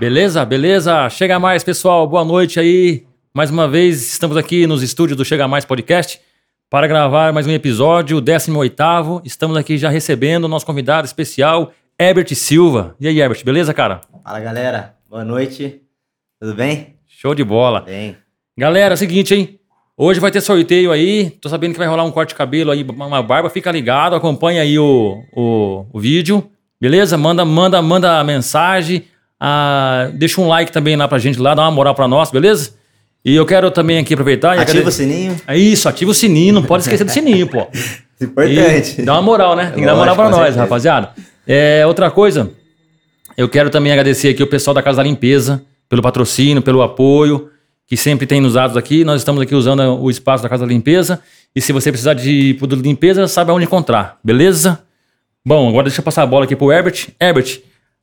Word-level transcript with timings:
Beleza? 0.00 0.42
Beleza? 0.46 1.10
Chega 1.10 1.38
mais, 1.38 1.62
pessoal. 1.62 2.06
Boa 2.08 2.24
noite 2.24 2.58
aí. 2.58 3.04
Mais 3.34 3.50
uma 3.50 3.68
vez, 3.68 4.00
estamos 4.10 4.34
aqui 4.34 4.66
nos 4.66 4.82
estúdios 4.82 5.14
do 5.14 5.26
Chega 5.26 5.46
Mais 5.46 5.66
Podcast 5.66 6.18
para 6.70 6.86
gravar 6.86 7.34
mais 7.34 7.46
um 7.46 7.50
episódio, 7.50 8.16
o 8.16 8.22
18º. 8.22 9.20
Estamos 9.26 9.58
aqui 9.58 9.76
já 9.76 9.90
recebendo 9.90 10.44
o 10.44 10.48
nosso 10.48 10.64
convidado 10.64 11.04
especial, 11.04 11.74
Herbert 11.98 12.34
Silva. 12.34 12.96
E 12.98 13.08
aí, 13.08 13.20
Herbert, 13.20 13.44
beleza, 13.44 13.74
cara? 13.74 14.00
Fala, 14.24 14.40
galera. 14.40 14.94
Boa 15.06 15.22
noite. 15.22 15.82
Tudo 16.40 16.54
bem? 16.54 16.96
Show 17.06 17.34
de 17.34 17.44
bola. 17.44 17.82
Bem. 17.82 18.16
Galera, 18.56 18.94
é 18.94 18.96
o 18.96 18.98
seguinte, 18.98 19.34
hein? 19.34 19.60
Hoje 19.98 20.18
vai 20.18 20.30
ter 20.30 20.40
sorteio 20.40 20.92
aí. 20.92 21.28
Tô 21.28 21.50
sabendo 21.50 21.72
que 21.72 21.78
vai 21.78 21.86
rolar 21.86 22.04
um 22.04 22.10
corte 22.10 22.30
de 22.30 22.36
cabelo 22.36 22.70
aí, 22.70 22.82
uma 22.84 23.22
barba. 23.22 23.50
Fica 23.50 23.70
ligado, 23.70 24.16
acompanha 24.16 24.62
aí 24.62 24.78
o, 24.78 25.22
o, 25.36 25.84
o 25.92 26.00
vídeo. 26.00 26.50
Beleza? 26.80 27.18
Manda, 27.18 27.44
manda, 27.44 27.82
manda 27.82 28.18
a 28.18 28.24
mensagem. 28.24 29.04
Ah, 29.40 30.10
deixa 30.12 30.40
um 30.40 30.46
like 30.48 30.70
também 30.70 30.94
lá 30.96 31.08
pra 31.08 31.18
gente 31.18 31.38
lá, 31.40 31.54
dá 31.54 31.62
uma 31.62 31.70
moral 31.70 31.94
pra 31.94 32.06
nós, 32.06 32.30
beleza? 32.30 32.72
E 33.24 33.34
eu 33.34 33.46
quero 33.46 33.70
também 33.70 33.98
aqui 33.98 34.12
aproveitar. 34.14 34.56
e 34.56 34.60
Ativa 34.60 34.78
agrade- 34.80 34.88
o 34.88 34.92
sininho. 34.92 35.36
É 35.46 35.56
isso, 35.58 35.88
ativa 35.88 36.10
o 36.10 36.14
sininho, 36.14 36.52
não 36.54 36.62
pode 36.62 36.82
esquecer 36.82 37.04
do 37.04 37.10
sininho, 37.10 37.46
pô. 37.46 37.66
Importante. 38.20 39.00
E 39.00 39.02
dá 39.04 39.14
uma 39.14 39.22
moral, 39.22 39.56
né? 39.56 39.70
Tem 39.70 39.80
que 39.80 39.86
dar 39.86 39.94
moral 39.94 40.14
Lógico, 40.14 40.16
pra 40.16 40.30
nós, 40.30 40.38
certeza. 40.40 40.60
rapaziada. 40.60 41.10
É, 41.46 41.86
outra 41.86 42.10
coisa, 42.10 42.50
eu 43.36 43.48
quero 43.48 43.70
também 43.70 43.90
agradecer 43.92 44.28
aqui 44.28 44.42
o 44.42 44.46
pessoal 44.46 44.74
da 44.74 44.82
Casa 44.82 44.98
da 44.98 45.02
Limpeza 45.02 45.62
pelo 45.88 46.02
patrocínio, 46.02 46.60
pelo 46.62 46.82
apoio 46.82 47.48
que 47.86 47.96
sempre 47.96 48.26
tem 48.26 48.40
nos 48.40 48.52
dados 48.54 48.76
aqui. 48.76 49.04
Nós 49.04 49.20
estamos 49.22 49.40
aqui 49.42 49.54
usando 49.54 49.80
o 50.00 50.10
espaço 50.10 50.42
da 50.42 50.48
Casa 50.48 50.64
da 50.66 50.72
Limpeza. 50.72 51.20
E 51.56 51.60
se 51.60 51.72
você 51.72 51.90
precisar 51.90 52.14
de 52.14 52.54
produto 52.54 52.80
de 52.82 52.88
limpeza, 52.88 53.26
sabe 53.26 53.50
aonde 53.50 53.64
encontrar, 53.64 54.18
beleza? 54.22 54.78
Bom, 55.44 55.68
agora 55.68 55.84
deixa 55.84 56.00
eu 56.00 56.04
passar 56.04 56.22
a 56.22 56.26
bola 56.26 56.44
aqui 56.44 56.54
pro 56.54 56.70
Herbert. 56.70 57.08
Herbert, 57.18 57.58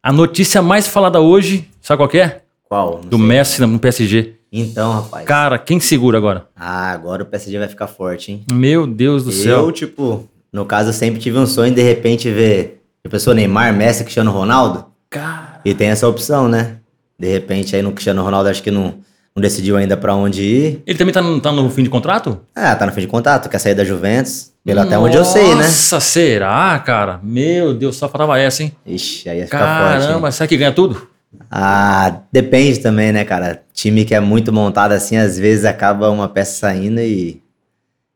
a 0.07 0.11
notícia 0.13 0.61
mais 0.61 0.87
falada 0.87 1.19
hoje, 1.19 1.67
sabe 1.81 1.97
qual 1.97 2.09
é? 2.23 2.39
Qual? 2.63 3.01
Não 3.03 3.09
Do 3.09 3.17
sei. 3.17 3.25
Messi 3.25 3.61
no 3.61 3.77
PSG. 3.77 4.35
Então, 4.49 4.93
rapaz. 4.93 5.25
Cara, 5.25 5.59
quem 5.59 5.81
segura 5.81 6.17
agora? 6.17 6.47
Ah, 6.55 6.91
agora 6.91 7.23
o 7.23 7.25
PSG 7.25 7.59
vai 7.59 7.67
ficar 7.67 7.87
forte, 7.87 8.31
hein? 8.31 8.45
Meu 8.49 8.87
Deus 8.87 9.25
do 9.25 9.31
eu, 9.31 9.33
céu. 9.33 9.71
tipo, 9.73 10.23
no 10.53 10.65
caso, 10.65 10.89
eu 10.89 10.93
sempre 10.93 11.19
tive 11.19 11.37
um 11.37 11.45
sonho 11.45 11.73
de 11.75 11.81
repente 11.81 12.31
ver 12.31 12.81
a 13.05 13.09
pessoa 13.09 13.33
Neymar, 13.33 13.73
Messi, 13.73 14.03
Cristiano 14.05 14.31
Ronaldo. 14.31 14.85
Cara, 15.09 15.59
E 15.65 15.73
tem 15.73 15.89
essa 15.89 16.07
opção, 16.07 16.47
né? 16.47 16.77
De 17.19 17.27
repente, 17.29 17.75
aí 17.75 17.81
no 17.81 17.91
Cristiano 17.91 18.23
Ronaldo, 18.23 18.47
acho 18.47 18.63
que 18.63 18.71
não, 18.71 18.93
não 19.35 19.41
decidiu 19.41 19.75
ainda 19.75 19.97
pra 19.97 20.15
onde 20.15 20.41
ir. 20.41 20.83
ele 20.87 20.97
também 20.97 21.13
tá 21.13 21.21
no, 21.21 21.41
tá 21.41 21.51
no 21.51 21.69
fim 21.69 21.83
de 21.83 21.89
contrato? 21.89 22.39
Ah, 22.55 22.73
tá 22.77 22.85
no 22.85 22.93
fim 22.93 23.01
de 23.01 23.07
contato, 23.07 23.49
quer 23.49 23.59
sair 23.59 23.75
da 23.75 23.83
Juventus. 23.83 24.53
Pelo 24.67 24.81
até 24.81 24.97
onde 24.99 25.15
eu 25.15 25.23
sei, 25.23 25.47
né? 25.55 25.63
Nossa, 25.63 25.99
será, 26.01 26.77
cara? 26.85 27.21
Meu 27.23 27.73
Deus, 27.73 27.95
só 27.95 28.09
faltava 28.09 28.37
essa, 28.37 28.63
hein? 28.63 28.73
Ixi, 28.85 29.29
aí 29.29 29.39
ia 29.39 29.45
ficar 29.45 29.59
forte. 29.81 30.01
hein? 30.01 30.07
Caramba, 30.09 30.31
será 30.31 30.45
que 30.47 30.57
ganha 30.57 30.73
tudo? 30.73 31.07
Ah, 31.49 32.17
depende 32.31 32.79
também, 32.79 33.13
né, 33.13 33.23
cara? 33.23 33.61
Time 33.73 34.03
que 34.03 34.13
é 34.13 34.19
muito 34.19 34.51
montado 34.51 34.91
assim, 34.91 35.15
às 35.15 35.39
vezes 35.39 35.63
acaba 35.63 36.09
uma 36.09 36.27
peça 36.27 36.59
saindo 36.59 36.99
e. 36.99 37.41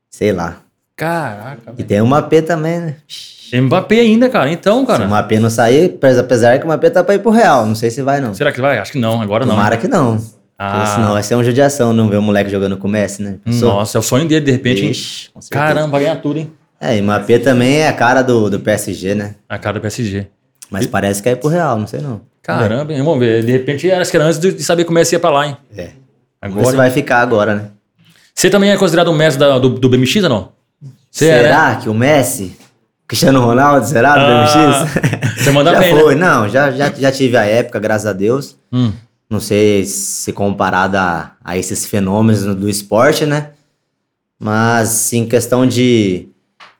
Sei 0.09 0.33
lá. 0.33 0.57
Caraca. 0.97 1.73
E 1.77 1.83
tem 1.83 2.01
o 2.01 2.05
Mapê 2.05 2.41
também, 2.41 2.79
né? 2.81 2.95
Tem 3.49 3.61
Mbappé 3.61 3.99
ainda, 4.01 4.29
cara. 4.29 4.51
Então, 4.51 4.79
Se 4.79 4.83
o 4.83 4.87
cara. 4.87 5.07
Mapê 5.07 5.39
não 5.39 5.49
sair, 5.49 5.85
apes- 5.95 6.17
apesar 6.17 6.59
que 6.59 6.65
o 6.65 6.67
Mapê 6.67 6.89
tá 6.89 7.01
pra 7.03 7.15
ir 7.15 7.19
pro 7.19 7.31
Real, 7.31 7.65
não 7.65 7.75
sei 7.75 7.89
se 7.89 8.01
vai 8.01 8.19
não. 8.19 8.33
Será 8.33 8.51
que 8.51 8.59
vai? 8.61 8.77
Acho 8.77 8.91
que 8.91 8.99
não, 8.99 9.21
agora 9.21 9.45
não. 9.45 9.55
Tomara 9.55 9.77
que 9.77 9.87
não. 9.87 10.21
Senão 10.85 11.09
Ah, 11.09 11.13
vai 11.13 11.23
ser 11.23 11.33
uma 11.35 11.43
judiação 11.43 11.91
não 11.93 12.07
ver 12.07 12.17
o 12.17 12.21
moleque 12.21 12.49
jogando 12.49 12.77
com 12.77 12.87
o 12.87 12.91
Messi, 12.91 13.23
né? 13.23 13.37
Nossa, 13.45 13.97
é 13.97 13.99
o 13.99 14.03
sonho 14.03 14.27
dele, 14.27 14.45
de 14.45 14.51
repente. 14.51 14.89
Ixi. 14.91 15.29
Caramba, 15.49 15.87
vai 15.87 16.01
ganhar 16.01 16.17
tudo, 16.17 16.37
hein? 16.39 16.51
É, 16.79 16.97
e 16.97 17.01
o 17.01 17.03
Mapê 17.03 17.39
também 17.39 17.77
é 17.79 17.87
a 17.87 17.93
cara 17.93 18.21
do, 18.21 18.49
do 18.49 18.59
PSG, 18.59 19.15
né? 19.15 19.35
A 19.49 19.57
cara 19.57 19.79
do 19.79 19.81
PSG. 19.81 20.27
Mas 20.69 20.85
parece 20.87 21.21
que 21.21 21.29
é 21.29 21.35
pro 21.35 21.49
Real, 21.49 21.77
não 21.77 21.87
sei 21.87 21.99
não. 22.01 22.21
Caramba, 22.41 22.91
hein? 22.93 23.03
vamos 23.03 23.19
ver. 23.19 23.43
De 23.43 23.51
repente 23.51 23.89
era 23.89 24.03
era 24.03 24.23
antes 24.25 24.39
de 24.39 24.63
saber 24.63 24.83
como 24.85 24.97
é 24.99 25.03
que 25.05 25.13
ia 25.15 25.19
pra 25.19 25.29
lá, 25.29 25.47
hein? 25.47 25.57
É. 25.77 25.89
Agora. 26.41 26.75
vai 26.77 26.89
ficar 26.89 27.19
agora, 27.21 27.53
né? 27.55 27.65
Você 28.33 28.49
também 28.49 28.71
é 28.71 28.77
considerado 28.77 29.11
um 29.11 29.15
mestre 29.15 29.39
da- 29.39 29.59
do, 29.59 29.69
do 29.69 29.89
BMX 29.89 30.23
ou 30.23 30.29
não? 30.29 30.51
Você 31.11 31.27
é, 31.27 31.35
né? 31.35 31.41
será 31.43 31.75
que 31.75 31.89
o 31.89 31.93
Messi, 31.93 32.55
Cristiano 33.07 33.41
Ronaldo, 33.45 33.85
será 33.85 34.13
do 34.15 34.19
Ah, 34.21 34.45
BMX? 34.85 35.43
você 35.43 35.51
manda 35.51 35.71
já 35.73 35.79
bem, 35.79 35.93
né? 35.93 36.01
foi, 36.01 36.15
não, 36.15 36.47
já, 36.49 36.71
já, 36.71 36.89
já 36.91 37.11
tive 37.11 37.37
a 37.37 37.45
época, 37.45 37.79
graças 37.79 38.07
a 38.07 38.13
Deus. 38.13 38.57
Hum. 38.71 38.91
Não 39.31 39.39
sei 39.39 39.85
se 39.85 40.33
comparado 40.33 40.97
a, 40.97 41.37
a 41.41 41.57
esses 41.57 41.85
fenômenos 41.85 42.43
do 42.53 42.67
esporte, 42.67 43.25
né? 43.25 43.51
Mas 44.37 45.13
em 45.13 45.25
questão 45.25 45.65
de, 45.65 46.27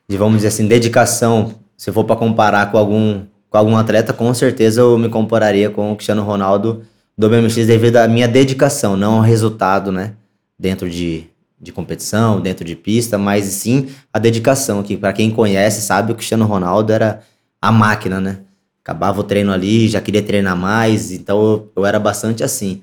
de, 0.05 0.17
vamos 0.17 0.35
dizer 0.39 0.49
assim, 0.49 0.67
dedicação, 0.67 1.55
se 1.77 1.89
for 1.93 2.03
para 2.03 2.17
comparar 2.17 2.69
com 2.69 2.77
algum, 2.77 3.23
com 3.49 3.57
algum 3.57 3.77
atleta, 3.77 4.11
com 4.11 4.33
certeza 4.33 4.81
eu 4.81 4.97
me 4.97 5.07
compararia 5.07 5.69
com 5.69 5.93
o 5.93 5.95
Cristiano 5.95 6.23
Ronaldo 6.23 6.83
do 7.17 7.29
BMX 7.29 7.55
devido 7.55 7.95
à 7.95 8.07
minha 8.07 8.27
dedicação, 8.27 8.97
não 8.97 9.13
ao 9.13 9.21
resultado, 9.21 9.89
né? 9.89 10.15
Dentro 10.59 10.89
de, 10.89 11.29
de 11.57 11.71
competição, 11.71 12.41
dentro 12.41 12.65
de 12.65 12.75
pista, 12.75 13.17
mas 13.17 13.45
sim 13.45 13.87
a 14.11 14.19
dedicação, 14.19 14.83
que 14.83 14.97
para 14.97 15.13
quem 15.13 15.31
conhece 15.31 15.81
sabe 15.81 16.11
o 16.11 16.15
Cristiano 16.15 16.45
Ronaldo 16.45 16.91
era 16.91 17.21
a 17.61 17.71
máquina, 17.71 18.19
né? 18.19 18.39
Acabava 18.83 19.19
o 19.21 19.23
treino 19.23 19.51
ali, 19.51 19.87
já 19.87 20.01
queria 20.01 20.23
treinar 20.23 20.55
mais, 20.55 21.11
então 21.11 21.41
eu, 21.41 21.71
eu 21.75 21.85
era 21.85 21.99
bastante 21.99 22.43
assim. 22.43 22.81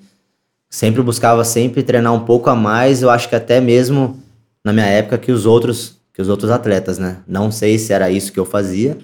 Sempre 0.70 1.02
buscava 1.02 1.44
sempre 1.44 1.82
treinar 1.82 2.12
um 2.12 2.20
pouco 2.20 2.48
a 2.50 2.54
mais, 2.54 3.02
eu 3.02 3.10
acho 3.10 3.28
que 3.28 3.34
até 3.34 3.60
mesmo 3.60 4.22
na 4.64 4.72
minha 4.72 4.86
época 4.86 5.18
que 5.18 5.32
os 5.32 5.46
outros, 5.46 5.96
que 6.12 6.22
os 6.22 6.28
outros 6.28 6.50
atletas, 6.50 6.98
né? 6.98 7.18
Não 7.26 7.50
sei 7.50 7.78
se 7.78 7.92
era 7.92 8.10
isso 8.10 8.32
que 8.32 8.38
eu 8.38 8.44
fazia, 8.44 8.98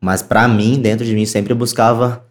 mas 0.00 0.22
pra 0.22 0.46
mim, 0.46 0.78
dentro 0.80 1.04
de 1.04 1.14
mim, 1.14 1.26
sempre 1.26 1.54
buscava 1.54 2.24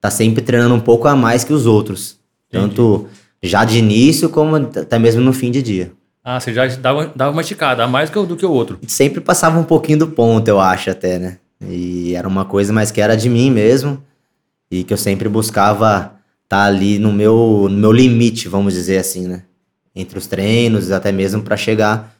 tá 0.00 0.10
sempre 0.10 0.42
treinando 0.42 0.74
um 0.74 0.80
pouco 0.80 1.08
a 1.08 1.16
mais 1.16 1.42
que 1.42 1.52
os 1.52 1.66
outros. 1.66 2.18
Tanto 2.50 3.08
já 3.42 3.64
de 3.64 3.78
início 3.78 4.28
como 4.28 4.56
até 4.56 4.98
mesmo 4.98 5.20
no 5.20 5.32
fim 5.32 5.50
de 5.50 5.60
dia. 5.62 5.92
Ah, 6.22 6.38
você 6.38 6.52
já 6.52 6.66
dava, 6.66 7.12
dava 7.14 7.32
uma 7.32 7.40
esticada, 7.40 7.84
a 7.84 7.88
mais 7.88 8.10
do 8.10 8.36
que 8.36 8.46
o 8.46 8.50
outro. 8.50 8.78
sempre 8.86 9.20
passava 9.20 9.58
um 9.58 9.64
pouquinho 9.64 10.00
do 10.00 10.08
ponto, 10.08 10.46
eu 10.48 10.60
acho 10.60 10.90
até, 10.90 11.18
né? 11.18 11.38
E 11.60 12.14
era 12.14 12.28
uma 12.28 12.44
coisa 12.44 12.72
mais 12.72 12.90
que 12.90 13.00
era 13.00 13.16
de 13.16 13.28
mim 13.28 13.50
mesmo 13.50 14.02
e 14.70 14.84
que 14.84 14.92
eu 14.92 14.96
sempre 14.98 15.28
buscava 15.28 16.12
estar 16.44 16.64
ali 16.64 16.98
no 16.98 17.12
meu, 17.12 17.66
no 17.70 17.76
meu 17.78 17.92
limite, 17.92 18.48
vamos 18.48 18.74
dizer 18.74 18.98
assim, 18.98 19.26
né? 19.26 19.42
Entre 19.94 20.18
os 20.18 20.26
treinos, 20.26 20.90
até 20.90 21.10
mesmo 21.10 21.42
para 21.42 21.56
chegar 21.56 22.14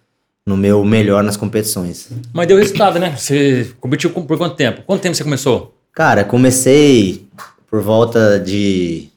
no 0.47 0.57
meu 0.57 0.85
melhor 0.85 1.23
nas 1.23 1.37
competições. 1.37 2.09
Mas 2.33 2.47
deu 2.49 2.57
resultado, 2.57 2.99
né? 2.99 3.15
Você 3.17 3.73
competiu 3.81 4.11
com- 4.11 4.25
por 4.25 4.39
quanto 4.39 4.57
tempo? 4.57 4.83
Quanto 4.87 5.03
tempo 5.03 5.15
você 5.15 5.25
começou? 5.25 5.77
Cara, 5.93 6.25
comecei 6.25 7.27
por 7.69 7.83
volta 7.83 8.39
de 8.39 9.09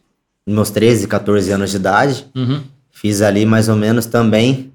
meus 0.46 0.70
13, 0.72 1.08
14 1.08 1.52
anos 1.52 1.70
de 1.72 1.76
idade. 1.78 2.26
Uhum. 2.36 2.62
Fiz 2.92 3.22
ali 3.22 3.46
mais 3.46 3.70
ou 3.70 3.76
menos 3.76 4.06
também 4.08 4.72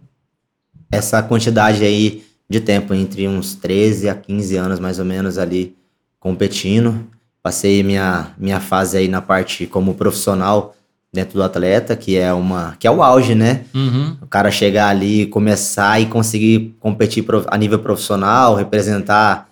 essa 0.90 1.22
quantidade 1.22 1.84
aí 1.84 2.22
de 2.54 2.60
tempo, 2.60 2.94
entre 2.94 3.26
uns 3.26 3.54
13 3.54 4.08
a 4.08 4.14
15 4.14 4.56
anos 4.56 4.78
mais 4.78 4.98
ou 4.98 5.04
menos 5.04 5.38
ali 5.38 5.74
competindo. 6.20 7.06
Passei 7.42 7.82
minha, 7.82 8.28
minha 8.38 8.60
fase 8.60 8.96
aí 8.96 9.08
na 9.08 9.20
parte 9.20 9.66
como 9.66 9.94
profissional 9.94 10.74
dentro 11.12 11.34
do 11.34 11.42
atleta, 11.42 11.94
que 11.96 12.16
é 12.16 12.32
uma 12.32 12.76
que 12.78 12.86
é 12.86 12.90
o 12.90 13.02
auge, 13.02 13.34
né? 13.34 13.64
Uhum. 13.74 14.16
O 14.22 14.26
cara 14.26 14.50
chegar 14.50 14.88
ali, 14.88 15.26
começar 15.26 16.00
e 16.00 16.06
conseguir 16.06 16.74
competir 16.80 17.24
a 17.48 17.58
nível 17.58 17.78
profissional, 17.80 18.54
representar 18.54 19.48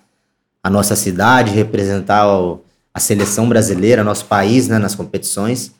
a 0.62 0.70
nossa 0.70 0.94
cidade, 0.96 1.50
representar 1.52 2.26
o- 2.28 2.60
a 2.94 3.00
seleção 3.00 3.48
brasileira, 3.48 4.04
nosso 4.04 4.26
país, 4.26 4.68
né, 4.68 4.78
nas 4.78 4.94
competições. 4.94 5.72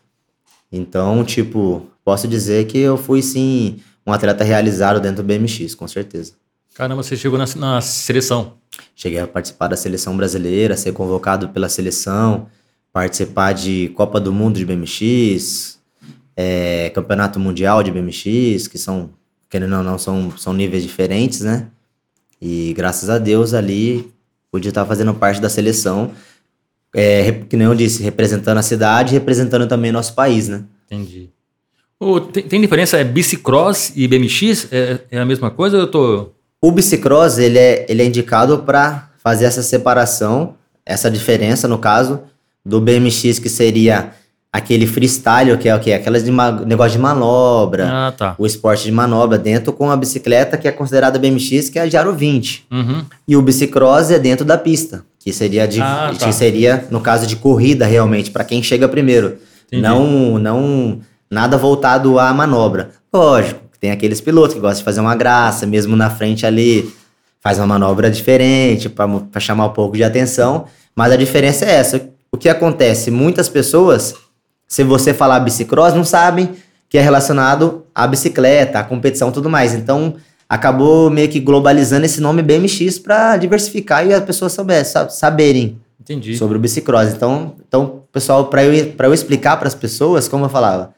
Então, 0.71 1.25
tipo, 1.25 1.87
posso 2.05 2.27
dizer 2.27 2.67
que 2.67 2.79
eu 2.79 2.97
fui 2.97 3.23
sim 3.23 3.79
um 4.07 4.13
atleta 4.13 4.43
realizado 4.43 5.01
dentro 5.01 5.23
do 5.23 5.27
BMX, 5.27 5.75
com 5.75 5.87
certeza. 5.87 6.33
Caramba, 6.75 7.03
você 7.03 7.17
chegou 7.17 7.39
na, 7.39 7.45
na 7.57 7.81
seleção. 7.81 8.55
Cheguei 8.97 9.19
a 9.19 9.27
participar 9.27 9.69
da 9.69 9.77
seleção 9.77 10.17
brasileira, 10.17 10.77
ser 10.77 10.93
convocado 10.93 11.51
pela 11.51 11.69
seleção, 11.69 12.47
participar 12.93 13.53
de 13.53 13.91
Copa 13.95 14.19
do 14.19 14.33
Mundo 14.33 14.57
de 14.57 14.65
BMX, 14.65 15.79
é, 16.37 16.91
Campeonato 16.91 17.39
Mundial 17.39 17.83
de 17.83 17.91
BMX, 17.91 18.69
que 18.69 18.79
são, 18.79 19.11
querendo 19.51 19.77
ou 19.77 19.83
não, 19.83 19.99
são, 19.99 20.37
são 20.37 20.53
níveis 20.53 20.83
diferentes, 20.83 21.41
né? 21.41 21.69
E 22.41 22.73
graças 22.75 23.09
a 23.09 23.19
Deus 23.19 23.55
ali 23.55 24.11
pude 24.51 24.69
estar 24.69 24.85
fazendo 24.85 25.15
parte 25.15 25.41
da 25.41 25.49
seleção, 25.49 26.13
é, 26.95 27.33
que 27.33 27.57
nem 27.57 27.67
eu 27.67 27.75
disse, 27.75 28.03
representando 28.03 28.59
a 28.59 28.63
cidade 28.63 29.15
e 29.15 29.19
representando 29.19 29.67
também 29.67 29.93
nosso 29.93 30.15
país, 30.15 30.49
né? 30.49 30.65
Entendi. 30.87 31.31
Ô, 31.99 32.21
tem, 32.21 32.43
tem 32.43 32.61
diferença? 32.61 32.99
É 32.99 33.05
bicicross 33.05 33.93
e 33.95 34.09
BMX? 34.09 34.69
É, 34.73 35.01
é 35.11 35.19
a 35.19 35.25
mesma 35.25 35.51
coisa 35.51 35.77
ou 35.77 35.83
eu 35.83 35.91
tô. 35.91 36.33
O 36.63 36.71
bicicross, 36.71 37.39
ele 37.39 37.59
é, 37.59 37.85
ele 37.89 38.03
é 38.03 38.07
indicado 38.07 38.59
para 38.59 39.09
fazer 39.23 39.47
essa 39.47 39.63
separação, 39.63 40.55
essa 40.87 41.11
diferença, 41.11 41.67
no 41.67 41.77
caso, 41.79 42.21
do 42.65 42.81
BMX, 42.81 43.39
que 43.41 43.49
seria 43.49 44.11
aquele 44.53 44.87
freestyle, 44.87 45.57
que 45.57 45.69
é 45.69 45.75
o 45.75 45.81
quê? 45.81 45.93
Aquelas 45.93 46.23
de 46.23 46.31
negócio 46.31 46.93
de 46.93 46.99
manobra, 46.99 47.89
Ah, 47.91 48.13
tá. 48.17 48.35
o 48.39 48.45
esporte 48.47 48.85
de 48.85 48.93
manobra 48.93 49.39
dentro 49.39 49.73
com 49.73 49.91
a 49.91 49.97
bicicleta, 49.97 50.57
que 50.59 50.69
é 50.69 50.73
considerada 50.73 51.19
BMX, 51.19 51.69
que 51.71 51.79
é 51.79 51.83
a 51.83 51.87
de 51.87 51.97
aro 51.97 52.15
20. 52.15 52.67
Uhum. 52.71 53.03
E 53.27 53.35
o 53.37 53.43
bicicross 53.43 54.11
é 54.11 54.19
dentro 54.19 54.45
da 54.45 54.59
pista, 54.59 55.05
que 55.19 55.33
seria, 55.33 55.67
de, 55.67 55.81
Ah, 55.81 56.13
tá. 56.17 56.27
que 56.27 56.33
seria 56.33 56.87
no 56.91 57.01
caso 57.01 57.27
de 57.27 57.35
corrida 57.37 57.87
realmente, 57.87 58.31
para 58.31 58.45
quem 58.45 58.63
chega 58.63 58.87
primeiro. 58.89 59.39
Entendi. 59.67 59.83
Não, 59.83 60.39
não 60.39 61.01
nada 61.31 61.57
voltado 61.57 62.19
à 62.21 62.33
manobra. 62.35 62.91
Lógico, 63.13 63.62
tem 63.83 63.91
aqueles 63.91 64.21
pilotos 64.21 64.55
que 64.55 64.61
gostam 64.61 64.79
de 64.79 64.85
fazer 64.85 65.01
uma 65.01 65.17
graça, 65.17 65.67
mesmo 65.67 65.97
na 65.97 66.09
frente 66.09 66.47
ali, 66.47 66.95
faz 67.41 67.59
uma 67.59 67.67
manobra 67.67 68.09
diferente 68.09 68.89
para 68.89 69.41
chamar 69.41 69.67
um 69.67 69.71
pouco 69.71 69.97
de 69.97 70.05
atenção, 70.05 70.67
mas 70.95 71.13
a 71.13 71.17
diferença 71.17 71.65
é 71.65 71.73
essa. 71.73 72.09
O 72.31 72.37
que 72.37 72.49
acontece? 72.49 73.11
Muitas 73.11 73.49
pessoas, 73.49 74.15
se 74.69 74.85
você 74.85 75.13
falar 75.13 75.41
bicicross, 75.41 75.95
não 75.95 76.05
sabem 76.05 76.51
que 76.89 76.97
é 76.97 77.01
relacionado 77.01 77.85
à 77.93 78.07
bicicleta, 78.07 78.79
à 78.79 78.85
competição 78.85 79.31
e 79.31 79.33
tudo 79.33 79.51
mais. 79.51 79.75
Então, 79.75 80.15
acabou 80.49 81.11
meio 81.11 81.29
que 81.29 81.41
globalizando 81.41 82.07
esse 82.07 82.21
nome 82.21 82.41
BMX 82.41 83.01
para 83.01 83.37
diversificar 83.37 84.07
e 84.07 84.15
as 84.15 84.23
pessoas 84.23 84.57
saberem 85.11 85.81
Entendi. 86.01 86.37
sobre 86.37 86.57
o 86.57 86.61
bicicross. 86.61 87.13
Então, 87.13 87.57
então 87.67 88.05
pessoal, 88.13 88.45
para 88.47 88.65
eu, 88.65 88.93
pra 88.93 89.09
eu 89.09 89.15
explicar 89.15 89.57
para 89.57 89.67
as 89.67 89.75
pessoas, 89.75 90.29
como 90.29 90.45
eu 90.45 90.49
falava, 90.49 90.95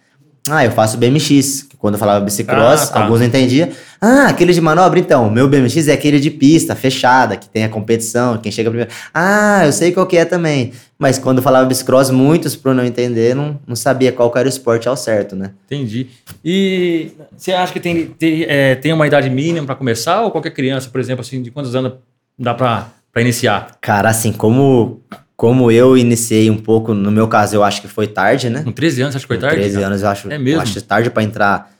ah, 0.50 0.64
eu 0.64 0.72
faço 0.72 0.98
BMX. 0.98 1.68
Quando 1.84 1.96
eu 1.96 2.00
falava 2.00 2.24
bicicross, 2.24 2.84
Ah, 2.84 2.86
tá. 2.94 3.02
alguns 3.02 3.20
não 3.20 3.26
entendiam. 3.26 3.68
Ah, 4.00 4.28
aquele 4.28 4.54
de 4.54 4.60
manobra, 4.62 4.98
então. 4.98 5.28
Meu 5.28 5.46
BMX 5.46 5.86
é 5.88 5.92
aquele 5.92 6.18
de 6.18 6.30
pista, 6.30 6.74
fechada, 6.74 7.36
que 7.36 7.46
tem 7.46 7.62
a 7.62 7.68
competição, 7.68 8.38
quem 8.38 8.50
chega 8.50 8.70
primeiro. 8.70 8.90
Ah, 9.12 9.66
eu 9.66 9.70
sei 9.72 9.92
qual 9.92 10.06
que 10.06 10.16
é 10.16 10.24
também. 10.24 10.72
Mas 10.98 11.18
quando 11.18 11.38
eu 11.38 11.42
falava 11.42 11.66
bicicross, 11.66 12.08
muitos, 12.08 12.56
por 12.56 12.74
não 12.74 12.82
entender, 12.86 13.34
não, 13.34 13.60
não 13.66 13.76
sabia 13.76 14.10
qual 14.12 14.32
era 14.34 14.46
o 14.46 14.48
esporte 14.48 14.88
ao 14.88 14.96
certo, 14.96 15.36
né? 15.36 15.50
Entendi. 15.66 16.06
E 16.42 17.10
você 17.36 17.52
acha 17.52 17.70
que 17.70 17.78
tem, 17.80 18.06
tem, 18.06 18.44
é, 18.48 18.74
tem 18.76 18.90
uma 18.90 19.06
idade 19.06 19.28
mínima 19.28 19.66
para 19.66 19.74
começar 19.74 20.22
ou 20.22 20.30
qualquer 20.30 20.52
criança, 20.52 20.88
por 20.88 21.02
exemplo, 21.02 21.20
assim, 21.20 21.42
de 21.42 21.50
quantos 21.50 21.74
anos 21.74 21.92
dá 22.38 22.54
para 22.54 22.86
iniciar? 23.18 23.72
Cara, 23.82 24.08
assim, 24.08 24.32
como, 24.32 25.02
como 25.36 25.70
eu 25.70 25.98
iniciei 25.98 26.50
um 26.50 26.56
pouco, 26.56 26.94
no 26.94 27.10
meu 27.10 27.28
caso, 27.28 27.54
eu 27.56 27.62
acho 27.62 27.82
que 27.82 27.88
foi 27.88 28.06
tarde, 28.06 28.48
né? 28.48 28.62
Com 28.62 28.72
13 28.72 29.02
anos, 29.02 29.16
acho 29.16 29.24
que 29.26 29.28
foi 29.28 29.36
Com 29.36 29.42
tarde? 29.42 29.56
13 29.56 29.74
cara? 29.74 29.86
anos, 29.88 30.02
eu 30.02 30.08
acho, 30.08 30.32
É 30.32 30.38
mesmo? 30.38 30.58
eu 30.58 30.62
acho 30.62 30.80
tarde 30.80 31.10
pra 31.10 31.22
entrar. 31.22 31.73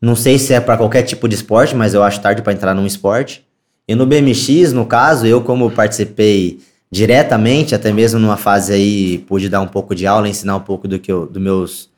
Não 0.00 0.14
sei 0.14 0.38
se 0.38 0.52
é 0.52 0.60
pra 0.60 0.76
qualquer 0.76 1.02
tipo 1.02 1.28
de 1.28 1.34
esporte, 1.34 1.74
mas 1.74 1.94
eu 1.94 2.02
acho 2.02 2.20
tarde 2.20 2.42
pra 2.42 2.52
entrar 2.52 2.74
num 2.74 2.86
esporte. 2.86 3.44
E 3.86 3.94
no 3.94 4.06
BMX, 4.06 4.72
no 4.72 4.86
caso, 4.86 5.26
eu 5.26 5.42
como 5.42 5.70
participei 5.70 6.60
diretamente, 6.90 7.74
até 7.74 7.92
mesmo 7.92 8.20
numa 8.20 8.36
fase 8.36 8.72
aí, 8.72 9.18
pude 9.26 9.48
dar 9.48 9.60
um 9.60 9.66
pouco 9.66 9.94
de 9.94 10.06
aula, 10.06 10.28
ensinar 10.28 10.56
um 10.56 10.60
pouco 10.60 10.86
do 10.86 10.98
que 10.98 11.10
eu, 11.10 11.26
do 11.26 11.40
meus, 11.40 11.88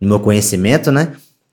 do 0.00 0.06
meu 0.06 0.20
conhecimento, 0.20 0.92
né? 0.92 1.12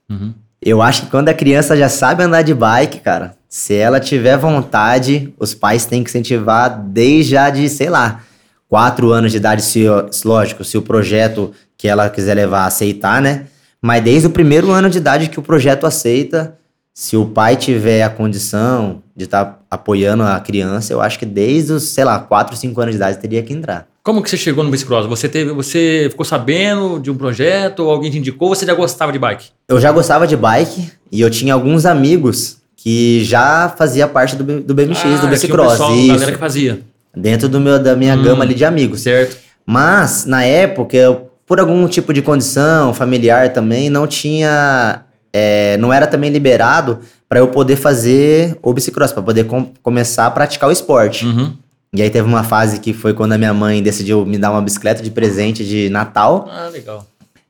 Uhum. 0.09 0.33
Eu 0.61 0.81
acho 0.81 1.03
que 1.03 1.11
quando 1.11 1.29
a 1.29 1.33
criança 1.33 1.75
já 1.75 1.89
sabe 1.89 2.23
andar 2.23 2.41
de 2.41 2.53
bike, 2.53 2.99
cara, 2.99 3.35
se 3.49 3.75
ela 3.75 3.99
tiver 3.99 4.37
vontade, 4.37 5.33
os 5.37 5.53
pais 5.53 5.85
têm 5.85 6.03
que 6.03 6.09
incentivar 6.09 6.81
desde 6.81 7.31
já 7.31 7.49
de, 7.49 7.67
sei 7.67 7.89
lá, 7.89 8.21
quatro 8.69 9.11
anos 9.11 9.31
de 9.31 9.37
idade, 9.37 9.61
se, 9.61 9.83
lógico, 10.23 10.63
se 10.63 10.77
o 10.77 10.81
projeto 10.81 11.51
que 11.77 11.87
ela 11.87 12.09
quiser 12.09 12.33
levar 12.35 12.65
aceitar, 12.65 13.21
né? 13.21 13.45
Mas 13.85 14.01
desde 14.01 14.27
o 14.27 14.29
primeiro 14.29 14.71
ano 14.71 14.89
de 14.89 14.97
idade 14.97 15.27
que 15.27 15.37
o 15.37 15.41
projeto 15.43 15.85
aceita, 15.85 16.55
se 16.93 17.17
o 17.17 17.25
pai 17.25 17.57
tiver 17.57 18.01
a 18.01 18.09
condição 18.09 19.03
de 19.13 19.25
estar 19.25 19.59
apoiando 19.69 20.23
a 20.23 20.39
criança, 20.39 20.93
eu 20.93 21.01
acho 21.01 21.19
que 21.19 21.25
desde 21.25 21.73
os, 21.73 21.83
sei 21.89 22.05
lá, 22.05 22.17
quatro, 22.17 22.55
cinco 22.55 22.79
anos 22.79 22.93
de 22.93 22.97
idade 22.97 23.17
teria 23.17 23.43
que 23.43 23.51
entrar. 23.51 23.85
Como 24.01 24.23
que 24.23 24.29
você 24.29 24.37
chegou 24.37 24.63
no 24.63 24.71
bicicross? 24.71 25.05
Você 25.07 25.27
teve, 25.27 25.51
você 25.51 26.07
ficou 26.09 26.25
sabendo 26.25 26.97
de 26.97 27.11
um 27.11 27.15
projeto, 27.15 27.81
ou 27.81 27.91
alguém 27.91 28.09
te 28.09 28.17
indicou, 28.19 28.47
ou 28.49 28.55
você 28.55 28.65
já 28.65 28.73
gostava 28.73 29.11
de 29.11 29.19
bike? 29.19 29.47
Eu 29.67 29.81
já 29.81 29.91
gostava 29.91 30.25
de 30.25 30.37
bike 30.37 30.89
e 31.11 31.19
eu 31.19 31.29
tinha 31.29 31.53
alguns 31.53 31.85
amigos 31.85 32.57
que 32.77 33.21
já 33.25 33.67
fazia 33.77 34.07
parte 34.07 34.35
do, 34.37 34.61
do 34.61 34.73
BMX, 34.73 35.03
do 35.03 35.09
Ah, 35.09 35.25
um 35.25 35.29
bicicross. 35.29 35.71
pessoal, 35.73 35.95
isso. 35.95 36.07
galera 36.13 36.31
que 36.31 36.37
fazia. 36.37 36.81
Dentro 37.15 37.49
do 37.49 37.59
meu, 37.59 37.79
da 37.79 37.95
minha 37.97 38.15
Hum. 38.15 38.23
gama 38.23 38.43
ali 38.45 38.53
de 38.53 38.63
amigos. 38.65 39.01
Certo. 39.01 39.37
Mas, 39.65 40.25
na 40.25 40.43
época, 40.43 40.95
eu, 40.97 41.29
por 41.45 41.59
algum 41.59 41.87
tipo 41.87 42.13
de 42.13 42.21
condição 42.21 42.93
familiar 42.93 43.51
também, 43.53 43.89
não 43.89 44.07
tinha. 44.07 45.01
é, 45.31 45.77
não 45.77 45.91
era 45.91 46.05
também 46.07 46.29
liberado 46.29 46.99
para 47.27 47.39
eu 47.39 47.47
poder 47.47 47.75
fazer 47.75 48.57
o 48.61 48.71
bicicross, 48.73 49.11
para 49.11 49.23
poder 49.23 49.45
com- 49.45 49.71
começar 49.81 50.27
a 50.27 50.31
praticar 50.31 50.69
o 50.69 50.71
esporte. 50.71 51.25
Uhum. 51.25 51.53
E 51.95 52.01
aí 52.01 52.09
teve 52.09 52.27
uma 52.27 52.43
fase 52.43 52.79
que 52.79 52.93
foi 52.93 53.13
quando 53.13 53.33
a 53.33 53.37
minha 53.37 53.53
mãe 53.53 53.81
decidiu 53.81 54.25
me 54.25 54.37
dar 54.37 54.51
uma 54.51 54.61
bicicleta 54.61 55.01
de 55.03 55.09
presente 55.11 55.63
de 55.65 55.89
Natal. 55.89 56.47
Ah, 56.51 56.69
legal. 56.71 57.05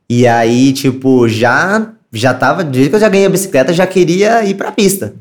E 0.08 0.26
aí, 0.26 0.72
tipo, 0.72 1.28
já 1.28 1.88
já 2.12 2.32
tava, 2.32 2.62
desde 2.62 2.90
que 2.90 2.94
eu 2.96 3.00
já 3.00 3.08
ganhei 3.08 3.26
a 3.26 3.30
bicicleta, 3.30 3.72
já 3.72 3.86
queria 3.86 4.44
ir 4.44 4.54
pra 4.54 4.70
pista. 4.70 5.14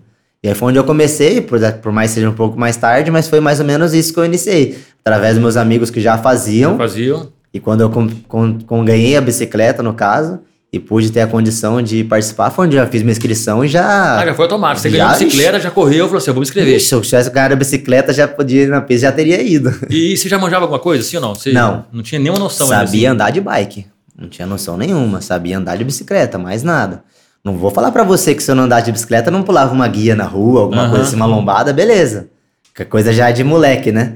E 0.43 0.47
aí 0.49 0.53
foi 0.53 0.67
onde 0.69 0.77
eu 0.77 0.83
comecei, 0.83 1.41
por, 1.41 1.59
por 1.81 1.91
mais 1.91 2.11
que 2.11 2.15
seja 2.15 2.29
um 2.29 2.33
pouco 2.33 2.59
mais 2.59 2.75
tarde, 2.77 3.09
mas 3.09 3.27
foi 3.27 3.39
mais 3.39 3.59
ou 3.59 3.65
menos 3.65 3.93
isso 3.93 4.13
que 4.13 4.19
eu 4.19 4.25
iniciei. 4.25 4.77
Através 5.03 5.33
dos 5.33 5.41
meus 5.41 5.57
amigos 5.57 5.89
que 5.89 5.99
já 5.99 6.17
faziam. 6.17 6.77
Faziam. 6.77 7.29
E 7.53 7.59
quando 7.59 7.81
eu 7.81 7.89
com, 7.89 8.09
com, 8.27 8.59
com- 8.59 8.83
ganhei 8.85 9.15
a 9.15 9.21
bicicleta, 9.21 9.83
no 9.83 9.93
caso, 9.93 10.39
e 10.71 10.79
pude 10.79 11.11
ter 11.11 11.21
a 11.21 11.27
condição 11.27 11.81
de 11.83 12.03
participar, 12.03 12.49
foi 12.49 12.65
onde 12.65 12.75
eu 12.75 12.83
já 12.83 12.89
fiz 12.89 13.03
minha 13.03 13.11
inscrição 13.11 13.63
e 13.63 13.67
já. 13.67 14.19
Ah, 14.19 14.25
já 14.25 14.33
foi 14.33 14.45
automático. 14.45 14.81
Você 14.81 14.89
Já, 14.89 14.97
ganhou 14.97 15.09
a 15.15 15.19
bicicleta, 15.19 15.59
já 15.59 15.69
correu, 15.69 16.05
falou 16.07 16.17
assim, 16.17 16.29
eu 16.31 16.33
vou 16.33 16.41
me 16.41 16.45
inscrever. 16.47 16.75
Ixi, 16.77 16.87
se 16.87 16.95
eu 16.95 17.01
tivesse 17.01 17.29
ganhado 17.29 17.53
a 17.53 17.57
bicicleta, 17.57 18.11
já 18.11 18.27
podia 18.27 18.63
ir 18.63 18.69
na 18.69 18.81
pista, 18.81 19.07
já 19.07 19.11
teria 19.11 19.39
ido. 19.41 19.71
E 19.89 20.17
você 20.17 20.27
já 20.27 20.39
manjava 20.39 20.63
alguma 20.65 20.79
coisa, 20.79 21.03
sim 21.03 21.15
ou 21.17 21.21
não? 21.21 21.35
Você 21.35 21.51
Não. 21.51 21.85
Não 21.93 22.01
tinha 22.01 22.17
nenhuma 22.19 22.39
noção 22.39 22.67
sabia 22.67 22.83
assim? 22.83 23.05
andar 23.05 23.29
de 23.29 23.39
bike. 23.39 23.85
Não 24.17 24.27
tinha 24.27 24.47
noção 24.47 24.75
nenhuma. 24.77 25.21
Sabia 25.21 25.57
andar 25.59 25.77
de 25.77 25.83
bicicleta, 25.83 26.39
mais 26.39 26.63
nada. 26.63 27.03
Não 27.43 27.55
vou 27.57 27.69
falar 27.69 27.91
pra 27.91 28.03
você 28.03 28.33
que 28.33 28.41
se 28.41 28.49
eu 28.49 28.55
não 28.55 28.63
andasse 28.63 28.85
de 28.85 28.93
bicicleta, 28.93 29.29
não 29.29 29.43
pulava 29.43 29.71
uma 29.73 29.87
guia 29.87 30.15
na 30.15 30.23
rua, 30.23 30.61
alguma 30.61 30.83
Aham. 30.83 30.89
coisa 30.91 31.05
assim, 31.05 31.15
uma 31.17 31.25
lombada, 31.27 31.71
beleza. 31.73 32.29
Que 32.73 32.83
coisa 32.85 33.11
já 33.13 33.29
é 33.29 33.33
de 33.33 33.43
moleque, 33.43 33.91
né? 33.91 34.13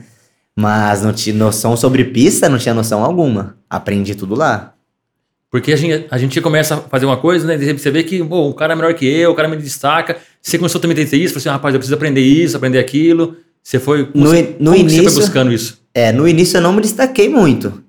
Mas 0.59 1.03
não 1.03 1.13
tinha 1.13 1.35
noção 1.35 1.77
sobre 1.77 2.03
pista, 2.03 2.49
não 2.49 2.57
tinha 2.57 2.73
noção 2.73 3.03
alguma. 3.03 3.57
Aprendi 3.69 4.15
tudo 4.15 4.33
lá. 4.33 4.73
Porque 5.51 5.71
a 5.71 5.75
gente, 5.77 6.05
a 6.09 6.17
gente 6.17 6.41
começa 6.41 6.73
a 6.75 6.77
fazer 6.77 7.05
uma 7.05 7.15
coisa, 7.17 7.45
né? 7.45 7.55
Você 7.73 7.91
vê 7.91 8.03
que 8.03 8.21
o 8.21 8.53
cara 8.53 8.73
é 8.73 8.75
melhor 8.75 8.93
que 8.95 9.05
eu, 9.05 9.31
o 9.31 9.35
cara 9.35 9.47
me 9.47 9.55
destaca. 9.55 10.17
Você 10.41 10.57
começou 10.57 10.81
também 10.81 10.97
a 11.01 11.07
ter 11.07 11.15
isso, 11.17 11.33
falou 11.35 11.41
assim, 11.41 11.49
rapaz, 11.49 11.73
eu 11.75 11.79
preciso 11.79 11.95
aprender 11.95 12.21
isso, 12.21 12.57
aprender 12.57 12.79
aquilo. 12.79 13.37
Você 13.63 13.79
foi. 13.79 14.09
No 14.15 14.29
você, 14.29 14.55
no 14.59 14.73
que 14.73 14.79
você 14.79 14.81
início- 14.95 15.03
foi 15.11 15.21
buscando 15.21 15.51
isso? 15.53 15.79
É, 15.93 16.11
no 16.11 16.27
início 16.27 16.57
eu 16.57 16.61
não 16.61 16.73
me 16.73 16.81
destaquei 16.81 17.29
muito. 17.29 17.83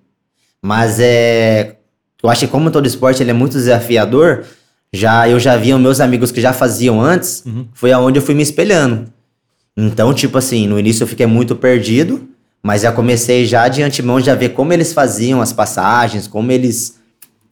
Mas 0.62 0.98
é. 1.00 1.76
Eu 2.22 2.28
acho 2.28 2.40
que 2.46 2.50
como 2.52 2.70
todo 2.70 2.86
esporte 2.86 3.22
ele 3.22 3.30
é 3.30 3.34
muito 3.34 3.52
desafiador, 3.52 4.44
já 4.92 5.28
eu 5.28 5.38
já 5.40 5.56
via 5.56 5.78
meus 5.78 6.00
amigos 6.00 6.30
que 6.30 6.40
já 6.40 6.52
faziam 6.52 7.00
antes, 7.00 7.42
Uhum. 7.46 7.66
foi 7.72 7.92
aonde 7.92 8.18
eu 8.18 8.22
fui 8.22 8.34
me 8.34 8.42
espelhando. 8.42 9.06
Então, 9.76 10.12
tipo 10.12 10.36
assim, 10.36 10.66
no 10.66 10.78
início 10.78 11.04
eu 11.04 11.06
fiquei 11.08 11.26
muito 11.26 11.54
perdido, 11.56 12.28
mas 12.62 12.82
já 12.82 12.92
comecei 12.92 13.46
já 13.46 13.68
de 13.68 13.82
antemão 13.82 14.20
já 14.20 14.34
ver 14.34 14.50
como 14.50 14.72
eles 14.72 14.92
faziam 14.92 15.40
as 15.40 15.52
passagens, 15.52 16.26
como 16.26 16.50
eles 16.50 16.98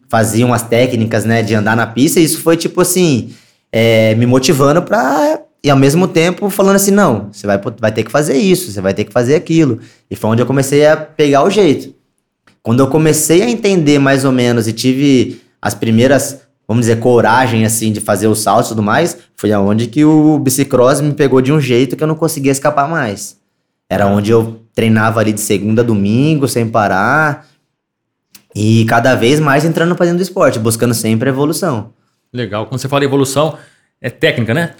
faziam 0.08 0.52
as 0.52 0.62
técnicas, 0.62 1.24
né, 1.24 1.42
de 1.42 1.54
andar 1.54 1.76
na 1.76 1.86
pista, 1.86 2.20
e 2.20 2.24
isso 2.24 2.40
foi 2.40 2.56
tipo 2.56 2.80
assim, 2.80 3.34
é, 3.72 4.14
me 4.14 4.26
motivando 4.26 4.82
pra. 4.82 5.40
E 5.62 5.70
ao 5.70 5.76
mesmo 5.76 6.06
tempo 6.06 6.48
falando 6.48 6.76
assim, 6.76 6.92
não, 6.92 7.28
você 7.32 7.46
vai, 7.46 7.60
vai 7.80 7.90
ter 7.90 8.04
que 8.04 8.10
fazer 8.10 8.36
isso, 8.36 8.70
você 8.70 8.80
vai 8.80 8.94
ter 8.94 9.04
que 9.04 9.12
fazer 9.12 9.34
aquilo. 9.34 9.80
E 10.08 10.14
foi 10.14 10.30
onde 10.30 10.42
eu 10.42 10.46
comecei 10.46 10.86
a 10.86 10.96
pegar 10.96 11.42
o 11.42 11.50
jeito. 11.50 11.92
Quando 12.62 12.80
eu 12.80 12.86
comecei 12.86 13.42
a 13.42 13.50
entender 13.50 13.98
mais 13.98 14.24
ou 14.24 14.30
menos 14.30 14.68
e 14.68 14.72
tive 14.72 15.40
as 15.60 15.74
primeiras, 15.74 16.40
vamos 16.68 16.86
dizer, 16.86 17.00
coragem 17.00 17.64
assim 17.64 17.90
de 17.90 18.00
fazer 18.00 18.28
os 18.28 18.40
saltos 18.40 18.66
e 18.66 18.68
tudo 18.70 18.82
mais, 18.82 19.16
foi 19.34 19.50
aonde 19.52 19.88
que 19.88 20.04
o 20.04 20.38
bicicross 20.38 21.00
me 21.00 21.14
pegou 21.14 21.40
de 21.40 21.52
um 21.52 21.60
jeito 21.60 21.96
que 21.96 22.02
eu 22.02 22.08
não 22.08 22.14
conseguia 22.14 22.52
escapar 22.52 22.88
mais. 22.88 23.36
Era 23.88 24.06
onde 24.06 24.30
eu 24.30 24.65
treinava 24.76 25.20
ali 25.20 25.32
de 25.32 25.40
segunda 25.40 25.80
a 25.80 25.84
domingo, 25.84 26.46
sem 26.46 26.68
parar. 26.68 27.48
E 28.54 28.84
cada 28.84 29.14
vez 29.14 29.40
mais 29.40 29.64
entrando 29.64 29.96
pra 29.96 30.04
dentro 30.04 30.18
do 30.18 30.22
esporte, 30.22 30.58
buscando 30.58 30.92
sempre 30.92 31.30
a 31.30 31.32
evolução. 31.32 31.94
Legal. 32.32 32.66
Quando 32.66 32.80
você 32.80 32.88
fala 32.88 33.02
evolução, 33.02 33.58
é 34.00 34.10
técnica, 34.10 34.52
né? 34.52 34.74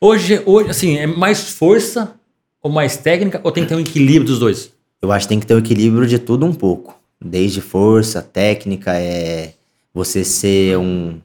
Hoje, 0.00 0.40
hoje, 0.46 0.70
assim, 0.70 0.96
é 0.96 1.06
mais 1.06 1.50
força 1.50 2.14
ou 2.62 2.70
mais 2.70 2.96
técnica 2.96 3.40
ou 3.42 3.50
tem 3.50 3.64
que 3.64 3.68
ter 3.68 3.74
um 3.74 3.80
equilíbrio 3.80 4.24
dos 4.24 4.38
dois? 4.38 4.72
Eu 5.02 5.10
acho 5.10 5.26
que 5.26 5.30
tem 5.30 5.40
que 5.40 5.46
ter 5.46 5.54
o 5.54 5.58
equilíbrio 5.58 6.06
de 6.06 6.18
tudo 6.18 6.46
um 6.46 6.54
pouco. 6.54 6.96
Desde 7.20 7.60
força, 7.60 8.22
técnica, 8.22 8.92
é 8.94 9.54
você 9.92 10.24
ser 10.24 10.78
um, 10.78 11.18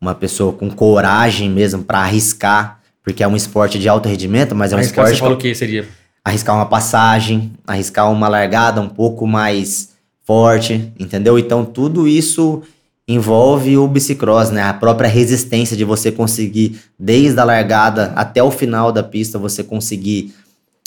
uma 0.00 0.14
pessoa 0.14 0.52
com 0.52 0.70
coragem 0.70 1.50
mesmo 1.50 1.82
pra 1.82 1.98
arriscar, 1.98 2.80
porque 3.02 3.24
é 3.24 3.28
um 3.28 3.34
esporte 3.34 3.78
de 3.78 3.88
alto 3.88 4.08
rendimento, 4.08 4.54
mas 4.54 4.72
é 4.72 4.76
um 4.76 4.78
cara, 4.78 4.86
esporte 4.86 5.14
você 5.14 5.18
falou 5.18 5.36
que 5.36 5.52
seria. 5.54 5.86
Arriscar 6.24 6.54
uma 6.54 6.66
passagem, 6.66 7.52
arriscar 7.66 8.10
uma 8.10 8.28
largada 8.28 8.80
um 8.80 8.88
pouco 8.88 9.26
mais 9.26 9.90
forte, 10.24 10.92
entendeu? 10.98 11.38
Então 11.38 11.64
tudo 11.64 12.06
isso 12.06 12.62
envolve 13.06 13.76
o 13.76 13.88
bicicross, 13.88 14.50
né? 14.50 14.62
A 14.62 14.72
própria 14.72 15.08
resistência 15.08 15.76
de 15.76 15.84
você 15.84 16.12
conseguir 16.12 16.80
desde 16.98 17.38
a 17.40 17.44
largada 17.44 18.12
até 18.14 18.42
o 18.42 18.50
final 18.50 18.92
da 18.92 19.02
pista 19.02 19.38
você 19.38 19.64
conseguir 19.64 20.32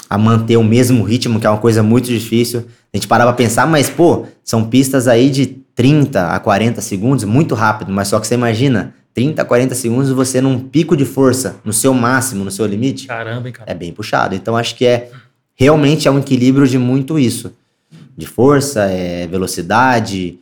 a 0.10 0.18
manter 0.18 0.56
o 0.58 0.64
mesmo 0.64 1.04
ritmo, 1.04 1.40
que 1.40 1.48
é 1.48 1.50
uma 1.50 1.60
coisa 1.60 1.84
muito 1.84 2.08
difícil. 2.08 2.66
A 2.94 2.98
gente 2.98 3.08
parava 3.08 3.34
pra 3.34 3.38
pensar, 3.38 3.68
mas 3.68 3.90
pô, 3.90 4.26
são 4.44 4.64
pistas 4.64 5.08
aí 5.08 5.30
de 5.30 5.48
30 5.48 6.30
a 6.30 6.40
40 6.40 6.80
segundos, 6.80 7.26
muito 7.26 7.54
rápido, 7.56 7.92
mas 7.92 8.08
só 8.08 8.20
que 8.20 8.28
você 8.28 8.36
imagina, 8.36 8.94
30 9.14 9.42
a 9.42 9.46
40 9.46 9.76
segundos 9.76 10.12
você 10.12 10.40
num 10.40 10.60
pico 10.60 10.96
de 10.96 11.06
força, 11.06 11.58
no 11.66 11.74
seu 11.74 11.94
máximo, 11.94 12.46
no 12.46 12.52
seu 12.52 12.66
limite 12.66 13.08
Caramba, 13.08 13.48
hein, 13.48 13.54
cara. 13.54 13.70
é 13.70 13.74
bem 13.74 13.92
puxado. 13.92 14.36
Então 14.36 14.56
acho 14.56 14.76
que 14.76 14.86
é 14.86 15.10
realmente 15.56 16.08
é 16.08 16.12
um 16.12 16.20
equilíbrio 16.20 16.68
de 16.68 16.78
muito 16.78 17.18
isso. 17.18 17.52
De 18.18 18.26
força, 18.26 18.84
é 18.84 19.28
velocidade, 19.28 20.38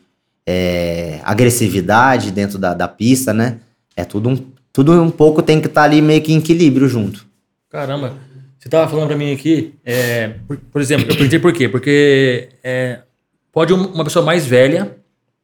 é, 0.46 1.20
agressividade 1.24 2.32
dentro 2.32 2.58
da, 2.58 2.74
da 2.74 2.88
pista, 2.88 3.34
né? 3.34 3.60
É 3.96 4.03
tudo 4.03 4.29
um, 4.29 4.38
tudo 4.72 5.01
um 5.01 5.10
pouco 5.10 5.41
tem 5.41 5.62
que 5.62 5.67
estar 5.67 5.82
tá 5.82 5.86
ali 5.86 6.01
meio 6.01 6.22
que 6.22 6.34
em 6.34 6.38
equilíbrio 6.38 6.88
junto. 6.88 7.25
Caramba, 7.70 8.13
você 8.60 8.70
tava 8.70 8.89
falando 8.89 9.08
para 9.08 9.17
mim 9.17 9.34
aqui, 9.34 9.74
é, 9.86 10.36
por, 10.48 10.58
por, 10.58 10.82
exemplo, 10.82 11.05
eu 11.10 11.15
perguntei 11.15 11.39
por 11.39 11.53
quê? 11.53 11.67
Porque 11.67 12.50
é, 12.63 13.00
pode 13.51 13.74
uma 13.74 14.03
pessoa 14.03 14.25
mais 14.25 14.46
velha 14.46 14.96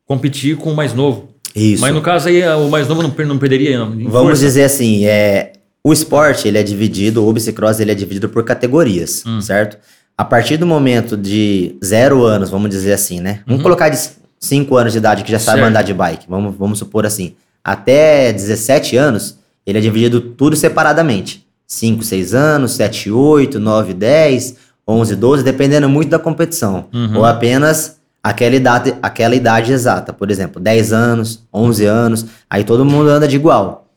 competir 0.06 0.56
com 0.58 0.72
o 0.72 0.76
mais 0.76 0.94
novo. 0.94 1.30
Isso. 1.56 1.82
Mas 1.82 1.94
no 1.94 2.02
caso 2.02 2.30
aí, 2.30 2.48
o 2.48 2.70
mais 2.70 2.88
novo 2.88 3.02
não, 3.02 3.14
não 3.26 3.38
perderia, 3.38 3.78
não. 3.78 3.90
Vamos 3.90 4.12
força. 4.12 4.46
dizer 4.46 4.64
assim, 4.64 5.06
é, 5.06 5.54
o 5.84 5.94
esporte 5.94 6.48
ele 6.48 6.58
é 6.58 6.64
dividido, 6.64 7.26
o 7.26 7.34
bicicross 7.34 7.80
ele 7.80 7.92
é 7.92 7.96
dividido 7.96 8.30
por 8.30 8.44
categorias, 8.44 9.24
hum. 9.26 9.42
certo? 9.42 9.78
A 10.18 10.26
partir 10.26 10.58
do 10.58 10.66
momento 10.66 11.16
de 11.16 11.78
zero 11.84 12.26
anos, 12.26 12.50
vamos 12.50 12.70
dizer 12.70 12.92
assim, 12.92 13.22
né? 13.22 13.42
Vamos 13.46 13.60
uhum. 13.60 13.64
colocar 13.64 13.88
de 13.88 13.98
5 14.38 14.76
anos 14.76 14.92
de 14.92 15.00
idade 15.00 15.24
que 15.24 15.32
já 15.32 15.40
sabe 15.40 15.60
certo. 15.60 15.70
andar 15.70 15.82
de 15.82 15.94
bike, 15.94 16.26
vamos, 16.28 16.56
vamos 16.58 16.80
supor 16.80 17.06
assim. 17.06 17.36
Até 17.64 18.34
17 18.34 18.98
anos, 18.98 19.38
ele 19.66 19.78
é 19.78 19.82
dividido 19.82 20.20
tudo 20.20 20.56
separadamente. 20.56 21.48
5, 21.68 22.04
6 22.04 22.34
anos, 22.34 22.72
7, 22.74 23.12
8, 23.12 23.60
9, 23.60 23.94
10, 23.94 24.56
11, 24.88 25.16
12, 25.16 25.44
dependendo 25.44 25.88
muito 25.88 26.10
da 26.10 26.20
competição. 26.20 26.88
Uhum. 26.94 27.20
Ou 27.20 27.26
apenas 27.26 27.98
aquela 28.24 28.56
idade, 28.56 28.96
aquela 29.02 29.36
idade 29.36 29.72
exata. 29.72 30.12
Por 30.12 30.32
exemplo, 30.32 30.60
10 30.60 30.92
anos, 30.92 31.48
11 31.54 31.86
anos, 31.86 32.26
aí 32.50 32.64
todo 32.64 32.84
mundo 32.84 33.10
anda 33.10 33.28
de 33.28 33.36
igual. 33.36 33.88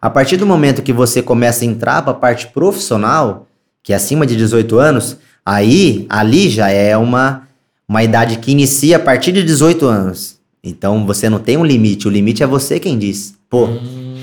A 0.00 0.08
partir 0.08 0.36
do 0.36 0.46
momento 0.46 0.82
que 0.82 0.92
você 0.92 1.22
começa 1.22 1.64
a 1.64 1.66
entrar 1.66 2.02
para 2.02 2.12
a 2.12 2.14
parte 2.14 2.46
profissional, 2.48 3.46
que 3.82 3.92
é 3.92 3.96
acima 3.96 4.26
de 4.26 4.36
18 4.36 4.78
anos, 4.78 5.18
Aí, 5.44 6.06
ali 6.08 6.48
já 6.48 6.70
é 6.70 6.96
uma, 6.96 7.48
uma 7.88 8.02
idade 8.02 8.36
que 8.36 8.52
inicia 8.52 8.96
a 8.96 9.00
partir 9.00 9.32
de 9.32 9.42
18 9.42 9.86
anos. 9.86 10.38
Então 10.62 11.06
você 11.06 11.28
não 11.28 11.38
tem 11.38 11.56
um 11.56 11.64
limite, 11.64 12.06
o 12.06 12.10
limite 12.10 12.42
é 12.42 12.46
você 12.46 12.78
quem 12.78 12.98
diz. 12.98 13.34
Pô, 13.48 13.68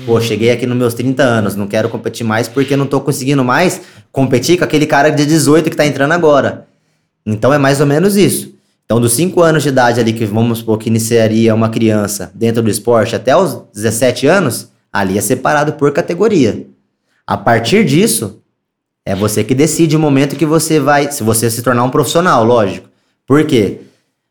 pô, 0.06 0.20
cheguei 0.20 0.50
aqui 0.50 0.64
nos 0.66 0.76
meus 0.78 0.94
30 0.94 1.22
anos, 1.22 1.56
não 1.56 1.66
quero 1.66 1.88
competir 1.88 2.24
mais 2.24 2.48
porque 2.48 2.76
não 2.76 2.86
tô 2.86 3.00
conseguindo 3.00 3.44
mais 3.44 3.82
competir 4.12 4.56
com 4.56 4.64
aquele 4.64 4.86
cara 4.86 5.10
de 5.10 5.26
18 5.26 5.68
que 5.68 5.76
tá 5.76 5.84
entrando 5.84 6.12
agora. 6.12 6.66
Então 7.26 7.52
é 7.52 7.58
mais 7.58 7.80
ou 7.80 7.86
menos 7.86 8.16
isso. 8.16 8.54
Então, 8.86 8.98
dos 8.98 9.12
5 9.12 9.42
anos 9.42 9.62
de 9.62 9.68
idade 9.68 10.00
ali, 10.00 10.14
que 10.14 10.24
vamos 10.24 10.60
supor 10.60 10.78
que 10.78 10.88
iniciaria 10.88 11.54
uma 11.54 11.68
criança 11.68 12.32
dentro 12.34 12.62
do 12.62 12.70
esporte 12.70 13.14
até 13.14 13.36
os 13.36 13.64
17 13.74 14.26
anos, 14.26 14.70
ali 15.00 15.18
é 15.18 15.20
separado 15.20 15.74
por 15.74 15.92
categoria. 15.92 16.66
A 17.26 17.36
partir 17.36 17.84
disso, 17.84 18.40
é 19.04 19.14
você 19.14 19.42
que 19.42 19.54
decide 19.54 19.96
o 19.96 20.00
momento 20.00 20.36
que 20.36 20.46
você 20.46 20.78
vai, 20.80 21.10
se 21.10 21.22
você 21.22 21.50
se 21.50 21.62
tornar 21.62 21.84
um 21.84 21.90
profissional, 21.90 22.44
lógico. 22.44 22.88
Por 23.26 23.44
quê? 23.44 23.80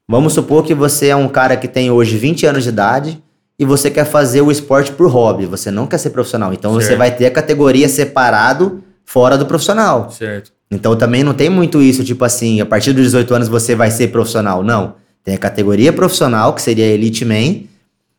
Vamos 0.07 0.33
supor 0.33 0.63
que 0.63 0.74
você 0.74 1.07
é 1.07 1.15
um 1.15 1.27
cara 1.27 1.57
que 1.57 1.67
tem 1.67 1.91
hoje 1.91 2.17
20 2.17 2.45
anos 2.45 2.63
de 2.63 2.69
idade 2.69 3.21
e 3.59 3.65
você 3.65 3.89
quer 3.89 4.05
fazer 4.05 4.41
o 4.41 4.51
esporte 4.51 4.91
por 4.91 5.09
hobby, 5.09 5.45
você 5.45 5.71
não 5.71 5.88
quer 5.88 5.97
ser 5.97 6.12
profissional. 6.12 6.53
Então 6.53 6.74
certo. 6.74 6.86
você 6.86 6.95
vai 6.95 7.12
ter 7.15 7.25
a 7.25 7.31
categoria 7.31 7.89
separado 7.89 8.83
fora 9.03 9.38
do 9.38 9.45
profissional. 9.45 10.09
Certo. 10.12 10.51
Então 10.69 10.95
também 10.95 11.24
não 11.24 11.33
tem 11.33 11.50
muito 11.50 11.81
isso, 11.81 12.03
tipo 12.03 12.24
assim, 12.24 12.62
a 12.62 12.65
partir 12.65 12.93
dos 12.93 13.03
18 13.03 13.33
anos 13.33 13.47
você 13.47 13.75
vai 13.75 13.89
ser 13.89 14.09
profissional. 14.09 14.63
Não. 14.63 14.95
Tem 15.24 15.36
a 15.36 15.38
categoria 15.38 15.91
profissional, 15.91 16.53
que 16.53 16.62
seria 16.62 16.86
Elite 16.86 17.25
Man, 17.25 17.67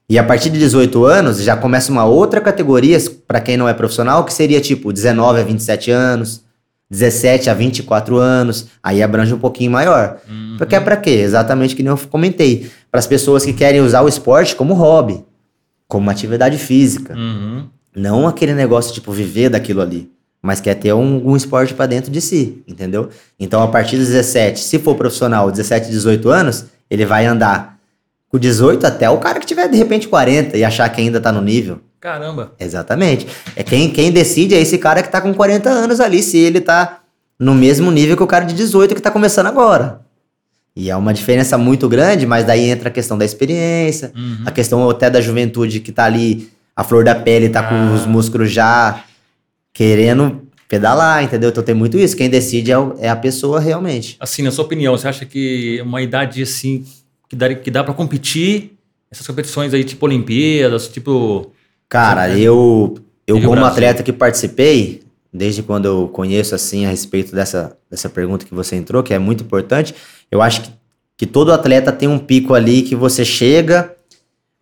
e 0.08 0.18
a 0.18 0.24
partir 0.24 0.48
de 0.48 0.58
18 0.58 1.04
anos 1.04 1.42
já 1.42 1.56
começa 1.56 1.92
uma 1.92 2.04
outra 2.04 2.40
categoria 2.40 2.98
para 3.26 3.40
quem 3.40 3.56
não 3.56 3.68
é 3.68 3.74
profissional, 3.74 4.24
que 4.24 4.32
seria 4.32 4.60
tipo 4.60 4.92
19 4.92 5.40
a 5.40 5.44
27 5.44 5.90
anos, 5.90 6.42
17 6.90 7.50
a 7.50 7.54
24 7.54 8.16
anos, 8.16 8.68
aí 8.82 9.02
abrange 9.02 9.34
um 9.34 9.38
pouquinho 9.38 9.70
maior. 9.70 10.18
Uhum. 10.26 10.54
Porque 10.56 10.74
é 10.74 10.80
para 10.80 10.96
quê? 10.96 11.10
Exatamente 11.10 11.76
que 11.76 11.82
nem 11.82 11.90
eu 11.92 11.98
comentei. 12.08 12.70
Para 12.90 13.00
as 13.00 13.06
pessoas 13.06 13.44
que 13.44 13.52
querem 13.52 13.82
usar 13.82 14.00
o 14.00 14.08
esporte 14.08 14.56
como 14.56 14.72
hobby, 14.72 15.22
como 15.86 16.04
uma 16.04 16.12
atividade 16.12 16.56
física. 16.56 17.14
Uhum. 17.14 17.66
Não 17.94 18.26
aquele 18.26 18.54
negócio 18.54 18.94
tipo 18.94 19.12
viver 19.12 19.50
daquilo 19.50 19.82
ali, 19.82 20.10
mas 20.40 20.60
quer 20.60 20.74
ter 20.74 20.94
um, 20.94 21.28
um 21.28 21.36
esporte 21.36 21.74
para 21.74 21.84
dentro 21.84 22.10
de 22.10 22.22
si, 22.22 22.62
entendeu? 22.66 23.10
Então 23.38 23.62
a 23.62 23.68
partir 23.68 23.98
dos 23.98 24.06
17, 24.06 24.60
se 24.60 24.78
for 24.78 24.94
profissional, 24.94 25.50
17, 25.50 25.90
18 25.90 26.30
anos, 26.30 26.64
ele 26.88 27.04
vai 27.04 27.26
andar 27.26 27.77
com 28.28 28.38
18 28.38 28.86
até 28.86 29.08
o 29.08 29.18
cara 29.18 29.40
que 29.40 29.46
tiver 29.46 29.68
de 29.68 29.76
repente 29.76 30.08
40 30.08 30.56
e 30.56 30.64
achar 30.64 30.88
que 30.88 31.00
ainda 31.00 31.20
tá 31.20 31.32
no 31.32 31.40
nível. 31.40 31.80
Caramba. 32.00 32.52
Exatamente. 32.60 33.26
É 33.56 33.62
quem, 33.62 33.90
quem 33.90 34.12
decide 34.12 34.54
é 34.54 34.60
esse 34.60 34.78
cara 34.78 35.02
que 35.02 35.10
tá 35.10 35.20
com 35.20 35.34
40 35.34 35.68
anos 35.68 36.00
ali, 36.00 36.22
se 36.22 36.38
ele 36.38 36.60
tá 36.60 37.00
no 37.38 37.54
mesmo 37.54 37.90
nível 37.90 38.16
que 38.16 38.22
o 38.22 38.26
cara 38.26 38.44
de 38.44 38.54
18 38.54 38.94
que 38.94 39.02
tá 39.02 39.10
começando 39.10 39.46
agora. 39.46 40.00
E 40.76 40.90
é 40.90 40.96
uma 40.96 41.12
diferença 41.12 41.58
muito 41.58 41.88
grande, 41.88 42.24
mas 42.24 42.44
daí 42.44 42.70
entra 42.70 42.88
a 42.88 42.92
questão 42.92 43.18
da 43.18 43.24
experiência, 43.24 44.12
uhum. 44.14 44.44
a 44.46 44.50
questão 44.52 44.88
até 44.88 45.10
da 45.10 45.20
juventude 45.20 45.80
que 45.80 45.90
tá 45.90 46.04
ali, 46.04 46.50
a 46.76 46.84
flor 46.84 47.02
da 47.02 47.16
pele 47.16 47.48
tá 47.48 47.60
ah. 47.60 47.68
com 47.68 47.94
os 47.94 48.06
músculos 48.06 48.52
já 48.52 49.02
querendo 49.72 50.42
pedalar, 50.68 51.24
entendeu? 51.24 51.50
Então 51.50 51.64
tem 51.64 51.74
muito 51.74 51.98
isso. 51.98 52.16
Quem 52.16 52.30
decide 52.30 52.70
é, 52.70 52.76
é 53.00 53.08
a 53.08 53.16
pessoa 53.16 53.58
realmente. 53.58 54.16
Assim, 54.20 54.42
na 54.42 54.52
sua 54.52 54.64
opinião, 54.64 54.96
você 54.96 55.08
acha 55.08 55.24
que 55.24 55.80
uma 55.82 56.00
idade 56.00 56.42
assim 56.42 56.84
que 57.28 57.36
dá, 57.36 57.54
que 57.54 57.70
dá 57.70 57.84
para 57.84 57.94
competir 57.94 58.78
essas 59.10 59.26
competições 59.26 59.72
aí, 59.74 59.84
tipo 59.84 60.04
Olimpíadas, 60.06 60.88
tipo 60.88 61.52
Cara, 61.88 62.36
eu, 62.36 62.98
eu 63.26 63.40
como 63.40 63.64
atleta 63.64 64.02
que 64.02 64.12
participei, 64.12 65.02
desde 65.32 65.62
quando 65.62 65.86
eu 65.86 66.08
conheço 66.08 66.54
assim 66.54 66.84
a 66.84 66.90
respeito 66.90 67.34
dessa, 67.34 67.76
dessa 67.90 68.10
pergunta 68.10 68.44
que 68.44 68.54
você 68.54 68.76
entrou, 68.76 69.02
que 69.02 69.14
é 69.14 69.18
muito 69.18 69.42
importante, 69.42 69.94
eu 70.30 70.42
acho 70.42 70.62
que, 70.62 70.70
que 71.16 71.26
todo 71.26 71.52
atleta 71.52 71.90
tem 71.90 72.06
um 72.08 72.18
pico 72.18 72.54
ali 72.54 72.82
que 72.82 72.94
você 72.94 73.24
chega 73.24 73.94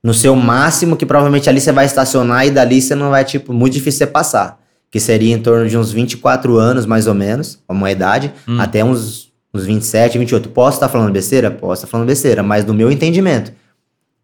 no 0.03 0.15
seu 0.15 0.37
máximo, 0.37 0.97
que 0.97 1.05
provavelmente 1.05 1.49
ali 1.49 1.61
você 1.61 1.73
vai 1.73 1.85
estacionar 1.85 2.47
e 2.47 2.51
dali 2.53 2.81
você 2.81 2.95
não 2.95 3.11
vai, 3.11 3.25
tipo, 3.25 3.53
muito 3.53 3.73
difícil 3.73 3.99
você 3.99 4.07
passar. 4.07 4.61
Que 4.89 5.01
seria 5.01 5.35
em 5.35 5.43
torno 5.43 5.69
de 5.69 5.77
uns 5.77 5.91
24 5.91 6.57
anos, 6.57 6.87
mais 6.87 7.09
ou 7.09 7.15
menos, 7.15 7.59
uma 7.69 7.91
idade, 7.91 8.33
hum. 8.47 8.61
até 8.61 8.85
uns, 8.85 9.26
uns 9.57 9.67
27, 9.67 10.19
28. 10.19 10.49
Posso 10.51 10.77
estar 10.77 10.89
falando 10.89 11.13
besteira? 11.13 11.51
Posso 11.51 11.81
estar 11.81 11.87
falando 11.87 12.07
besteira, 12.07 12.43
mas 12.43 12.65
no 12.65 12.73
meu 12.73 12.91
entendimento. 12.91 13.53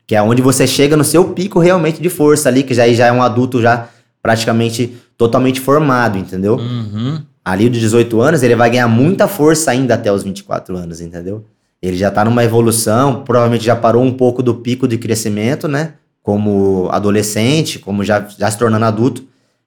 Que 0.07 0.15
é 0.15 0.23
onde 0.23 0.43
você 0.43 0.67
chega 0.67 0.97
no 0.97 1.05
seu 1.05 1.25
pico 1.31 1.59
realmente 1.59 2.01
de 2.01 2.09
força 2.09 2.49
ali, 2.49 2.63
que 2.63 2.75
já, 2.75 2.87
já 2.93 3.07
é 3.07 3.13
um 3.13 3.23
adulto 3.23 3.61
já 3.61 3.89
praticamente 4.23 4.97
totalmente 5.17 5.61
formado, 5.61 6.19
entendeu? 6.19 6.57
Uhum. 6.57 7.21
Ali 7.45 7.69
de 7.69 7.81
18 7.81 8.21
anos, 8.21 8.43
ele 8.43 8.55
vai 8.55 8.71
ganhar 8.71 8.89
muita 8.89 9.27
força 9.27 9.71
ainda 9.71 9.95
até 9.95 10.13
os 10.13 10.23
24 10.23 10.77
anos, 10.77 11.01
entendeu? 11.01 11.45
Ele 11.83 11.97
já 11.97 12.11
tá 12.11 12.25
numa 12.25 12.45
evolução, 12.45 13.25
provavelmente 13.25 13.65
já 13.65 13.75
parou 13.75 14.05
um 14.05 14.13
pouco 14.13 14.43
do 14.43 14.55
pico 14.55 14.87
de 14.87 14.97
crescimento, 14.97 15.67
né? 15.67 15.95
Como 16.23 16.89
adolescente, 16.93 17.81
como 17.81 18.05
já, 18.05 18.25
já 18.39 18.49
se 18.49 18.57
tornando 18.57 18.85
adulto. 18.85 19.25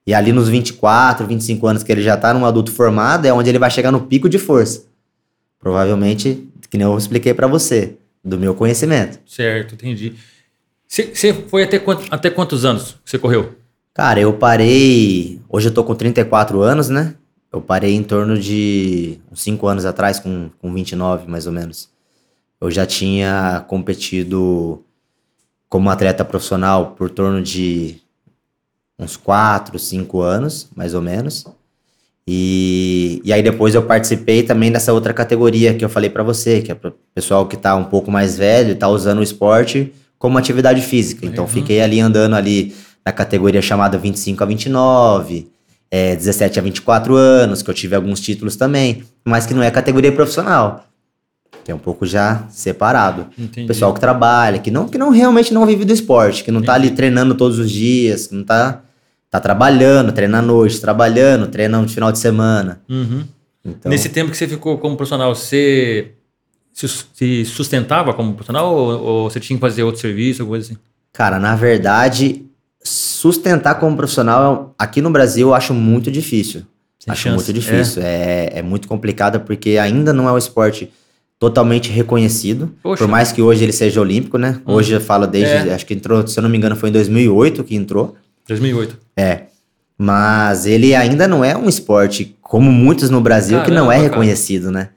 E 0.08 0.14
ali 0.14 0.32
nos 0.32 0.48
24, 0.48 1.28
25 1.28 1.68
anos 1.68 1.84
que 1.84 1.92
ele 1.92 2.02
já 2.02 2.16
tá 2.16 2.34
num 2.34 2.46
adulto 2.46 2.72
formado, 2.72 3.26
é 3.26 3.34
onde 3.34 3.50
ele 3.50 3.60
vai 3.60 3.70
chegar 3.70 3.92
no 3.92 4.02
pico 4.02 4.30
de 4.30 4.38
força. 4.38 4.84
Provavelmente, 5.60 6.48
que 6.70 6.78
nem 6.78 6.86
eu 6.86 6.98
expliquei 6.98 7.34
para 7.34 7.48
você 7.48 7.98
do 8.24 8.38
meu 8.38 8.56
conhecimento. 8.56 9.20
Certo, 9.26 9.76
entendi. 9.76 10.16
Você 10.88 11.34
foi 11.34 11.64
até, 11.64 11.80
quanto, 11.80 12.06
até 12.12 12.30
quantos 12.30 12.64
anos 12.66 12.98
que 13.04 13.10
você 13.10 13.20
correu? 13.20 13.56
Cara, 13.94 14.20
eu 14.20 14.34
parei. 14.34 15.42
Hoje 15.50 15.70
eu 15.70 15.74
tô 15.74 15.84
com 15.84 15.96
34 15.96 16.62
anos, 16.62 16.90
né? 16.90 17.16
Eu 17.52 17.62
parei 17.62 17.96
em 17.96 18.04
torno 18.04 18.38
de 18.38 19.20
uns 19.32 19.42
5 19.42 19.66
anos 19.68 19.86
atrás, 19.86 20.20
com, 20.20 20.50
com 20.60 20.74
29 20.74 21.30
mais 21.30 21.48
ou 21.48 21.54
menos. 21.54 21.90
Eu 22.60 22.70
já 22.70 22.86
tinha 22.86 23.64
competido 23.68 24.84
como 25.70 25.90
atleta 25.90 26.26
profissional 26.26 26.92
por 26.92 27.10
torno 27.10 27.42
de 27.42 28.02
uns 29.00 29.18
4, 29.18 29.78
5 29.78 30.22
anos, 30.22 30.70
mais 30.76 30.94
ou 30.94 31.02
menos. 31.02 31.46
E, 32.27 33.22
e 33.24 33.32
aí 33.32 33.44
depois 33.44 33.75
eu 33.75 33.84
participei 33.84 34.41
também 34.41 34.72
dessa 34.72 34.91
outra 34.91 35.13
categoria 35.13 35.75
que 35.75 35.86
eu 35.86 35.89
falei 35.89 36.10
para 36.10 36.24
você, 36.24 36.62
que 36.62 36.72
é 36.72 36.75
o 36.75 36.94
pessoal 37.13 37.46
que 37.46 37.55
tá 37.55 37.75
um 37.75 37.84
pouco 37.84 38.10
mais 38.10 38.38
velho 38.38 38.72
e 38.72 38.75
tá 38.75 38.88
usando 38.88 39.20
o 39.20 39.24
esporte 39.24 39.94
como 40.17 40.38
atividade 40.38 40.82
física. 40.82 41.25
Então 41.25 41.44
uhum. 41.44 41.50
fiquei 41.50 41.82
ali 41.82 42.00
andando 42.00 42.36
ali 42.36 42.74
na 43.05 43.12
categoria 43.12 43.62
chamada 43.62 43.98
25 43.98 44.44
a 44.44 44.48
29, 44.48 45.48
é, 45.91 46.15
17 46.15 46.58
a 46.58 46.62
24 46.63 47.15
anos, 47.15 47.62
que 47.62 47.70
eu 47.70 47.74
tive 47.74 47.96
alguns 47.96 48.20
títulos 48.20 48.55
também, 48.55 49.03
mas 49.24 49.46
que 49.46 49.53
não 49.53 49.62
é 49.62 49.70
categoria 49.70 50.12
profissional. 50.12 50.84
Que 51.63 51.72
é 51.72 51.75
um 51.75 51.79
pouco 51.79 52.05
já 52.05 52.46
separado. 52.50 53.27
Entendi. 53.38 53.67
Pessoal 53.67 53.94
que 53.94 54.00
trabalha, 54.00 54.60
que 54.60 54.72
não, 54.72 54.88
que 54.88 54.98
não 54.98 55.10
realmente 55.10 55.53
não 55.53 55.65
vive 55.65 55.86
do 55.86 55.94
esporte, 55.94 56.44
que 56.44 56.51
não 56.51 56.60
Entendi. 56.60 56.67
tá 56.67 56.74
ali 56.74 56.91
treinando 56.91 57.36
todos 57.36 57.60
os 57.60 57.70
dias, 57.70 58.27
que 58.27 58.36
não 58.36 58.44
tá 58.44 58.82
tá 59.36 59.42
trabalhando, 59.42 60.12
treina 60.12 60.39
à 60.39 60.42
noite, 60.42 60.80
trabalhando, 60.80 61.48
treina 61.48 61.82
no 61.82 61.88
final 61.88 62.12
de 62.12 62.20
semana. 62.20 62.82
Uhum. 62.89 63.24
Então... 63.63 63.89
Nesse 63.89 64.10
tempo 64.10 64.32
que 64.32 64.38
você 64.38 64.48
ficou 64.48 64.77
como 64.77 64.96
profissional, 64.96 65.34
você 65.34 66.12
se 66.74 67.46
sustentava 67.46 68.13
como 68.13 68.34
profissional 68.34 68.74
ou, 68.74 69.01
ou, 69.01 69.30
você 69.30 69.39
tinha 69.39 69.58
que 69.58 69.62
fazer 69.62 69.84
outro 69.84 70.01
serviço, 70.01 70.42
alguma 70.42 70.58
coisa 70.58 70.74
assim? 70.74 70.82
Cara, 71.13 71.39
na 71.39 71.56
verdade, 71.56 72.46
sustentar 72.84 73.75
como 73.75 73.96
profissional 73.96 74.75
aqui 74.77 75.01
no 75.01 75.10
Brasil 75.10 75.48
eu 75.48 75.54
acho 75.54 75.74
muito 75.74 76.12
difícil. 76.12 76.63
Sem 77.00 77.12
acho 77.12 77.22
chance. 77.22 77.36
muito 77.36 77.54
difícil. 77.54 78.01
É. 78.01 78.06
é. 78.06 78.60
É, 78.60 78.62
muito 78.62 78.88
complicado 78.88 79.39
porque 79.42 79.77
ainda 79.77 80.12
não 80.12 80.27
é 80.27 80.32
um 80.32 80.38
esporte 80.38 80.92
totalmente 81.39 81.89
reconhecido. 81.89 82.74
Poxa. 82.84 83.04
Por 83.04 83.10
mais 83.10 83.32
que 83.32 83.42
hoje 83.42 83.63
ele 83.63 83.72
seja 83.72 84.01
olímpico, 84.01 84.38
né? 84.38 84.60
Hoje 84.65 84.94
eu 84.94 85.01
falo 85.01 85.25
desde, 85.25 85.70
É. 85.70 85.74
acho 85.74 85.86
que 85.86 85.94
entrou, 85.94 86.25
se 86.27 86.38
eu 86.38 86.44
não 86.44 86.50
me 86.50 86.58
engano, 86.58 86.75
foi 86.75 86.89
em 86.89 86.92
2008 86.92 87.63
que 87.63 87.75
entrou. 87.75 88.15
2008. 88.48 88.98
É. 89.18 89.42
Mas 89.98 90.66
ele 90.66 90.94
ainda 90.94 91.28
não 91.28 91.44
é 91.44 91.56
um 91.56 91.70
esporte, 91.70 92.36
como 92.42 92.72
muitos 92.72 93.10
no 93.10 93.22
Brasil, 93.22 93.62
que 93.64 93.72
não 93.72 93.92
é 93.92 93.96
Caramba, 93.96 94.10
cara. 94.10 94.22
reconhecido, 94.22 94.72
né? 94.72 94.90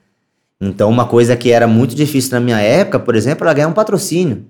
Então, 0.61 0.89
uma 0.89 1.05
coisa 1.05 1.37
que 1.37 1.51
era 1.51 1.65
muito 1.67 1.95
difícil 1.95 2.31
na 2.31 2.39
minha 2.41 2.59
época, 2.59 2.99
por 2.99 3.15
exemplo, 3.15 3.45
era 3.45 3.53
ganhar 3.53 3.67
um 3.69 3.73
patrocínio. 3.73 4.45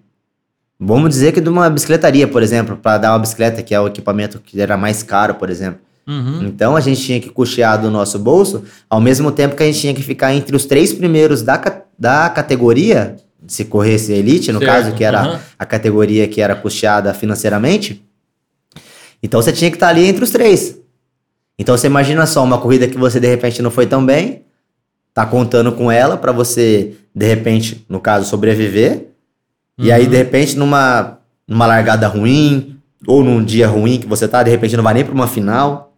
Vamos 0.79 1.09
dizer 1.11 1.33
que 1.33 1.41
de 1.41 1.49
uma 1.49 1.69
bicicletaria, 1.69 2.27
por 2.27 2.41
exemplo, 2.41 2.77
para 2.77 2.97
dar 2.97 3.11
uma 3.11 3.19
bicicleta, 3.19 3.61
que 3.61 3.75
é 3.75 3.79
o 3.79 3.87
equipamento 3.87 4.39
que 4.39 4.59
era 4.59 4.75
mais 4.75 5.03
caro, 5.03 5.35
por 5.35 5.49
exemplo. 5.49 5.79
Uhum. 6.07 6.47
Então, 6.47 6.75
a 6.75 6.81
gente 6.81 6.99
tinha 7.01 7.19
que 7.19 7.29
custear 7.29 7.79
do 7.79 7.91
nosso 7.91 8.17
bolso, 8.17 8.63
ao 8.89 8.99
mesmo 8.99 9.31
tempo 9.31 9.55
que 9.55 9.61
a 9.61 9.65
gente 9.67 9.79
tinha 9.79 9.93
que 9.93 10.01
ficar 10.01 10.33
entre 10.33 10.55
os 10.55 10.65
três 10.65 10.91
primeiros 10.91 11.43
da, 11.43 11.61
da 11.97 12.27
categoria, 12.29 13.17
se 13.45 13.65
corresse 13.65 14.11
elite, 14.13 14.51
no 14.51 14.57
Certo, 14.59 14.71
caso, 14.71 14.95
que 14.95 15.03
era 15.03 15.19
aham. 15.19 15.39
a 15.59 15.65
categoria 15.65 16.27
que 16.27 16.41
era 16.41 16.55
custeada 16.55 17.13
financeiramente. 17.13 18.03
Então 19.21 19.41
você 19.41 19.51
tinha 19.51 19.69
que 19.69 19.77
estar 19.77 19.89
ali 19.89 20.05
entre 20.07 20.23
os 20.23 20.29
três. 20.29 20.77
Então 21.57 21.77
você 21.77 21.87
imagina 21.87 22.25
só 22.25 22.43
uma 22.43 22.57
corrida 22.57 22.87
que 22.87 22.97
você 22.97 23.19
de 23.19 23.27
repente 23.27 23.61
não 23.61 23.69
foi 23.71 23.85
tão 23.85 24.05
bem, 24.05 24.43
tá 25.13 25.25
contando 25.25 25.71
com 25.73 25.91
ela 25.91 26.15
para 26.17 26.31
você 26.31 26.93
de 27.13 27.25
repente, 27.25 27.85
no 27.89 27.99
caso, 27.99 28.29
sobreviver. 28.29 29.07
E 29.77 29.91
aí 29.91 30.03
Uhum. 30.05 30.09
de 30.09 30.17
repente 30.17 30.57
numa 30.57 31.17
numa 31.47 31.65
largada 31.65 32.07
ruim 32.07 32.77
ou 33.07 33.23
num 33.23 33.43
dia 33.43 33.67
ruim 33.67 33.99
que 33.99 34.05
você 34.05 34.27
tá, 34.27 34.43
de 34.43 34.51
repente 34.51 34.77
não 34.77 34.83
vai 34.83 34.93
nem 34.93 35.03
para 35.03 35.13
uma 35.13 35.27
final. 35.27 35.93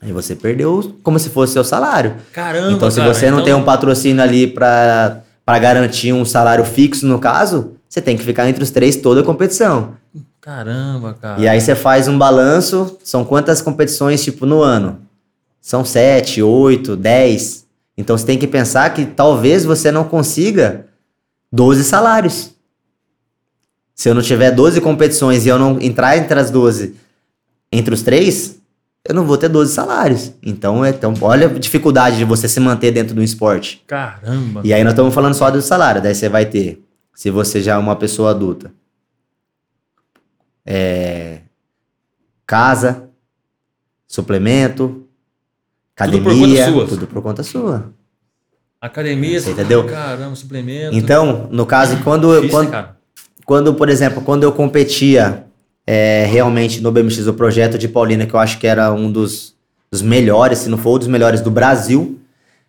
Aí 0.00 0.12
você 0.12 0.34
perdeu 0.34 0.96
como 1.02 1.18
se 1.18 1.30
fosse 1.30 1.52
seu 1.54 1.64
salário. 1.64 2.14
Caramba, 2.32 2.72
então 2.72 2.90
se 2.90 3.00
cara, 3.00 3.12
você 3.12 3.26
não 3.30 3.38
então- 3.38 3.44
tem 3.44 3.54
um 3.54 3.64
patrocínio 3.64 4.22
ali 4.22 4.46
para 4.46 5.20
para 5.44 5.58
garantir 5.58 6.10
um 6.10 6.24
salário 6.24 6.64
fixo 6.64 7.06
no 7.06 7.18
caso, 7.18 7.72
você 7.86 8.00
tem 8.00 8.16
que 8.16 8.22
ficar 8.22 8.48
entre 8.48 8.62
os 8.62 8.70
três 8.70 8.96
toda 8.96 9.20
a 9.20 9.24
competição. 9.24 9.92
Caramba, 10.44 11.14
cara. 11.14 11.40
E 11.40 11.48
aí 11.48 11.58
você 11.58 11.74
faz 11.74 12.06
um 12.06 12.18
balanço, 12.18 12.98
são 13.02 13.24
quantas 13.24 13.62
competições, 13.62 14.22
tipo, 14.22 14.44
no 14.44 14.60
ano? 14.62 15.00
São 15.58 15.86
sete, 15.86 16.42
oito, 16.42 16.94
dez. 16.94 17.64
Então 17.96 18.18
você 18.18 18.26
tem 18.26 18.36
que 18.36 18.46
pensar 18.46 18.92
que 18.92 19.06
talvez 19.06 19.64
você 19.64 19.90
não 19.90 20.04
consiga 20.04 20.84
12 21.50 21.82
salários. 21.84 22.50
Se 23.94 24.10
eu 24.10 24.14
não 24.14 24.20
tiver 24.20 24.50
12 24.50 24.82
competições 24.82 25.46
e 25.46 25.48
eu 25.48 25.58
não 25.58 25.80
entrar 25.80 26.18
entre 26.18 26.38
as 26.38 26.50
12, 26.50 26.94
entre 27.72 27.94
os 27.94 28.02
três, 28.02 28.58
eu 29.08 29.14
não 29.14 29.24
vou 29.24 29.38
ter 29.38 29.48
12 29.48 29.72
salários. 29.72 30.30
Então, 30.42 30.84
é, 30.84 30.90
então 30.90 31.14
olha 31.22 31.46
a 31.46 31.58
dificuldade 31.58 32.18
de 32.18 32.24
você 32.24 32.46
se 32.50 32.60
manter 32.60 32.90
dentro 32.90 33.14
do 33.14 33.22
esporte. 33.22 33.82
Caramba. 33.86 34.60
E 34.62 34.74
aí 34.74 34.84
nós 34.84 34.92
estamos 34.92 35.14
falando 35.14 35.32
só 35.32 35.50
do 35.50 35.62
salário. 35.62 36.02
Daí 36.02 36.14
você 36.14 36.28
vai 36.28 36.44
ter, 36.44 36.84
se 37.14 37.30
você 37.30 37.62
já 37.62 37.76
é 37.76 37.78
uma 37.78 37.96
pessoa 37.96 38.32
adulta, 38.32 38.70
é, 40.66 41.40
casa, 42.46 43.08
suplemento, 44.06 45.06
Tudo 45.96 46.20
por 46.22 46.32
academia, 46.32 46.64
conta 46.66 46.72
sua. 46.72 46.86
tudo 46.88 47.06
por 47.06 47.22
conta 47.22 47.42
sua. 47.42 47.92
Academia, 48.80 49.40
Você 49.40 49.52
entendeu? 49.52 49.84
Caramba, 49.86 50.36
suplemento. 50.36 50.94
Então, 50.94 51.48
no 51.50 51.64
caso, 51.64 51.96
quando, 52.04 52.32
eu- 52.34 52.42
Difícil, 52.42 52.58
quando, 52.58 52.70
né, 52.72 52.88
quando, 53.46 53.74
por 53.74 53.88
exemplo, 53.88 54.20
quando 54.22 54.42
eu 54.42 54.52
competia 54.52 55.46
é, 55.86 56.24
realmente 56.26 56.80
no 56.80 56.90
BMX, 56.92 57.26
o 57.26 57.34
projeto 57.34 57.78
de 57.78 57.88
Paulina, 57.88 58.26
que 58.26 58.34
eu 58.34 58.40
acho 58.40 58.58
que 58.58 58.66
era 58.66 58.92
um 58.92 59.10
dos, 59.10 59.54
dos 59.90 60.02
melhores, 60.02 60.58
se 60.58 60.68
não 60.68 60.78
for 60.78 60.96
um 60.96 60.98
dos 60.98 61.08
melhores 61.08 61.40
do 61.40 61.50
Brasil, 61.50 62.18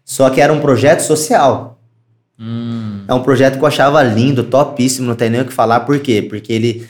só 0.03 0.29
que 0.29 0.39
era 0.41 0.51
um 0.53 0.59
projeto 0.61 1.01
social. 1.01 1.79
Hum, 2.39 3.03
É 3.07 3.13
um 3.13 3.23
projeto 3.23 3.57
que 3.57 3.63
eu 3.63 3.67
achava 3.67 4.01
lindo, 4.03 4.43
topíssimo, 4.43 5.07
não 5.07 5.15
tem 5.15 5.29
nem 5.29 5.41
o 5.41 5.45
que 5.45 5.53
falar, 5.53 5.81
por 5.81 5.99
quê? 5.99 6.21
Porque 6.21 6.51
ele. 6.51 6.89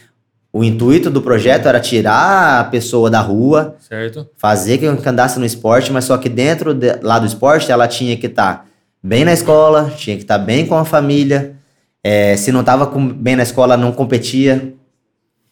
O 0.57 0.63
intuito 0.63 1.09
do 1.09 1.21
projeto 1.21 1.67
era 1.67 1.81
tirar 1.81 2.61
a 2.61 2.63
pessoa 2.63 3.09
da 3.09 3.19
rua, 3.19 3.75
certo. 3.79 4.25
fazer 4.37 4.77
que 4.77 4.85
andasse 4.87 5.37
no 5.37 5.45
esporte, 5.45 5.91
mas 5.91 6.05
só 6.05 6.17
que 6.17 6.29
dentro 6.29 6.73
de- 6.73 6.97
lá 7.01 7.19
do 7.19 7.25
esporte 7.25 7.69
ela 7.69 7.89
tinha 7.89 8.15
que 8.15 8.27
estar 8.27 8.65
bem 9.03 9.25
na 9.25 9.33
escola, 9.33 9.91
tinha 9.97 10.15
que 10.15 10.21
estar 10.21 10.37
bem 10.37 10.65
com 10.65 10.77
a 10.77 10.85
família. 10.85 11.55
É, 12.01 12.37
se 12.37 12.53
não 12.53 12.61
estava 12.61 12.85
bem 12.85 13.35
na 13.35 13.43
escola, 13.43 13.75
não 13.75 13.91
competia, 13.91 14.73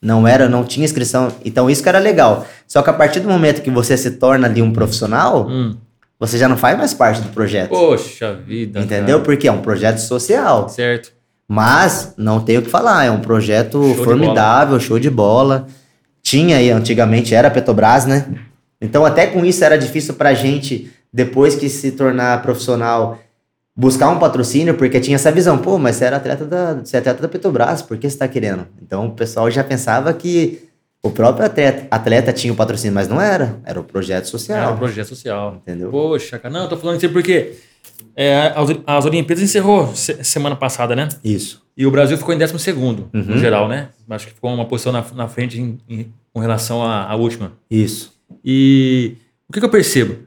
não 0.01 0.25
era, 0.25 0.47
não 0.47 0.63
tinha 0.63 0.85
inscrição. 0.85 1.27
Então 1.43 1.69
isso 1.69 1.83
que 1.83 1.89
era 1.89 1.99
legal. 1.99 2.47
Só 2.65 2.81
que 2.81 2.89
a 2.89 2.93
partir 2.93 3.19
do 3.19 3.27
momento 3.27 3.61
que 3.61 3.69
você 3.69 3.97
se 3.97 4.11
torna 4.11 4.47
ali 4.47 4.61
um 4.61 4.71
profissional, 4.71 5.47
Hum. 5.49 5.75
você 6.17 6.37
já 6.37 6.47
não 6.47 6.55
faz 6.55 6.77
mais 6.77 6.93
parte 6.93 7.19
do 7.19 7.27
projeto. 7.27 7.71
Poxa 7.71 8.33
vida. 8.33 8.79
entendeu? 8.79 9.17
cara. 9.17 9.25
Porque 9.25 9.49
é 9.49 9.51
um 9.51 9.61
projeto 9.61 9.97
social. 9.97 10.69
Certo. 10.69 11.11
Mas 11.53 12.15
não 12.17 12.39
tem 12.39 12.57
o 12.57 12.63
que 12.63 12.69
falar, 12.69 13.05
é 13.05 13.11
um 13.11 13.19
projeto 13.21 13.73
Show 13.93 14.03
formidável, 14.03 14.79
show 14.79 14.97
de 14.97 15.09
bola. 15.09 15.67
Tinha 16.23 16.57
aí, 16.57 16.71
antigamente 16.71 17.35
era 17.35 17.47
a 17.47 17.51
Petrobras, 17.51 18.07
né? 18.07 18.25
Então 18.81 19.05
até 19.05 19.27
com 19.27 19.45
isso 19.45 19.63
era 19.63 19.77
difícil 19.77 20.15
pra 20.15 20.33
gente, 20.33 20.91
depois 21.13 21.55
que 21.55 21.69
se 21.69 21.91
tornar 21.91 22.41
profissional, 22.41 23.19
buscar 23.75 24.09
um 24.09 24.17
patrocínio, 24.17 24.73
porque 24.73 24.99
tinha 24.99 25.13
essa 25.13 25.31
visão, 25.31 25.59
pô, 25.59 25.77
mas 25.77 25.97
você 25.97 26.05
era 26.05 26.17
atleta 26.17 26.43
da, 26.43 26.73
você 26.73 26.97
é 26.97 26.99
atleta 26.99 27.21
da 27.21 27.27
Petrobras, 27.27 27.83
por 27.83 27.97
que 27.97 28.09
você 28.09 28.17
tá 28.17 28.27
querendo? 28.27 28.65
Então 28.81 29.05
o 29.05 29.11
pessoal 29.11 29.51
já 29.51 29.63
pensava 29.63 30.11
que 30.11 30.67
o 31.03 31.11
próprio 31.11 31.45
atleta, 31.45 31.85
atleta 31.91 32.33
tinha 32.33 32.51
o 32.51 32.55
patrocínio, 32.55 32.95
mas 32.95 33.07
não 33.07 33.21
era, 33.21 33.59
era 33.63 33.79
o 33.79 33.83
projeto 33.83 34.23
Era 34.23 34.25
social, 34.25 34.73
um 34.73 34.77
projeto 34.77 35.07
social. 35.09 35.57
entendeu? 35.61 35.91
Poxa, 35.91 36.39
cara. 36.39 36.51
Não, 36.51 36.63
eu 36.63 36.69
tô 36.69 36.77
falando 36.77 36.97
isso 36.97 37.09
porque 37.13 37.53
é, 38.15 38.53
as, 38.55 38.69
as 38.85 39.05
Olimpíadas 39.05 39.43
encerrou 39.43 39.95
se- 39.95 40.23
semana 40.23 40.55
passada, 40.55 40.95
né? 40.95 41.09
Isso. 41.23 41.61
E 41.75 41.85
o 41.87 41.91
Brasil 41.91 42.17
ficou 42.17 42.33
em 42.33 42.37
12 42.37 42.57
segundo, 42.59 43.09
no 43.11 43.33
Uhum. 43.33 43.37
geral, 43.39 43.67
né? 43.67 43.89
Acho 44.09 44.27
que 44.27 44.33
ficou 44.33 44.53
uma 44.53 44.65
posição 44.65 44.91
na, 44.91 45.03
na 45.15 45.27
frente 45.27 45.59
em- 45.59 45.79
em- 45.89 46.13
com 46.31 46.39
relação 46.39 46.83
à, 46.83 47.03
à 47.09 47.15
última. 47.15 47.53
Isso. 47.69 48.13
E 48.45 49.15
o 49.49 49.53
que, 49.53 49.59
que 49.59 49.65
eu 49.65 49.69
percebo? 49.69 50.17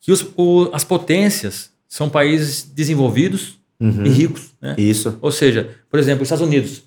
Que 0.00 0.10
os, 0.10 0.26
o- 0.36 0.68
as 0.72 0.82
potências 0.84 1.70
são 1.88 2.08
países 2.08 2.62
desenvolvidos 2.74 3.58
Uhum. 3.78 4.04
e 4.06 4.08
ricos, 4.08 4.50
né? 4.60 4.74
Isso. 4.78 5.18
Ou 5.20 5.30
seja, 5.30 5.70
por 5.90 5.98
exemplo, 6.00 6.22
os 6.22 6.26
Estados 6.26 6.46
Unidos 6.46 6.82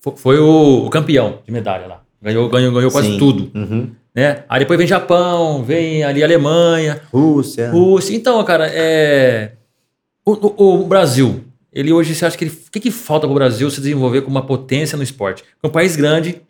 fo- 0.00 0.16
foi 0.16 0.38
o, 0.38 0.86
o 0.86 0.90
campeão 0.90 1.40
de 1.46 1.52
medalha 1.52 1.86
lá. 1.86 2.02
Ganhou, 2.22 2.48
ganhou, 2.50 2.72
ganhou 2.72 2.90
quase 2.90 3.08
Sim. 3.12 3.18
tudo. 3.18 3.50
Uhum. 3.54 3.90
Né? 4.14 4.44
Aí 4.48 4.60
depois 4.60 4.76
vem 4.78 4.86
Japão, 4.88 5.62
vem 5.62 6.02
ali 6.02 6.22
Alemanha, 6.24 7.00
Rússia. 7.12 7.70
Rússia. 7.70 8.14
Então, 8.14 8.42
cara, 8.44 8.66
é... 8.72 9.52
o, 10.24 10.32
o- 10.32 10.80
o 10.82 10.86
Brasil, 10.86 11.44
ele 11.72 11.92
hoje, 11.92 12.14
você 12.14 12.26
acha 12.26 12.36
que 12.36 12.44
ele... 12.44 12.50
o 12.66 12.70
que, 12.70 12.80
que 12.80 12.90
falta 12.90 13.26
pro 13.26 13.34
Brasil 13.34 13.70
se 13.70 13.80
desenvolver 13.80 14.22
como 14.22 14.36
uma 14.36 14.44
potência 14.46 14.96
no 14.96 15.02
esporte? 15.04 15.44
É 15.62 15.66
um 15.66 15.70
país 15.70 15.94
grande, 15.94 16.42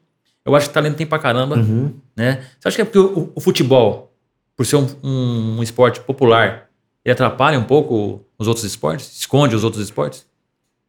eu 0.44 0.54
acho 0.56 0.68
que 0.68 0.74
talento 0.74 0.96
tem 0.96 1.06
pra 1.06 1.18
caramba, 1.18 1.56
Uhum. 1.56 1.92
né? 2.16 2.42
Você 2.58 2.68
acha 2.68 2.76
que 2.76 2.82
é 2.82 2.84
porque 2.86 2.98
o, 2.98 3.30
o 3.34 3.40
futebol, 3.40 4.10
por 4.56 4.64
ser 4.64 4.76
um, 4.76 4.86
um- 5.02 5.56
um 5.58 5.62
esporte 5.62 6.00
popular, 6.00 6.68
ele 7.04 7.12
atrapalha 7.12 7.58
um 7.58 7.64
pouco 7.64 8.24
os 8.38 8.48
outros 8.48 8.64
esportes? 8.64 9.18
Esconde 9.18 9.54
os 9.54 9.64
outros 9.64 9.82
esportes? 9.84 10.24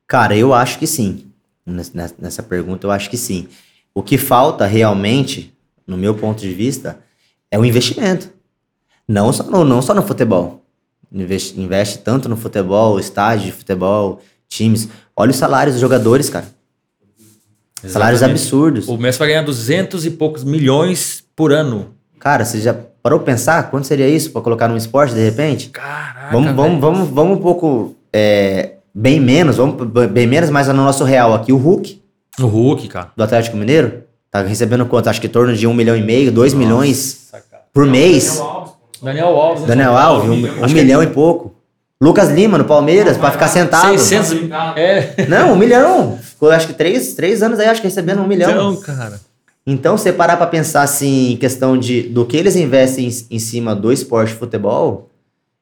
Cara, 0.07 0.35
eu 0.37 0.53
acho 0.53 0.79
que 0.79 0.87
sim. 0.87 1.25
Nes- 1.65 1.93
nes- 1.93 2.15
Nessa 2.17 2.41
pergunta, 2.43 2.87
eu 2.87 2.91
acho 2.91 3.09
que 3.09 3.17
sim. 3.17 3.47
O 3.93 4.01
que 4.01 4.17
falta 4.17 4.65
realmente, 4.65 5.50
no 5.85 5.97
meu 5.97 6.15
ponto 6.15 6.41
de 6.41 6.53
vista, 6.53 6.99
é 7.49 7.59
o 7.59 7.65
investimento. 7.65 8.29
Não 9.07 9.31
só 9.33 9.43
no, 9.43 9.65
não 9.65 9.81
só 9.81 9.93
no 9.93 10.01
futebol. 10.01 10.63
Investe, 11.11 11.59
investe 11.59 11.97
tanto 11.97 12.29
no 12.29 12.37
futebol, 12.37 12.99
estágio 12.99 13.47
de 13.47 13.51
futebol, 13.51 14.21
times. 14.47 14.87
Olha 15.15 15.31
os 15.31 15.37
salários 15.37 15.75
dos 15.75 15.81
jogadores, 15.81 16.29
cara. 16.29 16.45
Salários 17.83 18.19
Exatamente. 18.21 18.41
absurdos. 18.41 18.87
O 18.87 18.97
Messi 18.97 19.19
vai 19.19 19.29
ganhar 19.29 19.41
200 19.41 20.05
e 20.05 20.11
poucos 20.11 20.43
milhões 20.43 21.23
por 21.35 21.51
ano. 21.51 21.95
Cara, 22.19 22.45
você 22.45 22.61
já 22.61 22.73
parou 22.73 23.19
pensar 23.19 23.69
quanto 23.71 23.87
seria 23.87 24.07
isso 24.07 24.31
pra 24.31 24.41
colocar 24.41 24.67
num 24.67 24.77
esporte 24.77 25.13
de 25.13 25.23
repente? 25.23 25.69
Caraca, 25.69 26.31
Vamos, 26.31 26.53
vamos, 26.53 26.79
vamos, 26.79 27.09
vamos 27.09 27.37
um 27.39 27.41
pouco 27.41 27.95
é, 28.13 28.75
bem 28.93 29.19
menos, 29.19 29.57
vamos 29.57 29.75
bem 30.11 30.27
menos, 30.27 30.49
mas 30.49 30.67
no 30.67 30.75
nosso 30.75 31.03
real 31.03 31.33
aqui, 31.33 31.51
o 31.51 31.57
Hulk. 31.57 31.99
O 32.39 32.45
Hulk, 32.45 32.87
cara. 32.87 33.11
do 33.15 33.23
Atlético 33.23 33.57
Mineiro 33.57 34.03
tá 34.31 34.41
recebendo 34.41 34.85
quanto? 34.85 35.09
Acho 35.09 35.19
que 35.21 35.27
em 35.27 35.29
torno 35.29 35.53
de 35.55 35.67
um 35.67 35.73
milhão 35.73 35.95
e 35.95 36.01
meio, 36.01 36.31
dois 36.31 36.53
milhões 36.53 37.27
Nossa, 37.31 37.45
cara. 37.51 37.63
por 37.73 37.85
mês. 37.85 38.41
Daniel 39.01 39.27
Alves. 39.35 39.61
né? 39.63 39.67
Daniel 39.67 39.97
Alves, 39.97 40.29
um, 40.29 40.65
um 40.65 40.69
milhão 40.69 41.03
e 41.03 41.07
pouco. 41.07 41.55
Lucas 41.99 42.29
Lima 42.29 42.57
no 42.57 42.65
Palmeiras, 42.65 43.17
pra 43.17 43.29
ficar 43.31 43.47
sentado. 43.47 43.89
600. 43.97 44.49
É. 44.75 45.25
Não, 45.27 45.53
um 45.53 45.55
milhão. 45.55 46.17
Ficou 46.17 46.49
acho 46.49 46.65
que 46.67 46.73
três, 46.73 47.13
três 47.13 47.43
anos 47.43 47.59
aí, 47.59 47.67
acho 47.67 47.79
que 47.81 47.87
recebendo 47.87 48.21
um 48.21 48.27
milhão. 48.27 48.49
Então, 48.49 48.75
cara. 48.77 49.19
Então, 49.67 49.95
você 49.97 50.11
parar 50.11 50.37
pra 50.37 50.47
pensar 50.47 50.81
assim, 50.81 51.33
em 51.33 51.37
questão 51.37 51.77
de 51.77 52.01
do 52.03 52.25
que 52.25 52.35
eles 52.35 52.55
investem 52.55 53.07
em, 53.07 53.35
em 53.35 53.37
cima 53.39 53.75
do 53.75 53.91
esporte 53.91 54.29
de 54.33 54.39
futebol, 54.39 55.11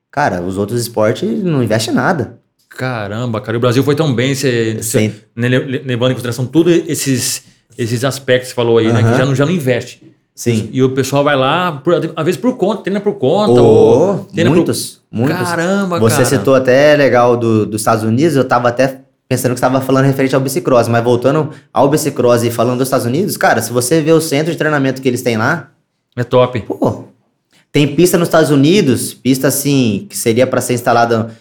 cara, 0.10 0.41
os 0.41 0.58
outros 0.58 0.79
esportes 0.79 1.43
não 1.43 1.62
investem 1.62 1.93
nada. 1.93 2.39
Caramba, 2.69 3.41
cara. 3.41 3.55
E 3.55 3.58
o 3.58 3.60
Brasil 3.60 3.84
foi 3.84 3.95
tão 3.95 4.13
bem, 4.15 4.34
você, 4.34 5.12
né, 5.36 5.49
le- 5.49 5.79
levando 5.86 6.12
em 6.12 6.13
consideração 6.13 6.45
todos 6.45 6.71
esses, 6.88 7.43
esses 7.80 8.04
aspectos 8.04 8.50
que 8.50 8.56
você 8.56 8.56
falou 8.56 8.78
aí, 8.78 8.92
né? 8.92 9.02
Que 9.02 9.18
já 9.18 9.26
não, 9.26 9.34
já 9.34 9.46
não 9.46 9.54
investe. 9.54 10.04
Sim. 10.36 10.70
E 10.72 10.84
o 10.84 10.89
pessoal 10.92 11.24
vai 11.24 11.36
lá, 11.36 11.72
por, 11.84 11.94
às 12.15 12.26
vezes 12.26 12.39
por 12.39 12.56
conta, 12.58 12.84
treina 12.84 13.00
por 13.00 13.13
conta. 13.13 13.62
Oh, 13.62 13.65
ou 13.65 14.18
treina 14.34 14.50
muitos, 14.50 15.02
muitos. 15.12 15.38
Caramba, 15.38 16.00
Você 16.00 16.18
cara. 16.18 16.26
citou 16.26 16.56
até 16.56 16.96
legal 16.96 17.36
do, 17.38 17.65
dos 17.65 17.82
Estados 17.82 18.04
Unidos, 18.04 18.36
eu 18.36 18.46
tava 18.46 18.70
até 18.70 19.02
pensando 19.28 19.54
que 19.54 19.60
você 19.60 19.65
estava 19.65 19.82
falando 19.82 20.06
referente 20.06 20.34
ao 20.36 20.42
bicicross, 20.42 20.88
mas 20.88 21.04
voltando 21.04 21.50
ao 21.74 21.89
bicicross 21.89 22.44
e 22.44 22.52
falando 22.52 22.80
dos 22.80 22.88
Estados 22.88 23.06
Unidos, 23.06 23.38
cara, 23.38 23.62
se 23.62 23.72
você 23.72 24.02
vê 24.02 24.12
o 24.12 24.20
centro 24.22 24.52
de 24.52 24.58
treinamento 24.58 25.02
que 25.02 25.08
eles 25.08 25.22
têm 25.22 25.38
lá, 25.38 25.70
É 26.15 26.24
top. 26.24 26.60
pô, 26.62 27.04
tem 27.72 27.96
pista 27.96 28.18
nos 28.18 28.28
Estados 28.28 28.50
Unidos, 28.50 29.13
pista 29.13 29.48
assim, 29.50 30.08
que 30.10 30.18
seria 30.18 30.48
para 30.48 30.62
ser 30.62 30.74
instalada 30.74 31.32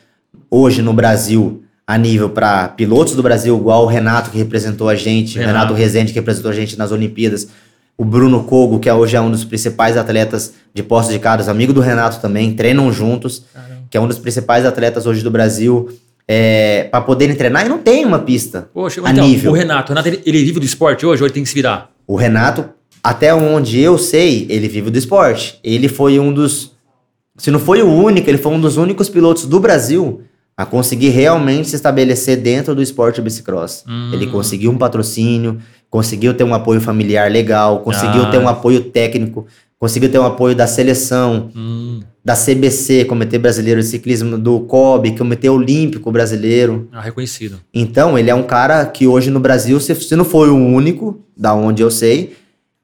hoje 0.50 0.82
no 0.82 0.92
Brasil, 0.92 1.62
a 1.88 1.96
nível 1.96 2.28
para 2.28 2.68
pilotos 2.68 3.14
do 3.14 3.22
Brasil, 3.22 3.56
igual 3.56 3.84
o 3.84 3.86
Renato 3.86 4.28
que 4.28 4.36
representou 4.36 4.90
a 4.90 4.94
gente, 4.94 5.38
o 5.38 5.40
Renato. 5.40 5.56
Renato 5.56 5.72
Rezende 5.72 6.12
que 6.12 6.18
representou 6.18 6.50
a 6.50 6.54
gente 6.54 6.76
nas 6.76 6.92
Olimpíadas, 6.92 7.48
o 7.96 8.04
Bruno 8.04 8.44
Kogo, 8.44 8.78
que 8.78 8.92
hoje 8.92 9.16
é 9.16 9.20
um 9.22 9.30
dos 9.30 9.42
principais 9.42 9.96
atletas 9.96 10.52
de 10.74 10.82
Poços 10.82 11.10
de 11.10 11.18
Caldas, 11.18 11.48
amigo 11.48 11.72
do 11.72 11.80
Renato 11.80 12.20
também, 12.20 12.52
treinam 12.52 12.92
juntos, 12.92 13.42
que 13.88 13.96
é 13.96 14.00
um 14.00 14.06
dos 14.06 14.18
principais 14.18 14.66
atletas 14.66 15.06
hoje 15.06 15.22
do 15.22 15.30
Brasil, 15.30 15.88
é, 16.28 16.84
para 16.90 17.00
poderem 17.00 17.34
treinar 17.34 17.64
e 17.64 17.70
não 17.70 17.78
tem 17.78 18.04
uma 18.04 18.18
pista 18.18 18.68
Poxa, 18.74 19.00
a 19.02 19.10
então, 19.10 19.26
nível. 19.26 19.52
o 19.52 19.54
Renato, 19.54 19.90
o 19.90 19.94
Renato 19.94 20.08
ele, 20.10 20.22
ele 20.26 20.44
vive 20.44 20.60
do 20.60 20.66
esporte 20.66 21.06
hoje 21.06 21.22
ou 21.22 21.26
ele 21.26 21.32
tem 21.32 21.42
que 21.42 21.48
se 21.48 21.54
virar? 21.54 21.90
O 22.06 22.16
Renato, 22.16 22.68
até 23.02 23.34
onde 23.34 23.80
eu 23.80 23.96
sei, 23.96 24.46
ele 24.50 24.68
vive 24.68 24.90
do 24.90 24.98
esporte. 24.98 25.58
Ele 25.64 25.88
foi 25.88 26.20
um 26.20 26.30
dos. 26.34 26.72
Se 27.38 27.50
não 27.50 27.58
foi 27.58 27.80
o 27.80 27.90
único, 27.90 28.28
ele 28.28 28.36
foi 28.36 28.52
um 28.52 28.60
dos 28.60 28.76
únicos 28.76 29.08
pilotos 29.08 29.46
do 29.46 29.58
Brasil 29.58 30.22
a 30.58 30.66
conseguir 30.66 31.10
realmente 31.10 31.68
se 31.68 31.76
estabelecer 31.76 32.36
dentro 32.36 32.74
do 32.74 32.82
esporte 32.82 33.20
bicicross. 33.22 33.84
Hum. 33.88 34.10
Ele 34.12 34.26
conseguiu 34.26 34.72
um 34.72 34.76
patrocínio, 34.76 35.58
conseguiu 35.88 36.34
ter 36.34 36.42
um 36.42 36.52
apoio 36.52 36.80
familiar 36.80 37.30
legal, 37.30 37.78
conseguiu 37.78 38.24
Ah. 38.24 38.30
ter 38.32 38.38
um 38.38 38.48
apoio 38.48 38.80
técnico, 38.90 39.46
conseguiu 39.78 40.10
ter 40.10 40.18
um 40.18 40.24
apoio 40.26 40.56
da 40.56 40.66
seleção, 40.66 41.50
Hum, 41.54 42.00
da 42.24 42.34
CBC, 42.34 43.04
Comitê 43.04 43.38
Brasileiro 43.38 43.80
de 43.80 43.86
Ciclismo, 43.86 44.36
do 44.36 44.58
COB, 44.60 45.16
Comitê 45.16 45.48
Olímpico 45.48 46.10
Brasileiro. 46.10 46.88
ah, 46.92 47.00
reconhecido. 47.00 47.60
Então, 47.72 48.18
ele 48.18 48.28
é 48.28 48.34
um 48.34 48.42
cara 48.42 48.84
que 48.84 49.06
hoje 49.06 49.30
no 49.30 49.38
Brasil, 49.38 49.78
se, 49.78 49.94
se 49.94 50.16
não 50.16 50.24
foi 50.24 50.50
o 50.50 50.56
único, 50.56 51.20
da 51.36 51.54
onde 51.54 51.82
eu 51.82 51.90
sei, 51.90 52.32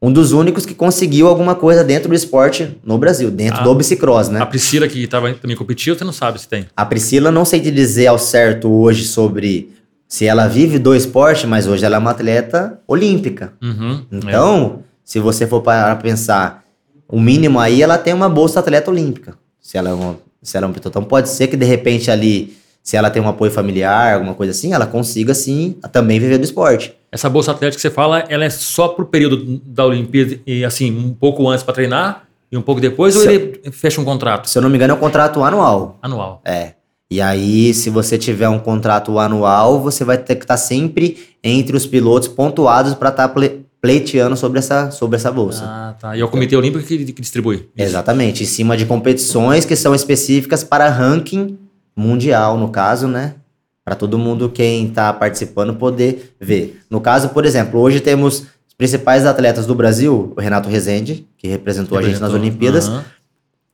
um 0.06 0.12
dos 0.12 0.32
únicos 0.32 0.66
que 0.66 0.74
conseguiu 0.74 1.26
alguma 1.26 1.54
coisa 1.54 1.82
dentro 1.82 2.10
do 2.10 2.14
esporte 2.14 2.76
no 2.84 2.98
Brasil, 2.98 3.30
dentro 3.30 3.60
Ah. 3.60 3.64
do 3.64 3.74
bicicross, 3.74 4.28
né? 4.28 4.38
A 4.40 4.44
Priscila, 4.46 4.86
que 4.86 5.06
tava, 5.06 5.32
também 5.32 5.56
competiu, 5.56 5.96
você 5.96 6.04
não 6.04 6.12
sabe 6.12 6.38
se 6.40 6.46
tem. 6.46 6.66
A 6.76 6.84
Priscila, 6.84 7.30
não 7.30 7.44
sei 7.44 7.58
te 7.60 7.70
dizer 7.70 8.08
ao 8.08 8.18
certo 8.18 8.70
hoje 8.70 9.04
sobre 9.04 9.70
se 10.06 10.26
ela 10.26 10.46
vive 10.46 10.78
do 10.78 10.94
esporte, 10.94 11.46
mas 11.46 11.66
hoje 11.66 11.84
ela 11.86 11.96
é 11.96 11.98
uma 11.98 12.10
atleta 12.10 12.78
olímpica. 12.86 13.54
Uhum, 13.62 14.02
Então, 14.12 14.80
se 15.02 15.18
você 15.18 15.46
for 15.46 15.62
para 15.62 15.96
pensar, 15.96 16.62
o 17.08 17.18
mínimo 17.18 17.58
aí, 17.58 17.80
ela 17.82 17.96
tem 17.96 18.12
uma 18.12 18.28
bolsa 18.28 18.60
atleta 18.60 18.90
olímpica. 18.90 19.34
Se 19.58 19.78
ela 19.78 19.88
é 19.88 19.92
uma, 19.94 20.18
se 20.42 20.54
ela 20.56 20.66
é 20.66 20.68
uma 20.68 20.76
então 20.76 21.02
pode 21.02 21.30
ser 21.30 21.46
que 21.46 21.56
de 21.56 21.64
repente 21.64 22.10
ali, 22.10 22.54
se 22.84 22.96
ela 22.98 23.08
tem 23.10 23.20
um 23.22 23.28
apoio 23.28 23.50
familiar, 23.50 24.14
alguma 24.14 24.34
coisa 24.34 24.50
assim, 24.52 24.74
ela 24.74 24.84
consiga 24.86 25.32
sim 25.34 25.76
também 25.90 26.20
viver 26.20 26.36
do 26.36 26.44
esporte. 26.44 26.94
Essa 27.10 27.30
bolsa 27.30 27.50
atlética 27.52 27.76
que 27.76 27.80
você 27.82 27.90
fala, 27.90 28.20
ela 28.28 28.44
é 28.44 28.50
só 28.50 28.88
pro 28.88 29.06
período 29.06 29.60
da 29.64 29.86
Olimpíada 29.86 30.38
e 30.46 30.64
assim, 30.64 30.90
um 30.96 31.14
pouco 31.14 31.48
antes 31.48 31.64
para 31.64 31.72
treinar 31.72 32.24
e 32.52 32.56
um 32.58 32.62
pouco 32.62 32.80
depois, 32.82 33.16
ou 33.16 33.22
Se- 33.22 33.32
ele 33.32 33.60
fecha 33.72 34.00
um 34.00 34.04
contrato 34.04 34.48
Se 34.50 34.58
eu 34.58 34.62
não 34.62 34.68
me 34.68 34.76
engano, 34.76 34.92
é 34.92 34.96
um 34.96 35.00
contrato 35.00 35.42
anual. 35.42 35.98
anual? 36.02 36.42
É. 36.44 36.74
E 37.10 37.20
aí, 37.22 37.72
se 37.72 37.88
você 37.90 38.18
tiver 38.18 38.48
um 38.48 38.58
contrato 38.58 39.18
anual, 39.18 39.80
você 39.80 40.04
vai 40.04 40.18
ter 40.18 40.34
que 40.36 40.44
estar 40.44 40.56
sempre 40.58 41.18
entre 41.42 41.76
os 41.76 41.86
pilotos 41.86 42.28
pontuados 42.28 42.92
para 42.94 43.08
estar 43.08 43.28
ple 43.30 43.64
pleiteando 43.80 44.34
sobre 44.34 44.58
essa, 44.60 44.90
sobre 44.90 45.16
essa 45.16 45.30
bolsa. 45.30 45.62
Ah, 45.66 45.94
tá. 46.00 46.16
E 46.16 46.20
é 46.20 46.24
o 46.24 46.28
Comitê 46.28 46.56
Olímpico 46.56 46.82
que, 46.86 47.04
que 47.12 47.20
distribui. 47.20 47.56
Isso. 47.56 47.68
Exatamente, 47.76 48.42
em 48.42 48.46
cima 48.46 48.78
de 48.78 48.86
competições 48.86 49.66
que 49.66 49.76
são 49.76 49.94
específicas 49.94 50.64
para 50.64 50.88
ranking 50.88 51.58
mundial, 51.96 52.56
no 52.58 52.68
caso, 52.68 53.06
né? 53.06 53.34
Para 53.84 53.94
todo 53.94 54.18
mundo 54.18 54.48
quem 54.48 54.86
está 54.86 55.12
participando 55.12 55.74
poder 55.74 56.34
ver. 56.40 56.80
No 56.88 57.00
caso, 57.00 57.28
por 57.30 57.44
exemplo, 57.44 57.80
hoje 57.80 58.00
temos 58.00 58.40
os 58.40 58.74
principais 58.76 59.26
atletas 59.26 59.66
do 59.66 59.74
Brasil, 59.74 60.32
o 60.36 60.40
Renato 60.40 60.68
Rezende, 60.68 61.26
que 61.36 61.46
representou, 61.46 61.98
a 61.98 62.02
gente 62.02 62.12
nas 62.12 62.32
Representou. 62.32 62.40
Olimpíadas, 62.40 62.88
Aham. 62.88 63.04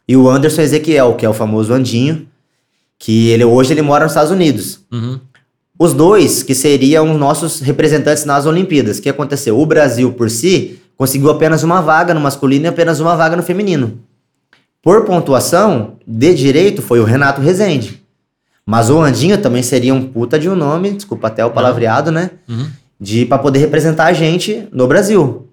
e 0.09 0.17
o 0.17 0.29
Anderson 0.29 0.63
Ezequiel, 0.63 1.15
que 1.15 1.25
é 1.25 1.29
o 1.29 1.33
famoso 1.33 1.73
Andinho, 1.73 2.27
que 2.99 3.31
ele 3.31 3.45
hoje 3.45 3.73
ele 3.73 3.83
mora 3.83 4.05
nos 4.05 4.13
Estados 4.13 4.31
Unidos. 4.31 4.81
Uhum. 4.93 5.21
Os 5.79 5.95
dois 5.95 6.43
que 6.43 6.55
seriam 6.55 7.11
os 7.11 7.19
nossos 7.19 7.61
representantes 7.61 8.27
nas 8.27 8.45
Olimpíadas. 8.45 8.99
O 8.99 9.03
que 9.03 9.09
aconteceu? 9.09 9.59
O 9.59 9.65
Brasil, 9.65 10.13
por 10.13 10.29
si, 10.29 10.79
conseguiu 10.95 11.31
apenas 11.31 11.63
uma 11.63 11.81
vaga 11.81 12.13
no 12.13 12.21
masculino 12.21 12.67
e 12.67 12.69
apenas 12.69 13.01
uma 13.01 13.17
vaga 13.17 13.35
no 13.35 13.43
feminino. 13.43 13.99
Por 14.83 15.05
pontuação, 15.07 15.97
de 16.07 16.35
direito, 16.35 16.83
foi 16.83 17.01
o 17.01 17.05
Renato 17.05 17.41
Rezende. 17.41 18.00
Mas 18.71 18.89
o 18.89 19.01
Andinho 19.01 19.37
também 19.37 19.65
seria 19.65 19.93
um 19.93 20.07
puta 20.07 20.39
de 20.39 20.49
um 20.49 20.55
nome, 20.55 20.93
desculpa 20.93 21.27
até 21.27 21.45
o 21.45 21.51
palavreado, 21.51 22.13
né? 22.13 22.31
Uhum. 22.49 22.69
De 23.01 23.27
para 23.27 23.37
poder 23.37 23.59
representar 23.59 24.05
a 24.05 24.13
gente 24.13 24.69
no 24.71 24.87
Brasil. 24.87 25.49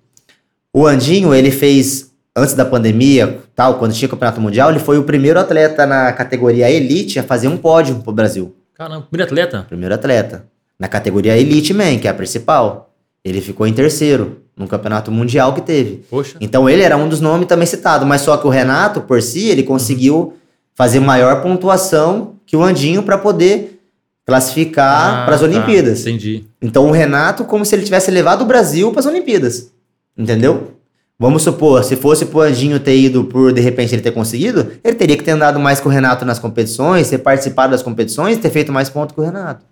O 0.72 0.86
Andinho, 0.86 1.34
ele 1.34 1.50
fez 1.50 2.12
antes 2.36 2.54
da 2.54 2.64
pandemia, 2.64 3.40
tal, 3.56 3.80
quando 3.80 3.96
tinha 3.96 4.08
campeonato 4.08 4.40
mundial, 4.40 4.70
ele 4.70 4.78
foi 4.78 5.00
o 5.00 5.04
primeiro 5.04 5.40
atleta 5.40 5.84
na 5.88 6.14
categoria 6.14 6.70
elite 6.70 7.18
a 7.18 7.24
fazer 7.24 7.48
um 7.48 7.58
pódio 7.58 7.96
pro 8.04 8.14
Brasil. 8.14 8.56
Caramba, 8.76 9.08
primeiro 9.10 9.32
atleta? 9.32 9.66
Primeiro 9.68 9.96
atleta. 9.96 10.46
Na 10.78 10.88
categoria 10.88 11.36
Elite 11.36 11.74
Man, 11.74 11.98
que 11.98 12.08
é 12.08 12.12
a 12.12 12.14
principal. 12.14 12.94
Ele 13.26 13.42
ficou 13.42 13.66
em 13.66 13.74
terceiro 13.74 14.44
no 14.56 14.68
campeonato 14.68 15.12
mundial 15.12 15.56
que 15.56 15.62
teve. 15.62 16.06
Poxa. 16.08 16.38
Então 16.40 16.70
ele 16.70 16.84
era 16.84 16.96
um 16.96 17.10
dos 17.10 17.20
nomes 17.20 17.48
também 17.48 17.66
citado, 17.66 18.06
mas 18.06 18.22
só 18.22 18.38
que 18.38 18.46
o 18.46 18.52
Renato, 18.52 19.02
por 19.02 19.24
si, 19.24 19.50
ele 19.50 19.64
conseguiu 19.64 20.36
fazer 20.76 21.00
maior 21.00 21.42
pontuação 21.42 22.37
que 22.48 22.58
o 22.58 22.64
Andinho 22.64 23.04
para 23.04 23.18
poder 23.20 23.80
classificar 24.26 25.22
Ah, 25.22 25.26
para 25.26 25.36
as 25.36 25.42
tá. 25.42 25.48
Olimpíadas. 25.48 26.02
Entendi. 26.02 26.46
Então 26.62 26.88
o 26.88 26.92
Renato, 26.92 27.46
como 27.46 27.64
se 27.64 27.76
ele 27.76 27.84
tivesse 27.84 28.10
levado 28.10 28.42
o 28.42 28.46
Brasil 28.46 28.90
para 28.92 29.02
as 29.02 29.06
Olimpíadas. 29.06 29.72
Entendeu? 30.18 30.74
Vamos 31.20 31.42
supor, 31.44 31.84
se 31.84 31.96
fosse 31.96 32.26
pro 32.26 32.42
Anjinho 32.42 32.80
ter 32.80 32.96
ido 32.96 33.24
por, 33.24 33.52
de 33.52 33.60
repente, 33.62 33.94
ele 33.94 34.02
ter 34.04 34.12
conseguido, 34.12 34.72
ele 34.84 34.96
teria 34.96 35.18
que 35.18 35.24
ter 35.24 35.32
andado 35.32 35.60
mais 35.60 35.80
com 35.80 35.90
o 35.90 35.92
Renato 35.92 36.24
nas 36.26 36.38
competições, 36.40 37.10
ter 37.10 37.18
participado 37.18 37.72
das 37.72 37.82
competições, 37.82 38.38
ter 38.38 38.50
feito 38.52 38.72
mais 38.72 38.88
pontos 38.90 39.16
que 39.16 39.22
o 39.22 39.24
Renato. 39.24 39.66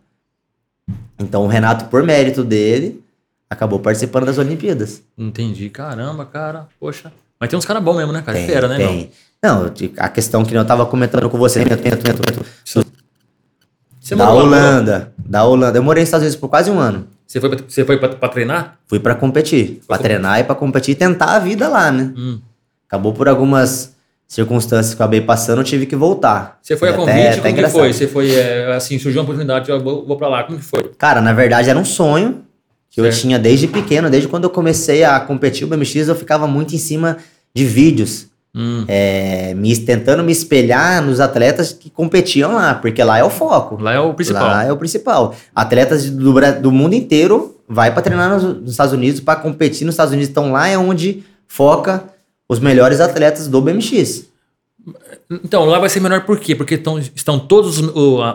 Então 1.19 1.43
o 1.43 1.47
Renato, 1.47 1.85
por 1.85 2.03
mérito 2.03 2.43
dele, 2.43 3.03
acabou 3.49 3.79
participando 3.79 4.25
das 4.25 4.37
Olimpíadas. 4.37 5.01
Entendi. 5.17 5.69
Caramba, 5.69 6.25
cara. 6.25 6.67
Poxa. 6.79 7.11
Mas 7.39 7.49
tem 7.49 7.59
uns 7.59 7.65
caras 7.65 7.83
bons 7.83 7.97
mesmo, 7.97 8.11
né, 8.11 8.21
cara? 8.25 8.37
Tem, 8.37 8.47
Fera, 8.47 8.67
né, 8.67 8.77
tem. 8.77 8.85
Não, 8.85 9.07
de- 9.73 9.91
a 9.97 10.09
questão 10.09 10.43
que 10.43 10.53
eu 10.55 10.65
tava 10.65 10.85
comentando 10.85 11.29
com 11.29 11.37
você, 11.37 11.63
Você 13.99 14.15
da 14.15 14.25
morou 14.25 14.39
lá, 14.41 14.45
Holanda, 14.57 15.13
da 15.17 15.43
Holanda. 15.43 15.77
Eu 15.79 15.83
morei 15.83 16.01
nos 16.01 16.07
Estados 16.09 16.23
Unidos 16.23 16.39
por 16.39 16.47
quase 16.49 16.69
um 16.69 16.79
ano. 16.79 17.07
Você 17.25 17.39
foi, 17.39 17.49
pra, 17.49 17.59
você 17.67 17.83
foi 17.85 17.97
pra, 17.97 18.09
pra 18.09 18.29
treinar? 18.29 18.77
Fui 18.87 18.99
pra 18.99 19.15
competir, 19.15 19.81
pra 19.87 19.97
treinar 19.97 20.39
e 20.39 20.43
pra 20.43 20.53
competir 20.53 20.91
e 20.91 20.95
tentar 20.95 21.35
a 21.35 21.39
vida 21.39 21.67
lá, 21.67 21.91
né? 21.91 22.13
Hum. 22.15 22.39
Acabou 22.87 23.13
por 23.13 23.27
algumas 23.27 23.93
circunstâncias 24.27 24.93
que 24.93 25.01
eu 25.01 25.05
acabei 25.05 25.21
passando, 25.21 25.59
eu 25.59 25.63
tive 25.63 25.85
que 25.87 25.95
voltar. 25.95 26.59
Você 26.61 26.77
foi 26.77 26.89
a 26.89 26.91
E 26.91 26.95
convite? 26.95 27.17
até- 27.17 27.35
como 27.37 27.47
até 27.53 27.63
que 27.63 27.69
foi? 27.69 27.93
Você 27.93 28.07
foi, 28.07 28.31
é, 28.35 28.75
assim, 28.75 28.99
surgiu 28.99 29.21
uma 29.21 29.23
oportunidade, 29.23 29.69
eu 29.69 29.81
vou, 29.83 30.05
vou 30.05 30.17
pra 30.17 30.27
lá. 30.27 30.43
Como 30.43 30.59
que 30.59 30.63
foi? 30.65 30.83
Cara, 30.97 31.19
na 31.19 31.33
verdade 31.33 31.69
era 31.69 31.77
um 31.79 31.85
sonho 31.85 32.43
que 32.91 32.99
eu 33.01 33.05
Certo. 33.05 33.21
tinha 33.21 33.39
desde 33.39 33.67
pequeno, 33.67 34.09
desde 34.09 34.27
quando 34.29 34.43
eu 34.43 34.49
comecei 34.51 35.03
a 35.03 35.19
competir 35.19 35.65
o 35.65 35.67
BMX, 35.67 36.07
eu 36.07 36.15
ficava 36.15 36.45
muito 36.47 36.75
em 36.75 36.77
cima 36.77 37.17
de 37.55 37.65
vídeos, 37.65 38.27
Hum. 38.57 38.85
é, 38.87 39.53
me, 39.53 39.75
tentando 39.77 40.23
me 40.23 40.31
espelhar 40.31 41.01
nos 41.01 41.19
atletas 41.19 41.73
que 41.73 41.89
competiam 41.89 42.53
lá, 42.53 42.73
porque 42.73 43.03
lá 43.03 43.17
é 43.17 43.23
o 43.23 43.29
foco. 43.29 43.81
Lá 43.81 43.93
é 43.93 43.99
o 43.99 44.13
principal. 44.13 44.47
Lá 44.47 44.63
é 44.63 44.71
o 44.71 44.77
principal. 44.77 45.35
Atletas 45.53 46.09
do, 46.09 46.33
do 46.61 46.71
mundo 46.71 46.95
inteiro 46.95 47.59
vai 47.67 47.91
para 47.91 48.01
treinar 48.01 48.29
nos, 48.29 48.43
nos 48.43 48.71
Estados 48.71 48.93
Unidos, 48.93 49.19
para 49.19 49.39
competir 49.39 49.85
nos 49.85 49.95
Estados 49.95 50.13
Unidos. 50.13 50.29
Então 50.29 50.53
lá 50.53 50.69
é 50.69 50.77
onde 50.77 51.23
foca 51.47 52.05
os 52.47 52.59
melhores 52.59 53.01
atletas 53.01 53.47
do 53.47 53.61
BMX. 53.61 54.29
Então, 55.29 55.65
lá 55.65 55.79
vai 55.79 55.89
ser 55.89 55.99
menor 55.99 56.21
por 56.21 56.39
quê? 56.39 56.55
Porque 56.55 56.77
tão, 56.77 56.99
estão 56.99 57.39
todos, 57.39 57.81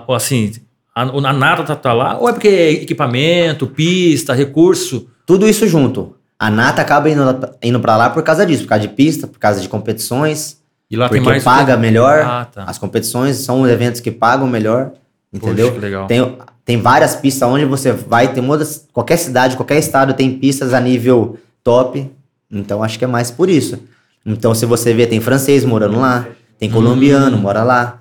assim, 0.09 0.53
a, 0.95 1.03
a 1.03 1.33
nata 1.33 1.63
tá, 1.63 1.77
tá 1.77 1.93
lá? 1.93 2.19
Ou 2.19 2.29
é 2.29 2.33
porque 2.33 2.49
é 2.49 2.73
equipamento, 2.73 3.67
pista, 3.67 4.35
recurso? 4.35 5.09
Tudo 5.25 5.49
isso 5.49 5.67
junto. 5.67 6.17
A 6.41 6.51
Nata 6.51 6.81
acaba 6.81 7.11
indo, 7.11 7.23
indo 7.63 7.79
para 7.81 7.99
lá 7.99 8.09
por 8.09 8.23
causa 8.23 8.47
disso, 8.47 8.63
por 8.63 8.71
causa 8.71 8.89
de 8.89 8.95
pista, 8.95 9.27
por 9.27 9.39
causa 9.39 9.61
de 9.61 9.69
competições, 9.69 10.57
E 10.91 10.97
lá 10.97 11.07
porque 11.07 11.21
tem 11.21 11.33
mais... 11.33 11.45
paga 11.45 11.77
melhor. 11.77 12.23
Ah, 12.25 12.47
tá. 12.47 12.65
As 12.65 12.79
competições 12.79 13.37
são 13.37 13.61
os 13.61 13.69
eventos 13.69 14.01
que 14.01 14.11
pagam 14.11 14.47
melhor, 14.47 14.93
entendeu? 15.31 15.67
Poxa, 15.67 15.79
que 15.79 15.85
legal. 15.85 16.07
Tem, 16.07 16.39
tem 16.65 16.81
várias 16.81 17.15
pistas 17.15 17.47
onde 17.47 17.67
você 17.67 17.93
vai, 17.93 18.33
tem 18.33 18.43
muitas, 18.43 18.87
qualquer 18.91 19.19
cidade, 19.19 19.55
qualquer 19.55 19.79
estado 19.79 20.15
tem 20.15 20.39
pistas 20.39 20.73
a 20.73 20.81
nível 20.81 21.39
top. 21.63 22.11
Então 22.51 22.83
acho 22.83 22.99
que 22.99 23.05
é 23.05 23.09
mais 23.09 23.31
por 23.31 23.51
isso. 23.51 23.79
Então 24.25 24.55
se 24.55 24.65
você 24.65 24.95
vê, 24.95 25.07
tem 25.07 25.21
francês 25.21 25.63
morando 25.63 26.01
lá, 26.01 26.27
tem 26.59 26.71
colombiano, 26.71 27.37
mora 27.37 27.63
lá. 27.63 27.99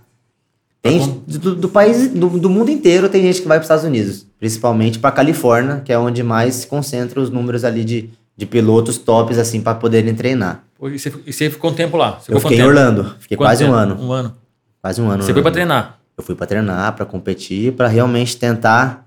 Tem 0.82 1.02
Hum. 1.02 1.22
Tá 1.30 1.38
do, 1.40 1.56
do 1.56 1.68
país, 1.68 2.08
do, 2.08 2.30
do 2.40 2.50
mundo 2.50 2.72
inteiro 2.72 3.10
tem 3.10 3.22
gente 3.22 3.42
que 3.42 3.48
vai 3.50 3.58
para 3.58 3.64
os 3.64 3.66
Estados 3.66 3.84
Unidos, 3.84 4.26
principalmente 4.40 4.98
para 4.98 5.12
Califórnia, 5.12 5.82
que 5.84 5.92
é 5.92 6.00
onde 6.00 6.24
mais 6.24 6.56
se 6.56 6.68
concentra 6.68 7.20
os 7.20 7.30
números 7.30 7.66
ali 7.66 7.84
de, 7.84 8.10
de 8.40 8.46
pilotos 8.46 8.98
tops 8.98 9.38
assim 9.38 9.60
para 9.60 9.76
poderem 9.76 10.16
treinar. 10.16 10.64
E 10.82 10.98
você, 10.98 11.14
e 11.28 11.34
você 11.34 11.50
ficou 11.50 11.72
um 11.72 11.74
tempo 11.74 11.98
lá? 11.98 12.22
Eu 12.30 12.40
fiquei 12.40 12.56
em 12.56 12.60
tempo? 12.62 12.70
Orlando. 12.70 13.16
Fiquei 13.20 13.36
Quanto 13.36 13.48
quase 13.50 13.64
um 13.66 13.68
tempo? 13.68 13.78
ano. 13.78 14.02
Um 14.02 14.12
ano. 14.14 14.34
Quase 14.82 15.02
um 15.02 15.10
ano. 15.10 15.22
Você 15.22 15.34
foi 15.34 15.42
Orlando. 15.42 15.54
treinar. 15.54 16.00
Eu 16.18 16.24
fui 16.24 16.36
pra 16.36 16.48
treinar, 16.48 16.96
pra 16.96 17.06
competir, 17.06 17.74
pra 17.74 17.90
realmente 17.90 18.38
tentar 18.38 19.06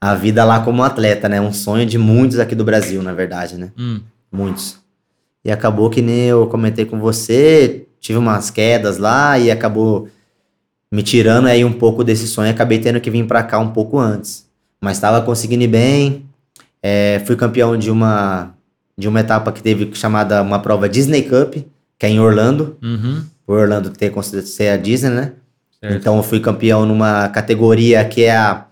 a 0.00 0.16
vida 0.16 0.44
lá 0.44 0.58
como 0.58 0.82
atleta, 0.82 1.28
né? 1.28 1.40
Um 1.40 1.52
sonho 1.52 1.86
de 1.86 1.96
muitos 1.96 2.40
aqui 2.40 2.56
do 2.56 2.64
Brasil, 2.64 3.00
na 3.04 3.12
verdade, 3.12 3.56
né? 3.56 3.70
Hum. 3.78 4.00
Muitos. 4.32 4.78
E 5.44 5.52
acabou 5.52 5.88
que 5.88 6.02
nem 6.02 6.24
eu 6.24 6.48
comentei 6.48 6.84
com 6.84 6.98
você, 6.98 7.86
tive 8.00 8.18
umas 8.18 8.50
quedas 8.50 8.98
lá 8.98 9.38
e 9.38 9.48
acabou 9.48 10.08
me 10.90 11.04
tirando 11.04 11.46
aí 11.46 11.64
um 11.64 11.72
pouco 11.72 12.02
desse 12.02 12.26
sonho. 12.26 12.50
Acabei 12.50 12.80
tendo 12.80 13.00
que 13.00 13.10
vir 13.12 13.24
pra 13.28 13.44
cá 13.44 13.60
um 13.60 13.68
pouco 13.70 13.96
antes. 14.00 14.44
Mas 14.80 14.96
estava 14.96 15.22
conseguindo 15.22 15.62
ir 15.62 15.68
bem. 15.68 16.26
É, 16.82 17.22
fui 17.24 17.36
campeão 17.36 17.76
de 17.76 17.88
uma 17.92 18.52
de 18.96 19.08
uma 19.08 19.20
etapa 19.20 19.52
que 19.52 19.62
teve 19.62 19.90
chamada 19.94 20.42
uma 20.42 20.58
prova 20.58 20.88
Disney 20.88 21.22
Cup, 21.22 21.54
que 21.98 22.06
é 22.06 22.08
em 22.08 22.20
Orlando. 22.20 22.76
Uhum. 22.82 23.24
Por 23.46 23.58
Orlando 23.58 23.90
ter 23.90 24.10
considerado 24.10 24.46
ser 24.46 24.68
a 24.68 24.76
Disney, 24.76 25.10
né? 25.10 25.32
Certo. 25.80 25.96
Então 25.96 26.16
eu 26.16 26.22
fui 26.22 26.40
campeão 26.40 26.86
numa 26.86 27.28
categoria 27.28 28.04
que 28.04 28.24
é 28.24 28.36
a. 28.36 28.66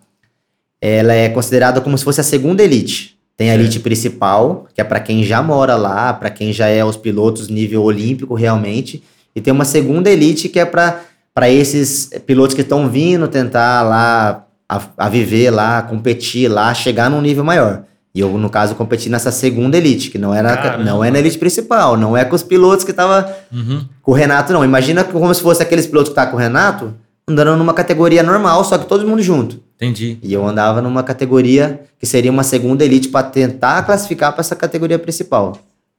Ela 0.80 1.12
é 1.12 1.28
considerada 1.28 1.80
como 1.80 1.98
se 1.98 2.04
fosse 2.04 2.20
a 2.20 2.24
segunda 2.24 2.62
elite. 2.62 3.18
Tem 3.37 3.50
a 3.50 3.54
elite 3.54 3.80
principal, 3.80 4.66
que 4.74 4.80
é 4.80 4.85
para 4.85 5.00
quem 5.00 5.24
já 5.24 5.42
mora 5.42 5.74
lá, 5.74 6.12
para 6.12 6.30
quem 6.30 6.52
já 6.52 6.68
é 6.68 6.85
os 6.85 6.96
pilotos 6.96 7.48
nível 7.48 7.83
olímpico 7.83 8.35
realmente. 8.35 9.02
E 9.35 9.40
tem 9.40 9.52
uma 9.52 9.64
segunda 9.64 10.11
elite 10.11 10.48
que 10.48 10.61
é 10.61 10.64
para 10.64 11.48
esses 11.48 12.11
pilotos 12.26 12.54
que 12.54 12.62
estão 12.62 12.88
vindo 12.88 13.28
tentar 13.28 13.83
lá 13.83 14.46
a, 14.68 14.83
a 14.96 15.09
viver 15.09 15.50
lá, 15.50 15.83
competir 15.83 16.48
lá, 16.48 16.72
chegar 16.74 17.11
num 17.11 17.20
nível 17.20 17.42
maior. 17.42 17.85
E 18.14 18.18
eu, 18.20 18.37
no 18.37 18.51
caso, 18.51 18.75
competi 18.75 19.09
nessa 19.09 19.31
segunda 19.31 19.77
elite, 19.77 20.11
que 20.11 20.18
não, 20.18 20.35
era, 20.35 20.57
Caramba. 20.57 20.85
não 20.85 21.05
é 21.05 21.11
na 21.11 21.18
elite 21.20 21.38
principal, 21.38 21.96
não 21.96 22.16
é 22.16 22.25
com 22.25 22.35
os 22.35 22.42
pilotos 22.42 22.85
que 22.85 22.92
tava 22.92 23.33
Uhum. 23.53 23.85
com 24.03 24.11
o 24.11 24.14
Renato, 24.14 24.53
não. 24.53 24.64
Imagina 24.64 25.05
como 25.05 25.33
se 25.33 25.40
fosse 25.40 25.62
aqueles 25.62 25.87
pilotos 25.87 26.09
que 26.09 26.14
tá 26.16 26.27
com 26.27 26.37
o 26.37 26.40
Renato 26.40 26.92
andando 27.29 27.57
numa 27.57 27.73
categoria 27.73 28.23
normal, 28.25 28.64
só 28.64 28.77
que 28.77 28.87
todo 28.87 29.07
mundo 29.07 29.23
junto. 29.23 29.61
Entendi. 29.77 30.18
E 30.23 30.33
eu 30.33 30.44
andava 30.46 30.83
numa 30.83 31.03
categoria 31.05 31.81
que 32.01 32.05
seria 32.07 32.31
uma 32.33 32.42
segunda 32.42 32.85
elite 32.85 33.09
para 33.09 33.27
tentar 33.29 33.83
classificar 33.85 34.33
para 34.33 34.40
essa 34.40 34.57
categoria 34.57 34.99
principal. 34.99 35.57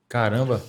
Caramba. 0.10 0.62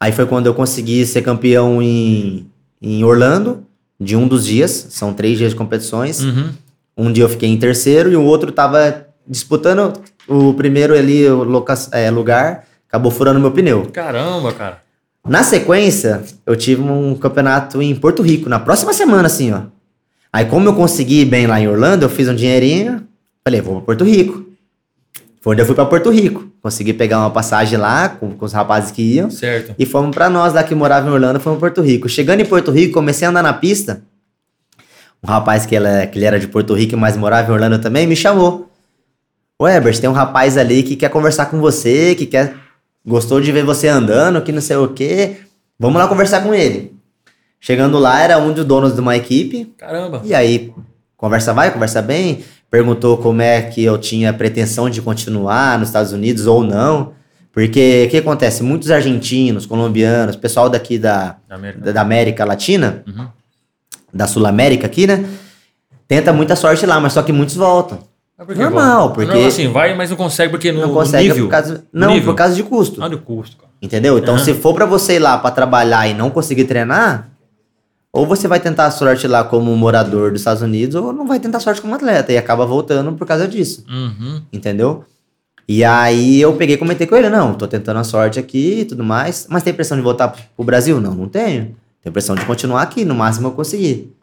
Aí 0.00 0.12
foi 0.12 0.24
quando 0.26 0.46
eu 0.46 0.54
consegui 0.54 1.04
ser 1.06 1.22
campeão 1.22 1.82
em, 1.82 2.46
em 2.80 3.04
Orlando, 3.04 3.64
de 4.00 4.16
um 4.16 4.26
dos 4.26 4.46
dias. 4.46 4.86
São 4.90 5.12
três 5.12 5.36
dias 5.38 5.50
de 5.50 5.56
competições. 5.56 6.20
Uhum. 6.22 6.48
Um 6.96 7.12
dia 7.12 7.24
eu 7.24 7.28
fiquei 7.28 7.48
em 7.48 7.56
terceiro 7.58 8.10
e 8.10 8.16
o 8.16 8.22
outro 8.22 8.50
tava 8.50 9.05
disputando 9.28 9.92
o 10.28 10.54
primeiro 10.54 10.94
ali, 10.96 11.26
o 11.28 11.42
loca- 11.44 11.74
é, 11.92 12.10
lugar, 12.10 12.64
acabou 12.88 13.10
furando 13.10 13.40
meu 13.40 13.50
pneu. 13.50 13.86
Caramba, 13.92 14.52
cara. 14.52 14.82
Na 15.26 15.42
sequência, 15.42 16.22
eu 16.44 16.54
tive 16.54 16.82
um 16.82 17.14
campeonato 17.16 17.82
em 17.82 17.94
Porto 17.94 18.22
Rico, 18.22 18.48
na 18.48 18.58
próxima 18.60 18.92
semana, 18.92 19.26
assim, 19.26 19.52
ó. 19.52 19.62
Aí, 20.32 20.44
como 20.44 20.68
eu 20.68 20.74
consegui 20.74 21.24
bem 21.24 21.46
lá 21.46 21.60
em 21.60 21.66
Orlando, 21.66 22.04
eu 22.04 22.08
fiz 22.08 22.28
um 22.28 22.34
dinheirinho, 22.34 23.02
falei, 23.44 23.60
vou 23.60 23.76
pra 23.76 23.86
Porto 23.86 24.04
Rico. 24.04 24.44
Foi 25.40 25.52
onde 25.52 25.62
eu 25.62 25.66
fui 25.66 25.74
pra 25.74 25.86
Porto 25.86 26.10
Rico. 26.10 26.46
Consegui 26.60 26.92
pegar 26.92 27.20
uma 27.20 27.30
passagem 27.30 27.78
lá 27.78 28.08
com, 28.08 28.32
com 28.32 28.44
os 28.44 28.52
rapazes 28.52 28.90
que 28.90 29.00
iam. 29.00 29.30
Certo. 29.30 29.74
E 29.78 29.86
fomos 29.86 30.14
pra 30.14 30.28
nós 30.28 30.52
lá 30.52 30.62
que 30.64 30.74
morava 30.74 31.08
em 31.08 31.12
Orlando, 31.12 31.38
fomos 31.40 31.58
pra 31.60 31.70
Porto 31.70 31.82
Rico. 31.86 32.08
Chegando 32.08 32.40
em 32.40 32.44
Porto 32.44 32.70
Rico, 32.72 32.94
comecei 32.94 33.26
a 33.26 33.30
andar 33.30 33.42
na 33.42 33.52
pista. 33.52 34.02
Um 35.22 35.28
rapaz 35.28 35.64
que, 35.64 35.74
ela, 35.74 36.06
que 36.06 36.18
ele 36.18 36.24
era 36.24 36.38
de 36.38 36.48
Porto 36.48 36.74
Rico, 36.74 36.96
mas 36.96 37.16
morava 37.16 37.48
em 37.50 37.54
Orlando 37.54 37.78
também, 37.78 38.06
me 38.06 38.16
chamou. 38.16 38.68
Ô, 39.58 39.66
Ebert, 39.66 39.98
tem 40.00 40.08
um 40.10 40.12
rapaz 40.12 40.56
ali 40.58 40.82
que 40.82 40.96
quer 40.96 41.08
conversar 41.10 41.46
com 41.46 41.58
você, 41.60 42.14
que 42.14 42.26
quer 42.26 42.54
gostou 43.04 43.40
de 43.40 43.50
ver 43.52 43.64
você 43.64 43.88
andando, 43.88 44.42
que 44.42 44.52
não 44.52 44.60
sei 44.60 44.76
o 44.76 44.88
quê. 44.88 45.36
Vamos 45.78 45.98
lá 46.00 46.06
conversar 46.08 46.42
com 46.42 46.54
ele. 46.54 46.94
Chegando 47.60 47.98
lá, 47.98 48.20
era 48.20 48.38
um 48.38 48.52
dos 48.52 48.64
donos 48.64 48.94
de 48.94 49.00
uma 49.00 49.16
equipe. 49.16 49.72
Caramba. 49.78 50.20
E 50.24 50.34
aí, 50.34 50.72
conversa 51.16 51.52
vai, 51.54 51.72
conversa 51.72 52.02
bem. 52.02 52.44
Perguntou 52.70 53.16
como 53.18 53.40
é 53.40 53.62
que 53.62 53.82
eu 53.82 53.96
tinha 53.96 54.32
pretensão 54.32 54.90
de 54.90 55.00
continuar 55.00 55.78
nos 55.78 55.88
Estados 55.88 56.12
Unidos 56.12 56.46
ou 56.46 56.62
não. 56.62 57.12
Porque 57.52 58.04
o 58.06 58.10
que 58.10 58.18
acontece? 58.18 58.62
Muitos 58.62 58.90
argentinos, 58.90 59.64
colombianos, 59.64 60.36
pessoal 60.36 60.68
daqui 60.68 60.98
da, 60.98 61.36
Da 61.48 61.54
América. 61.54 61.80
da, 61.84 61.92
da 61.92 62.00
América 62.02 62.44
Latina, 62.44 63.02
Uhum. 63.06 63.26
da 64.12 64.26
Sul 64.26 64.44
América 64.46 64.86
aqui, 64.86 65.06
né? 65.06 65.24
Tenta 66.06 66.32
muita 66.34 66.54
sorte 66.54 66.84
lá, 66.84 67.00
mas 67.00 67.14
só 67.14 67.22
que 67.22 67.32
muitos 67.32 67.56
voltam. 67.56 67.98
Por 68.36 68.48
que 68.48 68.54
Normal, 68.60 69.12
porque- 69.12 69.32
Não, 69.32 69.46
assim, 69.46 69.68
vai, 69.72 69.94
mas 69.96 70.10
não 70.10 70.16
consegue 70.16 70.50
porque 70.50 70.70
no, 70.70 70.82
Não 70.82 70.92
consegue 70.92 71.28
nível. 71.28 71.44
por 71.46 71.50
causa. 71.50 71.84
Não, 71.92 72.08
nível. 72.12 72.32
por 72.32 72.36
causa 72.36 72.54
de 72.54 72.62
custo. 72.62 73.02
Olha 73.02 73.16
o 73.16 73.20
custo, 73.20 73.56
cara. 73.56 73.70
Entendeu? 73.80 74.18
Então, 74.18 74.34
Aham. 74.34 74.44
se 74.44 74.52
for 74.54 74.74
pra 74.74 74.84
você 74.84 75.14
ir 75.14 75.18
lá 75.18 75.38
pra 75.38 75.50
trabalhar 75.50 76.06
e 76.06 76.12
não 76.14 76.28
conseguir 76.30 76.64
treinar, 76.64 77.28
ou 78.12 78.26
você 78.26 78.46
vai 78.46 78.60
tentar 78.60 78.86
a 78.86 78.90
sorte 78.90 79.26
lá 79.26 79.42
como 79.44 79.74
morador 79.76 80.30
dos 80.32 80.40
Estados 80.42 80.62
Unidos, 80.62 80.94
ou 80.94 81.12
não 81.12 81.26
vai 81.26 81.40
tentar 81.40 81.60
sorte 81.60 81.80
como 81.80 81.94
atleta 81.94 82.30
e 82.32 82.36
acaba 82.36 82.66
voltando 82.66 83.10
por 83.12 83.26
causa 83.26 83.48
disso. 83.48 83.84
Uhum. 83.88 84.42
Entendeu? 84.52 85.04
E 85.68 85.82
aí 85.82 86.40
eu 86.40 86.52
peguei 86.54 86.76
e 86.76 86.78
comentei 86.78 87.06
com 87.06 87.16
ele, 87.16 87.28
não, 87.28 87.52
tô 87.54 87.66
tentando 87.66 87.98
a 87.98 88.04
sorte 88.04 88.38
aqui 88.38 88.80
e 88.80 88.84
tudo 88.84 89.02
mais, 89.02 89.46
mas 89.50 89.62
tem 89.62 89.74
pressão 89.74 89.96
de 89.96 90.02
voltar 90.02 90.28
pro- 90.28 90.64
Brasil? 90.64 91.00
Não, 91.00 91.14
não 91.14 91.28
tenho. 91.28 91.74
Tenho 92.02 92.12
pressão 92.12 92.34
de 92.36 92.44
continuar 92.44 92.82
aqui, 92.82 93.04
no 93.04 93.14
máximo 93.14 93.48
eu 93.48 93.52
conseguir. 93.52 94.14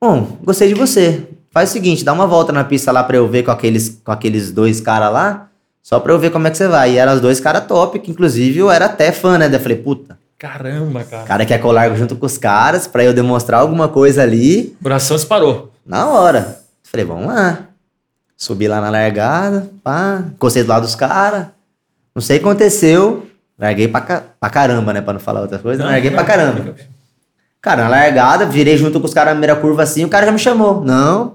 Bom, 0.00 0.38
gostei 0.42 0.68
de 0.68 0.74
você. 0.74 1.28
Faz 1.52 1.68
o 1.70 1.72
seguinte, 1.72 2.04
dá 2.04 2.12
uma 2.12 2.26
volta 2.26 2.52
na 2.52 2.64
pista 2.64 2.90
lá 2.90 3.04
pra 3.04 3.16
eu 3.16 3.28
ver 3.28 3.42
com 3.42 3.50
aqueles, 3.50 4.00
com 4.02 4.10
aqueles 4.10 4.50
dois 4.50 4.80
caras 4.80 5.12
lá, 5.12 5.48
só 5.82 6.00
pra 6.00 6.12
eu 6.12 6.18
ver 6.18 6.30
como 6.30 6.46
é 6.46 6.50
que 6.50 6.56
você 6.56 6.66
vai. 6.66 6.92
E 6.92 6.96
eram 6.98 7.14
os 7.14 7.20
dois 7.20 7.38
caras 7.40 7.66
top, 7.66 7.98
que 7.98 8.10
inclusive 8.10 8.58
eu 8.58 8.70
era 8.70 8.86
até 8.86 9.12
fã, 9.12 9.36
né? 9.36 9.48
Daí 9.48 9.58
eu 9.58 9.62
falei, 9.62 9.76
puta, 9.78 10.18
Caramba, 10.38 11.04
cara. 11.04 11.22
o 11.22 11.26
cara 11.26 11.46
quer 11.46 11.58
colar 11.58 11.94
junto 11.94 12.16
com 12.16 12.26
os 12.26 12.38
caras 12.38 12.86
pra 12.86 13.04
eu 13.04 13.12
demonstrar 13.12 13.60
alguma 13.60 13.88
coisa 13.88 14.22
ali. 14.22 14.74
O 14.80 14.82
coração 14.84 15.16
disparou. 15.16 15.70
Na 15.86 16.06
hora. 16.08 16.58
Falei, 16.82 17.04
vamos 17.06 17.26
lá. 17.26 17.58
Subi 18.36 18.66
lá 18.66 18.80
na 18.80 18.90
largada, 18.90 19.68
pá, 19.84 20.22
encostei 20.34 20.62
do 20.64 20.68
lado 20.68 20.82
dos 20.82 20.94
caras. 20.96 21.46
Não 22.14 22.20
sei 22.22 22.38
o 22.38 22.40
que 22.40 22.46
aconteceu. 22.46 23.26
Larguei 23.58 23.86
pra, 23.86 24.00
ca- 24.00 24.22
pra 24.40 24.50
caramba, 24.50 24.92
né? 24.92 25.00
Pra 25.00 25.12
não 25.12 25.20
falar 25.20 25.42
outra 25.42 25.58
coisa. 25.58 25.84
larguei 25.84 26.10
pra 26.10 26.24
caramba. 26.24 26.74
Cara, 27.60 27.84
na 27.84 27.88
largada, 27.88 28.44
virei 28.44 28.76
junto 28.76 28.98
com 28.98 29.06
os 29.06 29.14
caras 29.14 29.30
na 29.30 29.34
primeira 29.38 29.54
curva 29.60 29.84
assim, 29.84 30.04
o 30.04 30.08
cara 30.08 30.26
já 30.26 30.32
me 30.32 30.38
chamou. 30.40 30.84
Não. 30.84 31.34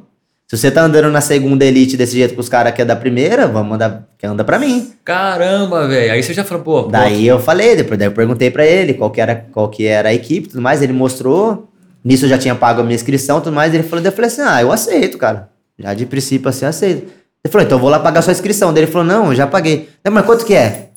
Se 0.49 0.55
você 0.57 0.71
tá 0.71 0.81
andando 0.81 1.11
na 1.11 1.19
segunda 1.19 1.65
elite 1.65 1.97
desse 1.97 2.13
jeito 2.17 2.33
com 2.33 2.39
os 2.39 2.47
caras 2.47 2.73
que 2.73 2.81
é 2.81 2.85
da 2.85 2.95
primeira, 2.95 3.47
vamos 3.47 3.75
andar, 3.75 4.07
que 4.17 4.25
anda 4.25 4.45
pra 4.45 4.57
mim. 4.57 4.93
Caramba, 5.03 5.85
velho. 5.87 6.13
Aí 6.13 6.23
você 6.23 6.33
já 6.33 6.45
falou, 6.45 6.63
pô. 6.63 6.83
pô, 6.83 6.89
Daí 6.89 7.27
eu 7.27 7.37
falei, 7.37 7.75
depois 7.75 7.99
daí 7.99 8.07
eu 8.07 8.13
perguntei 8.13 8.49
pra 8.49 8.65
ele 8.65 8.93
qual 8.93 9.11
que 9.11 9.19
era, 9.19 9.35
qual 9.51 9.67
que 9.67 9.85
era 9.85 10.07
a 10.09 10.13
equipe 10.13 10.47
e 10.47 10.49
tudo 10.51 10.61
mais, 10.61 10.81
ele 10.81 10.93
mostrou. 10.93 11.67
Nisso 12.03 12.23
eu 12.25 12.29
já 12.29 12.37
tinha 12.37 12.55
pago 12.55 12.79
a 12.79 12.83
minha 12.83 12.95
inscrição 12.95 13.39
e 13.39 13.41
tudo 13.41 13.53
mais, 13.53 13.73
ele 13.73 13.83
falou, 13.83 14.01
daí 14.01 14.09
eu 14.11 14.15
falei 14.15 14.27
assim, 14.31 14.41
ah, 14.41 14.61
eu 14.61 14.71
aceito, 14.71 15.17
cara. 15.17 15.49
Já 15.77 15.93
de 15.93 16.05
princípio 16.05 16.47
assim, 16.47 16.63
eu 16.63 16.69
aceito. 16.69 17.01
Ele 17.43 17.51
falou, 17.51 17.65
então 17.65 17.77
eu 17.77 17.81
vou 17.81 17.89
lá 17.89 17.99
pagar 17.99 18.21
sua 18.21 18.31
inscrição. 18.31 18.73
Daí 18.73 18.83
ele 18.83 18.91
falou, 18.91 19.05
não, 19.05 19.27
eu 19.27 19.35
já 19.35 19.45
paguei. 19.47 19.89
Daí, 20.01 20.13
mas 20.13 20.25
quanto 20.25 20.45
que 20.45 20.53
é? 20.55 20.91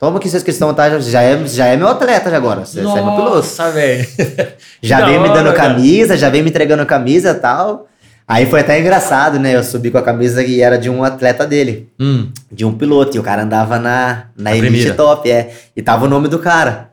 Toma 0.00 0.18
aqui 0.18 0.28
sua 0.28 0.38
inscrição, 0.38 0.74
tá? 0.74 0.90
Já- 0.90 0.98
Já 0.98 1.22
é, 1.22 1.46
já 1.46 1.66
é 1.66 1.76
meu 1.76 1.86
atleta 1.88 2.28
já 2.28 2.36
agora, 2.36 2.64
você, 2.66 2.82
você 2.82 2.98
é 2.98 3.02
meu 3.02 3.12
piloto. 3.14 3.36
Nossa, 3.36 3.70
velho. 3.70 4.06
Já 4.82 5.00
veio 5.06 5.20
me 5.22 5.28
hora, 5.28 5.42
dando 5.44 5.54
cara. 5.54 5.74
camisa, 5.74 6.16
já 6.16 6.28
veio 6.28 6.42
me 6.42 6.50
entregando 6.50 6.84
camisa 6.84 7.30
e 7.30 7.34
tal. 7.34 7.86
Aí 8.28 8.46
foi 8.46 8.60
até 8.60 8.80
engraçado, 8.80 9.38
né? 9.38 9.54
Eu 9.54 9.62
subi 9.62 9.90
com 9.90 9.98
a 9.98 10.02
camisa 10.02 10.42
que 10.42 10.60
era 10.60 10.76
de 10.76 10.90
um 10.90 11.04
atleta 11.04 11.46
dele 11.46 11.88
Hum. 12.00 12.28
de 12.50 12.64
um 12.64 12.76
piloto 12.76 13.16
e 13.16 13.20
o 13.20 13.22
cara 13.22 13.42
andava 13.42 13.78
na, 13.78 14.24
na 14.36 14.50
elite 14.56 14.72
primeira. 14.72 14.94
top, 14.94 15.30
é. 15.30 15.54
E 15.76 15.80
tava 15.82 16.06
o 16.06 16.08
nome 16.08 16.26
do 16.28 16.38
cara. 16.40 16.90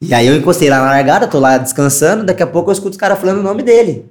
E 0.00 0.14
aí 0.14 0.26
eu 0.26 0.34
encostei 0.34 0.70
lá 0.70 0.78
na 0.78 0.86
largada, 0.86 1.28
tô 1.28 1.38
lá 1.38 1.58
descansando, 1.58 2.24
daqui 2.24 2.42
a 2.42 2.46
pouco 2.46 2.70
eu 2.70 2.72
escuto 2.72 2.92
os 2.92 2.96
caras 2.96 3.18
falando 3.20 3.40
o 3.40 3.42
nome 3.42 3.62
dele. 3.62 4.06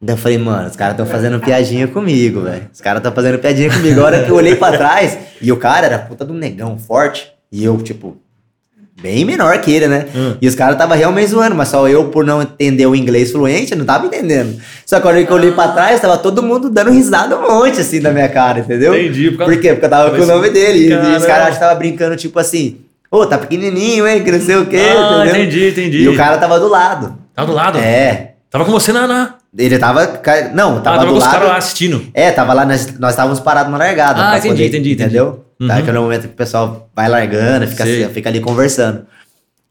Daí 0.00 0.14
eu 0.14 0.18
falei, 0.18 0.38
mano, 0.38 0.68
os 0.68 0.76
caras 0.76 0.96
tão 0.96 1.04
fazendo 1.04 1.38
piadinha 1.40 1.86
comigo, 1.88 2.40
velho. 2.42 2.70
Os 2.72 2.80
caras 2.80 3.02
tão 3.02 3.12
fazendo 3.12 3.38
piadinha 3.38 3.70
comigo. 3.70 4.00
A 4.00 4.04
hora 4.04 4.24
que 4.24 4.30
eu 4.30 4.36
olhei 4.36 4.54
pra 4.56 4.72
trás, 4.78 5.18
e 5.42 5.52
o 5.52 5.56
cara 5.58 5.84
era 5.86 5.98
puta 5.98 6.24
de 6.24 6.32
um 6.32 6.36
negão 6.36 6.78
forte, 6.78 7.30
e 7.52 7.62
eu, 7.62 7.76
tipo, 7.82 8.16
bem 9.02 9.24
menor 9.24 9.58
que 9.60 9.72
ele, 9.72 9.88
né? 9.88 10.06
Hum. 10.14 10.34
E 10.40 10.46
os 10.48 10.54
caras 10.54 10.76
tava 10.76 10.94
realmente 10.94 11.28
zoando, 11.28 11.54
mas 11.56 11.68
só 11.68 11.88
eu, 11.88 12.04
por 12.08 12.24
não 12.24 12.42
entender 12.42 12.86
o 12.86 12.94
inglês 12.94 13.30
fluente, 13.32 13.74
não 13.74 13.84
tava 13.84 14.06
entendendo. 14.06 14.60
Só 14.84 15.00
que 15.00 15.06
a 15.06 15.10
hora 15.10 15.24
que 15.24 15.30
eu 15.30 15.36
olhei 15.36 15.52
pra 15.52 15.68
trás, 15.68 16.00
tava 16.00 16.18
todo 16.18 16.42
mundo 16.42 16.68
dando 16.70 16.90
risada 16.90 17.36
um 17.38 17.42
monte, 17.42 17.80
assim, 17.80 18.00
na 18.00 18.10
minha 18.10 18.28
cara, 18.28 18.60
entendeu? 18.60 18.94
Entendi, 18.94 19.30
por 19.30 19.38
Por, 19.38 19.38
causa- 19.46 19.56
quê? 19.60 19.68
Porque 19.72 19.86
eu 19.86 19.90
tava 19.90 20.10
com 20.16 20.22
o 20.22 20.26
nome 20.26 20.50
dele. 20.50 20.88
E, 20.88 20.90
e 20.92 21.16
os 21.16 21.24
caras 21.24 21.54
estavam 21.54 21.76
brincando, 21.78 22.16
tipo 22.16 22.38
assim, 22.38 22.76
ô, 23.10 23.24
tá 23.26 23.38
pequenininho, 23.38 24.06
hein? 24.06 24.22
Que 24.22 24.30
não 24.32 24.40
sei 24.40 24.56
o 24.56 24.66
quê, 24.66 24.76
Ah, 24.78 25.24
entendeu? 25.24 25.42
entendi, 25.42 25.68
entendi. 25.70 26.02
E 26.02 26.08
o 26.08 26.16
cara 26.16 26.36
tava 26.38 26.60
do 26.60 26.68
lado. 26.68 27.14
Tava 27.34 27.48
do 27.48 27.54
lado? 27.54 27.78
É. 27.78 28.32
Tava 28.50 28.64
com 28.64 28.72
você 28.72 28.92
na. 28.92 29.06
na... 29.06 29.34
Ele 29.56 29.78
tava. 29.78 30.20
Não, 30.54 30.78
Ah, 30.78 30.80
tava 30.80 30.98
tava 30.98 31.06
do 31.12 31.18
lado. 31.18 31.46
lá 31.46 31.56
assistindo. 31.56 32.06
É, 32.14 32.30
tava 32.30 32.52
lá, 32.52 32.64
nós, 32.64 32.98
nós 32.98 33.10
estávamos 33.10 33.40
parados 33.40 33.70
na 33.72 33.78
largada. 33.78 34.30
Ah, 34.30 34.38
entendi, 34.38 34.64
entendi, 34.66 34.92
entendi. 34.92 35.02
Entendeu? 35.02 35.44
Tá, 35.58 35.64
Uhum. 35.74 35.80
aquele 35.80 35.98
momento 35.98 36.20
que 36.22 36.28
o 36.34 36.36
pessoal 36.36 36.88
vai 36.96 37.08
largando, 37.08 37.66
fica, 37.66 37.84
assim, 37.84 38.08
fica 38.10 38.28
ali 38.30 38.40
conversando. 38.40 39.02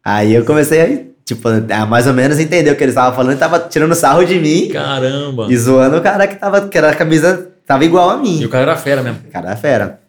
Aí 0.06 0.34
eu 0.36 0.46
comecei 0.46 0.82
a, 0.82 1.00
tipo, 1.26 1.48
a 1.48 1.86
mais 1.86 2.06
ou 2.08 2.13
menos 2.13 2.38
entender 2.39 2.70
o 2.72 2.76
que 2.76 2.84
eles 2.84 2.94
estavam 2.94 3.15
falando 3.15 3.34
e 3.34 3.39
tava 3.39 3.60
tirando 3.60 3.96
sarro 3.96 4.24
de 4.24 4.38
mim 4.39 4.70
Caramba. 4.72 5.48
e 5.50 5.58
zoando 5.58 5.98
o 5.98 6.02
cara 6.02 6.28
que 6.28 6.36
tava, 6.36 6.68
que 6.68 6.78
era 6.78 6.89
a 6.92 6.96
camisa, 6.96 7.48
tava 7.65 7.84
igual 7.86 8.10
a 8.10 8.18
mim. 8.18 8.39
E 8.39 8.46
o 8.46 8.50
cara 8.50 8.63
era 8.63 8.76
fera 8.78 9.02
mesmo. 9.02 9.20
Cara, 9.32 9.52
é 9.52 9.56
fera. 9.56 10.00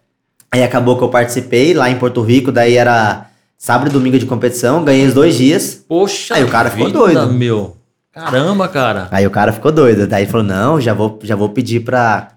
Aí 0.53 0.63
acabou 0.63 0.99
que 0.99 1.05
eu 1.05 1.09
participei 1.09 1.73
lá 1.75 1.89
em 1.89 1.97
Porto 1.97 2.21
Rico, 2.23 2.51
daí 2.53 2.77
era 2.77 3.27
Sábado 3.57 3.89
e 3.91 3.93
domingo 3.93 4.19
de 4.19 4.25
competição, 4.27 4.83
ganhei 4.85 5.07
os 5.07 5.13
dois 5.15 5.35
dias. 5.35 5.85
Poxa, 5.87 6.35
Aí 6.35 6.43
o 6.43 6.49
cara 6.49 6.71
ficou 6.71 6.87
vida, 6.87 6.99
doido. 6.99 7.33
meu. 7.35 7.77
Caramba, 8.12 8.68
cara. 8.68 9.09
Aí 9.11 9.27
o 9.27 9.31
cara 9.31 9.53
ficou 9.53 9.70
doido. 9.70 10.07
Daí 10.07 10.25
ele 10.25 10.31
falou: 10.31 10.46
não, 10.46 10.81
já 10.81 10.92
vou, 10.92 11.18
já 11.23 11.37
vou 11.37 11.49
pedir 11.51 11.81
pra, 11.81 12.29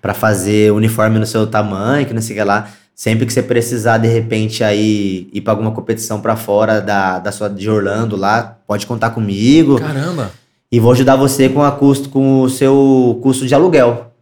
pra 0.00 0.14
fazer 0.14 0.72
uniforme 0.72 1.18
no 1.18 1.26
seu 1.26 1.46
tamanho, 1.46 2.06
que 2.06 2.14
não 2.14 2.22
sei 2.22 2.36
o 2.36 2.38
que 2.38 2.44
lá. 2.44 2.68
Sempre 2.94 3.26
que 3.26 3.32
você 3.32 3.42
precisar, 3.42 3.98
de 3.98 4.06
repente, 4.06 4.62
aí 4.62 5.28
ir 5.32 5.40
pra 5.40 5.52
alguma 5.52 5.72
competição 5.72 6.20
pra 6.20 6.36
fora 6.36 6.80
da, 6.80 7.18
da 7.18 7.32
sua 7.32 7.48
de 7.48 7.68
Orlando 7.68 8.16
lá, 8.16 8.58
pode 8.66 8.86
contar 8.86 9.10
comigo. 9.10 9.78
Caramba. 9.78 10.30
E 10.70 10.78
vou 10.78 10.92
ajudar 10.92 11.16
você 11.16 11.48
com, 11.48 11.62
a 11.62 11.72
custo, 11.72 12.08
com 12.08 12.42
o 12.42 12.48
seu 12.48 13.18
custo 13.22 13.46
de 13.46 13.54
aluguel. 13.54 14.12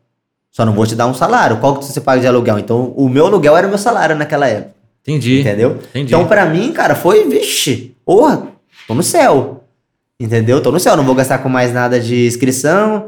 Só 0.50 0.64
não 0.64 0.72
vou 0.72 0.86
te 0.86 0.96
dar 0.96 1.06
um 1.06 1.14
salário. 1.14 1.58
Qual 1.58 1.76
que 1.76 1.84
você 1.84 2.00
paga 2.00 2.20
de 2.20 2.26
aluguel? 2.26 2.58
Então, 2.58 2.92
o 2.96 3.08
meu 3.08 3.26
aluguel 3.26 3.56
era 3.56 3.66
o 3.66 3.70
meu 3.70 3.78
salário 3.78 4.16
naquela 4.16 4.48
época. 4.48 4.74
Entendi. 5.02 5.40
Entendeu? 5.40 5.78
Entendi. 5.90 6.12
Então, 6.12 6.26
pra 6.26 6.46
mim, 6.46 6.72
cara, 6.72 6.94
foi, 6.94 7.28
vixe, 7.28 7.94
porra, 8.04 8.48
tô 8.86 8.94
no 8.94 9.02
céu. 9.02 9.59
Entendeu? 10.20 10.60
Tô 10.60 10.70
no 10.70 10.78
céu. 10.78 10.96
Não 10.96 11.04
vou 11.04 11.14
gastar 11.14 11.38
com 11.38 11.48
mais 11.48 11.72
nada 11.72 11.98
de 11.98 12.26
inscrição. 12.26 13.06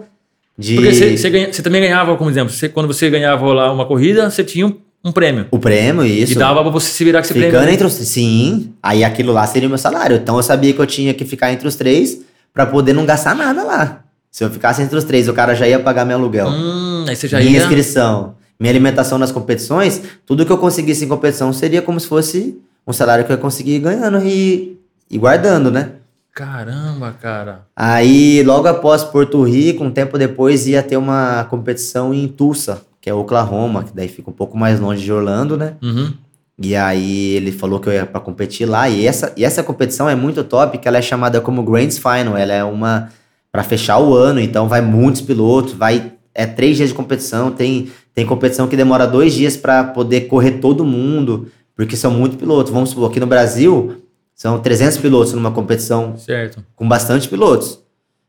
De... 0.57 0.75
Porque 0.77 1.16
você, 1.18 1.31
ganha- 1.31 1.51
também 1.51 1.81
ganhava, 1.83 2.16
como 2.16 2.31
exemplo, 2.31 2.53
você- 2.53 2.68
quando 2.68 2.87
você 2.87 3.11
ganhava 3.11 3.44
lá 3.53 3.70
uma 3.72 3.85
corrida, 3.87 4.31
você 4.31 4.42
tinha 4.42 4.66
um, 4.66 4.75
um 5.05 5.12
prêmio. 5.12 5.46
O 5.51 5.59
prêmio, 5.59 6.05
isso. 6.05 6.33
E 6.33 6.37
dava 6.37 6.62
pra 6.62 6.70
você 6.70 6.90
se 6.90 7.05
virar 7.05 7.20
com 7.20 7.25
esse 7.27 7.35
Ficando 7.35 7.51
prêmio. 7.51 7.70
entre 7.75 7.87
os 7.87 7.92
Sim, 7.92 8.72
aí 8.83 9.05
aquilo 9.05 9.33
lá 9.33 9.46
seria 9.46 9.66
o 9.66 9.70
meu 9.70 9.79
salário. 9.79 10.16
Então 10.16 10.37
eu 10.37 10.42
sabia 10.42 10.72
que 10.72 10.79
eu 10.81 10.87
tinha 10.87 11.12
que 11.12 11.25
ficar 11.25 11.53
entre 11.53 11.68
os 11.68 11.75
três 11.77 12.20
pra 12.53 12.64
poder 12.66 12.92
não 12.92 13.05
gastar 13.05 13.35
nada 13.35 13.62
lá. 13.62 14.05
Se 14.31 14.42
eu 14.44 14.51
ficasse 14.51 14.81
entre 14.83 14.96
os 14.96 15.05
três, 15.05 15.29
o 15.29 15.35
cara 15.35 15.55
já 15.55 15.68
ia 15.68 15.79
pagar 15.79 16.07
meu 16.07 16.16
aluguel. 16.16 16.48
Hum, 16.48 17.05
aí 17.07 17.14
você 17.14 17.29
já 17.29 17.38
minha 17.38 17.51
ia. 17.51 17.59
inscrição, 17.59 18.35
minha 18.59 18.70
alimentação 18.72 19.18
nas 19.18 19.31
competições, 19.33 20.01
tudo 20.25 20.46
que 20.46 20.53
eu 20.53 20.57
conseguisse 20.59 21.05
em 21.05 21.09
competição 21.09 21.53
seria 21.53 21.83
como 21.83 22.01
se 22.01 22.07
fosse 22.07 22.57
um 22.87 22.92
salário 22.94 23.25
que 23.25 23.33
eu 23.33 23.37
ia 23.37 23.40
conseguir 23.40 23.72
ir 23.75 23.79
ganhando 23.81 24.18
e, 24.25 24.79
e 25.11 25.18
guardando, 25.18 25.70
né? 25.70 25.90
Caramba, 26.35 27.14
cara. 27.21 27.66
Aí, 27.77 28.42
logo 28.42 28.66
após 28.66 29.05
Porto 29.05 29.42
Rico, 29.42 29.85
um 29.85 29.90
tempo 29.90 30.16
depois, 30.16 30.66
ia 30.66 30.83
ter 30.83 30.97
uma 30.97 31.45
competição 31.45 32.14
em 32.14 32.27
Tulsa, 32.27 32.83
que 33.01 33.11
é 33.11 33.14
Oklahoma, 33.14 33.85
que 33.85 33.95
daí 33.95 34.09
fica 34.09 34.31
um 34.31 34.33
pouco 34.33 34.57
mais 34.57 34.81
longe 34.81 35.03
de 35.03 35.12
Orlando, 35.12 35.59
né? 35.59 35.75
Uhum. 35.83 36.12
E 36.59 36.75
aí 36.75 37.35
ele 37.35 37.53
falou 37.53 37.81
que 37.81 37.88
eu 37.88 37.92
ia 37.92 38.07
pra 38.07 38.21
competir 38.21 38.66
lá. 38.66 38.88
E 38.88 39.07
essa, 39.07 39.33
e 39.37 39.45
essa 39.45 39.62
competição 39.62 40.09
é 40.09 40.14
muito 40.14 40.42
top, 40.42 40.79
que 40.79 40.88
ela 40.88 40.99
é 40.99 41.03
chamada 41.03 41.40
como 41.40 41.62
Grands 41.62 41.99
Final. 41.99 42.37
Ela 42.37 42.53
é 42.53 42.64
uma 42.64 43.11
para 43.51 43.62
fechar 43.62 43.99
o 43.99 44.14
ano, 44.14 44.40
então 44.40 44.66
vai 44.66 44.81
muitos 44.81 45.21
pilotos, 45.21 45.75
vai 45.75 46.12
é 46.35 46.47
três 46.47 46.79
dias 46.79 46.88
de 46.88 46.95
competição. 46.95 47.51
Tem 47.51 47.90
tem 48.14 48.27
competição 48.27 48.68
que 48.68 48.77
demora 48.77 49.07
dois 49.07 49.35
dias 49.35 49.57
para 49.57 49.85
poder 49.85 50.23
correr 50.23 50.53
todo 50.53 50.85
mundo, 50.85 51.49
porque 51.75 51.97
são 51.97 52.11
muitos 52.11 52.38
pilotos. 52.38 52.73
Vamos 52.73 52.90
supor 52.90 53.11
aqui 53.11 53.21
no 53.21 53.27
Brasil 53.27 54.02
são 54.43 54.59
300 54.59 54.99
pilotos 54.99 55.33
numa 55.35 55.53
competição 55.53 56.17
Certo. 56.17 56.65
com 56.75 56.89
bastante 56.89 57.29
pilotos. 57.29 57.79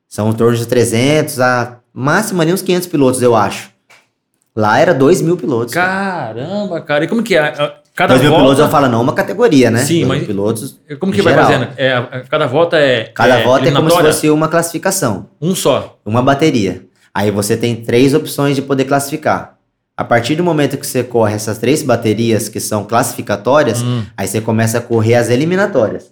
São 0.08 0.30
em 0.30 0.34
torno 0.34 0.56
de 0.56 0.68
300 0.68 1.40
a 1.40 1.80
máximo 1.92 2.40
ali 2.40 2.54
uns 2.54 2.62
500 2.62 2.88
pilotos, 2.88 3.20
eu 3.24 3.36
acho. 3.36 3.72
Lá 4.56 4.78
era 4.78 4.94
2 4.94 5.24
mil 5.24 5.36
pilotos. 5.36 5.74
cara. 5.74 6.36
Caramba, 6.36 6.82
cara. 6.82 7.06
E 7.06 7.08
como 7.08 7.24
que 7.24 7.36
é? 7.36 7.52
Cada 7.96 8.14
2 8.14 8.22
mil 8.22 8.30
volta. 8.30 8.44
pilotos 8.46 8.60
eu 8.64 8.70
falo 8.70 8.88
não 8.90 9.02
uma 9.02 9.14
categoria, 9.14 9.72
né? 9.72 9.80
Sim, 9.80 10.06
mas- 10.06 10.20
mil 10.20 10.28
pilotos. 10.28 10.80
Como 11.00 11.12
que 11.12 11.20
vai 11.24 11.34
geral. 11.34 11.48
fazendo? 11.52 11.68
É, 11.78 12.24
cada 12.30 12.46
volta 12.46 12.78
é. 12.78 13.06
Cada 13.06 13.42
volta 13.44 13.68
é 13.68 13.72
como 13.72 13.90
se 13.90 13.98
fosse 13.98 14.30
uma 14.30 14.48
classificação, 14.48 15.30
Um 15.42 15.56
só. 15.56 15.98
uma 16.06 16.22
bateria. 16.22 16.86
Aí 17.12 17.32
você 17.32 17.58
tem 17.58 17.76
três 17.78 18.14
opções 18.14 18.56
de 18.56 18.62
poder 18.62 18.86
classificar. 18.86 19.53
A 19.96 20.04
partir 20.04 20.36
do 20.36 20.44
momento 20.44 20.78
que 20.78 20.88
você 20.88 21.04
corre 21.04 21.36
essas 21.36 21.58
três 21.60 21.84
baterias 21.84 22.50
que 22.50 22.60
são 22.60 22.84
classificatórias, 22.84 23.82
Hum. 23.82 24.04
aí 24.18 24.28
você 24.28 24.42
começa 24.42 24.80
a 24.80 24.82
correr 24.82 25.16
as 25.16 25.30
eliminatórias. 25.30 26.12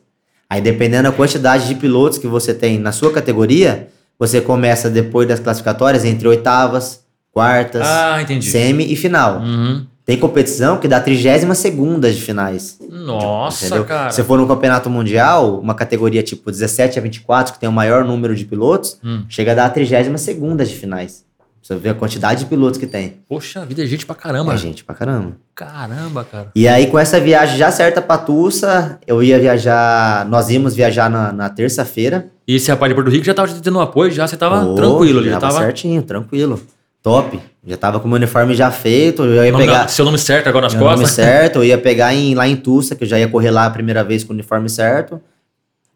Aí 0.50 0.62
dependendo 0.62 1.10
da 1.10 1.12
quantidade 1.16 1.68
de 1.68 1.76
pilotos 1.76 2.18
que 2.18 2.28
você 2.28 2.54
tem 2.54 2.78
na 2.78 2.92
sua 2.92 3.12
categoria, 3.12 3.88
você 4.20 4.40
começa 4.40 4.90
depois 4.90 5.28
das 5.28 5.40
classificatórias 5.40 6.06
entre 6.06 6.28
oitavas, 6.28 7.02
quartas, 7.32 7.82
Ah, 7.88 8.18
semi 8.42 8.92
e 8.92 8.96
final. 8.96 9.40
Uhum. 9.40 9.86
Tem 10.06 10.18
competição 10.18 10.78
que 10.78 10.88
dá 10.88 11.00
32 11.00 11.58
segundas 11.58 12.16
de 12.16 12.22
finais. 12.22 12.78
Nossa, 12.90 13.66
Entendeu? 13.68 13.86
cara. 13.86 14.12
Se 14.12 14.22
for 14.24 14.38
no 14.38 14.48
campeonato 14.48 14.90
mundial, 14.90 15.60
uma 15.60 15.74
categoria 15.74 16.22
tipo 16.22 16.52
17 16.52 17.00
a 17.00 17.02
24, 17.02 17.54
que 17.54 17.60
tem 17.60 17.70
o 17.70 17.72
maior 17.72 18.04
número 18.04 18.36
de 18.36 18.44
pilotos, 18.46 18.98
Hum. 19.04 19.24
chega 19.30 19.54
a 19.54 19.56
dar 19.56 19.66
a 19.66 19.70
32 19.70 20.20
segunda 20.20 20.66
de 20.66 20.76
finais. 20.76 21.24
Você 21.62 21.76
vê 21.76 21.90
a 21.90 21.94
quantidade 21.94 22.40
de 22.42 22.46
pilotos 22.48 22.80
que 22.80 22.88
tem. 22.88 23.20
Poxa 23.30 23.64
vida, 23.66 23.84
é 23.84 23.86
gente 23.86 24.06
pra 24.06 24.16
caramba. 24.16 24.54
É 24.54 24.58
gente 24.58 24.84
pra 24.84 24.96
caramba. 24.96 25.34
Caramba, 25.54 26.24
cara. 26.30 26.48
E 26.56 26.68
aí, 26.68 26.88
com 26.88 26.98
essa 26.98 27.20
viagem 27.20 27.56
já 27.58 27.72
certa 27.72 28.02
pra 28.02 28.18
Tulsa, 28.18 29.00
eu 29.06 29.22
ia 29.22 29.38
viajar. 29.40 30.26
Nós 30.28 30.50
íamos 30.50 30.74
viajar 30.76 31.10
na, 31.10 31.32
na 31.32 31.50
terça-feira. 31.50 32.28
E 32.48 32.56
esse 32.56 32.70
rapaz 32.72 32.90
de 32.90 32.96
Porto 32.96 33.12
Rico 33.12 33.24
já 33.24 33.34
tava 33.34 33.48
te 33.48 33.62
dando 33.62 33.78
um 33.78 33.82
apoio, 33.82 34.12
já 34.12 34.28
você 34.28 34.36
tava 34.36 34.66
Ô, 34.66 34.74
tranquilo, 34.76 35.20
ele 35.20 35.30
já 35.30 35.40
tava 35.40 35.54
tava. 35.54 35.66
certinho, 35.66 36.02
tranquilo. 36.02 36.60
Top. 37.04 37.40
Já 37.66 37.78
tava 37.78 38.00
com 38.00 38.06
o 38.06 38.10
meu 38.10 38.18
uniforme 38.18 38.56
já 38.56 38.72
feito. 38.72 39.24
Eu 39.24 39.46
ia 39.46 39.52
Nome 39.52 39.66
pegar. 39.66 39.84
da- 39.84 39.88
seu 39.88 40.04
nome 40.04 40.18
certo 40.18 40.48
agora 40.50 40.66
nas 40.66 40.74
Meu 40.74 40.84
nome 40.84 40.98
costas. 41.02 41.12
certo, 41.12 41.58
eu 41.58 41.64
ia 41.64 41.78
pegar 41.78 42.14
em, 42.14 42.34
lá 42.34 42.48
em 42.48 42.56
Tulsa, 42.56 42.96
que 42.96 43.04
eu 43.04 43.08
já 43.08 43.20
ia 43.20 43.28
correr 43.28 43.52
lá 43.52 43.66
a 43.68 43.70
primeira 43.70 44.04
vez 44.04 44.24
com 44.24 44.32
o 44.32 44.34
uniforme 44.34 44.68
certo. 44.70 45.22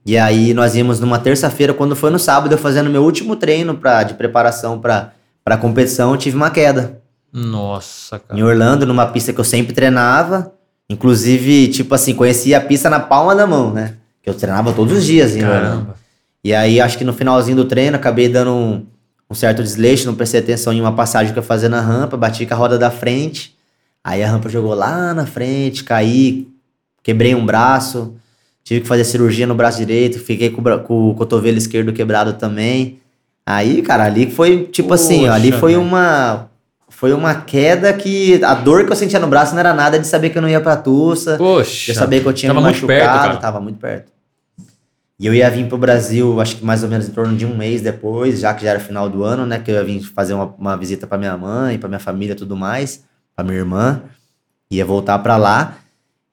E 0.05 0.15
aí 0.17 0.53
nós 0.53 0.75
íamos 0.75 0.99
numa 0.99 1.17
terça-feira, 1.17 1.73
quando 1.73 1.95
foi 1.95 2.11
no 2.11 2.19
sábado, 2.19 2.51
eu 2.53 2.57
fazendo 2.57 2.89
meu 2.91 3.03
último 3.03 3.35
treino 3.35 3.75
pra, 3.75 4.03
de 4.03 4.13
preparação 4.13 4.79
pra, 4.79 5.11
pra 5.45 5.57
competição, 5.57 6.11
eu 6.11 6.17
tive 6.17 6.35
uma 6.35 6.49
queda. 6.49 6.99
Nossa, 7.31 8.17
cara. 8.17 8.39
Em 8.39 8.43
Orlando, 8.43 8.85
numa 8.85 9.05
pista 9.05 9.31
que 9.31 9.39
eu 9.39 9.43
sempre 9.43 9.73
treinava. 9.73 10.51
Inclusive, 10.89 11.67
tipo 11.67 11.93
assim, 11.93 12.15
conhecia 12.15 12.57
a 12.57 12.61
pista 12.61 12.89
na 12.89 12.99
palma 12.99 13.35
da 13.35 13.45
mão, 13.45 13.71
né? 13.71 13.95
Que 14.23 14.29
eu 14.29 14.33
treinava 14.33 14.73
todos 14.73 14.97
os 14.97 15.05
dias 15.05 15.35
em 15.35 15.43
Orlando. 15.43 15.61
Caramba. 15.61 15.95
E 16.43 16.53
aí, 16.53 16.81
acho 16.81 16.97
que 16.97 17.03
no 17.03 17.13
finalzinho 17.13 17.57
do 17.57 17.65
treino, 17.65 17.95
acabei 17.95 18.27
dando 18.27 18.51
um, 18.51 18.85
um 19.29 19.35
certo 19.35 19.61
desleixo, 19.61 20.05
não 20.05 20.15
prestei 20.15 20.39
atenção 20.39 20.73
em 20.73 20.81
uma 20.81 20.93
passagem 20.93 21.31
que 21.31 21.37
eu 21.39 21.43
ia 21.43 21.47
fazer 21.47 21.69
na 21.69 21.81
rampa, 21.81 22.17
bati 22.17 22.45
com 22.45 22.53
a 22.53 22.57
roda 22.57 22.77
da 22.77 22.89
frente. 22.89 23.55
Aí 24.03 24.23
a 24.23 24.29
rampa 24.29 24.49
jogou 24.49 24.73
lá 24.73 25.13
na 25.13 25.25
frente, 25.25 25.83
caí, 25.83 26.47
quebrei 27.03 27.33
um 27.33 27.45
braço, 27.45 28.15
tive 28.63 28.81
que 28.81 28.87
fazer 28.87 29.03
cirurgia 29.03 29.47
no 29.47 29.55
braço 29.55 29.77
direito, 29.79 30.19
fiquei 30.19 30.49
com, 30.49 30.61
o 30.61 30.79
com 30.79 31.09
o 31.09 31.15
cotovelo 31.15 31.57
esquerdo 31.57 31.93
quebrado 31.93 32.33
também. 32.33 32.99
Aí, 33.45 33.81
cara, 33.81 34.05
ali 34.05 34.31
foi 34.31 34.63
tipo 34.65 34.93
assim, 34.93 35.27
ó, 35.27 35.33
ali 35.33 35.49
Poxa, 35.49 35.59
foi 35.59 35.71
velho. 35.73 35.83
uma. 35.83 36.49
Foi 36.89 37.11
uma 37.13 37.35
queda 37.35 37.91
que 37.93 38.41
a 38.43 38.53
dor 38.53 38.85
que 38.85 38.91
eu 38.91 38.95
sentia 38.95 39.19
no 39.19 39.27
braço 39.27 39.51
não 39.53 39.59
era 39.59 39.73
nada 39.73 39.99
de 39.99 40.07
saber 40.07 40.29
que 40.29 40.37
eu 40.37 40.41
não 40.41 40.47
ia 40.47 40.61
pra 40.61 40.77
Tulsa. 40.77 41.35
Poxa. 41.37 41.91
Eu 41.91 41.95
sabia 41.95 42.21
que 42.21 42.25
eu 42.25 42.31
tinha 42.33 42.53
me 42.53 42.59
muito 42.61 42.73
machucado, 42.73 42.87
perto, 42.87 43.21
cara. 43.21 43.37
tava 43.37 43.59
muito 43.59 43.77
perto. 43.77 44.11
E 45.19 45.25
eu 45.27 45.33
ia 45.33 45.49
vir 45.49 45.67
pro 45.67 45.77
Brasil, 45.77 46.39
acho 46.41 46.57
que 46.57 46.65
mais 46.65 46.83
ou 46.83 46.89
menos 46.89 47.07
em 47.07 47.11
torno 47.11 47.35
de 47.35 47.45
um 47.45 47.55
mês 47.55 47.81
depois, 47.81 48.39
já 48.39 48.53
que 48.53 48.63
já 48.63 48.71
era 48.71 48.79
final 48.79 49.09
do 49.09 49.23
ano, 49.23 49.45
né? 49.45 49.59
Que 49.59 49.71
eu 49.71 49.75
ia 49.75 49.83
vir 49.83 50.01
fazer 50.03 50.33
uma, 50.33 50.45
uma 50.57 50.75
visita 50.77 51.05
pra 51.05 51.17
minha 51.17 51.35
mãe, 51.37 51.77
pra 51.77 51.87
minha 51.89 51.99
família 51.99 52.33
e 52.33 52.35
tudo 52.35 52.55
mais, 52.55 53.03
pra 53.35 53.43
minha 53.43 53.57
irmã. 53.57 54.01
Ia 54.71 54.85
voltar 54.85 55.19
pra 55.19 55.35
lá. 55.37 55.75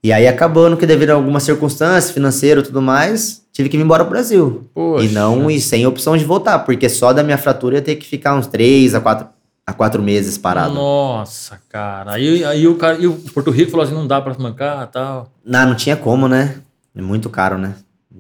E 0.05 0.12
aí 0.12 0.27
acabando 0.27 0.77
que 0.77 0.85
devido 0.85 1.11
a 1.11 1.15
algumas 1.15 1.45
circunstâncias, 1.45 2.11
financeiro 2.11 2.61
e 2.61 2.65
tudo 2.65 2.83
mais, 2.83 3.45
tive 3.53 3.69
que 3.69 3.77
vir 3.77 3.85
embora 3.85 4.03
pro 4.05 4.11
Brasil. 4.12 4.69
Poxa. 4.75 5.05
E 5.05 5.09
não, 5.11 5.49
e 5.51 5.61
sem 5.61 5.87
opção 5.87 6.17
de 6.17 6.25
voltar, 6.25 6.59
porque 6.61 6.88
só 6.88 7.12
da 7.12 7.23
minha 7.23 7.38
fratura 7.38 7.77
ia 7.77 7.83
ter 7.83 7.95
que 7.97 8.07
ficar 8.07 8.35
uns 8.35 8.49
três 8.49 8.95
a 8.97 9.01
quatro, 9.01 9.29
a 9.65 9.73
quatro 9.73 10.03
meses 10.03 10.37
parado. 10.37 10.75
Nossa, 10.75 11.61
cara. 11.69 12.15
Aí, 12.15 12.45
aí 12.45 12.67
o 12.67 12.75
cara. 12.77 12.99
E 12.99 13.07
o 13.07 13.12
Porto 13.15 13.51
Rico 13.53 13.71
falou 13.71 13.85
assim: 13.87 13.95
não 13.95 14.07
dá 14.09 14.21
pra 14.21 14.35
mancar 14.37 14.85
e 14.88 14.93
tal. 14.93 15.29
Não, 15.45 15.67
não 15.69 15.75
tinha 15.77 15.97
como, 15.97 16.27
né? 16.27 16.57
É 16.97 17.01
muito 17.01 17.31
caro, 17.31 17.57
né? 17.57 17.75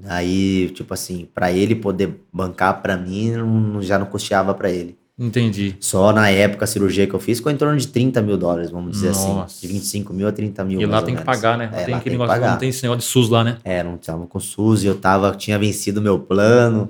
Aí, 0.06 0.70
tipo 0.70 0.94
assim, 0.94 1.28
pra 1.34 1.50
ele 1.52 1.74
poder 1.74 2.20
bancar 2.32 2.80
pra 2.80 2.96
mim, 2.96 3.32
não- 3.32 3.82
já 3.82 3.98
não 3.98 4.06
custeava 4.06 4.54
pra 4.54 4.70
ele. 4.70 4.96
Entendi. 5.18 5.76
Só 5.78 6.12
na 6.12 6.30
época 6.30 6.64
a 6.64 6.66
cirurgia 6.66 7.06
que 7.06 7.14
eu 7.14 7.20
fiz 7.20 7.38
ficou 7.38 7.52
em 7.52 7.56
torno 7.56 7.76
de 7.76 7.86
30 7.86 8.22
mil 8.22 8.36
dólares, 8.36 8.70
vamos 8.70 8.92
dizer 8.92 9.08
Nossa. 9.08 9.42
assim. 9.44 9.66
De 9.66 9.72
25 9.72 10.12
mil 10.12 10.26
a 10.26 10.32
30 10.32 10.64
mil. 10.64 10.80
E 10.80 10.86
lá 10.86 11.02
tem 11.02 11.14
que 11.14 11.22
pagar, 11.22 11.58
né? 11.58 11.70
É, 11.72 11.84
tem 11.84 11.94
aquele 11.94 12.14
negócio, 12.14 12.32
pagar. 12.34 12.50
não 12.52 12.58
tem 12.58 12.70
esse 12.70 12.82
negócio 12.82 13.00
de 13.00 13.06
SUS 13.06 13.28
lá, 13.28 13.44
né? 13.44 13.58
É, 13.64 13.82
não 13.82 13.96
tava 13.96 14.26
com 14.26 14.40
SUS 14.40 14.82
e 14.82 14.86
eu 14.86 14.94
tava, 14.94 15.32
tinha 15.32 15.58
vencido 15.58 16.00
meu 16.00 16.18
plano 16.18 16.88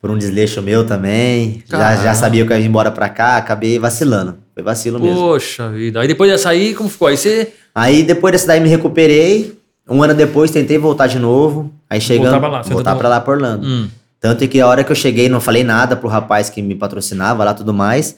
por 0.00 0.10
um 0.10 0.16
desleixo 0.16 0.62
meu 0.62 0.86
também. 0.86 1.62
Já, 1.66 1.78
Caramba. 1.78 2.02
já 2.02 2.14
sabia 2.14 2.46
que 2.46 2.52
eu 2.52 2.58
ia 2.58 2.66
embora 2.66 2.90
pra 2.90 3.08
cá, 3.08 3.36
acabei 3.36 3.78
vacilando. 3.78 4.36
Foi 4.54 4.62
vacilo 4.62 4.98
mesmo. 4.98 5.16
Poxa 5.16 5.68
vida. 5.70 6.00
Aí 6.00 6.08
depois 6.08 6.30
dessa 6.30 6.48
aí, 6.50 6.74
como 6.74 6.88
ficou? 6.88 7.08
Aí 7.08 7.16
você. 7.16 7.52
Aí 7.74 8.02
depois 8.02 8.32
dessa 8.32 8.46
daí 8.46 8.60
me 8.60 8.68
recuperei. 8.68 9.58
Um 9.88 10.02
ano 10.02 10.14
depois 10.14 10.50
tentei 10.50 10.76
voltar 10.78 11.06
de 11.06 11.18
novo. 11.18 11.72
Aí 11.88 12.00
chegando, 12.00 12.24
Voltar 12.32 12.40
pra 12.40 12.48
lá, 12.48 12.62
voltar 12.62 12.96
pra 12.96 13.08
lá 13.08 13.20
pra 13.20 13.32
Orlando. 13.34 13.66
Hum. 13.66 13.88
Tanto 14.20 14.46
que 14.48 14.60
a 14.60 14.66
hora 14.66 14.82
que 14.82 14.90
eu 14.90 14.96
cheguei, 14.96 15.28
não 15.28 15.40
falei 15.40 15.62
nada 15.62 15.94
pro 15.96 16.08
rapaz 16.08 16.50
que 16.50 16.60
me 16.60 16.74
patrocinava 16.74 17.44
lá 17.44 17.52
e 17.52 17.54
tudo 17.54 17.72
mais. 17.72 18.16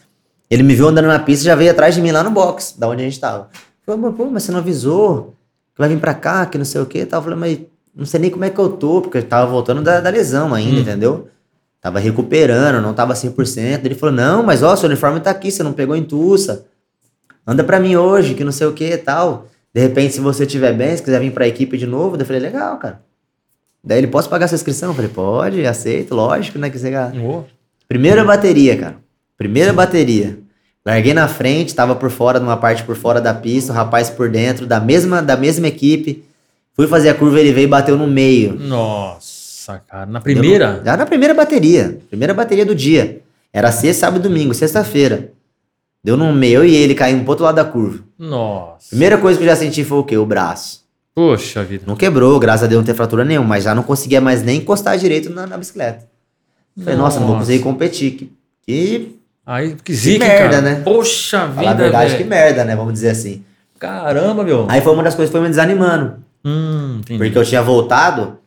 Ele 0.50 0.62
me 0.62 0.74
viu 0.74 0.88
andando 0.88 1.06
na 1.06 1.18
pista 1.18 1.42
e 1.44 1.46
já 1.46 1.54
veio 1.54 1.70
atrás 1.70 1.94
de 1.94 2.00
mim 2.00 2.10
lá 2.10 2.22
no 2.22 2.30
box, 2.30 2.74
da 2.78 2.88
onde 2.88 3.02
a 3.02 3.04
gente 3.04 3.20
tava. 3.20 3.48
Falei, 3.84 4.00
"Mas, 4.00 4.14
pô, 4.14 4.26
mas 4.30 4.42
você 4.42 4.52
não 4.52 4.58
avisou 4.60 5.34
que 5.74 5.78
vai 5.80 5.88
vir 5.88 5.98
pra 6.00 6.14
cá, 6.14 6.46
que 6.46 6.58
não 6.58 6.64
sei 6.64 6.80
o 6.80 6.86
quê. 6.86 7.00
e 7.00 7.06
tal. 7.06 7.20
Eu 7.20 7.24
falei, 7.24 7.38
mas 7.38 7.58
não 7.94 8.04
sei 8.06 8.18
nem 8.20 8.30
como 8.30 8.44
é 8.44 8.50
que 8.50 8.58
eu 8.58 8.70
tô, 8.70 9.00
porque 9.02 9.18
eu 9.18 9.22
tava 9.22 9.50
voltando 9.50 9.82
da, 9.82 10.00
da 10.00 10.10
lesão 10.10 10.54
ainda, 10.54 10.78
Hum. 10.78 10.80
entendeu? 10.82 11.28
Tava 11.80 11.98
recuperando, 11.98 12.82
não 12.82 12.92
tava 12.92 13.14
100%. 13.14 13.84
Ele 13.86 13.94
falou, 13.94 14.14
não, 14.14 14.42
mas 14.42 14.62
ó, 14.62 14.74
seu 14.76 14.86
uniforme 14.88 15.20
tá 15.20 15.30
aqui, 15.30 15.50
você 15.50 15.62
não 15.62 15.72
pegou 15.72 15.94
em 15.96 16.02
Tulsa. 16.04 16.66
Anda 17.46 17.62
pra 17.64 17.78
mim 17.80 17.96
hoje, 17.96 18.34
que 18.34 18.44
não 18.44 18.52
sei 18.52 18.66
o 18.66 18.72
que 18.72 18.84
e 18.84 18.98
tal. 18.98 19.46
De 19.74 19.80
repente, 19.80 20.14
se 20.14 20.20
você 20.20 20.44
estiver 20.44 20.72
bem, 20.74 20.96
se 20.96 21.02
quiser 21.02 21.20
vir 21.20 21.32
pra 21.32 21.46
equipe 21.48 21.78
de 21.78 21.86
novo, 21.86 22.16
eu 22.16 22.26
falei, 22.26 22.40
legal, 22.40 22.76
cara. 22.78 23.00
Daí 23.82 23.98
ele, 23.98 24.06
posso 24.06 24.28
pagar 24.28 24.46
sua 24.48 24.56
inscrição? 24.56 24.90
Eu 24.90 24.94
falei, 24.94 25.10
pode, 25.10 25.66
aceito, 25.66 26.14
lógico, 26.14 26.58
né? 26.58 26.68
Que 26.70 26.78
você... 26.78 26.92
Oh. 27.24 27.44
Primeira 27.88 28.24
bateria, 28.24 28.76
cara. 28.76 28.96
Primeira 29.38 29.72
bateria. 29.72 30.38
Larguei 30.84 31.12
na 31.14 31.26
frente, 31.28 31.74
tava 31.74 31.94
por 31.94 32.10
fora, 32.10 32.38
numa 32.40 32.56
parte 32.56 32.82
por 32.84 32.96
fora 32.96 33.20
da 33.20 33.34
pista, 33.34 33.72
o 33.72 33.74
rapaz 33.74 34.08
por 34.10 34.28
dentro, 34.30 34.66
da 34.66 34.78
mesma, 34.80 35.22
da 35.22 35.36
mesma 35.36 35.66
equipe. 35.66 36.24
Fui 36.74 36.86
fazer 36.86 37.08
a 37.10 37.14
curva, 37.14 37.40
ele 37.40 37.52
veio 37.52 37.64
e 37.64 37.68
bateu 37.68 37.96
no 37.96 38.06
meio. 38.06 38.54
Nossa, 38.54 39.82
cara. 39.88 40.06
Na 40.06 40.20
primeira? 40.20 40.72
Deu- 40.74 40.84
Já 40.84 40.96
na 40.96 41.06
primeira 41.06 41.34
bateria. 41.34 41.98
Primeira 42.08 42.32
bateria 42.34 42.64
do 42.64 42.74
dia. 42.74 43.20
Era 43.52 43.72
sexta, 43.72 44.06
sábado 44.06 44.20
e 44.20 44.28
domingo, 44.28 44.54
sexta-feira. 44.54 45.32
Deu 46.02 46.16
no 46.16 46.32
meio 46.32 46.60
eu 46.60 46.64
e 46.64 46.74
ele 46.74 46.94
caímos 46.94 47.22
pro 47.22 47.32
outro 47.32 47.44
lado 47.44 47.56
da 47.56 47.64
curva. 47.64 48.02
Nossa. 48.18 48.88
Primeira 48.90 49.18
coisa 49.18 49.38
que 49.38 49.44
eu 49.44 49.48
já 49.48 49.56
senti 49.56 49.84
foi 49.84 49.98
o 49.98 50.04
quê? 50.04 50.16
O 50.16 50.24
braço. 50.24 50.80
Poxa 51.14 51.64
vida. 51.64 51.84
Não 51.86 51.96
quebrou, 51.96 52.38
graças 52.38 52.64
a 52.64 52.66
Deus 52.66 52.80
não 52.80 52.86
tem 52.86 52.94
fratura 52.94 53.24
nenhuma, 53.24 53.48
mas 53.48 53.64
já 53.64 53.74
não 53.74 53.82
conseguia 53.82 54.20
mais 54.20 54.42
nem 54.42 54.58
encostar 54.58 54.96
direito 54.96 55.30
na, 55.30 55.46
na 55.46 55.58
bicicleta. 55.58 56.08
Falei, 56.78 56.96
nossa, 56.96 57.18
não 57.20 57.26
vou 57.26 57.36
conseguir 57.38 57.62
competir. 57.62 58.10
Que, 58.12 58.30
que 58.66 59.20
Aí, 59.44 59.74
que 59.74 59.92
zica, 59.92 60.24
merda, 60.24 60.48
cara. 60.48 60.60
né? 60.62 60.80
Poxa 60.84 61.46
vida, 61.46 61.74
verdade, 61.74 62.12
que 62.12 62.18
velho. 62.18 62.30
merda, 62.30 62.64
né? 62.64 62.76
Vamos 62.76 62.92
dizer 62.92 63.10
assim. 63.10 63.42
Caramba, 63.78 64.44
meu. 64.44 64.66
Aí 64.68 64.80
foi 64.80 64.92
uma 64.92 65.02
das 65.02 65.14
coisas 65.14 65.30
que 65.30 65.32
foi 65.32 65.40
me 65.40 65.48
desanimando. 65.48 66.18
Hum. 66.44 67.00
Porque 67.04 67.36
eu 67.36 67.44
tinha 67.44 67.60
voltado, 67.60 68.38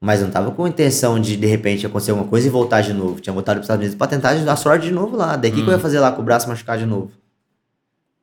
mas 0.00 0.20
não 0.20 0.30
tava 0.30 0.50
com 0.50 0.66
intenção 0.66 1.20
de, 1.20 1.36
de 1.36 1.46
repente, 1.46 1.86
acontecer 1.86 2.10
alguma 2.10 2.28
coisa 2.28 2.46
e 2.46 2.50
voltar 2.50 2.80
de 2.80 2.92
novo. 2.92 3.20
Tinha 3.20 3.32
voltado 3.32 3.56
para 3.56 3.60
os 3.60 3.66
Estados 3.66 3.80
Unidos 3.82 3.96
pra 3.96 4.06
tentar 4.06 4.30
a 4.30 4.56
sorte 4.56 4.86
de 4.86 4.92
novo 4.92 5.16
lá. 5.16 5.36
Daí 5.36 5.50
o 5.50 5.54
que, 5.54 5.62
que 5.62 5.68
eu 5.68 5.72
ia 5.72 5.78
fazer 5.78 6.00
lá 6.00 6.10
com 6.10 6.22
o 6.22 6.24
braço 6.24 6.48
machucado 6.48 6.80
de 6.80 6.86
novo? 6.86 7.10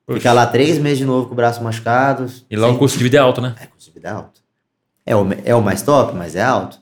Poxa. 0.05 0.19
Ficar 0.19 0.33
lá 0.33 0.45
três 0.45 0.77
meses 0.77 0.99
de 0.99 1.05
novo 1.05 1.27
com 1.27 1.33
o 1.33 1.35
braço 1.35 1.63
machucado. 1.63 2.31
E 2.49 2.55
lá 2.55 2.67
o 2.67 2.77
custo 2.77 2.97
de 2.97 3.03
vida 3.03 3.17
é 3.17 3.19
alto, 3.19 3.41
né? 3.41 3.55
É, 3.59 3.65
custo 3.65 3.89
de 3.89 3.93
vida 3.93 4.07
é 4.07 4.11
alto. 4.11 4.41
É 5.05 5.15
o, 5.15 5.27
é 5.43 5.55
o 5.55 5.61
mais 5.61 5.81
top, 5.81 6.15
mas 6.15 6.35
é 6.35 6.43
alto. 6.43 6.79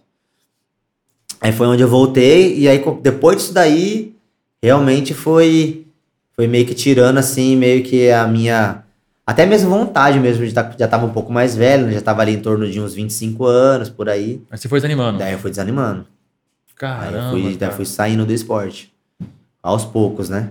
Aí 1.39 1.51
foi 1.51 1.67
onde 1.67 1.81
eu 1.81 1.89
voltei, 1.89 2.57
e 2.57 2.69
aí 2.69 2.83
depois 3.01 3.37
disso 3.37 3.53
daí, 3.53 4.15
realmente 4.61 5.13
foi, 5.13 5.85
foi 6.33 6.47
meio 6.47 6.65
que 6.65 6.73
tirando 6.73 7.17
assim, 7.17 7.55
meio 7.55 7.83
que 7.83 8.09
a 8.09 8.25
minha. 8.25 8.83
Até 9.25 9.45
mesmo 9.45 9.69
vontade 9.69 10.19
mesmo, 10.19 10.45
de 10.45 10.53
tá, 10.53 10.73
já 10.77 10.87
tava 10.87 11.05
um 11.05 11.09
pouco 11.09 11.31
mais 11.31 11.55
velho, 11.55 11.85
né? 11.85 11.93
já 11.93 12.01
tava 12.01 12.21
ali 12.21 12.33
em 12.33 12.41
torno 12.41 12.69
de 12.69 12.79
uns 12.79 12.93
25 12.93 13.45
anos, 13.45 13.89
por 13.89 14.09
aí. 14.09 14.41
Aí 14.49 14.57
você 14.57 14.67
foi 14.69 14.79
desanimando. 14.79 15.19
Daí 15.19 15.33
eu 15.33 15.39
fui 15.39 15.49
desanimando. 15.49 15.99
Aí 16.01 16.05
eu 16.69 16.75
Caramba. 16.75 17.31
fui, 17.31 17.43
daí 17.43 17.57
cara. 17.57 17.71
eu 17.71 17.75
fui 17.75 17.85
saindo 17.85 18.25
do 18.25 18.33
esporte. 18.33 18.93
Aos 19.61 19.85
poucos, 19.85 20.29
né? 20.29 20.49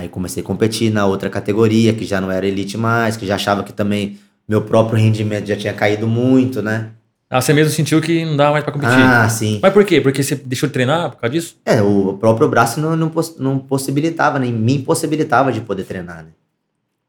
Aí 0.00 0.08
comecei 0.08 0.42
a 0.42 0.46
competir 0.46 0.90
na 0.90 1.06
outra 1.06 1.28
categoria, 1.30 1.92
que 1.92 2.04
já 2.04 2.20
não 2.20 2.30
era 2.30 2.46
elite 2.46 2.76
mais, 2.76 3.16
que 3.16 3.26
já 3.26 3.34
achava 3.34 3.62
que 3.62 3.72
também 3.72 4.18
meu 4.48 4.62
próprio 4.62 4.98
rendimento 4.98 5.46
já 5.46 5.56
tinha 5.56 5.72
caído 5.72 6.06
muito, 6.08 6.60
né? 6.62 6.90
Ah, 7.28 7.40
você 7.40 7.52
mesmo 7.52 7.72
sentiu 7.72 8.00
que 8.00 8.24
não 8.24 8.36
dava 8.36 8.52
mais 8.52 8.64
pra 8.64 8.72
competir. 8.72 8.96
Ah, 8.98 9.28
sim. 9.28 9.60
Mas 9.62 9.72
por 9.72 9.84
quê? 9.84 10.00
Porque 10.00 10.20
você 10.22 10.34
deixou 10.34 10.66
de 10.68 10.72
treinar 10.72 11.10
por 11.10 11.20
causa 11.20 11.32
disso? 11.32 11.56
É, 11.64 11.80
o 11.80 12.14
próprio 12.18 12.48
braço 12.48 12.80
não, 12.80 12.96
não, 12.96 13.08
poss- 13.08 13.36
não 13.38 13.58
possibilitava, 13.58 14.38
nem 14.38 14.52
me 14.52 14.74
impossibilitava 14.78 15.52
de 15.52 15.60
poder 15.60 15.84
treinar, 15.84 16.24
né? 16.24 16.30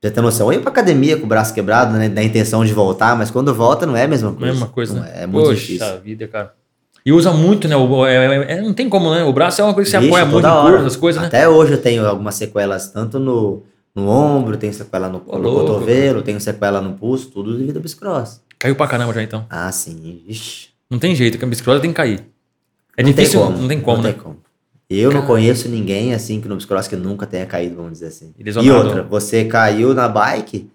Já 0.03 0.11
tem 0.11 0.21
noção? 0.21 0.47
Eu 0.47 0.53
ia 0.53 0.59
pra 0.61 0.69
academia 0.71 1.17
com 1.17 1.25
o 1.25 1.27
braço 1.27 1.53
quebrado, 1.53 1.93
né? 1.97 2.07
Da 2.09 2.21
intenção 2.23 2.63
de 2.65 2.73
voltar, 2.73 3.15
mas 3.17 3.31
quando 3.31 3.53
volta 3.53 3.85
não 3.87 3.95
é 3.95 4.03
a 4.03 4.07
mesma 4.07 4.31
coisa. 4.33 4.51
Mesma 4.51 4.67
coisa, 4.67 4.99
né? 4.99 5.11
É, 5.15 5.23
é 5.23 5.27
muito 5.27 5.45
Poxa 5.47 5.59
difícil. 5.59 5.99
vida, 6.01 6.27
cara. 6.27 6.53
E 7.05 7.11
usa 7.11 7.31
muito, 7.31 7.67
né? 7.67 7.75
O, 7.75 8.05
é- 8.05 8.15
é- 8.15 8.51
é- 8.53 8.61
não 8.61 8.73
tem 8.73 8.87
como, 8.87 9.13
né? 9.13 9.23
O 9.23 9.33
braço 9.33 9.61
é 9.61 9.63
uma 9.63 9.73
coisa 9.73 9.89
que 9.89 9.91
você 9.97 9.99
Vixe, 9.99 10.09
apoia 10.19 10.25
muito 10.25 10.47
em 10.83 10.85
as 10.87 10.95
coisas, 10.95 11.21
né? 11.21 11.27
Até 11.27 11.49
hoje 11.49 11.73
eu 11.73 11.81
tenho 11.81 12.05
algumas 12.05 12.35
sequelas, 12.35 12.89
tanto 12.91 13.19
no, 13.19 13.63
no 13.95 14.07
ombro, 14.07 14.57
tenho 14.57 14.73
sequela 14.73 15.09
no, 15.09 15.19
no 15.25 15.37
louco, 15.37 15.65
cotovelo, 15.65 16.21
tenho 16.21 16.39
sequela 16.39 16.79
no 16.79 16.93
pulso, 16.93 17.29
tudo 17.31 17.57
devido 17.57 17.77
ao 17.77 17.81
bicicross. 17.81 18.41
Caiu 18.59 18.75
pra 18.75 18.87
caramba 18.87 19.13
já, 19.13 19.23
então. 19.23 19.45
Ah, 19.49 19.71
sim. 19.71 20.21
Ixi. 20.27 20.69
Não 20.89 20.99
tem 20.99 21.15
jeito, 21.15 21.37
que 21.39 21.45
a 21.45 21.47
bicicleta 21.47 21.81
tem 21.81 21.89
que 21.89 21.95
cair. 21.95 22.23
É 22.95 23.01
não 23.01 23.09
difícil, 23.09 23.39
tem 23.39 23.47
como. 23.47 23.61
não 23.61 23.67
tem 23.67 23.81
como, 23.81 24.03
né? 24.03 24.11
tem 24.11 24.21
como. 24.21 24.37
Eu 24.89 25.09
não 25.09 25.21
Cara. 25.21 25.27
conheço 25.27 25.69
ninguém 25.69 26.13
assim 26.13 26.41
que 26.41 26.49
no 26.49 26.55
bicicross 26.57 26.87
que 26.87 26.97
nunca 26.97 27.25
tenha 27.25 27.45
caído, 27.45 27.77
vamos 27.77 27.93
dizer 27.93 28.07
assim. 28.07 28.33
E 28.37 28.43
E 28.43 28.71
outra, 28.71 29.01
você 29.01 29.45
caiu 29.45 29.93
na 29.93 30.07
bike, 30.09 30.69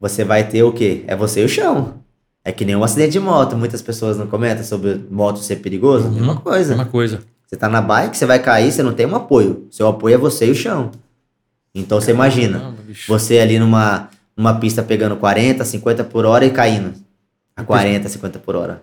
você 0.00 0.24
vai 0.24 0.48
ter 0.48 0.62
o 0.62 0.72
quê? 0.72 1.02
É 1.08 1.16
você 1.16 1.42
e 1.42 1.44
o 1.44 1.48
chão. 1.48 2.03
É 2.44 2.52
que 2.52 2.64
nem 2.64 2.76
um 2.76 2.84
acidente 2.84 3.12
de 3.12 3.20
moto. 3.20 3.56
Muitas 3.56 3.80
pessoas 3.80 4.18
não 4.18 4.26
comentam 4.26 4.62
sobre 4.62 5.00
moto 5.10 5.38
ser 5.38 5.56
perigoso. 5.56 6.08
Uhum. 6.08 6.14
Mesma 6.14 6.36
coisa. 6.36 6.76
Mesma 6.76 6.86
coisa. 6.86 7.20
Você 7.46 7.56
tá 7.56 7.68
na 7.68 7.80
bike, 7.80 8.16
você 8.16 8.26
vai 8.26 8.38
cair, 8.38 8.70
você 8.70 8.82
não 8.82 8.92
tem 8.92 9.06
um 9.06 9.14
apoio. 9.14 9.66
Seu 9.70 9.86
apoio 9.88 10.14
é 10.14 10.18
você 10.18 10.46
e 10.46 10.50
o 10.50 10.54
chão. 10.54 10.90
Então 11.74 12.00
você 12.00 12.10
imagina, 12.10 12.58
Caramba, 12.58 12.76
você 13.08 13.38
ali 13.38 13.58
numa, 13.58 14.08
numa 14.36 14.54
pista 14.60 14.82
pegando 14.82 15.16
40, 15.16 15.64
50 15.64 16.04
por 16.04 16.24
hora 16.24 16.44
e 16.44 16.50
caindo 16.50 16.94
a 17.56 17.64
40, 17.64 18.08
50 18.08 18.38
por 18.38 18.54
hora. 18.56 18.82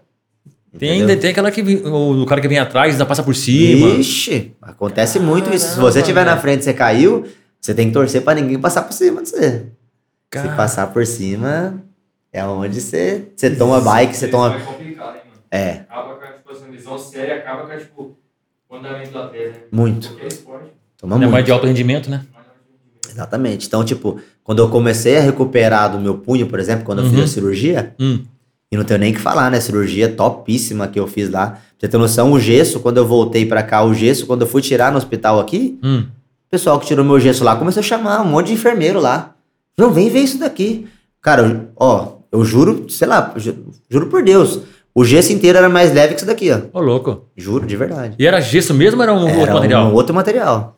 Tem 0.77 0.89
Entendeu? 0.89 1.09
ainda 1.09 1.21
tem 1.21 1.31
aquela 1.31 1.51
que 1.51 1.61
o, 1.61 2.21
o 2.21 2.25
cara 2.25 2.39
que 2.39 2.47
vem 2.47 2.57
atrás 2.59 2.93
ainda 2.93 3.05
passa 3.05 3.21
por 3.21 3.35
cima. 3.35 3.89
Ixi, 3.89 4.53
acontece 4.61 5.19
muito 5.19 5.53
isso. 5.53 5.65
Se 5.65 5.71
Caramba, 5.75 5.91
você 5.91 5.99
estiver 5.99 6.25
na 6.25 6.37
frente 6.37 6.61
e 6.61 6.63
você 6.63 6.73
caiu, 6.73 7.25
você 7.59 7.73
tem 7.73 7.87
que 7.87 7.93
torcer 7.93 8.21
pra 8.21 8.33
ninguém 8.33 8.57
passar 8.59 8.83
por 8.83 8.93
cima 8.93 9.21
de 9.21 9.29
você. 9.29 9.65
Cara, 10.29 10.49
Se 10.49 10.55
passar 10.55 10.87
por 10.87 11.05
cima, 11.05 11.75
é 12.33 12.43
onde 12.45 12.79
você, 12.81 13.27
você 13.35 13.55
toma 13.55 13.81
bike, 13.81 14.15
você 14.15 14.27
toma. 14.27 14.55
É 14.55 14.59
complicado, 14.59 15.15
hein, 15.15 15.21
mano? 15.27 15.41
É, 15.51 15.69
Acaba 15.89 16.15
com 16.15 16.23
a 16.23 16.27
tipo, 16.27 16.51
essa 16.51 16.65
lesão 16.67 16.97
séria, 16.97 17.35
acaba 17.35 17.65
com 17.65 17.71
a, 17.73 17.77
tipo, 17.77 18.17
o 18.69 18.75
andamento 18.75 19.11
do 19.11 19.17
atleta, 19.19 19.49
né? 19.59 19.65
muito. 19.71 20.09
Qualquer 20.09 20.27
esporte. 20.27 20.71
Toma 20.97 21.15
é 21.15 21.17
muito. 21.19 21.31
mais 21.31 21.45
de 21.45 21.51
alto 21.51 21.65
rendimento, 21.67 22.09
né? 22.09 22.25
Exatamente. 23.09 23.67
Então, 23.67 23.83
tipo, 23.83 24.19
quando 24.43 24.59
eu 24.59 24.69
comecei 24.69 25.17
a 25.17 25.21
recuperar 25.21 25.91
do 25.91 25.99
meu 25.99 26.17
punho, 26.17 26.47
por 26.47 26.59
exemplo, 26.59 26.85
quando 26.85 26.99
eu 26.99 27.05
Uhum. 27.05 27.11
fiz 27.11 27.19
a 27.23 27.27
cirurgia, 27.27 27.95
Hum. 27.99 28.23
e 28.71 28.77
não 28.77 28.83
tenho 28.85 28.99
nem 28.99 29.11
o 29.11 29.15
que 29.15 29.19
falar, 29.21 29.51
né? 29.51 29.59
Cirurgia 29.59 30.07
topíssima 30.09 30.87
que 30.87 30.99
eu 30.99 31.07
fiz 31.07 31.29
lá. 31.29 31.47
Pra 31.51 31.59
você 31.79 31.87
ter 31.89 31.97
noção, 31.97 32.31
o 32.31 32.39
gesso, 32.39 32.79
quando 32.79 32.97
eu 32.97 33.05
voltei 33.05 33.45
pra 33.45 33.63
cá, 33.63 33.83
o 33.83 33.93
gesso, 33.93 34.25
quando 34.25 34.43
eu 34.43 34.47
fui 34.47 34.61
tirar 34.61 34.91
no 34.91 34.97
hospital 34.97 35.39
aqui, 35.39 35.77
Hum. 35.83 36.05
o 36.47 36.49
pessoal 36.49 36.79
que 36.79 36.85
tirou 36.85 37.03
meu 37.03 37.19
gesso 37.19 37.43
lá 37.43 37.55
começou 37.55 37.81
a 37.81 37.83
chamar 37.83 38.21
um 38.21 38.25
monte 38.29 38.47
de 38.47 38.53
enfermeiro 38.53 38.99
lá. 38.99 39.35
Não, 39.77 39.91
vem 39.91 40.09
ver 40.09 40.19
isso 40.21 40.37
daqui. 40.37 40.87
Cara, 41.21 41.69
ó, 41.75 42.13
eu 42.31 42.43
juro, 42.45 42.85
sei 42.89 43.07
lá, 43.07 43.33
ju- 43.35 43.55
juro 43.89 44.07
por 44.07 44.23
Deus, 44.23 44.61
o 44.93 45.03
gesso 45.05 45.31
inteiro 45.33 45.57
era 45.57 45.69
mais 45.69 45.93
leve 45.93 46.13
que 46.13 46.19
isso 46.19 46.25
daqui, 46.25 46.49
ó. 46.51 46.59
Ô, 46.77 46.81
louco. 46.81 47.25
Juro, 47.35 47.65
de 47.65 47.75
verdade. 47.77 48.15
E 48.19 48.25
era 48.27 48.39
gesso 48.41 48.73
mesmo 48.73 48.97
ou 48.97 49.03
era 49.03 49.13
um 49.13 49.21
outro 49.23 49.41
Era 49.41 49.53
material? 49.53 49.87
um 49.87 49.93
outro 49.93 50.13
material. 50.15 50.77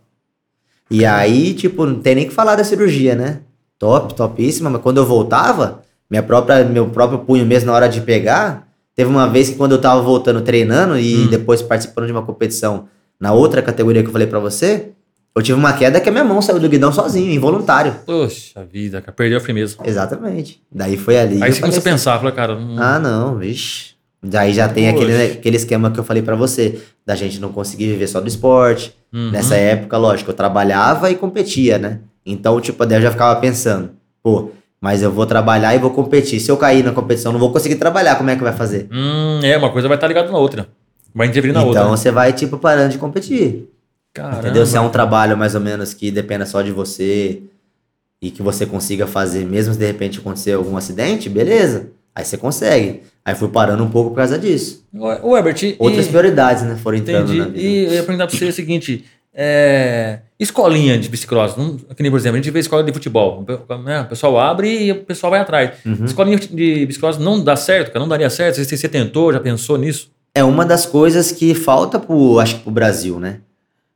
E 0.89 1.06
aí, 1.06 1.54
tipo, 1.54 1.86
não 1.86 1.95
tem 1.99 2.16
nem 2.16 2.28
que 2.28 2.34
falar 2.34 2.56
da 2.56 2.64
cirurgia, 2.64 3.16
né? 3.16 3.39
Top, 3.80 4.14
topíssima, 4.14 4.70
mas 4.70 4.82
quando 4.82 4.97
eu 4.97 5.06
voltava, 5.06 5.82
minha 6.10 6.22
própria, 6.24 6.64
meu 6.64 6.88
próprio 6.89 7.20
punho 7.20 7.45
mesmo 7.45 7.68
na 7.68 7.74
hora 7.74 7.89
de 7.89 8.01
pegar, 8.01 8.68
teve 8.95 9.10
uma 9.10 9.28
vez 9.28 9.49
que 9.49 9.56
quando 9.56 9.72
eu 9.74 9.82
tava 9.82 10.01
voltando 10.01 10.41
treinando 10.41 10.97
e 10.97 11.26
Hum. 11.26 11.28
depois 11.30 11.62
participando 11.62 12.06
de 12.06 12.12
uma 12.12 12.22
competição 12.22 12.86
na 13.20 13.34
outra 13.34 13.62
categoria 13.62 14.01
que 14.04 14.08
eu 14.10 14.12
falei 14.14 14.28
pra 14.28 14.39
você, 14.39 14.89
eu 15.36 15.42
tive 15.42 15.58
uma 15.58 15.74
queda 15.74 16.00
que 16.00 16.08
a 16.08 16.12
minha 16.12 16.24
mão 16.24 16.42
saiu 16.42 16.60
do 16.60 16.70
guidão 16.70 16.92
sozinho, 16.92 17.32
involuntário. 17.32 17.96
Poxa 18.06 18.64
vida, 18.72 19.02
cara. 19.02 19.12
Perdeu 19.14 19.38
a 19.38 19.42
firmeza. 19.42 19.78
Exatamente. 19.84 20.62
Daí 20.72 20.96
foi 20.98 21.18
ali. 21.18 21.42
Aí 21.42 21.52
você 21.52 21.60
começou 21.60 21.80
a 21.80 21.82
falei 21.82 21.94
pensar, 21.98 22.18
falou, 22.18 22.32
cara. 22.34 22.54
hum, 22.56 22.74
assim, 22.74 22.78
Ah, 22.80 23.00
não, 23.00 23.38
vixe. 23.38 23.94
Daí 24.22 24.54
já 24.54 24.70
tem 24.70 24.88
aquele, 24.88 25.12
Poxa. 25.12 25.34
aquele 25.40 25.58
esquema 25.58 25.92
que 25.92 26.00
eu 26.00 26.04
falei 26.04 26.22
pra 26.24 26.36
você, 26.36 26.80
da 27.06 27.14
gente 27.16 27.40
não 27.42 27.50
conseguir 27.50 27.88
viver 27.88 28.08
só 28.08 28.22
do 28.22 28.28
esporte, 28.28 28.96
uhum. 29.12 29.32
Nessa 29.32 29.56
época, 29.56 29.98
lógico, 29.98 30.32
eu 30.32 30.36
trabalhava 30.36 31.10
e 31.12 31.16
competia, 31.16 31.78
né? 31.78 32.00
Então, 32.26 32.62
tipo, 32.62 32.86
daí 32.86 33.00
eu 33.00 33.02
já 33.02 33.12
ficava 33.12 33.38
pensando, 33.42 33.90
pô, 34.22 34.52
mas 34.80 35.02
eu 35.02 35.12
vou 35.12 35.26
trabalhar 35.26 35.76
e 35.76 35.80
vou 35.80 35.90
competir. 35.90 36.40
Se 36.40 36.50
eu 36.50 36.56
cair 36.58 36.84
na 36.84 36.92
competição, 36.94 37.34
não 37.34 37.40
vou 37.40 37.52
conseguir 37.52 37.76
trabalhar, 37.76 38.16
como 38.16 38.30
é 38.30 38.36
que 38.38 38.44
vai 38.44 38.54
fazer? 38.54 38.88
Hum, 38.92 39.40
é, 39.44 39.58
uma 39.58 39.72
coisa 39.72 39.88
vai 39.90 39.98
estar 39.98 40.08
ligada 40.08 40.32
na 40.32 40.38
outra. 40.38 40.68
Vai 41.14 41.28
interferir 41.28 41.52
na 41.54 41.60
então 41.60 41.68
outra. 41.68 41.84
né? 41.84 41.90
você 41.90 42.10
vai, 42.12 42.32
tipo, 42.34 42.58
parando 42.58 42.92
de 42.92 42.98
competir. 42.98 43.70
Caramba. 44.14 44.39
Entendeu? 44.39 44.66
Se 44.66 44.78
é 44.78 44.82
um 44.82 44.89
trabalho 44.89 45.36
mais 45.38 45.55
ou 45.55 45.61
menos 45.61 45.93
que 45.93 46.11
dependa 46.11 46.45
só 46.45 46.61
de 46.61 46.72
você 46.72 47.41
e 48.22 48.30
que 48.32 48.41
você 48.43 48.66
consiga 48.66 49.07
fazer, 49.07 49.45
mesmo 49.45 49.74
se 49.74 49.80
de 49.80 49.86
repente 49.86 50.20
acontecer 50.20 50.53
algum 50.53 50.78
acidente, 50.78 51.28
beleza. 51.30 51.88
Aí 52.16 52.24
você 52.24 52.38
consegue. 52.38 53.01
Aí 53.26 53.34
fui 53.34 53.47
parando 53.49 53.84
um 53.84 53.89
pouco 53.89 54.11
por 54.11 54.18
causa 54.18 54.38
disso. 54.38 54.86
Ô, 55.24 55.36
Herbert, 55.36 55.64
e- 55.64 55.76
Outras 55.80 56.07
prioridades, 56.07 56.61
né? 56.64 56.76
Foram 56.76 56.97
entrando 56.99 57.24
Entendi. 57.34 57.39
na 57.39 57.45
vida. 57.45 57.59
E 57.59 57.86
eu 57.86 57.93
ia 57.93 58.03
perguntar 58.03 58.28
pra 58.28 58.38
você 58.38 58.45
o 58.45 58.53
seguinte: 58.53 59.03
é, 59.34 60.20
escolinha 60.39 60.95
de 60.99 61.09
bicicross, 61.09 61.57
não, 61.57 61.76
que 61.78 62.03
nem, 62.03 62.11
por 62.11 62.18
exemplo, 62.20 62.36
a 62.38 62.41
gente 62.41 62.51
vê 62.51 62.59
escola 62.59 62.84
de 62.84 62.93
futebol. 62.93 63.43
né, 63.84 64.01
O 64.01 64.05
pessoal 64.05 64.39
abre 64.39 64.86
e 64.86 64.91
o 64.91 65.03
pessoal 65.03 65.32
vai 65.32 65.39
atrás. 65.39 65.72
Uhum. 65.84 66.05
Escolinha 66.05 66.38
de 66.38 66.86
bicicross 66.86 67.18
não 67.18 67.43
dá 67.43 67.55
certo, 67.55 67.88
cara, 67.88 67.99
não 67.99 68.07
daria 68.07 68.30
certo. 68.30 68.57
Você, 68.64 68.78
você 68.78 68.88
tentou, 68.88 69.34
já 69.34 69.39
pensou 69.39 69.78
nisso? 69.78 70.11
É 70.36 70.43
uma 70.43 70.64
das 70.66 70.86
coisas 70.86 71.32
que 71.32 71.55
falta 71.55 71.99
pro, 71.99 72.39
acho 72.39 72.55
que 72.57 72.61
pro 72.61 72.72
Brasil, 72.72 73.20
né? 73.20 73.39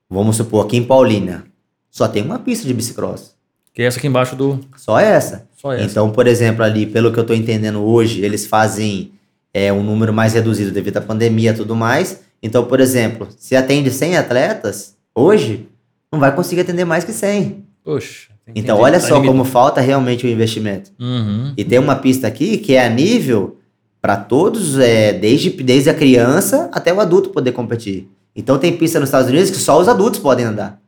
Vamos 0.10 0.38
supor, 0.38 0.66
aqui 0.66 0.78
em 0.78 0.84
Paulínia, 0.84 1.44
só 1.90 2.08
tem 2.08 2.24
uma 2.24 2.40
pista 2.40 2.68
de 2.68 2.74
bicicross. 2.74 3.36
Que 3.74 3.84
é 3.84 3.86
essa 3.86 4.00
aqui 4.00 4.08
embaixo 4.08 4.36
do. 4.36 4.60
Só 4.76 5.00
essa. 5.00 5.48
Só 5.56 5.74
essa. 5.74 5.84
Então, 5.84 6.10
por 6.10 6.26
exemplo, 6.26 6.64
ali, 6.64 6.86
pelo 6.86 7.12
que 7.12 7.20
eu 7.20 7.24
tô 7.24 7.34
entendendo 7.34 7.84
hoje, 7.84 8.24
eles 8.24 8.46
fazem 8.46 9.12
é, 9.54 9.72
um 9.72 9.84
número 9.84 10.14
mais 10.14 10.34
reduzido 10.34 10.72
devido 10.72 10.98
à 10.98 11.02
pandemia 11.02 11.52
e 11.52 11.54
tudo 11.54 11.76
mais. 11.76 12.22
Então, 12.42 12.66
por 12.66 12.80
exemplo, 12.80 13.28
se 13.38 13.56
atende 13.56 13.92
100 13.92 14.18
atletas, 14.18 14.96
hoje, 15.14 15.68
não 16.12 16.20
vai 16.20 16.34
conseguir 16.34 16.62
atender 16.62 16.86
mais 16.86 17.04
que 17.04 17.12
100. 17.12 17.66
Poxa. 17.84 18.30
Então, 18.56 18.80
olha 18.80 19.00
só 19.00 19.22
como 19.22 19.44
falta 19.44 19.82
realmente 19.82 20.26
o 20.26 20.30
investimento. 20.30 20.92
Uhum. 21.00 21.54
E 21.58 21.64
tem 21.64 21.80
uma 21.80 21.96
pista 21.96 22.28
aqui 22.28 22.58
que 22.58 22.76
é 22.76 22.86
a 22.86 22.90
nível 22.90 23.58
para 24.02 24.16
todos, 24.16 24.80
é, 24.80 25.12
desde, 25.12 25.50
desde 25.50 25.90
a 25.90 25.94
criança 25.94 26.70
até 26.72 26.94
o 26.94 27.00
adulto 27.00 27.30
poder 27.30 27.52
competir. 27.52 28.08
Então 28.38 28.60
tem 28.60 28.78
pista 28.78 29.00
nos 29.00 29.10
Estados 29.10 29.28
Unidos 29.30 29.50
que 29.50 29.58
só 29.58 29.80
os 29.82 29.88
adultos 29.88 30.20
podem 30.20 30.46
andar. 30.46 30.80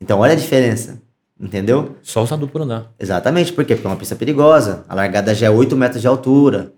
Então 0.00 0.18
olha 0.18 0.32
a 0.32 0.36
diferença. 0.36 1.00
Entendeu? 1.40 1.94
Só 2.02 2.24
os 2.24 2.32
adultos 2.32 2.52
por 2.52 2.62
andar. 2.62 2.90
Exatamente, 2.98 3.52
por 3.52 3.64
quê? 3.64 3.76
Porque 3.76 3.86
é 3.86 3.90
uma 3.90 3.96
pista 3.96 4.16
perigosa. 4.16 4.84
A 4.88 4.94
largada 4.96 5.32
já 5.32 5.46
é 5.46 5.50
8 5.50 5.76
metros 5.76 6.02
de 6.02 6.08
altura, 6.08 6.72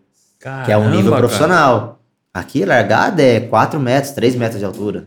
que 0.66 0.70
é 0.70 0.76
um 0.76 0.90
nível 0.90 1.10
Caramba, 1.12 1.16
profissional. 1.16 2.00
Aqui 2.32 2.62
a 2.62 2.66
largada 2.66 3.22
é 3.22 3.40
4 3.40 3.80
metros, 3.80 4.12
3 4.12 4.36
metros 4.36 4.58
de 4.58 4.66
altura. 4.66 5.06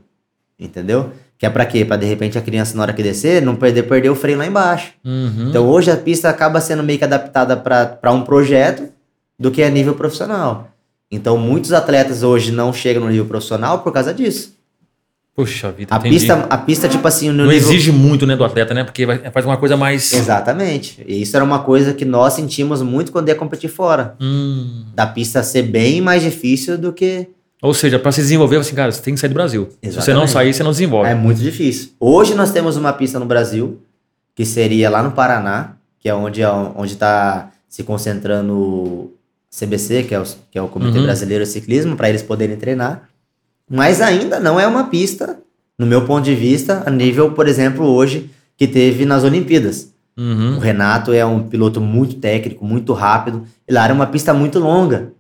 Entendeu? 0.60 1.12
Que 1.38 1.46
é 1.46 1.50
pra 1.52 1.68
quê? 1.68 1.86
Pra 1.86 1.98
de 1.98 2.08
repente 2.08 2.36
a 2.36 2.42
criança, 2.42 2.76
na 2.76 2.82
hora 2.82 2.94
que 2.94 3.04
descer, 3.04 3.44
não 3.44 3.56
perder, 3.56 3.84
perder 3.84 4.10
o 4.10 4.16
freio 4.16 4.40
lá 4.40 4.48
embaixo. 4.48 4.94
cara. 5.04 5.16
Uhum. 5.16 5.50
Então 5.50 5.70
hoje 5.70 5.92
a 5.92 5.98
pista 5.98 6.30
acaba 6.30 6.60
sendo 6.60 6.82
meio 6.82 6.98
que 6.98 7.06
adaptada 7.06 7.56
para 7.56 8.12
um 8.12 8.24
projeto 8.24 8.90
do 9.38 9.52
que 9.52 9.62
a 9.62 9.70
nível 9.70 9.94
profissional. 9.94 10.70
Então 11.12 11.38
muitos 11.38 11.74
atletas 11.74 12.24
hoje 12.24 12.52
não 12.52 12.74
chegam 12.74 13.04
no 13.04 13.10
nível 13.10 13.26
profissional 13.26 13.80
por 13.80 13.94
causa 13.94 14.12
disso. 14.12 14.56
Puxa 15.36 15.72
vida, 15.72 15.96
A 15.96 15.98
entendi. 15.98 16.16
pista, 16.20 16.34
a 16.48 16.58
pista 16.58 16.88
tipo 16.88 17.08
assim, 17.08 17.32
Não 17.32 17.46
nível... 17.48 17.58
exige 17.58 17.92
muito, 17.92 18.28
né, 18.28 18.36
do 18.36 18.44
atleta, 18.44 18.72
né? 18.74 18.84
Porque 18.84 19.04
vai, 19.04 19.18
faz 19.32 19.44
uma 19.46 19.58
coisa 19.58 19.76
mais... 19.76 20.14
Exatamente. 20.14 21.04
E 21.08 21.24
isso 21.24 21.36
era 21.36 21.44
uma 21.44 21.60
coisa 21.60 21.92
que 21.94 22.06
nós 22.06 22.34
sentimos 22.34 22.84
muito 22.84 23.12
quando 23.12 23.30
ia 23.30 23.36
competir 23.36 23.68
fora. 23.70 24.16
Hum. 24.22 24.86
Da 24.94 25.08
pista 25.08 25.42
ser 25.42 25.64
bem 25.64 26.02
mais 26.02 26.22
difícil 26.22 26.78
do 26.78 26.94
que... 26.94 27.28
Ou 27.64 27.74
seja, 27.74 27.98
pra 27.98 28.12
se 28.12 28.22
desenvolver, 28.22 28.58
assim, 28.58 28.76
cara, 28.76 28.92
você 28.92 29.02
tem 29.02 29.14
que 29.16 29.20
sair 29.20 29.30
do 29.30 29.34
Brasil. 29.34 29.70
Se 29.82 29.90
você 29.92 30.14
não 30.14 30.24
Exatamente. 30.24 30.32
sair, 30.32 30.54
você 30.54 30.64
não 30.64 30.72
desenvolve. 30.72 31.10
É 31.10 31.16
muito 31.16 31.42
difícil. 31.42 31.90
Hoje 32.00 32.36
nós 32.36 32.52
temos 32.52 32.76
uma 32.78 32.94
pista 32.94 33.18
no 33.18 33.26
Brasil, 33.26 33.82
que 34.36 34.46
seria 34.46 34.90
lá 34.90 35.02
no 35.02 35.12
Paraná, 35.14 35.72
que 36.00 36.10
é 36.10 36.14
onde 36.14 36.42
onde 36.76 36.94
está 36.94 37.50
se 37.70 37.82
concentrando 37.84 38.54
o 38.54 39.14
CBC, 39.50 40.04
que 40.04 40.14
é 40.14 40.20
o, 40.20 40.24
que 40.52 40.58
é 40.58 40.62
o 40.62 40.68
Comitê 40.68 40.98
Uhum. 41.00 41.06
Brasileiro 41.06 41.44
de 41.44 41.50
Ciclismo, 41.50 41.96
para 41.96 42.10
eles 42.10 42.22
poderem 42.22 42.58
treinar. 42.58 43.10
Mas 43.76 44.02
ainda 44.02 44.40
não 44.40 44.60
é 44.60 44.68
uma 44.68 44.86
pista, 44.86 45.38
no 45.78 45.86
meu 45.86 46.06
ponto 46.06 46.24
de 46.24 46.36
vista, 46.36 46.84
a 46.86 46.90
nível, 46.92 47.32
por 47.32 47.48
exemplo, 47.48 47.86
hoje, 47.86 48.30
que 48.56 48.68
teve 48.68 49.06
nas 49.06 49.24
Olimpíadas. 49.24 49.92
O 50.16 50.22
Uhum. 50.22 50.60
Renato 50.60 51.12
é 51.12 51.26
um 51.26 51.42
piloto 51.42 51.82
muito 51.82 52.16
técnico, 52.18 52.64
muito 52.64 52.94
rápido. 52.94 53.44
E 53.68 53.74
lá 53.74 53.86
era 53.86 53.94
uma 53.94 54.06
pista 54.06 54.32
muito 54.34 54.60
longa. 54.60 55.12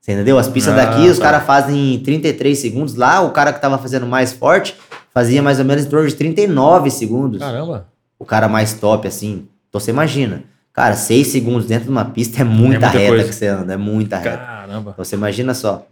Você 0.00 0.12
entendeu? 0.12 0.36
As 0.38 0.48
pistas 0.48 0.74
Ah, 0.74 0.84
daqui, 0.84 1.08
os 1.08 1.18
tá. 1.18 1.24
caras 1.26 1.44
fazem 1.46 1.94
em 1.94 1.98
33 2.00 2.58
segundos. 2.58 2.96
Lá, 2.96 3.20
o 3.20 3.30
cara 3.30 3.52
que 3.52 3.60
tava 3.60 3.78
fazendo 3.78 4.04
mais 4.06 4.32
forte 4.32 4.76
fazia 5.14 5.40
mais 5.42 5.58
ou 5.60 5.64
menos 5.64 5.84
em 5.84 5.88
torno 5.88 6.08
de 6.08 6.14
39 6.16 6.90
segundos. 6.90 7.38
Caramba. 7.38 7.86
O 8.18 8.24
cara 8.24 8.48
mais 8.48 8.74
top, 8.74 9.06
assim. 9.06 9.46
Então 9.68 9.80
você 9.80 9.90
imagina. 9.92 10.42
Cara, 10.72 10.94
6 10.96 11.28
segundos 11.28 11.66
dentro 11.66 11.84
de 11.84 11.90
uma 11.90 12.04
pista 12.04 12.40
é 12.42 12.44
muita, 12.44 12.70
muita 12.80 12.88
reta 12.88 13.08
coisa. 13.08 13.28
que 13.28 13.34
você 13.34 13.46
anda. 13.46 13.74
É 13.74 13.76
muita 13.76 14.16
reta. 14.18 14.36
Caramba. 14.38 14.90
Então 14.92 15.04
você 15.04 15.14
imagina 15.16 15.54
só. 15.54 15.86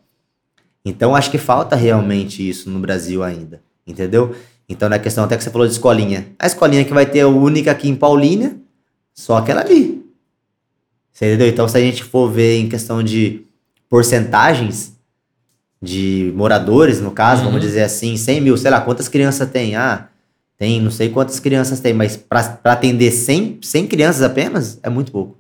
Então 0.84 1.16
acho 1.16 1.30
que 1.30 1.38
falta 1.38 1.74
realmente 1.74 2.46
isso 2.46 2.68
no 2.68 2.78
Brasil 2.78 3.22
ainda, 3.22 3.62
entendeu? 3.86 4.34
Então 4.68 4.88
na 4.88 4.98
questão 4.98 5.24
até 5.24 5.36
que 5.36 5.42
você 5.42 5.50
falou 5.50 5.66
de 5.66 5.72
escolinha. 5.72 6.26
A 6.38 6.46
escolinha 6.46 6.84
que 6.84 6.92
vai 6.92 7.06
ter 7.06 7.20
a 7.20 7.28
única 7.28 7.70
aqui 7.70 7.88
em 7.88 7.96
Paulínia, 7.96 8.56
só 9.14 9.36
aquela 9.38 9.62
ali. 9.62 10.04
Você 11.12 11.26
entendeu? 11.26 11.48
Então 11.48 11.66
se 11.68 11.76
a 11.76 11.80
gente 11.80 12.04
for 12.04 12.30
ver 12.30 12.58
em 12.58 12.68
questão 12.68 13.02
de 13.02 13.42
porcentagens 13.88 14.92
de 15.80 16.32
moradores, 16.34 17.00
no 17.00 17.10
caso, 17.10 17.42
Uhum. 17.42 17.48
vamos 17.48 17.60
dizer 17.60 17.82
assim, 17.82 18.16
100 18.16 18.40
mil, 18.40 18.56
sei 18.56 18.70
lá, 18.70 18.80
quantas 18.80 19.06
crianças 19.08 19.48
tem? 19.50 19.76
Ah, 19.76 20.08
tem 20.56 20.80
não 20.80 20.90
sei 20.90 21.10
quantas 21.10 21.38
crianças 21.38 21.80
tem, 21.80 21.92
mas 21.92 22.16
para 22.16 22.58
atender 22.64 23.10
100, 23.10 23.58
100 23.62 23.86
crianças 23.86 24.22
apenas, 24.22 24.78
é 24.82 24.88
muito 24.88 25.12
pouco. 25.12 25.36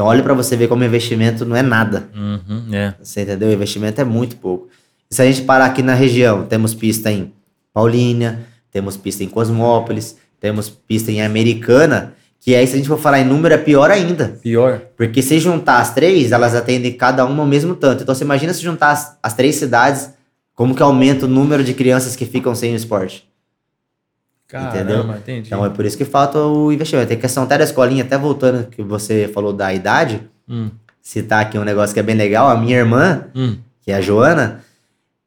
Então 0.00 0.08
olha 0.08 0.22
para 0.22 0.32
você 0.32 0.56
ver 0.56 0.66
como 0.66 0.82
investimento 0.82 1.44
não 1.44 1.54
é 1.54 1.60
nada. 1.60 2.08
Uhum. 2.16 2.74
É. 2.74 2.94
Você 3.02 3.20
entendeu? 3.20 3.50
O 3.50 3.52
investimento 3.52 4.00
é 4.00 4.04
muito 4.04 4.34
pouco. 4.36 4.70
E 5.10 5.14
se 5.14 5.20
a 5.20 5.26
gente 5.26 5.42
parar 5.42 5.66
aqui 5.66 5.82
na 5.82 5.92
região, 5.92 6.46
temos 6.46 6.72
pista 6.72 7.12
em 7.12 7.34
Paulínia, 7.70 8.38
temos 8.72 8.96
pista 8.96 9.22
em 9.22 9.28
Cosmópolis, 9.28 10.16
temos 10.40 10.70
pista 10.70 11.12
em 11.12 11.20
Americana, 11.20 12.14
que 12.40 12.54
aí 12.54 12.66
se 12.66 12.72
a 12.72 12.76
gente 12.78 12.88
for 12.88 12.98
falar 12.98 13.20
em 13.20 13.26
número 13.26 13.52
é 13.52 13.58
pior 13.58 13.90
ainda. 13.90 14.38
Pior. 14.40 14.80
Porque 14.96 15.20
se 15.20 15.38
juntar 15.38 15.80
as 15.80 15.92
três, 15.92 16.32
elas 16.32 16.54
atendem 16.54 16.94
cada 16.94 17.22
uma 17.26 17.42
ao 17.42 17.46
mesmo 17.46 17.74
tanto. 17.74 18.02
Então 18.02 18.14
você 18.14 18.24
imagina 18.24 18.54
se 18.54 18.62
juntar 18.62 18.92
as, 18.92 19.18
as 19.22 19.34
três 19.34 19.56
cidades, 19.56 20.08
como 20.54 20.74
que 20.74 20.82
aumenta 20.82 21.26
o 21.26 21.28
número 21.28 21.62
de 21.62 21.74
crianças 21.74 22.16
que 22.16 22.24
ficam 22.24 22.54
sem 22.54 22.72
o 22.72 22.76
esporte. 22.76 23.29
Caramba, 24.50 25.16
entendi. 25.18 25.46
Então 25.46 25.64
é 25.64 25.70
por 25.70 25.84
isso 25.84 25.96
que 25.96 26.04
falta 26.04 26.38
o 26.38 26.72
investimento. 26.72 27.08
Tem 27.08 27.18
questão 27.18 27.44
até 27.44 27.56
da 27.58 27.64
escolinha, 27.64 28.02
até 28.04 28.18
voltando 28.18 28.66
que 28.68 28.82
você 28.82 29.28
falou 29.32 29.52
da 29.52 29.72
idade, 29.72 30.20
Hum. 30.48 30.70
citar 31.00 31.40
aqui 31.42 31.56
um 31.58 31.64
negócio 31.64 31.94
que 31.94 32.00
é 32.00 32.02
bem 32.02 32.16
legal. 32.16 32.48
A 32.48 32.56
minha 32.56 32.76
irmã, 32.76 33.24
Hum. 33.34 33.56
que 33.80 33.92
é 33.92 33.94
a 33.94 34.00
Joana, 34.00 34.60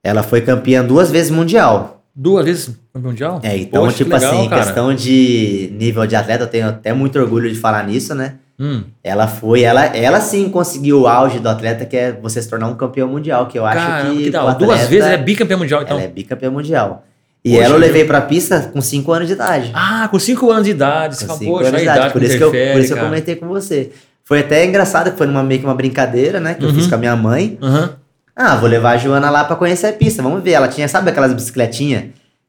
ela 0.04 0.22
foi 0.24 0.42
campeã 0.42 0.84
duas 0.84 1.10
vezes 1.10 1.32
mundial. 1.32 2.04
Duas 2.16 2.46
vezes 2.46 2.78
mundial? 2.94 3.40
É, 3.42 3.58
então, 3.58 3.84
Poxa, 3.86 3.98
que 3.98 4.04
tipo 4.04 4.16
legal, 4.16 4.32
assim, 4.40 4.50
cara. 4.50 4.64
questão 4.66 4.94
de 4.94 5.74
nível 5.80 6.06
de 6.06 6.16
atleta, 6.16 6.44
eu 6.44 6.48
tenho 6.48 6.68
até 6.70 6.94
muito 6.94 7.18
orgulho 7.18 7.50
de 7.52 7.58
falar 7.58 7.88
nisso, 7.88 8.14
né? 8.14 8.36
Hum. 8.60 8.84
Ela 9.04 9.28
foi, 9.28 9.64
ela, 9.64 9.84
ela 9.86 10.22
sim 10.22 10.48
conseguiu 10.50 11.02
o 11.02 11.08
auge 11.08 11.40
do 11.40 11.50
atleta, 11.50 11.86
que 11.86 11.98
é 11.98 12.12
você 12.12 12.40
se 12.40 12.48
tornar 12.50 12.68
um 12.68 12.76
campeão 12.76 13.08
mundial, 13.08 13.48
que 13.48 13.58
eu 13.58 13.66
acho 13.66 13.80
Caramba, 13.80 14.14
que. 14.16 14.30
que 14.30 14.38
o 14.38 14.44
hora. 14.44 14.54
Duas 14.56 14.72
atleta, 14.72 14.90
vezes 14.90 15.06
ele 15.06 15.16
é 15.16 15.18
bicampeão 15.18 15.58
mundial, 15.60 15.82
então. 15.82 15.98
Ela 15.98 16.06
é 16.06 16.08
bicampeã 16.08 16.52
mundial. 16.52 17.04
E 17.46 17.58
ela 17.58 17.76
eu 17.76 17.80
levei 17.80 18.06
pra 18.06 18.22
pista 18.22 18.70
com 18.72 18.82
5 18.82 19.12
anos 19.12 19.28
de 19.28 19.34
idade. 19.34 19.72
Ah, 19.74 20.08
com 20.10 20.18
5 20.18 20.50
anos 20.52 20.64
de 20.66 20.72
idade. 20.72 21.18
Com 21.18 21.26
fala, 21.28 21.40
5 21.40 21.52
poxa, 21.52 21.68
anos 21.68 21.78
de 21.80 21.84
idade, 21.84 21.98
idade. 22.00 22.14
Por 22.14 22.20
que 22.22 22.26
isso, 22.28 22.38
que 22.38 22.44
eu, 22.44 22.52
por 22.52 22.82
isso 22.82 22.94
eu 22.94 22.96
cara. 22.98 23.08
comentei 23.10 23.36
com 23.36 23.48
você. 23.48 23.92
Foi 24.24 24.40
até 24.40 24.66
engraçado, 24.66 25.12
que 25.12 25.18
foi 25.18 25.28
numa, 25.28 25.44
meio 25.44 25.60
que 25.60 25.66
uma 25.66 25.76
brincadeira, 25.76 26.40
né? 26.40 26.54
Que 26.54 26.64
eu 26.64 26.70
Uhum. 26.70 26.76
fiz 26.76 26.88
com 26.88 26.96
a 26.96 26.98
minha 26.98 27.16
mãe. 27.16 27.58
Aham. 27.62 27.96
Ah, 28.36 28.56
vou 28.56 28.68
levar 28.70 28.92
a 28.92 28.98
Joana 28.98 29.30
lá 29.30 29.44
pra 29.44 29.56
conhecer 29.58 29.88
a 29.88 29.94
pista. 29.94 30.24
Vamos 30.24 30.42
ver. 30.42 30.52
Ela 30.52 30.68
tinha, 30.70 30.88
sabe 30.88 31.10
aquelas 31.10 31.34
bicicletinhas? 31.34 32.04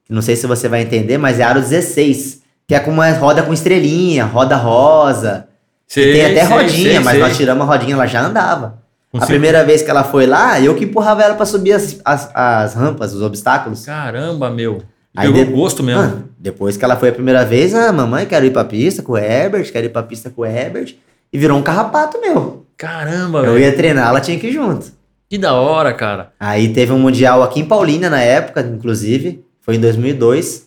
Que 0.06 0.12
não 0.12 0.22
sei 0.22 0.36
se 0.36 0.46
você 0.46 0.68
vai 0.68 0.82
entender, 0.82 1.18
mas 1.18 1.40
é 1.40 1.42
aro 1.42 1.60
16. 1.60 2.42
Que 2.68 2.74
é 2.74 2.80
com 2.80 2.90
uma 2.92 3.10
roda 3.10 3.42
com 3.42 3.52
estrelinha, 3.52 4.24
roda 4.24 4.54
rosa. 4.56 5.48
Sei, 5.86 6.12
tem 6.12 6.24
até 6.24 6.46
sei, 6.46 6.56
rodinha, 6.56 6.90
sei, 6.92 6.98
mas 7.00 7.18
nós 7.18 7.36
tiramos 7.36 7.62
a 7.62 7.66
rodinha, 7.66 7.94
ela 7.94 8.06
já 8.06 8.22
andava. 8.22 8.78
A 9.22 9.26
primeira 9.26 9.64
vez 9.64 9.82
que 9.82 9.90
ela 9.90 10.02
foi 10.04 10.26
lá, 10.26 10.60
eu 10.60 10.74
que 10.74 10.84
empurrava 10.84 11.22
ela 11.22 11.34
pra 11.34 11.46
subir 11.46 11.72
as, 11.72 12.00
as, 12.04 12.30
as 12.34 12.74
rampas, 12.74 13.12
os 13.14 13.22
obstáculos. 13.22 13.84
Caramba, 13.84 14.50
meu. 14.50 14.82
Aí 15.16 15.28
Pegou 15.28 15.44
de- 15.44 15.52
gosto 15.52 15.82
mesmo. 15.82 16.02
Ah, 16.02 16.18
depois 16.38 16.76
que 16.76 16.84
ela 16.84 16.96
foi 16.96 17.10
a 17.10 17.12
primeira 17.12 17.44
vez, 17.44 17.74
ah, 17.74 17.92
mamãe, 17.92 18.26
quero 18.26 18.44
ir 18.44 18.50
pra 18.52 18.64
pista 18.64 19.02
com 19.02 19.12
o 19.12 19.16
Herbert, 19.18 19.70
quero 19.70 19.86
ir 19.86 19.90
pra 19.90 20.02
pista 20.02 20.28
com 20.30 20.42
o 20.42 20.44
Herbert. 20.44 20.96
E 21.32 21.38
virou 21.38 21.56
um 21.56 21.62
carrapato 21.62 22.20
meu. 22.20 22.66
Caramba, 22.76 23.38
Eu 23.40 23.52
velho. 23.54 23.58
ia 23.60 23.72
treinar, 23.76 24.08
ela 24.08 24.20
tinha 24.20 24.38
que 24.38 24.48
ir 24.48 24.52
junto. 24.52 24.86
Que 25.30 25.38
da 25.38 25.54
hora, 25.54 25.92
cara. 25.94 26.32
Aí 26.38 26.72
teve 26.72 26.92
um 26.92 26.98
mundial 26.98 27.42
aqui 27.42 27.60
em 27.60 27.64
Paulínia 27.64 28.10
na 28.10 28.20
época, 28.20 28.60
inclusive, 28.62 29.44
foi 29.60 29.76
em 29.76 29.80
2002, 29.80 30.66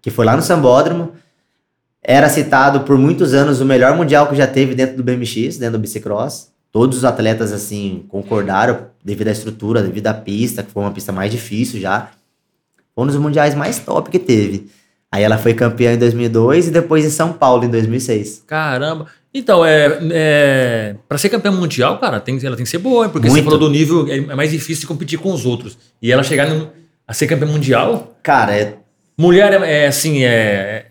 que 0.00 0.10
foi 0.10 0.24
lá 0.24 0.36
no 0.36 0.42
Sambódromo. 0.42 1.12
Era 2.02 2.28
citado 2.28 2.80
por 2.80 2.96
muitos 2.96 3.34
anos 3.34 3.60
o 3.60 3.64
melhor 3.64 3.96
mundial 3.96 4.28
que 4.28 4.36
já 4.36 4.46
teve 4.46 4.74
dentro 4.74 4.96
do 4.96 5.02
BMX, 5.02 5.56
dentro 5.58 5.72
do 5.78 5.80
bicicross. 5.80 6.51
Todos 6.72 6.98
os 6.98 7.04
atletas 7.04 7.52
assim 7.52 8.04
concordaram 8.08 8.86
devido 9.04 9.28
à 9.28 9.32
estrutura, 9.32 9.82
devido 9.82 10.06
à 10.06 10.14
pista, 10.14 10.62
que 10.62 10.70
foi 10.72 10.82
uma 10.82 10.90
pista 10.90 11.12
mais 11.12 11.30
difícil 11.30 11.78
já. 11.78 12.08
Foi 12.94 13.04
um 13.04 13.06
dos 13.06 13.16
mundiais 13.16 13.54
mais 13.54 13.78
top 13.78 14.10
que 14.10 14.18
teve. 14.18 14.70
Aí 15.10 15.22
ela 15.22 15.36
foi 15.36 15.52
campeã 15.52 15.92
em 15.92 15.98
2002 15.98 16.68
e 16.68 16.70
depois 16.70 17.04
em 17.04 17.10
São 17.10 17.34
Paulo 17.34 17.64
em 17.64 17.68
2006. 17.68 18.44
Caramba. 18.46 19.06
Então, 19.34 19.64
é, 19.64 19.98
é, 20.12 20.96
pra 21.06 21.18
ser 21.18 21.28
campeã 21.28 21.50
mundial, 21.50 21.98
cara, 21.98 22.18
tem, 22.20 22.38
ela 22.42 22.56
tem 22.56 22.64
que 22.64 22.70
ser 22.70 22.78
boa, 22.78 23.04
hein? 23.04 23.10
porque 23.12 23.28
você 23.28 23.32
Muito. 23.34 23.44
falou 23.44 23.58
do 23.58 23.70
nível, 23.70 24.06
é 24.08 24.16
é 24.16 24.34
mais 24.34 24.50
difícil 24.50 24.82
de 24.82 24.86
competir 24.86 25.18
com 25.18 25.32
os 25.32 25.44
outros. 25.44 25.76
E 26.00 26.10
ela 26.10 26.22
chegar 26.22 26.48
no- 26.48 26.70
a 27.06 27.12
ser 27.12 27.26
campeã 27.26 27.46
mundial, 27.46 28.14
Cara, 28.22 28.54
é- 28.56 28.76
mulher 29.18 29.52
é, 29.62 29.84
é 29.84 29.86
assim, 29.86 30.22
é... 30.24 30.86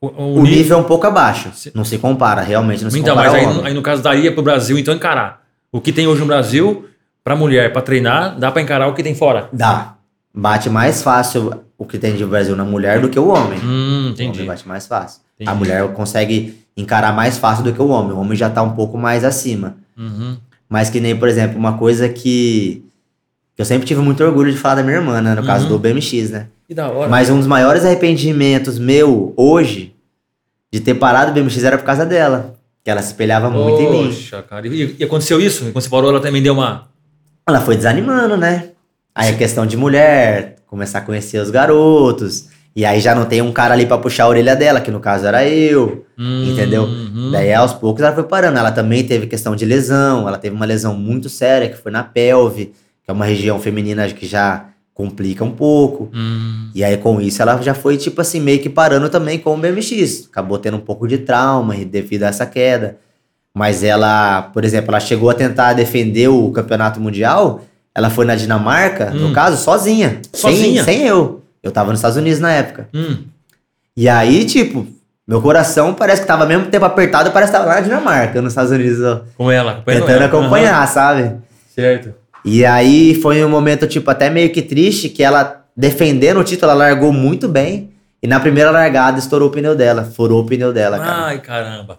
O, 0.00 0.06
o 0.08 0.10
o 0.10 0.42
nível- 0.42 0.56
nível 0.58 0.78
é 0.78 0.80
um 0.80 0.84
pouco 0.84 1.06
abaixo. 1.06 1.50
Não 1.74 1.84
se 1.84 1.98
compara, 1.98 2.42
realmente 2.42 2.82
não 2.84 2.90
se 2.90 2.98
Então, 2.98 3.14
compara 3.14 3.32
mas 3.32 3.44
ao 3.46 3.60
aí, 3.62 3.66
aí 3.68 3.74
no 3.74 3.82
caso 3.82 4.02
daria 4.02 4.30
pro 4.32 4.42
Brasil, 4.42 4.78
então, 4.78 4.94
encarar. 4.94 5.42
O 5.72 5.80
que 5.80 5.92
tem 5.92 6.06
hoje 6.06 6.20
no 6.20 6.26
Brasil, 6.26 6.86
pra 7.24 7.34
mulher, 7.34 7.72
pra 7.72 7.80
treinar, 7.82 8.38
dá 8.38 8.50
pra 8.52 8.60
encarar 8.62 8.88
o 8.88 8.94
que 8.94 9.02
tem 9.02 9.14
fora. 9.14 9.48
Dá. 9.52 9.94
Bate 10.34 10.68
mais 10.68 11.02
fácil 11.02 11.62
o 11.78 11.84
que 11.86 11.98
tem 11.98 12.14
de 12.14 12.24
Brasil 12.26 12.54
na 12.54 12.64
mulher 12.64 13.00
do 13.00 13.08
que 13.08 13.18
o 13.18 13.28
homem. 13.28 13.58
Hum, 13.62 14.08
O 14.08 14.10
entendi. 14.10 14.38
homem 14.38 14.46
bate 14.46 14.68
mais 14.68 14.86
fácil. 14.86 15.20
Entendi. 15.34 15.50
A 15.50 15.54
mulher 15.54 15.88
consegue 15.92 16.58
encarar 16.76 17.14
mais 17.14 17.38
fácil 17.38 17.64
do 17.64 17.72
que 17.72 17.80
o 17.80 17.88
homem. 17.88 18.12
O 18.12 18.18
homem 18.20 18.36
já 18.36 18.50
tá 18.50 18.62
um 18.62 18.72
pouco 18.72 18.98
mais 18.98 19.24
acima. 19.24 19.76
Uhum. 19.96 20.36
Mas 20.68 20.90
que 20.90 21.00
nem, 21.00 21.16
por 21.16 21.26
exemplo, 21.28 21.58
uma 21.58 21.78
coisa 21.78 22.06
que, 22.08 22.84
eu 23.56 23.64
sempre 23.64 23.86
tive 23.86 24.00
muito 24.02 24.22
orgulho 24.22 24.52
de 24.52 24.58
falar 24.58 24.76
da 24.76 24.82
minha 24.82 24.96
irmã, 24.96 25.20
né? 25.22 25.34
No 25.34 25.42
caso 25.44 25.64
Uhum. 25.64 25.70
do 25.70 25.78
BMX, 25.78 26.30
né? 26.30 26.48
Que 26.66 26.74
da 26.74 26.88
hora. 26.90 27.08
Mas 27.08 27.30
um 27.30 27.38
dos 27.38 27.46
maiores 27.46 27.84
arrependimentos 27.84 28.78
meu 28.78 29.32
hoje 29.36 29.94
de 30.72 30.80
ter 30.80 30.94
parado 30.94 31.30
o 31.30 31.34
BMX 31.34 31.62
era 31.64 31.78
por 31.78 31.84
causa 31.84 32.04
dela. 32.04 32.54
Que 32.84 32.90
ela 32.90 33.00
se 33.02 33.08
espelhava 33.08 33.50
muito 33.50 33.80
em 33.82 33.90
mim. 33.90 34.06
Poxa, 34.08 34.42
cara. 34.42 34.66
E, 34.66 34.96
e 34.98 35.04
aconteceu 35.04 35.40
isso? 35.40 35.64
Quando 35.72 35.82
você 35.82 35.88
parou, 35.88 36.10
ela 36.10 36.20
também 36.20 36.42
deu 36.42 36.54
uma... 36.54 36.88
Ela 37.48 37.60
foi 37.60 37.76
desanimando, 37.76 38.36
né? 38.36 38.70
Aí 39.14 39.30
a 39.32 39.36
questão 39.36 39.64
de 39.66 39.76
mulher, 39.76 40.56
começar 40.66 40.98
a 40.98 41.02
conhecer 41.02 41.38
os 41.38 41.50
garotos. 41.50 42.48
E 42.74 42.84
aí 42.84 43.00
já 43.00 43.14
não 43.14 43.24
tem 43.24 43.40
um 43.40 43.52
cara 43.52 43.72
ali 43.74 43.86
pra 43.86 43.96
puxar 43.96 44.24
a 44.24 44.28
orelha 44.28 44.54
dela, 44.54 44.80
que 44.80 44.90
no 44.90 45.00
caso 45.00 45.26
era 45.26 45.48
eu, 45.48 46.04
Hum, 46.18 46.50
entendeu? 46.52 46.82
uhum. 46.84 47.30
Daí 47.32 47.52
aos 47.54 47.72
poucos 47.72 48.02
ela 48.02 48.14
foi 48.14 48.24
parando. 48.24 48.58
Ela 48.58 48.70
também 48.70 49.02
teve 49.04 49.26
questão 49.26 49.56
de 49.56 49.64
lesão, 49.64 50.28
ela 50.28 50.36
teve 50.36 50.54
uma 50.54 50.66
lesão 50.66 50.94
muito 50.94 51.28
séria, 51.30 51.68
que 51.70 51.76
foi 51.76 51.90
na 51.90 52.02
pelve, 52.04 52.74
que 53.02 53.10
é 53.10 53.12
uma 53.12 53.24
região 53.24 53.58
feminina 53.58 54.06
que 54.10 54.26
já 54.26 54.66
complica 54.96 55.44
um 55.44 55.50
pouco. 55.52 56.08
Hum, 56.12 56.70
E 56.74 56.82
aí, 56.82 56.96
com 56.96 57.20
isso, 57.20 57.40
ela 57.42 57.60
já 57.60 57.74
foi, 57.74 57.98
tipo 57.98 58.18
assim, 58.20 58.40
meio 58.40 58.58
que 58.60 58.68
parando 58.70 59.08
também 59.10 59.38
com 59.38 59.54
o 59.54 59.56
BMX. 59.58 60.26
Acabou 60.32 60.58
tendo 60.58 60.78
um 60.78 60.80
pouco 60.80 61.06
de 61.06 61.18
trauma 61.18 61.74
devido 61.84 62.22
a 62.24 62.28
essa 62.28 62.46
queda. 62.46 62.96
Mas 63.54 63.82
ela, 63.84 64.42
por 64.54 64.64
exemplo, 64.64 64.90
ela 64.90 64.98
chegou 65.00 65.28
a 65.30 65.34
tentar 65.34 65.74
defender 65.74 66.28
o 66.28 66.50
campeonato 66.50 66.98
mundial. 66.98 67.60
Ela 67.94 68.08
foi 68.10 68.24
na 68.24 68.34
Dinamarca, 68.34 69.12
Hum. 69.14 69.28
no 69.28 69.32
caso, 69.34 69.62
sozinha. 69.62 70.20
Sozinha? 70.34 70.82
Sem, 70.82 70.98
sem 71.00 71.06
eu. 71.06 71.42
Eu 71.62 71.70
tava 71.70 71.90
nos 71.90 71.98
Estados 72.00 72.16
Unidos 72.16 72.40
na 72.40 72.52
época. 72.52 72.88
hum. 72.94 73.18
E 73.96 74.08
aí, 74.08 74.44
tipo, 74.44 74.86
meu 75.26 75.40
coração 75.42 75.92
parece 75.94 76.20
que 76.22 76.26
tava 76.26 76.42
ao 76.44 76.48
mesmo 76.48 76.66
tempo 76.66 76.84
apertado, 76.84 77.30
parece 77.32 77.50
que 77.52 77.56
tava 77.58 77.68
lá 77.68 77.74
na 77.76 77.80
Dinamarca, 77.82 78.40
nos 78.42 78.52
Estados 78.52 78.70
Unidos, 78.72 79.00
ó, 79.02 79.20
Com 79.36 79.50
ela, 79.50 79.72
acompanhando 79.72 80.00
tentando 80.06 80.16
ela. 80.22 80.26
acompanhar, 80.26 80.86
sabe? 80.88 81.22
Aham, 81.22 81.38
Certo. 81.74 82.14
E 82.46 82.64
aí 82.64 83.14
foi 83.16 83.44
um 83.44 83.48
momento, 83.48 83.88
tipo, 83.88 84.08
até 84.08 84.30
meio 84.30 84.52
que 84.52 84.62
triste, 84.62 85.08
que 85.08 85.22
ela, 85.22 85.64
defendendo 85.76 86.38
o 86.38 86.44
título, 86.44 86.70
ela 86.70 86.86
largou 86.86 87.12
muito 87.12 87.48
bem. 87.48 87.90
E 88.22 88.26
na 88.28 88.38
primeira 88.38 88.70
largada 88.70 89.18
estourou 89.18 89.48
o 89.48 89.52
pneu 89.52 89.74
dela, 89.74 90.04
furou 90.04 90.42
o 90.42 90.46
pneu 90.46 90.72
dela, 90.72 90.98
cara. 90.98 91.24
Ai, 91.26 91.40
caramba. 91.40 91.98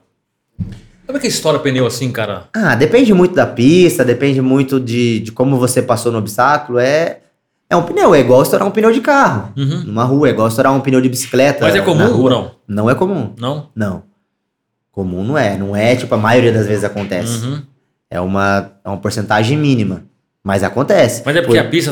Como 1.06 1.18
é 1.18 1.22
que 1.22 1.28
estoura 1.28 1.60
pneu 1.60 1.86
assim, 1.86 2.12
cara? 2.12 2.46
Ah, 2.54 2.76
depende 2.76 3.14
muito 3.14 3.36
da 3.36 3.46
pista, 3.46 4.04
depende 4.04 4.42
muito 4.42 4.80
de, 4.80 5.20
de 5.20 5.32
como 5.32 5.58
você 5.58 5.82
passou 5.82 6.12
no 6.12 6.18
obstáculo. 6.18 6.80
É, 6.80 7.20
é 7.70 7.76
um 7.76 7.84
pneu, 7.84 8.16
é 8.16 8.20
igual 8.20 8.42
estourar 8.42 8.68
um 8.68 8.72
pneu 8.72 8.92
de 8.92 9.02
carro. 9.02 9.54
Uhum. 9.56 9.84
Numa 9.86 10.04
rua, 10.04 10.28
é 10.28 10.32
igual 10.32 10.48
estourar 10.48 10.74
um 10.74 10.82
pneu 10.82 11.02
de 11.02 11.10
bicicleta. 11.10 11.66
Mas 11.66 11.76
é 11.76 11.82
comum 11.82 12.12
ou 12.14 12.30
não? 12.30 12.52
Não 12.68 12.90
é 12.90 12.96
comum. 12.96 13.34
Não? 13.38 13.70
Não. 13.76 14.04
Comum 14.92 15.24
não 15.24 15.38
é. 15.38 15.58
Não 15.58 15.76
é, 15.76 15.96
tipo, 15.96 16.14
a 16.16 16.18
maioria 16.18 16.52
das 16.52 16.68
vezes 16.68 16.84
acontece. 16.84 17.46
Uhum. 17.46 17.62
É, 18.10 18.20
uma, 18.20 18.72
é 18.84 18.90
uma 18.90 18.98
porcentagem 18.98 19.58
mínima. 19.58 20.04
Mas 20.48 20.64
acontece. 20.64 21.24
Mas 21.26 21.36
é 21.36 21.42
porque 21.42 21.58
Por- 21.60 21.68
a 21.68 21.70
pista 21.70 21.92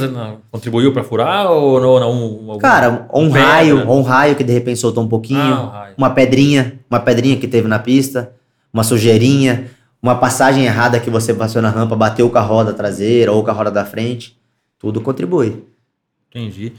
contribuiu 0.49 0.93
pra 0.93 1.03
furar 1.03 1.51
ou 1.51 1.77
não? 1.81 1.99
não 1.99 2.11
um, 2.13 2.51
algum- 2.51 2.57
Cara, 2.57 3.05
um 3.13 3.29
pedra. 3.29 3.41
raio, 3.49 3.85
ou 3.85 3.99
um 3.99 4.01
raio 4.01 4.33
que 4.33 4.45
de 4.45 4.53
repente 4.53 4.79
soltou 4.79 5.03
um 5.03 5.09
pouquinho, 5.09 5.41
Ah, 5.41 5.89
um 5.97 6.01
uma 6.01 6.11
pedrinha, 6.11 6.79
uma 6.89 7.01
pedrinha 7.01 7.35
que 7.35 7.49
teve 7.49 7.67
na 7.67 7.79
pista, 7.79 8.31
uma 8.73 8.81
sujeirinha, 8.81 9.65
uma 10.01 10.15
passagem 10.15 10.63
errada 10.63 11.01
que 11.01 11.09
você 11.09 11.33
passou 11.33 11.61
na 11.61 11.69
rampa, 11.69 11.97
bateu 11.97 12.29
com 12.29 12.37
a 12.37 12.41
roda 12.41 12.71
traseira 12.71 13.29
ou 13.29 13.43
com 13.43 13.51
a 13.51 13.53
roda 13.53 13.71
da 13.71 13.83
frente, 13.83 14.37
tudo 14.79 15.01
contribui. 15.01 15.61
Entendi. 16.29 16.71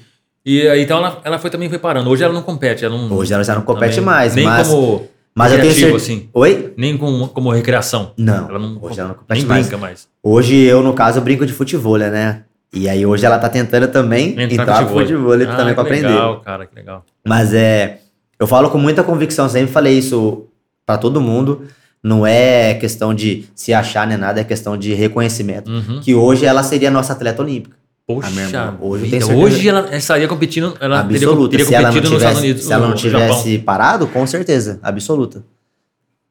E 0.46 0.66
aí, 0.68 0.80
então 0.82 0.96
ela, 0.96 1.20
ela 1.24 1.38
foi 1.38 1.50
também 1.50 1.68
foi 1.68 1.78
parando. 1.78 2.08
Hoje 2.08 2.24
ela 2.24 2.32
não 2.32 2.42
compete. 2.42 2.86
Ela 2.86 2.96
não, 2.96 3.14
Hoje 3.14 3.34
ela 3.34 3.44
já 3.44 3.54
não 3.54 3.60
compete 3.62 3.96
também- 3.96 4.04
mais, 4.06 4.34
nem 4.34 4.46
mas, 4.46 4.66
como 4.68 5.06
mas 5.36 5.52
eu 5.52 5.60
tenho 5.60 5.72
certeza. 5.72 5.96
assim. 5.96 6.28
Oi? 6.32 6.72
Nem 6.76 6.96
como, 6.96 7.28
como 7.28 7.50
recreação. 7.52 8.12
Não, 8.16 8.48
Ela 8.48 8.58
não, 8.58 8.78
hoje 8.80 8.98
ela 9.00 9.08
não 9.10 9.16
nem 9.28 9.44
mais. 9.44 9.66
brinca 9.66 9.78
mais. 9.78 10.08
Hoje 10.22 10.56
eu, 10.56 10.82
no 10.82 10.92
caso, 10.94 11.20
brinco 11.20 11.44
de 11.44 11.52
futebol, 11.52 11.98
né? 11.98 12.42
E 12.72 12.88
aí 12.88 13.06
hoje 13.06 13.24
ela 13.24 13.38
tá 13.38 13.48
tentando 13.48 13.88
também 13.88 14.38
entrar, 14.40 14.82
no 14.82 14.88
futebol 14.88 15.32
Ah, 15.34 15.56
também 15.56 15.74
pra 15.74 15.74
que 15.74 15.80
aprender. 15.80 16.08
legal, 16.08 16.40
cara, 16.40 16.66
que 16.66 16.74
legal. 16.74 17.04
Mas 17.26 17.52
é. 17.54 18.00
Eu 18.38 18.46
falo 18.46 18.68
com 18.70 18.78
muita 18.78 19.02
convicção, 19.02 19.48
sempre 19.48 19.72
falei 19.72 19.96
isso 19.98 20.46
pra 20.84 20.98
todo 20.98 21.20
mundo. 21.20 21.62
Não 22.02 22.26
é 22.26 22.74
questão 22.74 23.14
de 23.14 23.46
se 23.54 23.72
achar 23.72 24.06
nem 24.06 24.16
nada, 24.18 24.40
é 24.40 24.44
questão 24.44 24.76
de 24.76 24.92
reconhecimento. 24.94 25.70
Uhum. 25.70 26.00
Que 26.00 26.14
hoje 26.14 26.44
ela 26.44 26.62
seria 26.62 26.90
nossa 26.90 27.12
atleta 27.14 27.42
olímpica. 27.42 27.76
Poxa, 28.06 28.28
a 28.28 28.30
minha 28.30 28.44
irmã, 28.46 28.78
hoje 28.80 29.04
vida. 29.06 29.26
hoje 29.34 29.68
ela 29.68 29.96
estaria 29.96 30.28
competindo, 30.28 30.76
ela 30.80 31.02
teria, 31.02 31.16
absoluta. 31.26 31.50
teria 31.50 31.66
se 31.66 31.74
ela 31.74 31.82
não 31.88 31.90
competido 31.94 32.12
nos 32.14 32.22
Estados 32.22 32.38
tivesse, 32.38 32.46
Unidos, 32.46 32.64
se 32.64 32.72
ela 32.72 32.82
não 32.86 32.90
no 32.92 32.96
Japão. 32.98 33.20
tivesse 33.42 33.58
parado, 33.58 34.06
com 34.06 34.26
certeza. 34.26 34.78
Absoluta. 34.82 35.44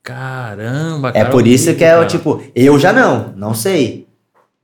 Caramba, 0.01 1.09
É 1.09 1.13
cara. 1.13 1.29
por 1.31 1.45
isso 1.47 1.73
que 1.75 1.83
é, 1.83 1.91
cara. 1.95 2.05
tipo, 2.05 2.41
eu 2.55 2.77
já 2.79 2.93
não, 2.93 3.33
não 3.35 3.53
sei. 3.53 4.07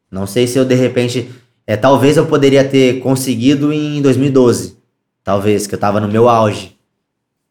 Não 0.10 0.28
sei 0.28 0.48
se 0.48 0.58
eu 0.58 0.64
de 0.66 0.76
repente. 0.76 1.30
É, 1.66 1.76
talvez 1.76 2.16
eu 2.18 2.26
poderia 2.26 2.64
ter 2.68 3.00
conseguido 3.02 3.72
em 3.74 4.02
2012. 4.02 4.78
Talvez, 5.24 5.68
que 5.68 5.76
eu 5.76 5.80
tava 5.80 6.00
no 6.00 6.08
meu 6.08 6.30
auge. 6.30 6.78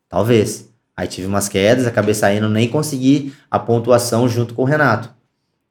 Talvez. 0.09 0.69
Aí 0.97 1.07
tive 1.09 1.27
umas 1.27 1.49
quedas, 1.49 1.87
acabei 1.87 2.15
saindo, 2.15 2.49
nem 2.49 2.69
consegui 2.69 3.33
a 3.51 3.59
pontuação 3.59 4.29
junto 4.29 4.55
com 4.55 4.63
o 4.63 4.67
Renato. 4.67 5.11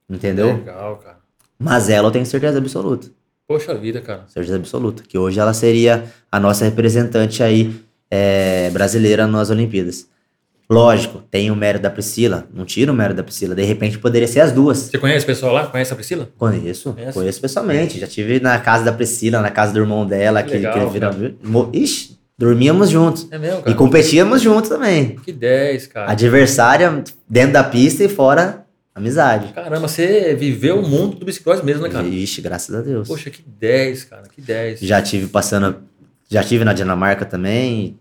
Entendeu? 0.10 0.56
Legal, 0.58 0.98
cara. 0.98 1.18
Mas 1.58 1.90
ela 1.90 2.08
eu 2.08 2.12
tenho 2.12 2.26
certeza 2.26 2.58
absoluta. 2.58 3.08
Poxa 3.50 3.74
vida, 3.74 4.00
cara. 4.00 4.26
Certeza 4.28 4.58
absoluta. 4.58 5.02
Que 5.08 5.18
hoje 5.18 5.40
ela 5.40 5.56
seria 5.56 6.04
a 6.32 6.40
nossa 6.40 6.64
representante 6.66 7.42
aí 7.42 7.74
é, 8.12 8.70
brasileira 8.70 9.26
nas 9.26 9.50
Olimpíadas. 9.50 10.06
Lógico, 10.70 11.24
tem 11.32 11.50
o 11.50 11.56
mérito 11.56 11.82
da 11.82 11.90
Priscila. 11.90 12.46
Não 12.54 12.64
tira 12.64 12.92
o 12.92 12.96
mérito 12.96 13.16
da 13.18 13.24
Priscila. 13.24 13.56
De 13.56 13.64
repente 13.64 13.98
poderia 13.98 14.28
ser 14.28 14.42
as 14.42 14.52
duas. 14.52 14.78
Você 14.78 15.00
conhece 15.00 15.24
o 15.24 15.26
pessoal 15.26 15.52
lá? 15.52 15.66
Conhece 15.66 15.92
a 15.92 15.96
Priscila? 15.96 16.30
Conheço, 16.38 16.94
Conhece? 16.94 17.14
conheço 17.18 17.42
pessoalmente. 17.42 18.00
Já 18.00 18.06
tive 18.06 18.40
na 18.40 18.60
casa 18.60 18.84
da 18.84 18.92
Priscila, 18.92 19.42
na 19.42 19.50
casa 19.50 19.74
do 19.74 19.80
irmão 19.80 20.06
dela, 20.06 20.44
que, 20.44 20.54
Legal, 20.54 20.74
que 20.74 20.80
ele 20.80 20.90
vira. 20.92 21.36
Ixi, 21.74 22.20
dormíamos 22.38 22.92
juntos. 22.92 23.28
É 23.32 23.40
mesmo, 23.40 23.62
E 23.62 23.64
cara? 23.64 23.76
competíamos 23.76 24.44
juntos 24.44 24.70
também. 24.70 25.16
Que 25.26 25.34
10, 25.34 25.88
cara. 25.88 26.12
Adversária 26.12 27.04
dentro 27.28 27.54
da 27.54 27.64
pista 27.64 28.04
e 28.04 28.08
fora 28.10 28.64
amizade. 29.00 29.52
Caramba, 29.54 29.88
você 29.88 30.36
viveu 30.36 30.80
o 30.80 30.88
mundo 30.88 31.18
do 31.18 31.26
biciclose 31.26 31.64
mesmo, 31.66 31.84
né, 31.84 31.90
cara? 31.90 32.08
Ixi, 32.08 32.42
graças 32.42 32.74
a 32.76 32.82
Deus. 32.82 33.08
Poxa, 33.08 33.30
que 33.30 33.42
10, 33.42 34.04
cara. 34.06 34.24
Que 34.34 34.42
10. 34.42 34.80
Já 34.82 35.02
tive 35.02 35.28
passando. 35.28 35.78
Já 36.30 36.44
tive 36.44 36.64
na 36.64 36.74
Dinamarca 36.74 37.26
também, 37.26 37.98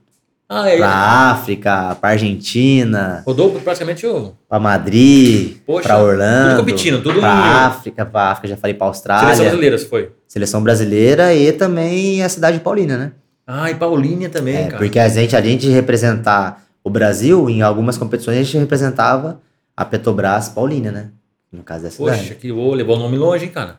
Ah, 0.49 0.68
é. 0.68 0.76
pra 0.76 0.88
África, 1.30 1.94
pra 2.01 2.11
Argentina, 2.11 3.22
Rodou 3.26 3.51
praticamente 3.61 4.07
o. 4.07 4.34
pra 4.49 4.59
Madrid, 4.61 5.57
Poxa, 5.66 5.88
pra 5.88 5.99
Orlando. 6.03 6.51
tudo 6.57 6.59
competindo, 6.66 7.03
tudo 7.03 7.20
pra 7.20 7.30
África, 7.66 8.05
pra 8.05 8.22
África, 8.30 8.49
já 8.49 8.57
falei 8.57 8.74
pra 8.74 8.86
Austrália. 8.86 9.34
Seleção 9.34 9.44
Seleção, 9.44 9.59
brasileira, 9.59 9.78
você 9.78 9.86
foi. 9.86 10.62
brasileira 10.62 11.34
e 11.34 11.53
também 11.53 12.22
a 12.22 12.28
cidade 12.28 12.59
de 12.59 12.62
Paulínia, 12.64 12.96
né? 12.99 13.12
Ah, 13.46 13.70
e 13.70 13.74
Paulínia 13.74 14.28
também, 14.28 14.57
É, 14.57 14.64
cara. 14.64 14.76
porque 14.78 14.99
a 14.99 15.09
gente, 15.09 15.34
a 15.34 15.40
gente 15.40 15.66
representar 15.68 16.62
o 16.84 16.90
Brasil, 16.90 17.49
em 17.49 17.62
algumas 17.62 17.96
competições, 17.96 18.36
a 18.38 18.42
gente 18.42 18.59
representava 18.59 19.40
a 19.79 19.85
Petrobras 19.85 20.49
Paulínia, 20.49 20.91
né? 20.91 21.07
No 21.53 21.62
caso 21.62 21.85
da 21.85 21.91
cidade. 21.91 22.18
Poxa, 22.22 22.35
que 22.35 22.51
ô, 22.53 22.74
levou 22.74 22.97
o 22.97 22.99
nome 22.99 23.16
longe, 23.16 23.45
hein, 23.45 23.51
cara. 23.51 23.76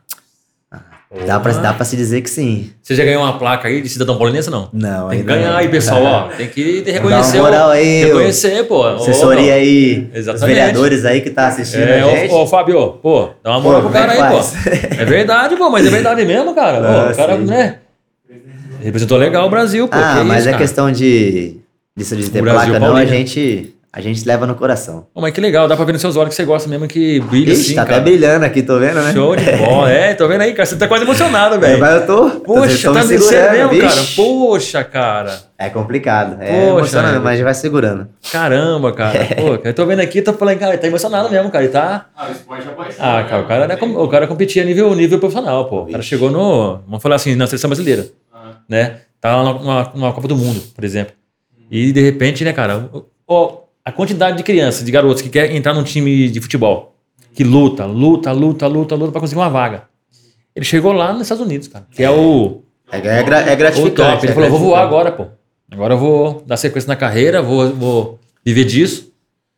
dá, 1.26 1.40
pra, 1.40 1.52
dá 1.54 1.74
pra 1.74 1.84
se 1.86 1.96
dizer 1.98 2.22
que 2.22 2.30
sim. 2.30 2.72
Você 2.82 2.96
já 2.96 3.04
ganhou 3.04 3.22
uma 3.24 3.38
placa 3.38 3.68
aí 3.68 3.82
de 3.82 3.90
cidadão 3.90 4.18
paulinense, 4.18 4.50
não? 4.50 4.70
Não, 4.72 5.10
Tem 5.10 5.20
que 5.20 5.26
ganhar 5.26 5.52
não. 5.52 5.58
aí, 5.58 5.68
pessoal, 5.68 6.02
ó. 6.04 6.28
Tem 6.30 6.48
que 6.48 6.82
reconhecer. 6.90 7.34
Dá 7.34 7.40
uma 7.44 7.50
moral 7.50 7.70
aí, 7.72 8.06
reconhecer, 8.06 8.64
pô. 8.68 8.86
Assessoria 8.88 9.54
aí, 9.56 10.08
os 10.12 10.18
Exatamente. 10.18 10.48
vereadores 10.56 11.06
aí 11.06 11.22
que 11.22 11.30
tá 11.32 11.48
assistindo 11.48 11.82
É, 11.84 12.02
a 12.02 12.16
gente. 12.22 12.32
ô, 12.34 12.44
ô, 12.44 12.48
Fábio, 12.48 12.94
pô, 12.94 13.30
dá 13.44 13.52
uma 13.52 13.60
moral 13.60 13.82
Pô, 13.82 13.90
pro 13.90 14.00
cara 14.00 14.12
aí, 14.14 14.18
como 14.18 14.30
é 14.30 14.40
pô. 14.40 15.02
É 15.02 15.06
verdade, 15.06 15.56
pô, 15.58 15.70
mas 15.70 15.86
é 15.86 15.90
verdade 15.90 16.24
mesmo, 16.26 16.56
cara. 16.56 16.78
Pô, 16.80 16.88
Ah, 16.88 17.12
o 17.12 17.16
cara, 17.16 17.38
sim. 17.38 17.44
né? 17.46 17.80
Representou 18.82 19.18
legal 19.18 19.46
o 19.46 19.50
Brasil, 19.50 19.88
pô. 19.88 19.98
ah, 19.98 20.24
mas 20.24 20.40
isso, 20.40 20.48
é 20.50 20.52
cara. 20.54 20.64
questão 20.64 20.92
de 20.92 21.58
disso 21.98 22.16
de 22.16 22.30
ter 22.30 22.42
placa, 22.42 22.80
não, 22.80 22.96
a 22.96 23.06
gente, 23.06 23.76
a 23.92 24.02
gente 24.02 24.24
leva 24.26 24.46
no 24.46 24.54
coração. 24.56 25.08
Pô, 25.14 25.20
mas 25.22 25.34
que 25.34 25.42
legal, 25.42 25.68
dá 25.68 25.76
pra 25.76 25.84
ver 25.84 25.94
nos 25.94 26.02
seus 26.02 26.16
olhos 26.16 26.30
que 26.30 26.36
você 26.36 26.46
gosta 26.46 26.70
mesmo 26.70 26.88
que 26.88 27.20
brilha 27.22 27.54
Ixi, 27.54 27.62
assim, 27.62 27.76
tá 27.76 27.86
cara. 27.86 27.98
até 27.98 28.06
brilhando 28.06 28.46
aqui, 28.46 28.62
tô 28.62 28.78
vendo, 28.78 29.02
né? 29.02 29.12
Show 29.14 29.36
de 29.36 29.44
bola. 29.58 29.92
É, 29.92 30.14
tô 30.14 30.28
vendo 30.28 30.42
aí, 30.42 30.54
cara. 30.54 30.66
Você 30.68 30.76
tá 30.78 30.88
quase 30.88 31.04
emocionado, 31.04 31.56
É, 31.56 31.58
velho. 31.58 31.80
mas 31.80 32.02
eu 32.02 32.06
tô. 32.08 32.30
Poxa, 32.42 32.88
tô 32.88 32.94
tá 32.94 33.04
me 33.04 33.18
segurando, 33.18 33.52
mesmo, 33.52 33.70
vixe. 33.70 33.88
cara. 33.88 34.02
Poxa, 34.16 34.84
cara. 34.84 35.40
É 35.58 35.70
complicado. 35.70 36.38
É 36.42 36.52
Poxa, 36.52 36.70
emocionante, 36.80 37.16
é. 37.16 37.20
mas 37.20 37.28
a 37.28 37.36
gente 37.36 37.44
vai 37.44 37.54
segurando. 37.56 38.08
Caramba, 38.32 38.92
cara. 38.94 39.20
Pô, 39.36 39.60
eu 39.68 39.74
tô 39.74 39.86
vendo 39.88 40.02
aqui, 40.02 40.22
tô 40.22 40.34
falando, 40.34 40.60
cara, 40.60 40.74
ele 40.74 40.82
tá 40.82 40.88
emocionado 40.88 41.30
mesmo, 41.30 41.50
cara. 41.50 41.64
Ele 41.64 41.74
tá. 41.74 42.06
Ah, 42.16 42.28
o 42.28 42.32
esporte 42.32 42.68
é 42.68 42.72
paixão. 42.72 43.06
Ah, 43.06 43.24
cara, 43.24 43.42
o 43.42 43.48
cara, 43.48 43.78
com- 43.78 43.96
o 44.04 44.08
cara 44.08 44.28
competia 44.28 44.64
nível, 44.64 44.94
nível 44.96 45.18
profissional, 45.20 45.66
pô. 45.66 45.82
O 45.84 45.92
cara 45.92 46.04
chegou 46.04 46.30
no. 46.30 46.80
Vamos 46.86 47.02
falar 47.02 47.16
assim, 47.16 47.34
na 47.36 47.48
seleção 47.48 47.70
brasileira, 47.70 48.06
Ah, 48.32 48.52
né? 48.70 48.98
Tava 49.20 49.44
numa, 49.44 49.60
numa- 49.60 49.92
numa 49.96 50.14
Copa 50.14 50.28
do 50.28 50.36
Mundo, 50.38 50.62
por 50.76 50.84
exemplo. 50.84 51.14
E 51.72 51.92
de 51.92 52.02
repente, 52.02 52.44
né, 52.46 52.54
cara, 52.54 52.90
ó, 53.28 53.58
a 53.86 53.92
quantidade 53.92 54.38
de 54.38 54.44
crianças, 54.44 54.84
de 54.84 54.92
garotos 54.92 55.22
que 55.22 55.30
quer 55.30 55.52
entrar 55.56 55.74
num 55.74 55.84
time 55.84 56.30
de 56.30 56.40
futebol, 56.42 56.96
que 57.34 57.44
luta, 57.44 57.86
luta, 57.86 58.32
luta, 58.32 58.68
luta, 58.68 58.96
luta 58.96 59.12
pra 59.12 59.22
conseguir 59.22 59.40
uma 59.42 59.50
vaga. 59.50 59.84
Ele 60.56 60.66
chegou 60.66 60.92
lá 60.92 61.14
nos 61.14 61.24
Estados 61.24 61.44
Unidos, 61.46 61.68
cara, 61.68 61.86
que 61.92 62.04
é 62.04 62.10
o. 62.12 62.62
É, 62.92 62.98
é, 62.98 63.24
gra- 63.24 63.42
é 63.42 63.54
O 63.54 63.58
gratificante. 63.58 63.96
top. 63.96 64.26
Ele 64.26 64.32
é 64.32 64.36
falou, 64.36 64.50
vou 64.50 64.60
voar 64.60 64.88
gratificante. 64.88 64.88
agora, 64.88 65.12
pô. 65.12 65.26
Agora 65.72 65.94
eu 65.94 65.98
vou 66.00 66.44
dar 66.46 66.58
sequência 66.58 66.88
na 66.88 66.96
carreira, 66.96 67.42
vou, 67.42 67.70
vou 67.74 68.20
viver 68.44 68.66
disso. 68.66 69.12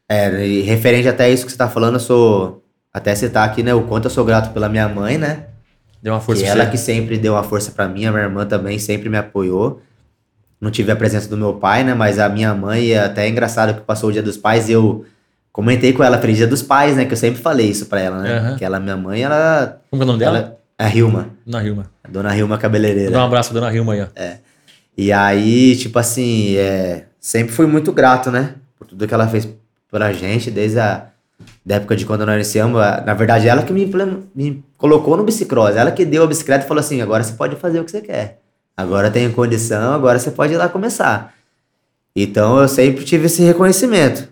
É, 0.10 0.46
e 0.46 0.62
referente 0.62 1.08
até 1.08 1.30
isso 1.32 1.46
que 1.46 1.52
você 1.52 1.58
tá 1.58 1.70
falando, 1.70 1.94
eu 1.96 2.00
sou. 2.00 2.62
Até 2.94 3.16
citar 3.16 3.48
aqui, 3.48 3.64
né? 3.64 3.74
O 3.74 3.84
quanto 3.84 4.06
eu 4.06 4.12
sou 4.12 4.26
grato 4.26 4.52
pela 4.54 4.68
minha 4.68 4.88
mãe, 4.90 5.18
né? 5.18 5.46
Deu 6.04 6.12
uma 6.14 6.20
força 6.20 6.42
pra 6.44 6.52
ela 6.52 6.66
você. 6.66 6.72
que 6.72 6.78
sempre 6.78 7.18
deu 7.18 7.34
uma 7.34 7.44
força 7.44 7.72
pra 7.72 7.88
mim, 7.88 8.06
a 8.06 8.12
minha 8.12 8.24
irmã 8.24 8.46
também 8.46 8.78
sempre 8.78 9.08
me 9.08 9.18
apoiou. 9.18 9.80
Não 10.62 10.70
tive 10.70 10.92
a 10.92 10.96
presença 10.96 11.28
do 11.28 11.36
meu 11.36 11.56
pai, 11.56 11.84
né? 11.84 11.96
Mas 11.96 12.20
a 12.20 12.30
minha 12.30 12.54
mãe, 12.54 12.96
até 12.96 13.26
é 13.26 13.30
engraçado 13.30 13.74
que 13.74 13.82
passou 13.82 14.10
o 14.10 14.14
dia 14.14 14.22
dos 14.22 14.38
pais 14.38 14.70
eu 14.70 15.04
comentei 15.52 15.92
com 15.92 16.04
ela, 16.04 16.20
feliz 16.20 16.38
dia 16.38 16.48
dos 16.48 16.62
pais, 16.62 16.96
né? 16.96 17.06
Que 17.06 17.14
eu 17.14 17.18
sempre 17.18 17.42
falei 17.42 17.68
isso 17.68 17.88
pra 17.88 18.00
ela, 18.00 18.20
né? 18.20 18.38
Aham. 18.38 18.56
Que 18.58 18.64
ela, 18.64 18.80
minha 18.80 18.96
mãe, 18.96 19.24
ela. 19.24 19.82
Como 19.90 20.04
é 20.04 20.06
o 20.06 20.08
nome 20.08 20.20
dela? 20.20 20.38
ela 20.38 20.58
é 20.78 20.86
a 20.86 20.96
Hilma, 20.96 21.30
Dona 21.46 21.64
Hilma. 21.64 21.86
a 22.04 22.10
dona 22.10 22.36
Hilma 22.38 22.56
Vou 22.56 22.62
cabeleireira. 22.62 23.12
dar 23.12 23.22
um 23.22 23.26
abraço 23.26 23.52
pra 23.52 23.60
Dona 23.60 23.74
Hilma 23.74 23.94
aí, 23.94 24.02
ó. 24.02 24.08
E 24.98 25.12
aí, 25.12 25.76
tipo 25.76 25.98
assim, 25.98 26.56
é, 26.58 27.06
sempre 27.20 27.54
fui 27.54 27.66
muito 27.66 27.92
grato, 27.92 28.30
né? 28.30 28.56
Por 28.78 28.88
tudo 28.88 29.08
que 29.08 29.14
ela 29.14 29.28
fez 29.28 29.48
pra 29.90 30.14
gente, 30.14 30.52
desde 30.52 30.80
a 30.80 31.08
da 31.66 31.76
época 31.76 31.96
de 31.96 32.06
quando 32.06 32.26
nós 32.26 32.36
iniciamos. 32.36 32.80
Na 33.06 33.14
verdade, 33.14 33.48
ela 33.48 33.64
que 33.64 33.74
me, 33.74 33.90
me 34.36 34.64
colocou 34.78 35.18
no 35.18 35.24
bicicross. 35.24 35.76
Ela 35.76 35.92
que 35.92 36.06
deu 36.06 36.24
a 36.24 36.28
bicicleta 36.28 36.66
e 36.66 36.68
falou 36.68 36.82
assim: 36.82 37.02
agora 37.02 37.24
você 37.24 37.34
pode 37.34 37.56
fazer 37.56 37.80
o 37.80 37.84
que 37.84 37.92
você 37.92 38.02
quer. 38.02 38.41
Agora 38.76 39.12
tem 39.12 39.32
condição, 39.32 39.94
agora 39.94 40.18
você 40.20 40.32
pode 40.32 40.54
ir 40.54 40.58
lá 40.58 40.68
começar. 40.70 41.34
Então 42.16 42.60
eu 42.60 42.68
sempre 42.68 43.04
tive 43.04 43.26
esse 43.28 43.42
reconhecimento. 43.44 44.30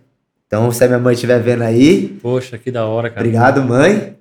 Então, 0.48 0.72
se 0.72 0.84
a 0.84 0.88
minha 0.88 1.00
mãe 1.00 1.14
estiver 1.14 1.40
vendo 1.40 1.62
aí, 1.62 2.18
Poxa, 2.22 2.58
que 2.58 2.72
da 2.72 2.84
hora, 2.86 3.10
cara. 3.10 3.22
obrigado, 3.22 3.62
mãe. 3.62 4.16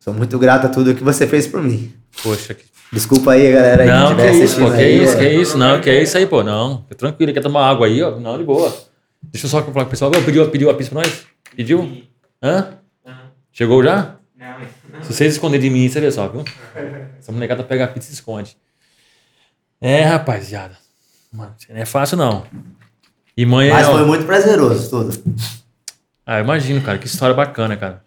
Sou 0.00 0.14
muito 0.14 0.38
grato 0.38 0.66
a 0.66 0.68
tudo 0.70 0.94
que 0.94 1.04
você 1.04 1.26
fez 1.26 1.46
por 1.46 1.62
mim. 1.62 1.92
Poxa, 2.22 2.54
que... 2.54 2.64
Desculpa 2.90 3.32
aí, 3.32 3.52
galera, 3.52 3.84
Não, 3.84 4.16
que 4.16 4.30
isso, 4.30 4.58
pô, 4.58 4.70
que 4.70 4.76
aí. 4.76 5.04
isso, 5.04 5.16
que 5.18 5.28
isso, 5.28 5.58
não, 5.58 5.80
que 5.80 5.92
isso 6.02 6.16
aí, 6.16 6.26
pô, 6.26 6.42
não. 6.42 6.82
Fica 6.84 6.94
tranquilo, 6.94 7.32
quer 7.34 7.42
tomar 7.42 7.68
água 7.68 7.86
aí, 7.86 8.02
ó, 8.02 8.18
não, 8.18 8.36
de 8.38 8.44
boa. 8.44 8.74
Deixa 9.22 9.46
eu 9.46 9.50
só 9.50 9.62
falar 9.62 9.72
com 9.72 9.80
o 9.80 9.86
pessoal, 9.86 10.10
pediu, 10.10 10.48
pediu 10.50 10.70
a 10.70 10.74
pizza 10.74 10.90
pra 10.90 11.02
nós? 11.02 11.22
Pediu? 11.54 12.02
Hã? 12.42 12.68
Chegou 13.52 13.82
já? 13.84 14.16
Não. 14.38 15.02
Se 15.02 15.12
vocês 15.12 15.34
esconderem 15.34 15.68
de 15.68 15.70
mim, 15.70 15.88
você 15.88 16.00
vê 16.00 16.10
só, 16.10 16.28
viu? 16.28 16.44
Essa 17.18 17.30
molecada 17.30 17.62
pega 17.62 17.84
a 17.84 17.88
pizza 17.88 18.10
e 18.10 18.14
esconde. 18.14 18.56
É, 19.82 20.02
rapaziada. 20.04 20.76
Mano, 21.32 21.52
não 21.68 21.76
é 21.76 21.84
fácil, 21.84 22.16
não. 22.16 22.44
E 23.36 23.44
mãe 23.44 23.68
é... 23.68 23.72
Mas 23.72 23.88
ó, 23.88 23.92
foi 23.92 24.06
muito 24.06 24.24
prazeroso 24.24 24.88
tudo. 24.88 25.22
Ah, 26.24 26.38
eu 26.38 26.44
imagino, 26.44 26.80
cara. 26.80 26.98
Que 26.98 27.06
história 27.06 27.34
bacana, 27.34 27.76
cara. 27.76 28.02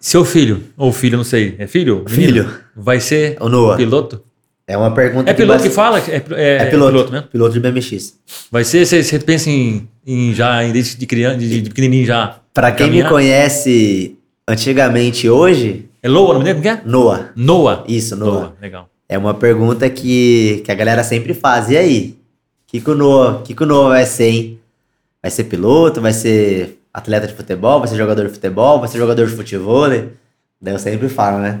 Seu 0.00 0.24
filho, 0.24 0.64
ou 0.76 0.92
filho, 0.92 1.16
não 1.16 1.24
sei. 1.24 1.56
É 1.58 1.66
filho? 1.66 2.04
Menino? 2.10 2.44
Filho. 2.44 2.60
Vai 2.76 3.00
ser 3.00 3.36
O 3.40 3.48
Noah. 3.48 3.76
piloto? 3.76 4.22
É 4.66 4.76
uma 4.76 4.92
pergunta 4.94 5.30
É 5.30 5.34
piloto 5.34 5.62
que 5.62 5.68
bas- 5.68 5.74
fala? 5.74 5.98
É, 6.00 6.22
é, 6.32 6.56
É 6.62 6.66
piloto, 6.66 7.10
né? 7.10 7.24
Piloto 7.32 7.54
de 7.54 7.60
BMX. 7.60 8.14
Vai 8.50 8.64
ser, 8.64 8.84
você, 8.86 9.18
pensa 9.18 9.48
em, 9.48 9.88
em 10.06 10.34
já, 10.34 10.62
em 10.62 10.72
desde 10.72 10.96
de 10.96 11.06
criança, 11.06 11.38
de, 11.38 11.62
de 11.62 11.70
pequenininho 11.70 12.04
já. 12.06 12.38
Pra 12.52 12.70
quem 12.70 12.86
caminhar? 12.86 13.04
me 13.06 13.10
conhece 13.10 14.18
antigamente 14.46 15.28
hoje, 15.28 15.88
É 16.02 16.08
Loa, 16.08 16.30
o 16.30 16.32
nome 16.34 16.44
dele? 16.44 16.54
Como 16.60 16.62
que 16.62 16.68
é? 16.68 16.82
Noah. 16.84 17.30
Noah. 17.34 17.84
Isso, 17.88 18.14
Noah. 18.14 18.52
legal. 18.60 18.88
É 19.08 19.16
uma 19.16 19.32
pergunta 19.32 19.88
que, 19.88 20.62
que 20.64 20.70
a 20.70 20.74
galera 20.74 21.02
sempre 21.02 21.32
faz. 21.32 21.70
E 21.70 21.76
aí? 21.76 22.18
O 22.66 22.70
que, 22.70 22.80
que, 22.80 22.90
o 22.90 22.94
Noah, 22.94 23.42
que, 23.42 23.54
que 23.54 23.62
o 23.62 23.66
Noah 23.66 23.90
vai 23.90 24.04
ser, 24.04 24.28
hein? 24.28 24.60
Vai 25.22 25.30
ser 25.30 25.44
piloto? 25.44 26.00
Vai 26.00 26.12
ser 26.12 26.78
atleta 26.92 27.26
de 27.26 27.32
futebol? 27.32 27.78
Vai 27.78 27.88
ser 27.88 27.96
jogador 27.96 28.26
de 28.26 28.32
futebol? 28.34 28.78
Vai 28.78 28.88
ser 28.88 28.98
jogador 28.98 29.26
de 29.26 29.34
futebol? 29.34 29.88
Daí 29.88 30.74
eu 30.74 30.78
sempre 30.78 31.08
falo, 31.08 31.38
né? 31.38 31.60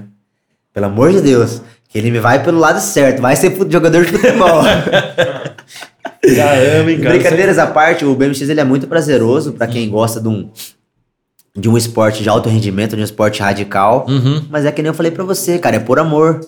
Pelo 0.74 0.86
amor 0.86 1.10
de 1.10 1.22
Deus, 1.22 1.62
que 1.88 1.96
ele 1.96 2.10
me 2.10 2.20
vai 2.20 2.42
pelo 2.44 2.58
lado 2.58 2.80
certo. 2.80 3.22
Vai 3.22 3.34
ser 3.34 3.56
jogador 3.70 4.04
de 4.04 4.12
futebol. 4.12 4.62
Caramba, 6.36 6.90
hein, 6.90 7.00
cara. 7.00 7.14
Brincadeiras 7.14 7.58
à 7.58 7.66
parte, 7.66 8.04
o 8.04 8.14
BMX 8.14 8.42
ele 8.42 8.60
é 8.60 8.64
muito 8.64 8.86
prazeroso 8.86 9.52
pra 9.52 9.66
quem 9.66 9.88
gosta 9.88 10.20
de 10.20 10.28
um, 10.28 10.50
de 11.56 11.68
um 11.68 11.76
esporte 11.76 12.22
de 12.22 12.28
alto 12.28 12.48
rendimento, 12.48 12.94
de 12.94 13.00
um 13.00 13.04
esporte 13.04 13.40
radical. 13.40 14.04
Uhum. 14.08 14.44
Mas 14.50 14.66
é 14.66 14.72
que 14.72 14.82
nem 14.82 14.88
eu 14.88 14.94
falei 14.94 15.10
pra 15.10 15.24
você, 15.24 15.58
cara, 15.58 15.76
é 15.76 15.80
por 15.80 15.98
amor. 15.98 16.40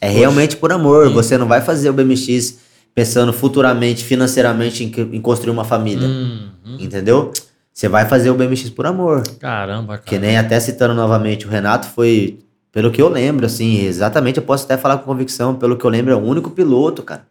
É 0.00 0.08
realmente 0.08 0.56
por 0.56 0.72
amor. 0.72 1.10
Você 1.10 1.36
não 1.36 1.46
vai 1.46 1.60
fazer 1.60 1.90
o 1.90 1.92
BMX 1.92 2.58
pensando 2.94 3.32
futuramente, 3.32 4.04
financeiramente, 4.04 4.84
em, 4.84 5.16
em 5.16 5.20
construir 5.20 5.52
uma 5.52 5.64
família. 5.64 6.06
Uhum. 6.06 6.50
Entendeu? 6.78 7.32
Você 7.72 7.88
vai 7.88 8.08
fazer 8.08 8.28
o 8.28 8.34
BMX 8.34 8.70
por 8.70 8.86
amor. 8.86 9.22
Caramba, 9.38 9.98
cara. 9.98 10.02
Que 10.04 10.18
nem 10.18 10.36
até 10.36 10.58
citando 10.58 10.94
novamente, 10.94 11.46
o 11.46 11.48
Renato 11.48 11.86
foi, 11.86 12.40
pelo 12.72 12.90
que 12.90 13.00
eu 13.00 13.08
lembro, 13.08 13.46
assim, 13.46 13.84
exatamente, 13.86 14.38
eu 14.38 14.42
posso 14.42 14.64
até 14.64 14.76
falar 14.76 14.98
com 14.98 15.04
convicção, 15.04 15.54
pelo 15.54 15.76
que 15.76 15.84
eu 15.84 15.90
lembro, 15.90 16.12
é 16.12 16.16
o 16.16 16.18
único 16.18 16.50
piloto, 16.50 17.04
cara, 17.04 17.22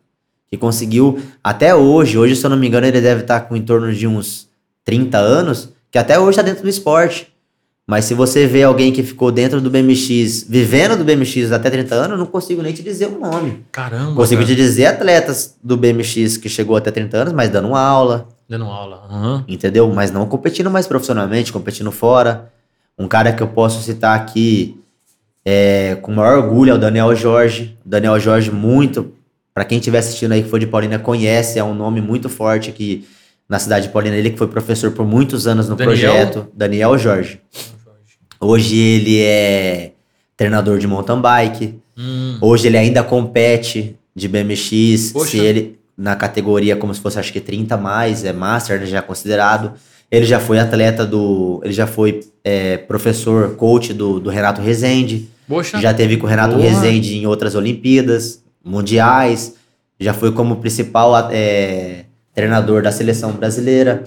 que 0.49 0.55
conseguiu, 0.55 1.19
até 1.43 1.75
hoje, 1.75 2.17
hoje, 2.17 2.33
se 2.37 2.45
eu 2.45 2.49
não 2.49 2.55
me 2.55 2.65
engano, 2.65 2.87
ele 2.87 3.01
deve 3.01 3.23
estar 3.23 3.41
com 3.41 3.57
em 3.57 3.61
torno 3.61 3.93
de 3.93 4.07
uns 4.07 4.47
30 4.85 5.17
anos, 5.17 5.73
que 5.91 5.97
até 5.97 6.17
hoje 6.17 6.37
tá 6.37 6.43
dentro 6.43 6.63
do 6.63 6.69
esporte. 6.69 7.27
Mas 7.89 8.03
se 8.03 8.13
você 8.13 8.45
vê 8.45 8.63
alguém 8.63 8.91
que 8.91 9.01
ficou 9.01 9.31
dentro 9.31 9.61
do 9.61 9.69
BMX, 9.69 10.43
vivendo 10.49 10.97
do 10.97 11.05
BMX 11.05 11.53
até 11.53 11.69
30 11.69 11.95
anos, 11.95 12.11
eu 12.11 12.17
não 12.17 12.25
consigo 12.25 12.61
nem 12.61 12.73
te 12.73 12.83
dizer 12.83 13.07
o 13.07 13.17
nome. 13.17 13.63
Caramba, 13.71 14.13
Consigo 14.13 14.41
cara. 14.41 14.53
te 14.53 14.55
dizer 14.57 14.87
atletas 14.87 15.55
do 15.63 15.77
BMX 15.77 16.35
que 16.35 16.49
chegou 16.49 16.75
até 16.75 16.91
30 16.91 17.15
anos, 17.17 17.33
mas 17.33 17.49
dando 17.49 17.73
aula, 17.73 18.27
Dando 18.49 18.65
aula. 18.65 19.03
Aham. 19.09 19.45
entendeu? 19.47 19.89
Mas 19.93 20.11
não 20.11 20.25
competindo 20.25 20.69
mais 20.69 20.85
profissionalmente, 20.85 21.53
competindo 21.53 21.89
fora. 21.91 22.51
Um 22.99 23.07
cara 23.07 23.31
que 23.31 23.41
eu 23.41 23.47
posso 23.47 23.81
citar 23.81 24.17
aqui 24.17 24.77
é, 25.45 25.95
com 26.01 26.11
maior 26.11 26.39
orgulho 26.43 26.71
é 26.71 26.73
o 26.73 26.77
Daniel 26.77 27.15
Jorge. 27.15 27.77
Daniel 27.85 28.19
Jorge, 28.19 28.51
muito, 28.51 29.13
para 29.53 29.63
quem 29.63 29.77
estiver 29.77 29.99
assistindo 29.99 30.33
aí 30.33 30.43
que 30.43 30.49
for 30.49 30.59
de 30.59 30.67
Paulina, 30.67 30.99
conhece, 30.99 31.57
é 31.57 31.63
um 31.63 31.73
nome 31.73 32.01
muito 32.01 32.27
forte 32.27 32.69
aqui 32.69 33.07
na 33.47 33.59
cidade 33.59 33.87
de 33.87 33.93
Paulina. 33.93 34.15
Ele 34.17 34.31
que 34.31 34.37
foi 34.37 34.47
professor 34.47 34.91
por 34.91 35.05
muitos 35.05 35.47
anos 35.47 35.69
no 35.69 35.75
Daniel? 35.77 35.95
projeto. 35.95 36.47
Daniel 36.53 36.97
Jorge. 36.97 37.39
Hoje 38.39 38.77
ele 38.77 39.21
é 39.21 39.91
treinador 40.35 40.77
de 40.77 40.87
mountain 40.87 41.21
bike. 41.21 41.75
Hum. 41.97 42.37
Hoje 42.41 42.67
ele 42.67 42.77
ainda 42.77 43.03
compete 43.03 43.95
de 44.15 44.27
BMX, 44.27 45.11
Poxa. 45.11 45.31
se 45.31 45.39
ele 45.39 45.77
na 45.97 46.15
categoria 46.15 46.75
como 46.75 46.93
se 46.93 47.01
fosse 47.01 47.19
acho 47.19 47.33
que 47.33 47.39
30 47.39 47.73
a 47.73 47.77
mais, 47.77 48.23
é 48.23 48.31
master, 48.31 48.75
ele 48.75 48.85
já 48.85 48.99
é 48.99 49.01
considerado. 49.01 49.73
Ele 50.09 50.25
já 50.25 50.39
foi 50.39 50.59
atleta 50.59 51.05
do, 51.05 51.59
ele 51.63 51.73
já 51.73 51.87
foi 51.87 52.21
é, 52.43 52.77
professor, 52.77 53.55
coach 53.55 53.93
do, 53.93 54.19
do 54.19 54.29
Renato 54.29 54.61
Rezende, 54.61 55.27
Poxa. 55.47 55.81
já 55.81 55.93
teve 55.93 56.17
com 56.17 56.25
o 56.25 56.29
Renato 56.29 56.55
Porra. 56.55 56.69
Rezende 56.69 57.17
em 57.17 57.25
outras 57.25 57.55
Olimpíadas, 57.55 58.41
mundiais, 58.63 59.55
já 59.99 60.13
foi 60.13 60.31
como 60.31 60.57
principal 60.57 61.29
é, 61.31 62.05
treinador 62.33 62.81
da 62.83 62.91
seleção 62.91 63.31
brasileira, 63.31 64.03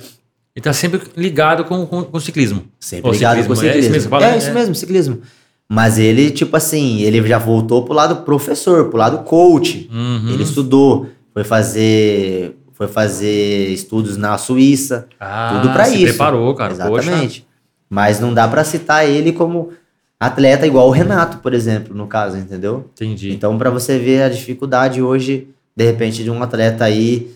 E 0.60 0.62
tá 0.62 0.74
sempre 0.74 1.00
ligado 1.16 1.64
com, 1.64 1.86
com, 1.86 2.04
com 2.04 2.18
o 2.18 2.20
ciclismo. 2.20 2.64
sempre 2.78 3.08
Ô, 3.08 3.12
ligado 3.14 3.46
com 3.46 3.52
o 3.54 3.56
ciclismo, 3.56 3.64
é 3.66 3.72
ciclismo. 3.72 3.80
isso 3.80 3.90
mesmo 3.92 4.10
fala, 4.10 4.26
é 4.26 4.30
né? 4.32 4.36
isso 4.38 4.52
mesmo, 4.52 4.74
ciclismo. 4.74 5.18
Mas 5.66 5.98
ele, 5.98 6.30
tipo 6.30 6.54
assim, 6.54 7.00
ele 7.00 7.26
já 7.26 7.38
voltou 7.38 7.82
pro 7.84 7.94
lado 7.94 8.16
professor, 8.16 8.90
pro 8.90 8.98
lado 8.98 9.18
coach. 9.24 9.88
Uhum. 9.90 10.30
Ele 10.34 10.42
estudou, 10.42 11.08
foi 11.32 11.44
fazer, 11.44 12.58
foi 12.74 12.88
fazer 12.88 13.68
estudos 13.70 14.18
na 14.18 14.36
Suíça, 14.36 15.08
Ah, 15.18 15.60
tudo 15.62 15.72
pra 15.72 15.84
se 15.86 15.94
isso. 15.94 16.04
preparou, 16.08 16.54
cara. 16.54 16.74
Poxa. 16.74 17.08
Exatamente. 17.08 17.46
Mas 17.88 18.20
não 18.20 18.34
dá 18.34 18.46
pra 18.46 18.64
citar 18.64 19.08
ele 19.08 19.32
como 19.32 19.70
atleta 20.18 20.66
igual 20.66 20.88
o 20.88 20.90
Renato, 20.90 21.38
por 21.38 21.54
exemplo, 21.54 21.94
no 21.96 22.06
caso, 22.06 22.36
entendeu? 22.36 22.84
Entendi. 22.94 23.32
Então, 23.32 23.56
pra 23.56 23.70
você 23.70 23.98
ver 23.98 24.22
a 24.24 24.28
dificuldade 24.28 25.00
hoje, 25.00 25.48
de 25.74 25.84
repente, 25.86 26.22
de 26.22 26.30
um 26.30 26.42
atleta 26.42 26.84
aí 26.84 27.30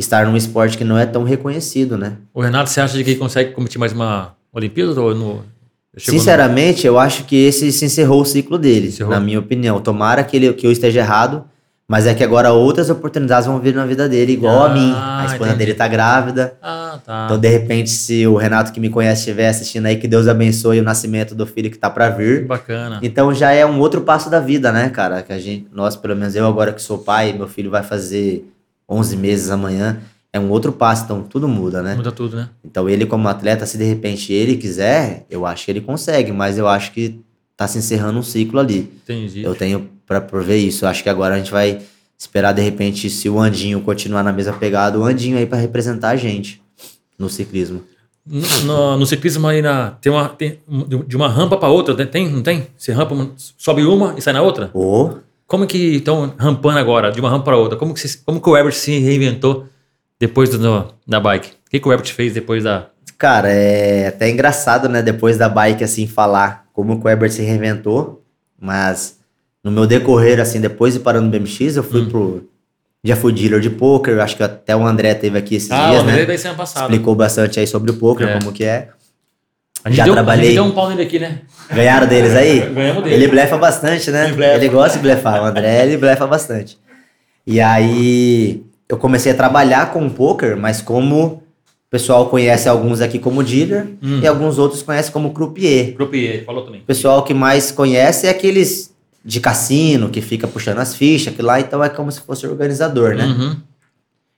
estar 0.00 0.26
num 0.26 0.36
esporte 0.36 0.76
que 0.76 0.82
não 0.84 0.98
é 0.98 1.06
tão 1.06 1.22
reconhecido, 1.22 1.96
né? 1.96 2.14
O 2.34 2.40
Renato, 2.42 2.68
você 2.70 2.80
acha 2.80 2.96
de 2.96 3.04
que 3.04 3.10
ele 3.10 3.18
consegue 3.20 3.52
competir 3.52 3.78
mais 3.78 3.92
uma 3.92 4.34
Olimpíada 4.52 5.00
ou 5.00 5.14
no. 5.14 5.42
chegou 5.96 6.14
no- 6.14 6.20
Sinceramente, 6.20 6.86
eu 6.86 6.98
acho 6.98 7.24
que 7.24 7.36
esse 7.36 7.70
se 7.70 7.84
encerrou 7.84 8.22
o 8.22 8.24
ciclo 8.24 8.58
dele, 8.58 8.88
Encerrou? 8.88 9.12
na 9.12 9.20
minha 9.20 9.38
opinião. 9.38 9.80
Tomara 9.80 10.24
que, 10.24 10.36
ele, 10.36 10.52
que 10.54 10.66
eu 10.66 10.72
esteja 10.72 11.00
errado, 11.00 11.44
mas 11.88 12.06
é 12.06 12.14
que 12.14 12.22
agora 12.22 12.52
outras 12.52 12.88
oportunidades 12.88 13.46
vão 13.48 13.58
vir 13.58 13.74
na 13.74 13.84
vida 13.84 14.08
dele, 14.08 14.32
igual 14.32 14.62
a 14.62 14.66
Ah, 14.70 14.74
mim. 14.74 14.92
A 14.94 15.24
esposa 15.26 15.50
entendi. 15.50 15.58
dele 15.66 15.74
tá 15.74 15.88
grávida. 15.88 16.54
Ah, 16.62 16.98
tá. 17.04 17.22
Então, 17.24 17.36
de 17.38 17.48
repente, 17.48 17.90
se 17.90 18.24
o 18.28 18.36
Renato 18.36 18.72
que 18.72 18.78
me 18.78 18.88
conhece 18.88 19.22
estiver 19.22 19.48
assistindo 19.48 19.86
aí, 19.86 19.96
que 19.96 20.06
Deus 20.06 20.28
abençoe 20.28 20.78
o 20.78 20.84
nascimento 20.84 21.34
do 21.34 21.44
filho 21.46 21.68
que 21.70 21.76
tá 21.78 21.90
pra 21.90 22.08
vir. 22.08 22.46
Bacana. 22.46 23.00
Então 23.02 23.34
já 23.34 23.50
é 23.52 23.66
um 23.66 23.80
outro 23.80 24.02
passo 24.02 24.30
da 24.30 24.38
vida, 24.38 24.70
né, 24.70 24.88
cara? 24.88 25.20
Que 25.22 25.32
a 25.32 25.38
gente, 25.40 25.66
nós, 25.72 25.96
pelo 25.96 26.14
menos 26.14 26.36
eu 26.36 26.46
agora 26.46 26.72
que 26.72 26.80
sou 26.80 26.98
pai, 26.98 27.32
meu 27.32 27.48
filho 27.48 27.70
vai 27.70 27.82
fazer 27.82 28.44
11 28.90 29.16
meses 29.16 29.50
amanhã, 29.50 30.00
é 30.32 30.38
um 30.40 30.50
outro 30.50 30.72
passo, 30.72 31.04
então 31.04 31.22
tudo 31.22 31.46
muda, 31.48 31.82
né? 31.82 31.94
Muda 31.94 32.12
tudo, 32.12 32.36
né? 32.36 32.48
Então 32.64 32.88
ele 32.88 33.06
como 33.06 33.28
atleta, 33.28 33.64
se 33.66 33.78
de 33.78 33.84
repente 33.84 34.32
ele 34.32 34.56
quiser, 34.56 35.24
eu 35.30 35.46
acho 35.46 35.64
que 35.64 35.70
ele 35.70 35.80
consegue, 35.80 36.32
mas 36.32 36.58
eu 36.58 36.66
acho 36.68 36.92
que 36.92 37.20
tá 37.56 37.66
se 37.68 37.78
encerrando 37.78 38.18
um 38.18 38.22
ciclo 38.22 38.58
ali. 38.58 38.90
Entendi. 39.04 39.42
Eu 39.42 39.54
tenho 39.54 39.88
pra 40.06 40.20
prover 40.20 40.58
isso. 40.58 40.84
Eu 40.84 40.88
acho 40.88 41.02
que 41.02 41.08
agora 41.08 41.34
a 41.34 41.38
gente 41.38 41.50
vai 41.52 41.80
esperar 42.18 42.52
de 42.52 42.62
repente 42.62 43.08
se 43.10 43.28
o 43.28 43.38
Andinho 43.40 43.80
continuar 43.80 44.22
na 44.22 44.32
mesma 44.32 44.52
pegada, 44.54 44.98
o 44.98 45.04
Andinho 45.04 45.36
aí 45.38 45.46
pra 45.46 45.58
representar 45.58 46.10
a 46.10 46.16
gente 46.16 46.60
no 47.18 47.28
ciclismo. 47.28 47.82
No, 48.26 48.40
no- 48.64 48.96
no 48.98 49.06
ciclismo 49.06 49.46
aí 49.48 49.60
na, 49.62 49.92
tem 49.92 50.12
uma 50.12 50.28
tem, 50.28 50.58
de 51.08 51.16
uma 51.16 51.28
rampa 51.28 51.56
para 51.56 51.68
outra, 51.70 52.06
tem- 52.06 52.28
não 52.30 52.42
tem? 52.42 52.66
Você 52.76 52.92
rampa, 52.92 53.30
sobe 53.58 53.82
uma 53.84 54.14
e 54.16 54.22
sai 54.22 54.32
na 54.34 54.42
outra? 54.42 54.70
Ô, 54.74 55.14
Como 55.50 55.66
que 55.66 55.96
estão 55.96 56.32
rampando 56.38 56.78
agora, 56.78 57.10
de 57.10 57.18
uma 57.20 57.28
rampa 57.28 57.46
para 57.46 57.56
outra? 57.56 57.76
Como 57.76 57.92
que, 57.92 58.00
como 58.24 58.40
que 58.40 58.48
o 58.48 58.56
Herbert 58.56 58.72
se 58.72 58.96
reinventou 59.00 59.66
depois 60.16 60.48
do, 60.48 60.94
da 61.04 61.18
bike? 61.18 61.48
O 61.66 61.70
que, 61.70 61.80
que 61.80 61.88
o 61.88 61.92
Herbert 61.92 62.12
fez 62.14 62.32
depois 62.32 62.62
da. 62.62 62.86
Cara, 63.18 63.50
é 63.50 64.06
até 64.06 64.30
engraçado, 64.30 64.88
né? 64.88 65.02
Depois 65.02 65.36
da 65.36 65.48
bike, 65.48 65.82
assim, 65.82 66.06
falar 66.06 66.66
como 66.72 67.00
que 67.00 67.04
o 67.06 67.10
Herbert 67.10 67.32
se 67.32 67.42
reinventou. 67.42 68.22
Mas 68.60 69.18
no 69.64 69.72
meu 69.72 69.88
decorrer, 69.88 70.38
assim, 70.38 70.60
depois 70.60 70.94
de 70.94 71.00
parando 71.00 71.24
no 71.26 71.32
BMX, 71.32 71.74
eu 71.76 71.82
Hum. 71.82 71.86
fui 71.90 72.06
pro. 72.06 72.48
Já 73.02 73.16
fui 73.16 73.32
dealer 73.32 73.58
de 73.60 73.70
poker. 73.70 74.20
Acho 74.20 74.36
que 74.36 74.42
até 74.44 74.76
o 74.76 74.86
André 74.86 75.14
teve 75.14 75.36
aqui 75.36 75.56
esses 75.56 75.70
Ah, 75.72 75.88
o 75.88 75.90
dias, 75.90 76.02
André 76.04 76.16
né? 76.18 76.26
daí 76.26 76.38
semana 76.38 76.58
passada. 76.58 76.84
Explicou 76.86 77.14
bastante 77.16 77.58
aí 77.58 77.66
sobre 77.66 77.90
o 77.90 77.94
poker, 77.94 78.28
É. 78.28 78.38
como 78.38 78.52
que 78.52 78.62
é. 78.62 78.90
A 79.84 79.90
Já 79.90 80.04
deu, 80.04 80.12
a 80.12 80.16
trabalhei. 80.16 80.44
gente 80.46 80.54
deu 80.54 80.64
um 80.64 80.72
pau 80.72 80.88
nele 80.90 81.02
aqui, 81.02 81.18
né? 81.18 81.38
Ganharam 81.72 82.06
deles 82.06 82.34
aí? 82.34 82.60
Ganhamos 82.74 83.02
dele. 83.02 83.14
Ele 83.14 83.28
blefa 83.28 83.56
bastante, 83.56 84.10
né? 84.10 84.24
Ele 84.26 84.34
blefa. 84.34 84.54
Ele 84.56 84.68
gosta 84.68 84.98
de 84.98 85.02
blefar. 85.02 85.42
O 85.42 85.46
André, 85.46 85.82
ele 85.84 85.96
blefa 85.96 86.26
bastante. 86.26 86.78
E 87.46 87.60
aí 87.60 88.62
eu 88.88 88.96
comecei 88.98 89.32
a 89.32 89.34
trabalhar 89.34 89.92
com 89.92 90.06
o 90.06 90.10
poker, 90.10 90.56
mas 90.56 90.82
como 90.82 91.24
o 91.26 91.42
pessoal 91.90 92.28
conhece 92.28 92.68
alguns 92.68 93.00
aqui 93.00 93.18
como 93.18 93.42
dealer 93.42 93.86
Hum. 94.02 94.20
e 94.22 94.26
alguns 94.26 94.58
outros 94.58 94.82
conhecem 94.82 95.12
como 95.12 95.32
croupier. 95.32 95.94
Croupier, 95.94 96.44
falou 96.44 96.64
também. 96.64 96.80
O 96.82 96.84
pessoal 96.84 97.22
que 97.24 97.32
mais 97.34 97.70
conhece 97.72 98.26
é 98.26 98.30
aqueles 98.30 98.90
de 99.24 99.40
cassino, 99.40 100.08
que 100.08 100.20
fica 100.20 100.46
puxando 100.46 100.78
as 100.78 100.94
fichas, 100.94 101.34
que 101.34 101.42
lá 101.42 101.58
então 101.60 101.82
é 101.82 101.88
como 101.88 102.10
se 102.12 102.20
fosse 102.20 102.46
organizador, 102.46 103.14
né? 103.14 103.24
Uhum. 103.24 103.56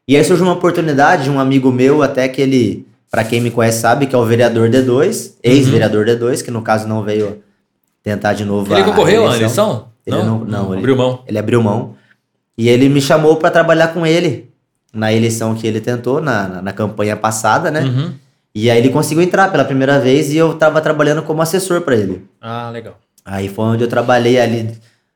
E 0.09 0.17
aí 0.17 0.25
surgiu 0.25 0.45
uma 0.47 0.55
oportunidade 0.55 1.25
de 1.25 1.31
um 1.31 1.39
amigo 1.39 1.71
meu, 1.71 2.03
até 2.03 2.27
que 2.29 2.41
ele, 2.43 2.85
pra 3.13 3.23
quem 3.23 3.41
me 3.43 3.51
conhece 3.51 3.79
sabe, 3.81 4.07
que 4.07 4.15
é 4.15 4.19
o 4.19 4.25
vereador 4.25 4.71
D2, 4.71 5.35
ex-vereador 5.43 6.07
D2, 6.07 6.43
que 6.43 6.51
no 6.51 6.63
caso 6.63 6.89
não 6.89 7.03
veio 7.05 7.43
tentar 8.03 8.33
de 8.33 8.43
novo 8.45 8.73
Ele 8.73 8.81
a 8.81 8.85
concorreu 8.85 9.27
à 9.27 9.31
reeleição. 9.33 9.67
eleição? 9.69 9.89
Ele 10.07 10.17
não- 10.25 10.39
não, 10.45 10.71
ele- 10.73 10.79
Abriu 10.81 10.97
mão. 10.97 11.23
Ele 11.29 11.39
abriu 11.39 11.63
mão. 11.63 11.95
E 12.57 12.69
ele 12.71 12.89
me 12.89 13.01
chamou 13.03 13.37
pra 13.37 13.51
trabalhar 13.51 13.89
com 13.89 14.07
ele 14.07 14.51
na 14.95 15.13
eleição 15.13 15.55
que 15.55 15.67
ele 15.67 15.81
tentou, 15.81 16.21
na, 16.23 16.49
na, 16.49 16.63
na 16.63 16.73
campanha 16.73 17.15
passada, 17.15 17.71
né? 17.71 17.83
Uhum. 17.83 18.13
E 18.55 18.71
aí 18.71 18.79
ele 18.79 18.89
conseguiu 18.89 19.23
entrar 19.23 19.51
pela 19.53 19.65
primeira 19.65 19.99
vez 20.01 20.33
e 20.33 20.37
eu 20.39 20.55
tava 20.55 20.81
trabalhando 20.81 21.23
como 21.23 21.41
assessor 21.43 21.83
pra 21.83 21.95
ele. 21.95 22.27
Ah, 22.41 22.71
legal. 22.71 22.99
Aí 23.25 23.49
foi 23.49 23.65
onde 23.67 23.85
eu 23.85 23.89
trabalhei 23.89 24.41
ali. 24.41 24.71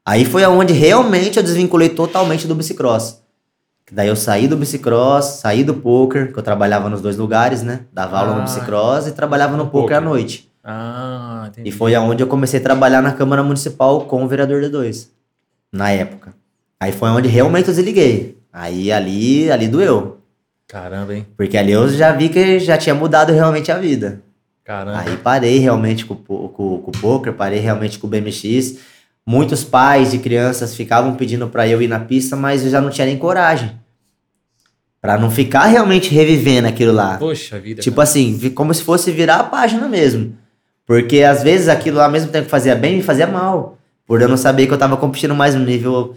Aí 0.05 0.25
foi 0.25 0.45
onde 0.47 0.73
realmente 0.73 1.37
eu 1.39 1.43
desvinculei 1.43 1.89
totalmente 1.89 2.47
do 2.47 2.55
bicicross. 2.55 3.21
Daí 3.93 4.09
eu 4.09 4.17
saí 4.17 4.49
do 4.49 4.57
bicicross, 4.57 5.41
saí 5.41 5.63
do 5.63 5.75
poker, 5.75 6.33
que 6.33 6.39
eu 6.39 6.43
trabalhava 6.43 6.89
nos 6.89 7.01
dois 7.01 7.17
lugares, 7.17 7.63
né? 7.63 7.81
Dava 7.93 8.19
aula 8.19 8.33
Ah. 8.33 8.37
no 8.39 8.43
bicicross 8.43 9.07
e 9.07 9.13
trabalhava 9.13 9.57
no, 9.57 9.65
No 9.65 9.71
poker 9.71 9.97
à 9.97 10.01
poker. 10.01 10.03
noite. 10.03 10.51
Ah, 10.65 11.45
entendi. 11.49 11.69
E 11.69 11.73
foi 11.73 11.95
aonde 11.95 12.23
eu 12.23 12.27
comecei 12.27 12.59
a 12.59 12.63
trabalhar 12.63 13.01
na 13.01 13.13
Câmara 13.13 13.43
Municipal 13.45 14.01
com 14.03 14.25
o 14.25 14.29
vereador 14.29 14.61
D2, 14.63 15.09
na 15.73 15.91
época. 15.93 16.35
Aí 16.81 16.91
foi 16.91 17.09
onde 17.11 17.29
realmente 17.29 17.69
eu 17.69 17.75
desliguei. 17.75 18.37
Aí 18.53 18.91
ali, 18.91 19.51
ali 19.51 19.69
doeu. 19.69 20.19
Caramba, 20.67 21.15
hein? 21.15 21.27
Porque 21.37 21.57
ali 21.57 21.71
eu 21.71 21.89
já 21.89 22.11
vi 22.11 22.29
que 22.29 22.59
já 22.59 22.77
tinha 22.77 22.95
mudado 22.95 23.33
realmente 23.33 23.71
a 23.71 23.79
vida. 23.79 24.21
Caramba. 24.65 24.99
Aí 24.99 25.17
parei 25.19 25.59
realmente 25.59 26.05
com, 26.05 26.17
com, 26.17 26.49
com 26.49 26.91
o 26.91 26.93
poker, 27.01 27.33
parei 27.35 27.61
realmente 27.61 28.01
com 28.01 28.09
o 28.09 28.11
BMX. 28.11 28.79
Muitos 29.27 29.65
pais 29.65 30.13
de 30.13 30.19
crianças 30.19 30.75
ficavam 30.75 31.15
pedindo 31.17 31.49
pra 31.49 31.67
eu 31.67 31.83
ir 31.83 31.89
na 31.89 31.99
pista, 31.99 32.37
mas 32.37 32.65
eu 32.65 32.71
já 32.71 32.81
não 32.81 32.91
tinha 32.91 33.07
nem 33.07 33.19
coragem. 33.19 33.73
Pra 35.01 35.19
não 35.19 35.31
ficar 35.31 35.65
realmente 35.67 36.15
revivendo 36.15 36.69
aquilo 36.69 36.93
lá. 36.93 37.17
Poxa 37.19 37.59
vida. 37.59 37.83
Tipo 37.83 38.01
assim, 38.01 38.37
vi- 38.37 38.51
como 38.51 38.73
se 38.73 38.83
fosse 38.83 39.11
virar 39.11 39.37
a 39.37 39.45
página 39.45 39.89
mesmo. 39.89 40.37
Porque 40.87 41.23
às 41.23 41.43
vezes 41.43 41.69
aquilo 41.69 41.97
lá, 41.99 42.05
ao 42.05 42.11
mesmo 42.11 42.31
tempo 42.31 42.45
que 42.45 42.51
fazia 42.51 42.75
bem, 42.75 42.97
me 42.97 43.03
fazia 43.03 43.27
mal. 43.27 43.77
Por 44.07 44.23
eu 44.23 44.29
não 44.29 44.37
saber 44.37 44.67
que 44.69 44.73
eu 44.73 44.79
tava 44.79 44.97
competindo 44.97 45.35
mais 45.35 45.55
no 45.57 45.65
nível 45.65 46.17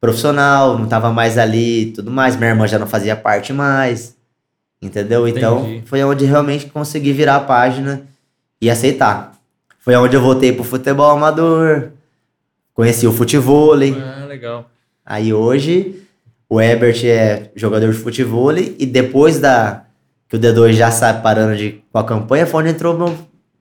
profissional, 0.00 0.78
não 0.78 0.86
tava 0.86 1.10
mais 1.10 1.38
ali 1.38 1.82
e 1.84 1.92
tudo 1.92 2.10
mais. 2.10 2.36
Minha 2.36 2.50
irmã 2.50 2.66
já 2.66 2.78
não 2.78 2.86
fazia 2.86 3.16
parte 3.16 3.52
mais. 3.52 4.14
Entendeu? 4.82 5.26
Então, 5.26 5.60
Entendi. 5.60 5.82
foi 5.86 6.02
onde 6.04 6.24
realmente 6.26 6.66
consegui 6.66 7.12
virar 7.12 7.36
a 7.36 7.40
página 7.40 8.02
e 8.60 8.70
aceitar. 8.70 9.32
Foi 9.78 9.94
onde 9.96 10.14
eu 10.16 10.20
voltei 10.22 10.52
pro 10.52 10.64
futebol 10.64 11.10
amador. 11.10 11.90
Conheci 12.74 13.06
o 13.06 13.12
futevôlei. 13.12 13.94
Ah, 14.00 14.24
legal. 14.26 14.70
Aí 15.04 15.32
hoje 15.32 16.02
o 16.48 16.60
Ebert 16.60 17.04
é 17.04 17.50
jogador 17.54 17.90
de 17.92 17.98
futebol 17.98 18.56
e 18.56 18.86
depois 18.86 19.38
da 19.38 19.84
que 20.28 20.36
o 20.36 20.38
D2 20.38 20.72
já 20.74 20.90
sai 20.90 21.20
parando 21.20 21.56
de, 21.56 21.80
com 21.92 21.98
a 21.98 22.04
campanha, 22.04 22.46
foi 22.46 22.62
onde 22.62 22.70
entrou 22.70 22.96
meu, 22.96 23.14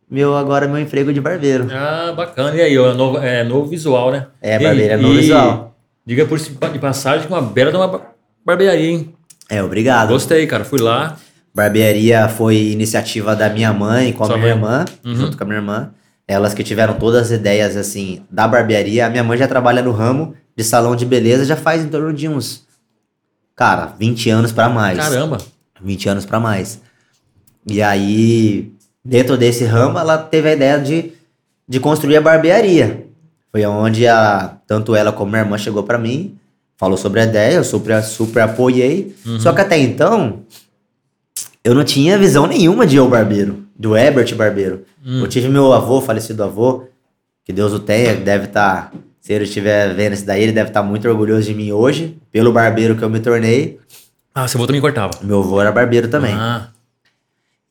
meu 0.10 0.36
agora 0.38 0.68
meu 0.68 0.78
emprego 0.80 1.12
de 1.12 1.20
barbeiro. 1.20 1.68
Ah, 1.72 2.14
bacana. 2.16 2.56
E 2.56 2.62
aí, 2.62 2.78
ó, 2.78 2.94
novo, 2.94 3.18
é 3.18 3.44
novo 3.44 3.68
visual, 3.68 4.12
né? 4.12 4.28
É, 4.42 4.56
E- 4.56 4.64
barbeiro 4.64 4.94
é 4.94 4.98
novo 4.98 5.14
e 5.16 5.18
visual. 5.18 5.76
Diga 6.06 6.26
por 6.26 6.38
de 6.40 6.80
passagem 6.80 7.26
que 7.28 7.34
uma 7.34 7.42
bela 7.42 7.72
de 7.72 7.78
uma 7.78 7.88
bar- 7.88 8.12
barbearia, 8.46 8.86
hein? 8.92 9.14
É, 9.50 9.62
obrigado. 9.64 10.10
Gostei, 10.10 10.46
cara. 10.46 10.64
Fui 10.64 10.80
lá. 10.80 11.18
Barbearia 11.54 12.28
foi 12.30 12.56
iniciativa 12.72 13.36
da 13.36 13.50
minha 13.50 13.74
mãe 13.74 14.14
com 14.14 14.24
a 14.24 14.28
Sua 14.28 14.38
minha 14.38 14.56
mãe? 14.56 14.72
irmã, 14.82 14.86
Uhum. 15.04 15.16
junto 15.16 15.38
com 15.38 15.44
a 15.44 15.48
minha 15.48 15.58
irmã. 15.60 15.90
Elas 16.30 16.54
que 16.54 16.64
tiveram 16.64 16.94
todas 16.94 17.24
as 17.24 17.32
ideias 17.32 17.76
assim 17.76 18.22
da 18.30 18.48
barbearia. 18.48 19.08
A 19.08 19.10
minha 19.10 19.24
mãe 19.24 19.36
já 19.36 19.48
trabalha 19.48 19.82
no 19.82 19.92
ramo 19.92 20.36
de 20.56 20.64
salão 20.64 20.96
de 20.96 21.04
beleza 21.04 21.44
já 21.44 21.56
faz 21.56 21.84
em 21.84 21.88
torno 21.88 22.14
de 22.14 22.28
uns 22.28 22.68
cara, 23.56 23.96
20 23.98 24.30
anos 24.30 24.52
pra 24.52 24.70
mais. 24.70 25.00
Caramba. 25.00 25.40
20 25.82 26.08
anos 26.08 26.26
pra 26.28 26.40
mais. 26.40 26.80
E 27.66 27.82
aí, 27.82 28.72
dentro 29.04 29.36
desse 29.36 29.64
ramo, 29.66 29.98
ela 29.98 30.20
teve 30.20 30.50
a 30.50 30.54
ideia 30.54 30.80
de, 30.80 31.14
de 31.68 31.80
construir 31.80 32.18
a 32.18 32.22
barbearia. 32.22 33.08
Foi 33.52 33.66
onde 33.66 34.08
a, 34.08 34.56
tanto 34.68 34.96
ela 34.96 35.12
como 35.12 35.32
minha 35.32 35.42
irmã 35.42 35.58
chegou 35.58 35.82
pra 35.82 35.98
mim, 35.98 36.38
falou 36.78 36.96
sobre 36.96 37.22
a 37.22 37.24
ideia, 37.24 37.56
eu 37.56 37.64
super, 37.64 38.04
super 38.04 38.44
apoiei. 38.44 39.16
Só 39.40 39.52
que 39.52 39.62
até 39.62 39.80
então, 39.80 40.44
eu 41.64 41.74
não 41.74 41.84
tinha 41.84 42.20
visão 42.20 42.46
nenhuma 42.46 42.86
de 42.86 42.98
eu 42.98 43.10
barbeiro, 43.10 43.66
do 43.80 43.96
Herbert 43.96 44.36
barbeiro. 44.36 44.84
Eu 45.06 45.26
tive 45.28 45.48
meu 45.48 45.72
avô, 45.72 46.02
falecido 46.02 46.44
avô, 46.44 46.84
que 47.46 47.54
Deus 47.54 47.72
o 47.72 47.80
tenha, 47.80 48.14
deve 48.14 48.46
estar, 48.48 48.92
se 49.22 49.32
ele 49.32 49.46
estiver 49.46 49.94
vendo 49.96 50.14
isso 50.14 50.26
daí, 50.26 50.44
ele 50.44 50.52
deve 50.52 50.70
estar 50.70 50.84
muito 50.84 51.08
orgulhoso 51.08 51.44
de 51.48 51.56
mim 51.56 51.72
hoje, 51.72 52.18
pelo 52.30 52.52
barbeiro 52.52 52.98
que 52.98 53.02
eu 53.04 53.10
me 53.10 53.22
tornei. 53.22 53.80
Ah, 54.36 54.46
seu 54.50 54.60
avô 54.60 54.68
também 54.68 54.82
cortava. 54.82 55.12
Meu 55.24 55.40
avô 55.40 55.62
era 55.62 55.72
barbeiro 55.72 56.10
também. 56.10 56.34
Ah, 56.34 56.68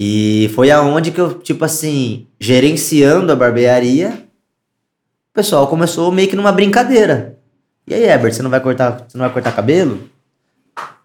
E 0.00 0.50
foi 0.54 0.70
aonde 0.70 1.10
que 1.10 1.20
eu, 1.20 1.34
tipo 1.34 1.64
assim, 1.64 2.26
gerenciando 2.40 3.30
a 3.30 3.36
barbearia, 3.36 4.10
o 5.30 5.34
pessoal 5.34 5.66
começou 5.66 6.10
meio 6.10 6.28
que 6.28 6.36
numa 6.36 6.52
brincadeira. 6.52 7.36
E 7.86 7.92
aí, 7.94 8.04
Herbert, 8.04 8.32
você 8.32 8.42
não 8.42 8.50
vai 8.50 8.60
cortar, 8.60 9.04
você 9.06 9.16
não 9.18 9.24
vai 9.26 9.32
cortar 9.32 9.52
cabelo? 9.52 10.08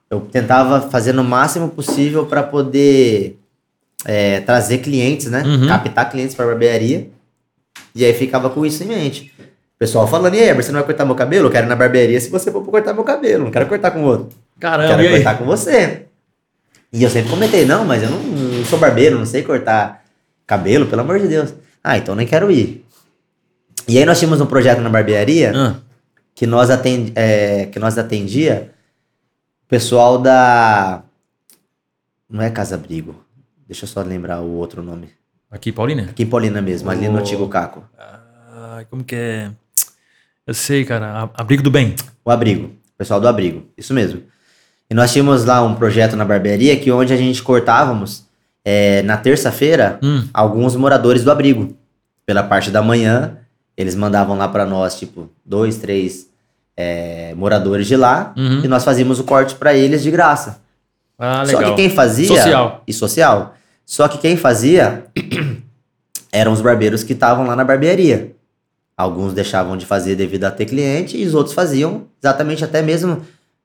Eu 0.09 0.21
tentava 0.21 0.79
fazer 0.89 1.11
no 1.11 1.23
máximo 1.23 1.69
possível 1.69 2.25
para 2.25 2.43
poder 2.43 3.37
é, 4.05 4.39
trazer 4.41 4.79
clientes, 4.79 5.27
né? 5.27 5.43
Uhum. 5.43 5.67
Captar 5.67 6.09
clientes 6.09 6.35
para 6.35 6.45
barbearia. 6.45 7.09
E 7.95 8.03
aí 8.03 8.13
ficava 8.13 8.49
com 8.49 8.65
isso 8.65 8.83
em 8.83 8.87
mente. 8.87 9.33
O 9.39 9.79
pessoal 9.79 10.07
falando, 10.07 10.35
e 10.35 10.39
aí, 10.39 10.53
você 10.53 10.71
não 10.71 10.79
vai 10.79 10.85
cortar 10.85 11.05
meu 11.05 11.15
cabelo? 11.15 11.47
Eu 11.47 11.51
quero 11.51 11.67
ir 11.67 11.69
na 11.69 11.75
barbearia 11.75 12.19
se 12.19 12.29
você 12.29 12.51
for 12.51 12.63
cortar 12.63 12.93
meu 12.93 13.03
cabelo. 13.03 13.45
Não 13.45 13.51
quero 13.51 13.67
cortar 13.67 13.91
com 13.91 14.03
outro. 14.03 14.29
caramba. 14.59 14.95
Quero 14.95 15.15
cortar 15.15 15.37
com 15.37 15.45
você. 15.45 16.05
E 16.91 17.03
eu 17.03 17.09
sempre 17.09 17.29
comentei, 17.29 17.65
não, 17.65 17.83
mas 17.83 18.03
eu 18.03 18.09
não, 18.09 18.19
não 18.19 18.65
sou 18.65 18.77
barbeiro, 18.77 19.17
não 19.17 19.25
sei 19.25 19.41
cortar 19.41 20.03
cabelo, 20.45 20.85
pelo 20.85 21.01
amor 21.01 21.19
de 21.19 21.27
Deus. 21.27 21.53
Ah, 21.83 21.97
então 21.97 22.15
nem 22.15 22.27
quero 22.27 22.51
ir. 22.51 22.85
E 23.87 23.97
aí 23.97 24.05
nós 24.05 24.19
tínhamos 24.19 24.39
um 24.39 24.45
projeto 24.45 24.79
na 24.79 24.89
barbearia 24.89 25.51
Ah, 25.55 25.75
que 26.35 26.45
nós, 26.45 26.69
atend, 26.69 27.11
é, 27.15 27.65
que 27.65 27.79
nós 27.79 27.97
atendia 27.97 28.71
o 29.65 29.67
pessoal 29.67 30.17
da. 30.19 31.01
Não 32.29 32.41
é 32.41 32.49
Casa 32.49 32.75
Abrigo. 32.75 33.22
Deixa 33.73 33.85
eu 33.85 33.89
só 33.89 34.03
lembrar 34.03 34.39
o 34.39 34.51
outro 34.51 34.83
nome. 34.83 35.09
aqui, 35.49 35.71
Paulina? 35.71 36.03
Aqui 36.03 36.21
em 36.21 36.27
Paulina 36.27 36.61
mesmo, 36.61 36.91
ali 36.91 37.09
no 37.09 37.17
antigo 37.17 37.47
Caco. 37.49 37.83
Ah, 37.97 38.85
como 38.87 39.03
que 39.03 39.15
é? 39.15 39.49
Eu 40.45 40.53
sei, 40.53 40.85
cara. 40.85 41.27
Abrigo 41.33 41.63
do 41.63 41.71
Bem. 41.71 41.95
O 42.23 42.29
abrigo. 42.29 42.67
O 42.67 42.97
pessoal 42.99 43.19
do 43.19 43.27
abrigo. 43.27 43.65
Isso 43.75 43.91
mesmo. 43.91 44.21
E 44.87 44.93
nós 44.93 45.11
tínhamos 45.11 45.43
lá 45.43 45.63
um 45.63 45.73
projeto 45.73 46.15
na 46.15 46.23
barbearia 46.23 46.79
que 46.79 46.91
onde 46.91 47.13
a 47.13 47.17
gente 47.17 47.41
cortávamos 47.41 48.27
é, 48.63 49.01
na 49.01 49.17
terça-feira 49.17 49.97
Hum. 50.03 50.27
alguns 50.31 50.75
moradores 50.75 51.23
do 51.23 51.31
abrigo. 51.31 51.75
Pela 52.27 52.43
parte 52.43 52.69
da 52.69 52.83
manhã, 52.83 53.37
eles 53.75 53.95
mandavam 53.95 54.37
lá 54.37 54.47
pra 54.47 54.67
nós, 54.67 54.99
tipo, 54.99 55.31
dois, 55.43 55.77
três 55.79 56.27
é, 56.77 57.33
moradores 57.33 57.87
de 57.87 57.95
lá. 57.97 58.35
Uhum. 58.37 58.61
E 58.63 58.67
nós 58.67 58.83
fazíamos 58.83 59.19
o 59.19 59.23
corte 59.23 59.55
pra 59.55 59.73
eles 59.73 60.03
de 60.03 60.11
graça. 60.11 60.61
Ah, 61.17 61.45
Só 61.45 61.57
legal. 61.57 61.75
que 61.75 61.81
quem 61.81 61.89
fazia. 61.89 62.27
Social. 62.27 62.83
E 62.87 62.91
social. 62.91 63.55
Só 63.85 64.07
que 64.07 64.17
quem 64.17 64.37
fazia 64.37 65.05
eram 66.31 66.51
os 66.51 66.61
barbeiros 66.61 67.03
que 67.03 67.13
estavam 67.13 67.45
lá 67.45 67.55
na 67.55 67.63
barbearia. 67.63 68.31
Alguns 68.95 69.33
deixavam 69.33 69.75
de 69.75 69.85
fazer 69.85 70.15
devido 70.15 70.45
a 70.45 70.51
ter 70.51 70.65
cliente 70.65 71.17
e 71.17 71.25
os 71.25 71.33
outros 71.33 71.53
faziam 71.55 72.03
exatamente 72.21 72.63
até 72.63 72.81
mesmo 72.81 73.21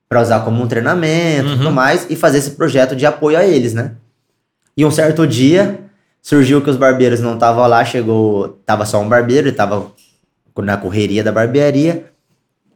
para 0.07 0.21
usar 0.21 0.39
como 0.41 0.61
um 0.61 0.67
treinamento 0.67 1.47
e 1.49 1.51
tudo 1.51 1.65
Uhum. 1.67 1.71
mais 1.71 2.07
e 2.09 2.15
fazer 2.15 2.39
esse 2.39 2.51
projeto 2.51 2.95
de 2.95 3.05
apoio 3.05 3.37
a 3.37 3.45
eles, 3.45 3.73
né? 3.73 3.91
E 4.75 4.83
um 4.83 4.89
certo 4.91 5.27
dia 5.27 5.79
surgiu 6.21 6.61
que 6.61 6.69
os 6.69 6.77
barbeiros 6.77 7.19
não 7.19 7.35
estavam 7.35 7.67
lá, 7.67 7.85
chegou, 7.85 8.59
tava 8.65 8.85
só 8.85 8.99
um 8.99 9.07
barbeiro, 9.07 9.47
ele 9.47 9.55
tava 9.55 9.91
na 10.57 10.75
correria 10.77 11.23
da 11.23 11.31
barbearia 11.31 12.05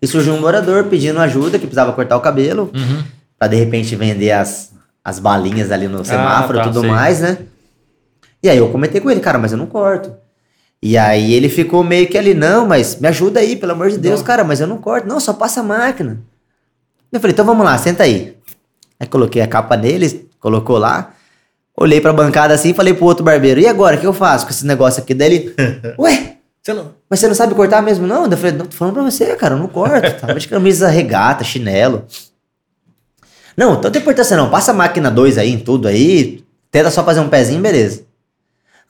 e 0.02 0.08
surgiu 0.08 0.34
um 0.34 0.39
morador 0.39 0.86
pedindo 0.86 1.20
ajuda 1.20 1.58
que 1.60 1.66
precisava 1.66 1.91
cortar 1.91 2.16
o 2.18 2.22
cabelo 2.22 2.72
Uhum. 2.74 3.04
Pra 3.38 3.48
de 3.48 3.58
repente 3.58 3.94
vender 3.96 4.32
as, 4.32 4.72
as 5.04 5.20
balinhas 5.20 5.72
ali 5.72 5.88
no 5.88 6.06
semáforo 6.06 6.58
e 6.58 6.62
tá, 6.62 6.68
tudo 6.68 6.82
sei. 6.82 6.89
mais, 6.89 7.20
né? 7.20 7.38
E 8.41 8.49
aí 8.49 8.58
eu 8.58 8.70
comentei 8.70 9.01
com 9.01 9.10
ele, 9.10 9.20
cara, 9.20 9.38
mas 9.38 9.51
eu 9.51 9.58
não 9.58 9.66
corto. 9.66 10.14
E 10.82 10.97
aí 10.97 11.34
ele 11.34 11.47
ficou 11.47 11.82
meio 11.84 12.08
que 12.08 12.18
ali, 12.18 12.34
não, 12.34 12.68
mas 12.68 12.97
me 12.97 13.08
ajuda 13.08 13.39
aí, 13.39 13.56
pelo 13.56 13.72
amor 13.72 13.89
de 13.89 13.97
Deus, 13.97 14.20
Não. 14.20 14.28
cara, 14.28 14.43
mas 14.43 14.60
eu 14.60 14.68
não 14.68 14.78
corto. 14.78 15.08
Não, 15.08 15.18
só 15.18 15.32
passa 15.32 15.62
a 15.62 15.64
máquina. 15.64 16.20
Eu 17.10 17.22
falei, 17.22 17.32
então 17.32 17.45
vamos 17.45 17.64
lá, 17.64 17.78
senta 17.78 18.04
aí. 18.04 18.36
Aí 18.99 19.08
coloquei 19.08 19.41
a 19.41 19.47
capa 19.47 19.78
nele, 19.78 20.30
colocou 20.41 20.78
lá. 20.78 21.14
Olhei 21.76 22.01
pra 22.01 22.12
bancada 22.12 22.54
assim 22.54 22.72
e 22.72 22.74
falei 22.74 22.93
pro 22.93 23.06
outro 23.06 23.24
barbeiro, 23.24 23.62
e 23.62 23.68
agora, 23.68 23.95
o 23.95 23.99
que 23.99 24.06
eu 24.06 24.14
faço 24.14 24.45
com 24.45 24.51
esse 24.51 24.66
negócio 24.66 25.01
aqui 25.01 25.14
dele? 25.14 25.56
Ué, 25.97 26.36
Você 26.62 26.74
não... 26.74 26.91
mas 27.10 27.20
você 27.20 27.28
não 27.28 27.36
sabe 27.36 27.56
cortar 27.56 27.82
mesmo, 27.82 28.06
não? 28.06 28.26
Eu 28.26 28.38
falei, 28.38 28.51
não, 28.51 28.66
tô 28.66 28.76
falando 28.76 28.95
pra 28.95 29.04
você, 29.04 29.36
cara, 29.38 29.56
eu 29.56 29.60
não 29.60 29.68
corto. 29.70 30.20
Tava 30.20 30.38
de 30.38 30.47
camisa 30.49 30.89
regata, 30.89 31.45
chinelo. 31.45 32.06
Não, 33.56 33.80
tanta 33.80 33.97
importância 33.97 34.36
não. 34.38 34.49
Passa 34.49 34.72
a 34.72 34.74
máquina 34.74 35.12
2 35.12 35.38
aí 35.38 35.51
em 35.51 35.60
tudo 35.60 35.88
aí. 35.88 36.43
Tenta 36.72 36.89
só 36.89 37.04
fazer 37.04 37.20
um 37.20 37.30
pezinho, 37.30 37.62
beleza. 37.62 38.04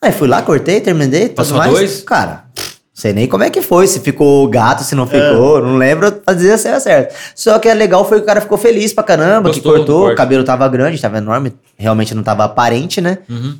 Aí 0.01 0.11
fui 0.11 0.27
lá, 0.27 0.41
cortei, 0.41 0.81
terminei, 0.81 1.29
tudo 1.29 1.35
Passou 1.35 1.57
mais. 1.57 1.71
dois? 1.71 2.01
Cara, 2.01 2.45
sei 2.93 3.13
nem 3.13 3.27
como 3.27 3.43
é 3.43 3.49
que 3.49 3.61
foi, 3.61 3.87
se 3.87 4.01
ficou 4.01 4.47
gato, 4.49 4.83
se 4.83 4.95
não 4.95 5.07
ficou, 5.07 5.61
não 5.61 5.77
lembro 5.77 6.21
fazer 6.25 6.57
se 6.57 6.67
era 6.67 6.79
certo. 6.79 7.15
Só 7.33 7.57
que 7.57 7.69
é 7.69 7.73
legal 7.73 8.07
foi 8.07 8.17
que 8.17 8.23
o 8.23 8.25
cara 8.25 8.41
ficou 8.41 8.57
feliz 8.57 8.93
pra 8.93 9.03
caramba, 9.03 9.49
Gostou 9.49 9.71
que 9.71 9.77
cortou, 9.77 10.11
o 10.11 10.15
cabelo 10.15 10.43
tava 10.43 10.67
grande, 10.67 11.01
tava 11.01 11.17
enorme, 11.17 11.53
realmente 11.77 12.13
não 12.13 12.21
tava 12.21 12.43
aparente, 12.43 12.99
né? 12.99 13.19
Uhum. 13.29 13.57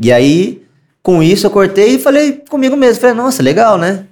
E 0.00 0.12
aí, 0.12 0.62
com 1.02 1.22
isso, 1.22 1.46
eu 1.46 1.50
cortei 1.50 1.94
e 1.94 1.98
falei 1.98 2.42
comigo 2.48 2.76
mesmo. 2.76 3.00
Falei, 3.00 3.14
nossa, 3.14 3.42
legal, 3.42 3.78
né? 3.78 4.04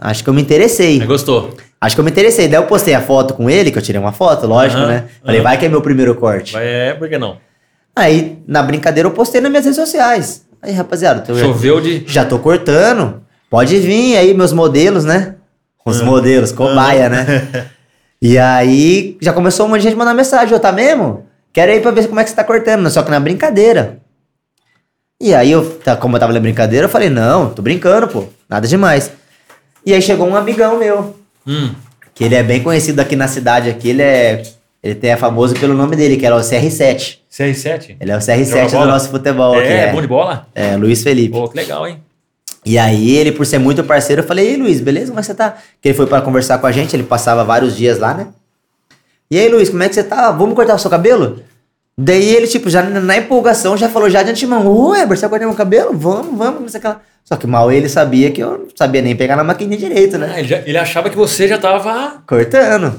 Acho 0.00 0.22
que 0.22 0.30
eu 0.30 0.34
me 0.34 0.40
interessei. 0.40 1.00
Aí 1.00 1.06
gostou. 1.06 1.56
Acho 1.80 1.94
que 1.94 2.00
eu 2.00 2.04
me 2.04 2.10
interessei. 2.10 2.48
Daí 2.48 2.58
eu 2.60 2.66
postei 2.66 2.94
a 2.94 3.00
foto 3.00 3.34
com 3.34 3.48
ele, 3.48 3.70
que 3.70 3.78
eu 3.78 3.82
tirei 3.82 4.00
uma 4.00 4.12
foto, 4.12 4.46
lógico, 4.46 4.82
né? 4.82 5.04
Falei, 5.24 5.40
vai 5.40 5.56
que 5.58 5.66
é 5.66 5.68
meu 5.68 5.80
primeiro 5.80 6.14
corte. 6.14 6.52
Vai, 6.52 6.66
é, 6.66 6.94
por 6.94 7.08
que 7.08 7.16
não? 7.18 7.36
Aí, 7.94 8.38
na 8.46 8.62
brincadeira, 8.62 9.08
eu 9.08 9.12
postei 9.12 9.40
nas 9.40 9.50
minhas 9.50 9.64
redes 9.64 9.78
sociais. 9.78 10.44
Aí, 10.60 10.72
rapaziada, 10.72 11.24
eu 11.28 11.36
Choveu 11.38 11.80
de. 11.80 12.04
já 12.06 12.24
tô 12.24 12.38
cortando. 12.38 13.22
Pode 13.48 13.78
vir 13.78 14.16
aí, 14.16 14.34
meus 14.34 14.52
modelos, 14.52 15.04
né? 15.04 15.36
Os 15.84 16.02
modelos, 16.02 16.52
cobaia, 16.52 17.08
né? 17.08 17.70
E 18.20 18.36
aí, 18.36 19.16
já 19.22 19.32
começou 19.32 19.64
um 19.64 19.68
monte 19.68 19.82
de 19.82 19.84
gente 19.88 19.96
mandar 19.96 20.12
mensagem. 20.12 20.52
Ô, 20.52 20.58
tá 20.58 20.72
mesmo? 20.72 21.24
Quero 21.52 21.70
ir 21.70 21.80
pra 21.80 21.92
ver 21.92 22.08
como 22.08 22.18
é 22.18 22.24
que 22.24 22.30
você 22.30 22.34
tá 22.34 22.42
cortando, 22.42 22.90
só 22.90 23.04
que 23.04 23.10
na 23.12 23.20
brincadeira. 23.20 23.98
E 25.20 25.32
aí, 25.32 25.52
eu, 25.52 25.78
tá- 25.78 25.94
como 25.96 26.16
eu 26.16 26.20
tava 26.20 26.32
na 26.32 26.40
brincadeira, 26.40 26.86
eu 26.86 26.90
falei, 26.90 27.08
não, 27.10 27.50
tô 27.50 27.62
brincando, 27.62 28.08
pô. 28.08 28.24
Nada 28.48 28.66
demais. 28.66 29.12
E 29.86 29.94
aí 29.94 30.02
chegou 30.02 30.26
um 30.26 30.34
amigão 30.34 30.78
meu, 30.80 31.14
Hum. 31.48 31.70
que 32.14 32.24
ele 32.24 32.34
é 32.34 32.42
bem 32.42 32.62
conhecido 32.62 33.00
aqui 33.00 33.16
na 33.16 33.26
cidade, 33.28 33.70
aqui 33.70 33.88
ele 33.90 34.02
é... 34.02 34.42
Ele 34.82 34.94
tem- 34.94 35.10
é 35.10 35.16
famoso 35.16 35.54
pelo 35.54 35.74
nome 35.74 35.96
dele, 35.96 36.16
que 36.16 36.24
era 36.26 36.36
o 36.36 36.40
CR7. 36.40 37.18
CR7? 37.30 37.96
Ele 37.98 38.12
é 38.12 38.16
o 38.16 38.20
Joga 38.20 38.32
CR7 38.36 38.70
do 38.70 38.86
nosso 38.86 39.08
futebol 39.10 39.58
aqui. 39.58 39.66
É, 39.68 39.92
bom 39.92 40.00
de 40.00 40.06
bola? 40.06 40.46
É, 40.54 40.76
Luiz 40.76 41.02
Felipe. 41.02 41.32
Pô, 41.32 41.48
que 41.48 41.56
legal, 41.56 41.86
hein? 41.88 41.98
E 42.64 42.78
aí, 42.78 43.16
ele, 43.16 43.32
por 43.32 43.44
ser 43.46 43.58
muito 43.58 43.82
parceiro, 43.82 44.22
eu 44.22 44.26
falei, 44.26 44.46
ei, 44.50 44.56
Luiz, 44.56 44.80
beleza? 44.80 45.06
Como 45.08 45.18
é 45.18 45.22
que 45.22 45.26
você 45.26 45.34
tá? 45.34 45.56
Que 45.80 45.88
ele 45.88 45.96
foi 45.96 46.06
pra 46.06 46.20
conversar 46.20 46.58
com 46.58 46.66
a 46.66 46.72
gente, 46.72 46.94
ele 46.94 47.02
passava 47.02 47.42
vários 47.44 47.76
dias 47.76 47.98
lá, 47.98 48.14
né? 48.14 48.28
E 49.30 49.38
aí, 49.38 49.48
Luiz, 49.48 49.68
como 49.68 49.82
é 49.82 49.88
que 49.88 49.94
você 49.94 50.04
tá? 50.04 50.30
Vamos 50.30 50.54
cortar 50.54 50.74
o 50.74 50.78
seu 50.78 50.90
cabelo? 50.90 51.40
Daí 51.96 52.28
ele, 52.36 52.46
tipo, 52.46 52.70
já 52.70 52.82
na 52.82 53.16
empolgação, 53.16 53.76
já 53.76 53.88
falou 53.88 54.08
já 54.08 54.22
de 54.22 54.30
antemão, 54.30 54.64
ô, 54.66 54.90
Weber, 54.90 55.16
você 55.16 55.22
vai 55.22 55.30
cortar 55.30 55.46
meu 55.46 55.54
cabelo? 55.56 55.96
Vamos, 55.96 56.38
vamos, 56.38 56.60
não 56.60 56.68
sei 56.68 56.78
o 56.78 56.80
que 56.82 56.88
lá. 56.88 57.00
Só 57.28 57.36
que 57.36 57.46
mal 57.46 57.70
ele 57.70 57.90
sabia 57.90 58.30
que 58.30 58.42
eu 58.42 58.52
não 58.58 58.66
sabia 58.74 59.02
nem 59.02 59.14
pegar 59.14 59.36
na 59.36 59.44
maquininha 59.44 59.76
direito, 59.78 60.16
né? 60.16 60.32
Ah, 60.34 60.38
ele, 60.38 60.48
já- 60.48 60.62
ele 60.64 60.78
achava 60.78 61.10
que 61.10 61.16
você 61.16 61.46
já 61.46 61.58
tava. 61.58 62.22
cortando. 62.26 62.98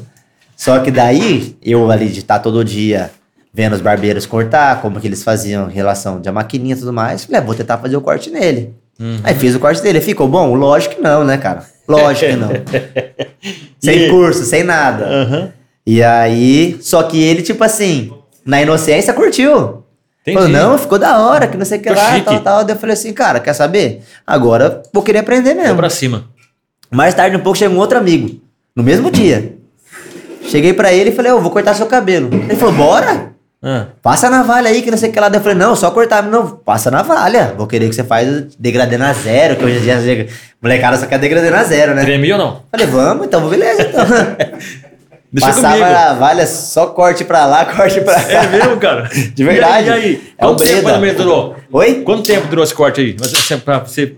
Só 0.55 0.77
que 0.79 0.91
daí, 0.91 1.55
eu 1.63 1.89
ali 1.89 2.09
de 2.09 2.19
estar 2.19 2.37
todo 2.37 2.63
dia 2.63 3.09
vendo 3.51 3.73
os 3.73 3.81
barbeiros 3.81 4.27
cortar, 4.27 4.81
como 4.81 4.99
que 4.99 5.07
eles 5.07 5.23
faziam 5.23 5.67
em 5.67 5.73
relação 5.73 6.21
de 6.21 6.29
a 6.29 6.31
maquininha 6.31 6.75
e 6.75 6.77
tudo 6.77 6.93
mais, 6.93 7.25
falei, 7.25 7.41
ah, 7.41 7.43
vou 7.43 7.55
tentar 7.55 7.79
fazer 7.79 7.97
o 7.97 8.01
corte 8.01 8.29
nele. 8.29 8.73
Aí 9.23 9.33
fiz 9.33 9.55
o 9.55 9.59
corte 9.59 9.81
dele. 9.81 9.99
Ficou 10.01 10.27
bom? 10.27 10.53
Lógico 10.53 10.95
que 10.97 11.01
não, 11.01 11.23
né, 11.23 11.37
cara? 11.37 11.65
Lógico 11.87 12.31
que 12.31 12.35
não. 12.37 12.49
sem 13.81 14.03
E- 14.05 14.09
curso, 14.09 14.43
sem 14.43 14.61
nada. 14.63 15.05
Aham. 15.05 15.49
E 15.87 16.03
aí, 16.03 16.77
só 16.81 17.01
que 17.03 17.19
ele, 17.19 17.41
tipo 17.41 17.63
assim, 17.63 18.11
na 18.45 18.61
inocência, 18.61 19.11
curtiu. 19.13 19.78
Entendi. 20.21 20.37
Falou, 20.37 20.49
não, 20.49 20.77
ficou 20.77 20.99
da 20.99 21.17
hora, 21.19 21.47
que 21.47 21.57
não 21.57 21.65
sei 21.65 21.79
o 21.79 21.81
que 21.81 21.89
Ficou 21.89 22.03
lá, 22.03 22.13
chique. 22.13 22.25
tal, 22.25 22.39
tal. 22.41 22.63
Daí 22.63 22.75
eu 22.75 22.79
falei 22.79 22.93
assim, 22.93 23.13
cara, 23.13 23.39
quer 23.39 23.53
saber? 23.53 24.01
Agora 24.27 24.81
vou 24.93 25.01
querer 25.01 25.19
aprender 25.19 25.53
mesmo. 25.53 25.75
pra 25.77 25.89
cima. 25.89 26.25
Mais 26.91 27.13
tarde 27.13 27.35
um 27.35 27.39
pouco 27.39 27.57
chegou 27.57 27.77
um 27.77 27.79
outro 27.79 27.97
amigo, 27.97 28.39
no 28.75 28.83
mesmo 28.83 29.09
dia. 29.11 29.53
Cheguei 30.43 30.73
pra 30.73 30.91
ele 30.91 31.11
e 31.11 31.15
falei, 31.15 31.31
eu 31.31 31.39
vou 31.41 31.51
cortar 31.51 31.73
seu 31.75 31.85
cabelo. 31.85 32.29
Ele 32.33 32.55
falou, 32.55 32.73
bora? 32.73 33.29
Ah, 33.61 33.87
Passa 34.01 34.27
a 34.27 34.29
navalha 34.29 34.69
aí, 34.69 34.81
que 34.81 34.89
não 34.89 34.97
sei 34.97 35.09
o 35.09 35.13
que 35.13 35.19
lá. 35.19 35.29
Daí 35.29 35.39
eu 35.39 35.43
falei, 35.43 35.57
não, 35.57 35.75
só 35.75 35.91
cortar. 35.91 36.23
Não, 36.23 36.47
passa 36.47 36.89
a 36.89 36.91
navalha. 36.91 37.53
Vou 37.57 37.67
querer 37.67 37.87
que 37.89 37.93
você 37.95 38.03
faz 38.03 38.55
degradê 38.57 38.97
na 38.97 39.11
zero, 39.13 39.55
que 39.57 39.65
hoje 39.65 39.77
em 39.77 39.81
dia 39.81 39.99
chega- 40.01 40.31
molecada 40.61 40.97
só 40.97 41.05
quer 41.05 41.19
degradê 41.19 41.49
na 41.49 41.63
zero, 41.63 41.93
né? 41.93 42.03
tremia 42.03 42.35
ou 42.35 42.39
não? 42.41 42.63
Falei, 42.71 42.87
vamos, 42.87 43.25
então, 43.27 43.47
beleza, 43.49 43.81
então. 43.83 44.05
Deixa 45.31 45.47
Passava 45.47 45.77
comigo. 45.77 45.85
a 45.85 46.05
navalha, 46.05 46.47
só 46.47 46.87
corte 46.87 47.23
pra 47.23 47.45
lá, 47.45 47.63
corte 47.71 48.01
pra 48.01 48.15
cá. 48.15 48.43
É 48.43 48.47
mesmo, 48.47 48.77
cara? 48.77 49.03
De 49.03 49.43
verdade. 49.43 49.87
E 49.87 49.91
aí? 49.91 50.01
E 50.01 50.05
aí? 50.05 50.33
É 50.37 50.43
Quanto 50.43 50.63
tempo 50.63 50.99
mais 50.99 51.15
durou? 51.15 51.55
Oi? 51.71 52.01
Quanto 52.01 52.23
tempo 52.23 52.47
durou 52.47 52.63
esse 52.63 52.73
corte 52.73 53.01
aí? 53.01 53.15
Mas, 53.19 53.33
assim, 53.33 53.59
pra 53.59 53.79
você. 53.79 54.15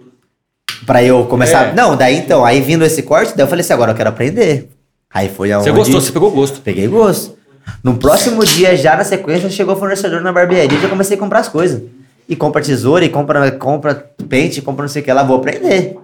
Pra 0.85 1.03
eu 1.03 1.25
começar. 1.25 1.67
É. 1.67 1.73
Não, 1.73 1.97
daí 1.97 2.17
então, 2.17 2.45
aí 2.45 2.61
vindo 2.61 2.85
esse 2.85 3.03
corte, 3.03 3.35
daí 3.35 3.43
eu 3.43 3.49
falei 3.49 3.61
assim, 3.61 3.73
agora 3.73 3.91
eu 3.91 3.95
quero 3.95 4.09
aprender. 4.09 4.69
Aí 5.13 5.27
foi 5.27 5.51
aonde... 5.51 5.69
Você 5.69 5.75
gostou, 5.75 6.01
você 6.01 6.11
pegou 6.11 6.31
gosto. 6.31 6.61
Peguei 6.61 6.87
gosto. 6.87 7.37
No 7.83 7.95
próximo 7.97 8.43
dia, 8.45 8.75
já 8.77 8.95
na 8.95 9.03
sequência, 9.03 9.49
chegou 9.49 9.75
o 9.75 9.77
fornecedor 9.77 10.21
na 10.21 10.31
barbearia 10.31 10.77
e 10.77 10.81
já 10.81 10.87
comecei 10.87 11.17
a 11.17 11.19
comprar 11.19 11.39
as 11.39 11.49
coisas. 11.49 11.81
E 12.27 12.35
compra 12.35 12.61
tesoura, 12.61 13.03
e 13.03 13.09
compra, 13.09 13.51
compra 13.51 14.05
pente, 14.29 14.61
compra 14.61 14.83
não 14.83 14.89
sei 14.89 15.01
o 15.01 15.05
que 15.05 15.11
lá, 15.11 15.23
vou 15.23 15.37
aprender. 15.37 15.97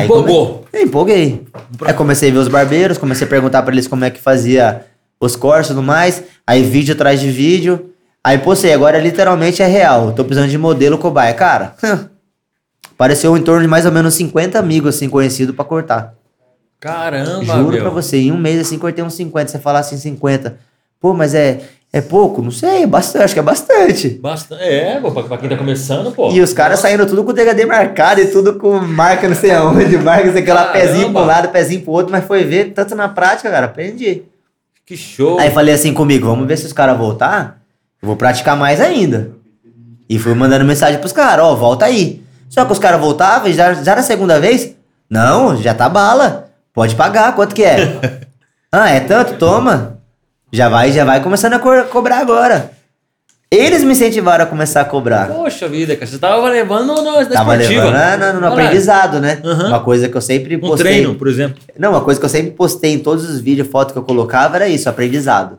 Empolgou. 0.00 0.64
come- 0.70 0.82
Empolguei. 0.84 1.46
Aí 1.84 1.94
comecei 1.94 2.30
a 2.30 2.32
ver 2.32 2.38
os 2.38 2.48
barbeiros, 2.48 2.98
comecei 2.98 3.26
a 3.26 3.30
perguntar 3.30 3.62
pra 3.62 3.72
eles 3.74 3.86
como 3.86 4.04
é 4.04 4.10
que 4.10 4.20
fazia 4.20 4.86
os 5.20 5.36
cortes 5.36 5.66
e 5.70 5.74
tudo 5.74 5.82
mais. 5.82 6.22
Aí 6.46 6.62
vídeo 6.62 6.94
atrás 6.94 7.20
de 7.20 7.30
vídeo. 7.30 7.90
Aí 8.24 8.38
postei, 8.38 8.72
agora 8.72 8.98
literalmente 8.98 9.62
é 9.62 9.66
real. 9.66 10.12
Tô 10.12 10.24
precisando 10.24 10.48
de 10.50 10.56
modelo 10.58 10.96
cobaia. 10.98 11.34
Cara, 11.34 11.74
apareceu 12.94 13.36
em 13.36 13.42
torno 13.42 13.62
de 13.62 13.68
mais 13.68 13.84
ou 13.86 13.92
menos 13.92 14.14
50 14.14 14.58
amigos 14.58 14.94
assim 14.96 15.08
conhecidos 15.08 15.54
pra 15.54 15.64
cortar. 15.64 16.14
Caramba, 16.80 17.44
Juro 17.44 17.70
meu. 17.72 17.80
pra 17.82 17.90
você, 17.90 18.16
em 18.18 18.32
um 18.32 18.36
mês 18.38 18.60
assim 18.60 18.78
cortei 18.78 19.04
uns 19.04 19.14
50. 19.14 19.50
Você 19.50 19.58
fala 19.58 19.78
assim, 19.78 19.96
50. 19.96 20.58
Pô, 21.00 21.14
mas 21.14 21.34
é, 21.34 21.60
é 21.92 22.00
pouco? 22.00 22.40
Não 22.40 22.50
sei, 22.50 22.84
é 22.84 22.86
bastante, 22.86 23.24
acho 23.24 23.34
que 23.34 23.40
é 23.40 23.42
bastante. 23.42 24.08
Bastante. 24.08 24.62
É, 24.62 24.98
pô, 24.98 25.12
pra, 25.12 25.24
pra 25.24 25.36
quem 25.36 25.48
tá 25.48 25.56
começando, 25.58 26.10
pô. 26.10 26.30
E 26.30 26.40
os 26.40 26.54
caras 26.54 26.80
saindo 26.80 27.04
tudo 27.04 27.22
com 27.22 27.30
o 27.30 27.34
degradê 27.34 27.66
marcado 27.66 28.18
e 28.20 28.26
tudo 28.26 28.54
com 28.54 28.78
marca 28.80 29.28
não 29.28 29.36
sei 29.36 29.50
aonde, 29.50 29.98
marca, 29.98 30.24
não 30.24 30.32
sei 30.32 30.42
Caramba. 30.42 30.72
pezinho 30.72 31.12
pra 31.12 31.20
um 31.20 31.26
lado, 31.26 31.48
pezinho 31.50 31.82
pro 31.82 31.92
outro, 31.92 32.10
mas 32.10 32.24
foi 32.24 32.44
ver, 32.44 32.72
tanto 32.72 32.94
na 32.94 33.10
prática, 33.10 33.50
cara, 33.50 33.66
aprendi. 33.66 34.22
Que 34.86 34.96
show. 34.96 35.38
Aí 35.38 35.50
falei 35.50 35.74
assim 35.74 35.92
comigo, 35.92 36.26
vamos 36.26 36.46
ver 36.46 36.56
se 36.56 36.64
os 36.64 36.72
caras 36.72 36.96
voltar, 36.96 37.60
eu 38.00 38.06
vou 38.06 38.16
praticar 38.16 38.56
mais 38.56 38.80
ainda. 38.80 39.32
E 40.08 40.18
fui 40.18 40.32
mandando 40.34 40.64
mensagem 40.64 40.98
pros 40.98 41.12
caras, 41.12 41.44
ó, 41.44 41.54
volta 41.54 41.84
aí. 41.84 42.22
Só 42.48 42.64
que 42.64 42.72
os 42.72 42.78
caras 42.78 43.00
voltavam 43.00 43.48
e 43.48 43.52
já, 43.52 43.74
já 43.74 43.94
na 43.94 44.02
segunda 44.02 44.40
vez, 44.40 44.74
não, 45.10 45.56
já 45.56 45.74
tá 45.74 45.90
bala, 45.90 46.48
pode 46.72 46.94
pagar, 46.94 47.34
quanto 47.34 47.54
que 47.54 47.62
é? 47.62 48.00
ah, 48.72 48.88
é 48.88 49.00
tanto? 49.00 49.34
Toma. 49.34 50.01
Já 50.52 50.68
vai, 50.68 50.92
já 50.92 51.04
vai 51.04 51.20
começando 51.22 51.54
a 51.54 51.58
co- 51.58 51.84
cobrar 51.84 52.18
agora. 52.18 52.72
Eles 53.50 53.84
me 53.84 53.92
incentivaram 53.92 54.44
a 54.44 54.46
começar 54.46 54.80
a 54.80 54.84
cobrar. 54.84 55.28
Poxa 55.28 55.68
vida, 55.68 55.94
cara. 55.94 56.06
Você 56.06 56.18
tava 56.18 56.48
levando 56.48 56.86
no, 56.86 57.02
na 57.02 57.24
Tava 57.26 57.54
esportiva. 57.56 57.84
levando 57.84 58.40
no, 58.40 58.46
Olha, 58.46 58.48
aprendizado, 58.48 59.20
né? 59.20 59.40
Aham. 59.44 59.68
Uma 59.68 59.80
coisa 59.80 60.08
que 60.08 60.16
eu 60.16 60.20
sempre 60.22 60.56
Um 60.56 60.60
postei. 60.60 60.84
treino, 60.92 61.14
por 61.14 61.28
exemplo. 61.28 61.58
Não, 61.78 61.90
uma 61.90 62.00
coisa 62.00 62.18
que 62.18 62.24
eu 62.24 62.30
sempre 62.30 62.52
postei 62.52 62.94
em 62.94 62.98
todos 62.98 63.28
os 63.28 63.40
vídeos, 63.40 63.68
foto 63.68 63.92
que 63.92 63.98
eu 63.98 64.02
colocava 64.02 64.56
era 64.56 64.68
isso, 64.68 64.88
aprendizado. 64.88 65.58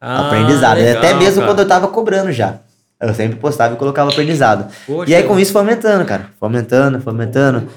Ah, 0.00 0.26
aprendizado. 0.28 0.78
legal, 0.78 0.96
Até 1.02 1.12
mesmo 1.14 1.36
cara. 1.42 1.46
quando 1.46 1.58
eu 1.60 1.68
tava 1.68 1.88
cobrando 1.88 2.32
já. 2.32 2.54
Eu 2.98 3.12
sempre 3.12 3.36
postava 3.36 3.74
e 3.74 3.76
colocava 3.76 4.10
aprendizado. 4.10 4.70
Poxa. 4.86 5.10
E 5.10 5.14
aí 5.14 5.22
com 5.24 5.38
isso 5.38 5.52
foi 5.52 5.60
aumentando, 5.60 6.04
cara. 6.06 6.30
Foi 6.40 6.46
aumentando, 6.48 7.00
foi 7.00 7.12
aumentando. 7.12 7.68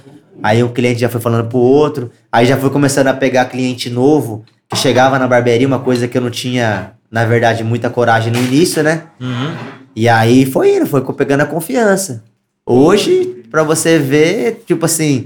Aí 0.41 0.63
o 0.63 0.69
cliente 0.69 1.01
já 1.01 1.09
foi 1.09 1.19
falando 1.19 1.49
pro 1.49 1.57
outro. 1.57 2.09
Aí 2.31 2.45
já 2.45 2.55
foi 2.55 2.69
começando 2.69 3.07
a 3.07 3.13
pegar 3.13 3.43
cliente 3.45 3.89
novo, 3.89 4.45
que 4.69 4.77
chegava 4.77 5.17
na 5.17 5.27
barbearia, 5.27 5.67
uma 5.67 5.79
coisa 5.79 6.07
que 6.07 6.17
eu 6.17 6.21
não 6.21 6.29
tinha, 6.29 6.91
na 7.11 7.25
verdade, 7.25 7.63
muita 7.63 7.89
coragem 7.89 8.31
no 8.31 8.37
início, 8.39 8.83
né? 8.83 9.03
Uhum. 9.19 9.55
E 9.95 10.07
aí 10.07 10.45
foi 10.45 10.75
indo, 10.75 10.85
foi 10.85 11.01
pegando 11.13 11.41
a 11.41 11.45
confiança. 11.45 12.23
Hoje, 12.65 13.43
pra 13.49 13.63
você 13.63 13.97
ver, 13.97 14.63
tipo 14.67 14.85
assim, 14.85 15.25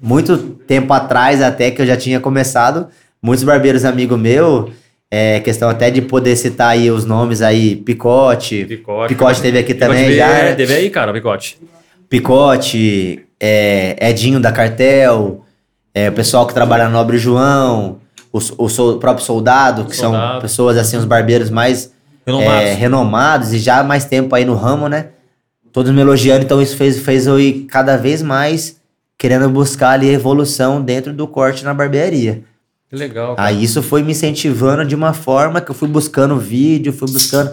muito 0.00 0.36
tempo 0.66 0.92
atrás 0.94 1.42
até 1.42 1.70
que 1.70 1.82
eu 1.82 1.86
já 1.86 1.96
tinha 1.96 2.18
começado, 2.18 2.88
muitos 3.22 3.44
barbeiros 3.44 3.84
amigos 3.84 4.18
meu, 4.18 4.70
é, 5.10 5.40
questão 5.40 5.68
até 5.68 5.90
de 5.90 6.00
poder 6.00 6.34
citar 6.34 6.70
aí 6.70 6.90
os 6.90 7.04
nomes 7.04 7.42
aí, 7.42 7.76
Picote, 7.76 8.64
Picote. 8.64 9.08
Picote 9.14 9.42
teve 9.42 9.58
aqui 9.58 9.74
Picote 9.74 9.90
também 9.92 10.06
veio- 10.06 10.18
já, 10.18 10.28
é? 10.28 10.54
Teve 10.54 10.74
aí, 10.74 10.88
cara, 10.90 11.12
Picote. 11.12 11.58
Picote, 12.08 13.26
é, 13.38 13.96
Edinho 14.10 14.40
da 14.40 14.50
Cartel, 14.50 15.44
é, 15.92 16.08
o 16.08 16.12
pessoal 16.12 16.46
que 16.46 16.54
trabalha 16.54 16.84
na 16.84 16.90
Nobre 16.90 17.18
João, 17.18 17.98
o, 18.36 18.64
o 18.64 18.68
sol- 18.68 18.98
próprio 18.98 19.24
Soldado, 19.24 19.84
que 19.84 19.94
são 19.96 20.10
Soldado. 20.12 20.40
pessoas 20.40 20.76
assim, 20.76 20.96
os 20.96 21.04
barbeiros 21.04 21.50
mais 21.50 21.92
Renomados. 22.26 22.62
é, 22.62 22.74
renomados 22.74 23.52
e 23.52 23.58
já 23.58 23.78
há 23.78 23.84
mais 23.84 24.04
tempo 24.06 24.34
aí 24.34 24.44
no 24.44 24.54
ramo, 24.54 24.88
né? 24.88 25.08
Todos 25.72 25.92
me 25.92 26.00
elogiando, 26.00 26.44
então 26.44 26.60
isso 26.60 26.76
fez, 26.76 26.98
fez 27.00 27.26
eu 27.26 27.38
ir 27.38 27.66
cada 27.66 27.96
vez 27.96 28.22
mais 28.22 28.76
querendo 29.18 29.48
buscar 29.48 29.90
ali 29.90 30.08
evolução 30.08 30.82
dentro 30.82 31.12
do 31.12 31.26
corte 31.28 31.64
na 31.64 31.72
barbearia. 31.72 32.42
Que 32.90 32.96
legal, 32.96 33.34
cara. 33.36 33.48
Aí 33.48 33.62
isso 33.62 33.82
foi 33.82 34.02
me 34.02 34.12
incentivando 34.12 34.84
de 34.84 34.94
uma 34.94 35.12
forma 35.12 35.60
que 35.60 35.70
eu 35.70 35.74
fui 35.74 35.88
buscando 35.88 36.36
vídeo, 36.38 36.92
fui 36.92 37.10
buscando. 37.10 37.50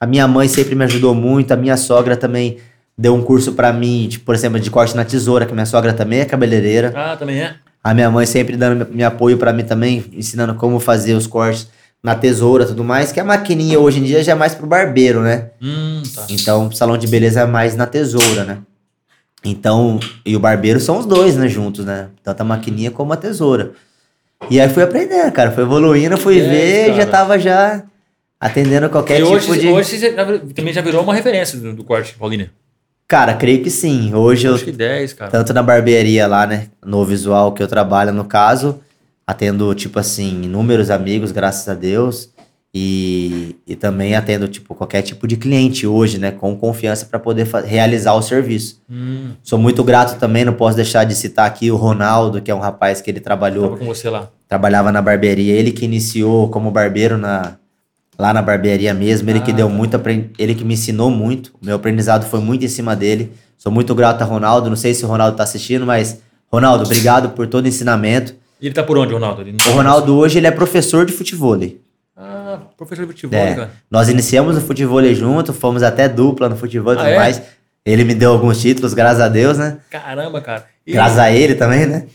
A 0.00 0.06
minha 0.06 0.26
mãe 0.28 0.46
sempre 0.48 0.74
me 0.74 0.84
ajudou 0.84 1.14
muito, 1.14 1.52
a 1.52 1.56
minha 1.56 1.76
sogra 1.76 2.16
também 2.16 2.58
deu 2.96 3.14
um 3.14 3.22
curso 3.22 3.52
pra 3.52 3.72
mim, 3.72 4.08
tipo, 4.08 4.24
por 4.24 4.34
exemplo, 4.34 4.58
de 4.60 4.70
corte 4.70 4.94
na 4.96 5.04
tesoura, 5.04 5.44
que 5.46 5.52
minha 5.52 5.66
sogra 5.66 5.92
também 5.92 6.20
é 6.20 6.24
cabeleireira. 6.24 6.92
Ah, 6.96 7.16
também 7.16 7.40
é? 7.40 7.54
A 7.88 7.94
minha 7.94 8.10
mãe 8.10 8.26
sempre 8.26 8.54
dando 8.54 8.86
me 8.94 9.02
apoio 9.02 9.38
pra 9.38 9.50
mim 9.50 9.64
também, 9.64 10.04
ensinando 10.12 10.54
como 10.56 10.78
fazer 10.78 11.14
os 11.14 11.26
cortes 11.26 11.68
na 12.02 12.14
tesoura 12.14 12.64
e 12.64 12.66
tudo 12.66 12.84
mais, 12.84 13.12
que 13.12 13.18
a 13.18 13.24
maquininha 13.24 13.80
hoje 13.80 13.98
em 13.98 14.02
dia 14.02 14.22
já 14.22 14.32
é 14.32 14.34
mais 14.34 14.54
pro 14.54 14.66
barbeiro, 14.66 15.22
né? 15.22 15.46
Hum, 15.62 16.02
tá. 16.14 16.26
Então, 16.28 16.66
o 16.68 16.72
salão 16.76 16.98
de 16.98 17.06
beleza 17.06 17.40
é 17.40 17.46
mais 17.46 17.74
na 17.74 17.86
tesoura, 17.86 18.44
né? 18.44 18.58
Então, 19.42 19.98
e 20.22 20.36
o 20.36 20.38
barbeiro 20.38 20.78
são 20.78 20.98
os 20.98 21.06
dois, 21.06 21.34
né, 21.34 21.48
juntos, 21.48 21.82
né? 21.86 22.08
Tanto 22.22 22.42
a 22.42 22.44
maquininha 22.44 22.90
como 22.90 23.14
a 23.14 23.16
tesoura. 23.16 23.72
E 24.50 24.60
aí 24.60 24.68
fui 24.68 24.82
aprendendo, 24.82 25.32
cara, 25.32 25.50
fui 25.50 25.62
evoluindo, 25.62 26.18
fui 26.18 26.40
É, 26.40 26.42
ver, 26.46 26.86
cara. 26.88 26.94
já 27.00 27.06
tava 27.06 27.38
já 27.38 27.82
atendendo 28.38 28.90
qualquer 28.90 29.18
e 29.18 29.22
tipo 29.24 29.34
hoje, 29.34 29.60
de... 29.60 29.68
hoje 29.68 29.88
você 29.98 30.14
já- 30.14 30.24
também 30.54 30.74
já 30.74 30.82
virou 30.82 31.02
uma 31.02 31.14
referência 31.14 31.58
do, 31.58 31.72
do 31.72 31.82
corte, 31.84 32.14
Paulinha. 32.18 32.50
Cara, 33.08 33.34
creio 33.34 33.62
que 33.62 33.70
sim. 33.70 34.12
Hoje 34.14 34.46
eu 34.46 34.54
Acho 34.54 34.64
que 34.66 34.72
10, 34.72 35.14
cara. 35.14 35.30
tanto 35.30 35.54
na 35.54 35.62
barbearia 35.62 36.26
lá, 36.26 36.46
né, 36.46 36.66
no 36.84 37.04
visual 37.06 37.52
que 37.52 37.62
eu 37.62 37.66
trabalho, 37.66 38.12
no 38.12 38.24
caso, 38.26 38.80
atendo, 39.26 39.74
tipo 39.74 39.98
assim, 39.98 40.42
inúmeros 40.42 40.90
amigos, 40.90 41.32
graças 41.32 41.66
a 41.70 41.74
Deus, 41.74 42.28
e, 42.74 43.56
e 43.66 43.74
também 43.74 44.14
atendo, 44.14 44.46
tipo, 44.46 44.74
qualquer 44.74 45.00
tipo 45.00 45.26
de 45.26 45.38
cliente 45.38 45.86
hoje, 45.86 46.18
né, 46.18 46.30
com 46.30 46.54
confiança 46.54 47.06
para 47.06 47.18
poder 47.18 47.46
realizar 47.64 48.12
o 48.12 48.20
serviço. 48.20 48.82
Hum, 48.90 49.30
Sou 49.42 49.58
muito 49.58 49.82
grato 49.82 50.18
também, 50.18 50.44
não 50.44 50.52
posso 50.52 50.76
deixar 50.76 51.04
de 51.04 51.14
citar 51.14 51.46
aqui 51.46 51.70
o 51.70 51.76
Ronaldo, 51.76 52.42
que 52.42 52.50
é 52.50 52.54
um 52.54 52.60
rapaz 52.60 53.00
que 53.00 53.10
ele 53.10 53.20
trabalhou, 53.20 53.68
tava 53.70 53.78
com 53.78 53.86
você 53.86 54.10
lá. 54.10 54.28
trabalhava 54.46 54.92
na 54.92 55.00
barbearia, 55.00 55.54
ele 55.54 55.72
que 55.72 55.86
iniciou 55.86 56.50
como 56.50 56.70
barbeiro 56.70 57.16
na 57.16 57.56
lá 58.18 58.32
na 58.32 58.42
barbearia 58.42 58.92
mesmo, 58.92 59.30
ele 59.30 59.40
que 59.40 59.50
Ah, 59.52 59.54
deu 59.54 59.68
tá. 59.68 59.72
muito, 59.74 60.00
ele 60.38 60.54
que 60.54 60.64
me 60.64 60.74
ensinou 60.74 61.10
muito, 61.10 61.52
o 61.60 61.64
meu 61.64 61.76
aprendizado 61.76 62.24
foi 62.26 62.40
muito 62.40 62.64
em 62.64 62.68
cima 62.68 62.96
dele. 62.96 63.32
Sou 63.56 63.70
muito 63.72 63.94
grato 63.94 64.22
a 64.22 64.24
Ronaldo, 64.24 64.68
não 64.68 64.76
sei 64.76 64.94
se 64.94 65.04
o 65.04 65.08
Ronaldo 65.08 65.36
tá 65.36 65.42
assistindo, 65.44 65.84
mas 65.86 66.20
Ronaldo, 66.52 66.84
obrigado 66.84 67.30
por 67.30 67.46
todo 67.46 67.64
o 67.64 67.68
ensinamento. 67.68 68.34
E 68.60 68.66
ele 68.66 68.74
tá 68.74 68.82
por 68.82 68.98
onde, 68.98 69.12
Ronaldo? 69.12 69.44
Não 69.44 69.56
tá 69.56 69.70
O 69.70 69.72
Ronaldo 69.74 70.16
hoje 70.16 70.38
ele 70.38 70.46
é 70.46 70.50
professor 70.50 71.04
de 71.06 71.12
futebol. 71.12 71.56
Ah, 72.16 72.58
professor 72.76 73.02
de 73.06 73.12
futebol, 73.12 73.38
É. 73.38 73.54
cara. 73.54 73.70
Nós 73.90 74.08
iniciamos 74.08 74.54
no 74.56 74.60
futebol 74.60 75.02
junto, 75.14 75.52
fomos 75.52 75.82
até 75.82 76.08
dupla 76.08 76.48
no 76.48 76.56
futebol 76.56 76.92
e 76.92 76.96
Ah, 76.96 77.00
tudo 77.00 77.08
é? 77.10 77.16
mais. 77.16 77.42
Ele 77.86 78.04
me 78.04 78.14
deu 78.14 78.32
alguns 78.32 78.60
títulos, 78.60 78.92
graças 78.94 79.20
a 79.20 79.28
Deus, 79.28 79.56
né? 79.56 79.78
Caramba, 79.90 80.40
cara. 80.40 80.66
E, 80.86 80.92
Graças 80.92 81.18
a 81.18 81.30
ele 81.30 81.54
também, 81.54 81.86
né? 81.86 82.06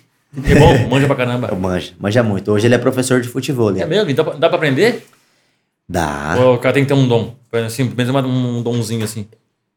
É 0.46 0.56
bom, 0.56 0.90
manja 0.90 1.08
pra 1.08 1.16
caramba. 1.16 1.48
Eu 1.52 1.56
manja, 1.58 1.92
manja 2.00 2.22
muito. 2.24 2.52
Hoje 2.52 2.68
ele 2.68 2.76
é 2.76 2.78
professor 2.78 3.22
de 3.22 3.28
futebol. 3.30 3.70
É 3.76 3.86
mesmo? 3.86 4.10
E 4.10 4.14
Dá 4.14 4.24
pra, 4.24 4.34
dá 4.34 4.48
pra 4.50 4.58
aprender? 4.58 5.06
Dá. 5.88 6.36
Ou 6.40 6.56
o 6.56 6.58
cara 6.58 6.74
tem 6.74 6.84
que 6.84 6.88
ter 6.88 6.94
um 6.94 7.08
dom? 7.08 7.34
Assim, 7.66 7.88
pelo 7.88 8.14
menos 8.14 8.30
um 8.32 8.62
donzinho 8.64 9.04
assim. 9.04 9.28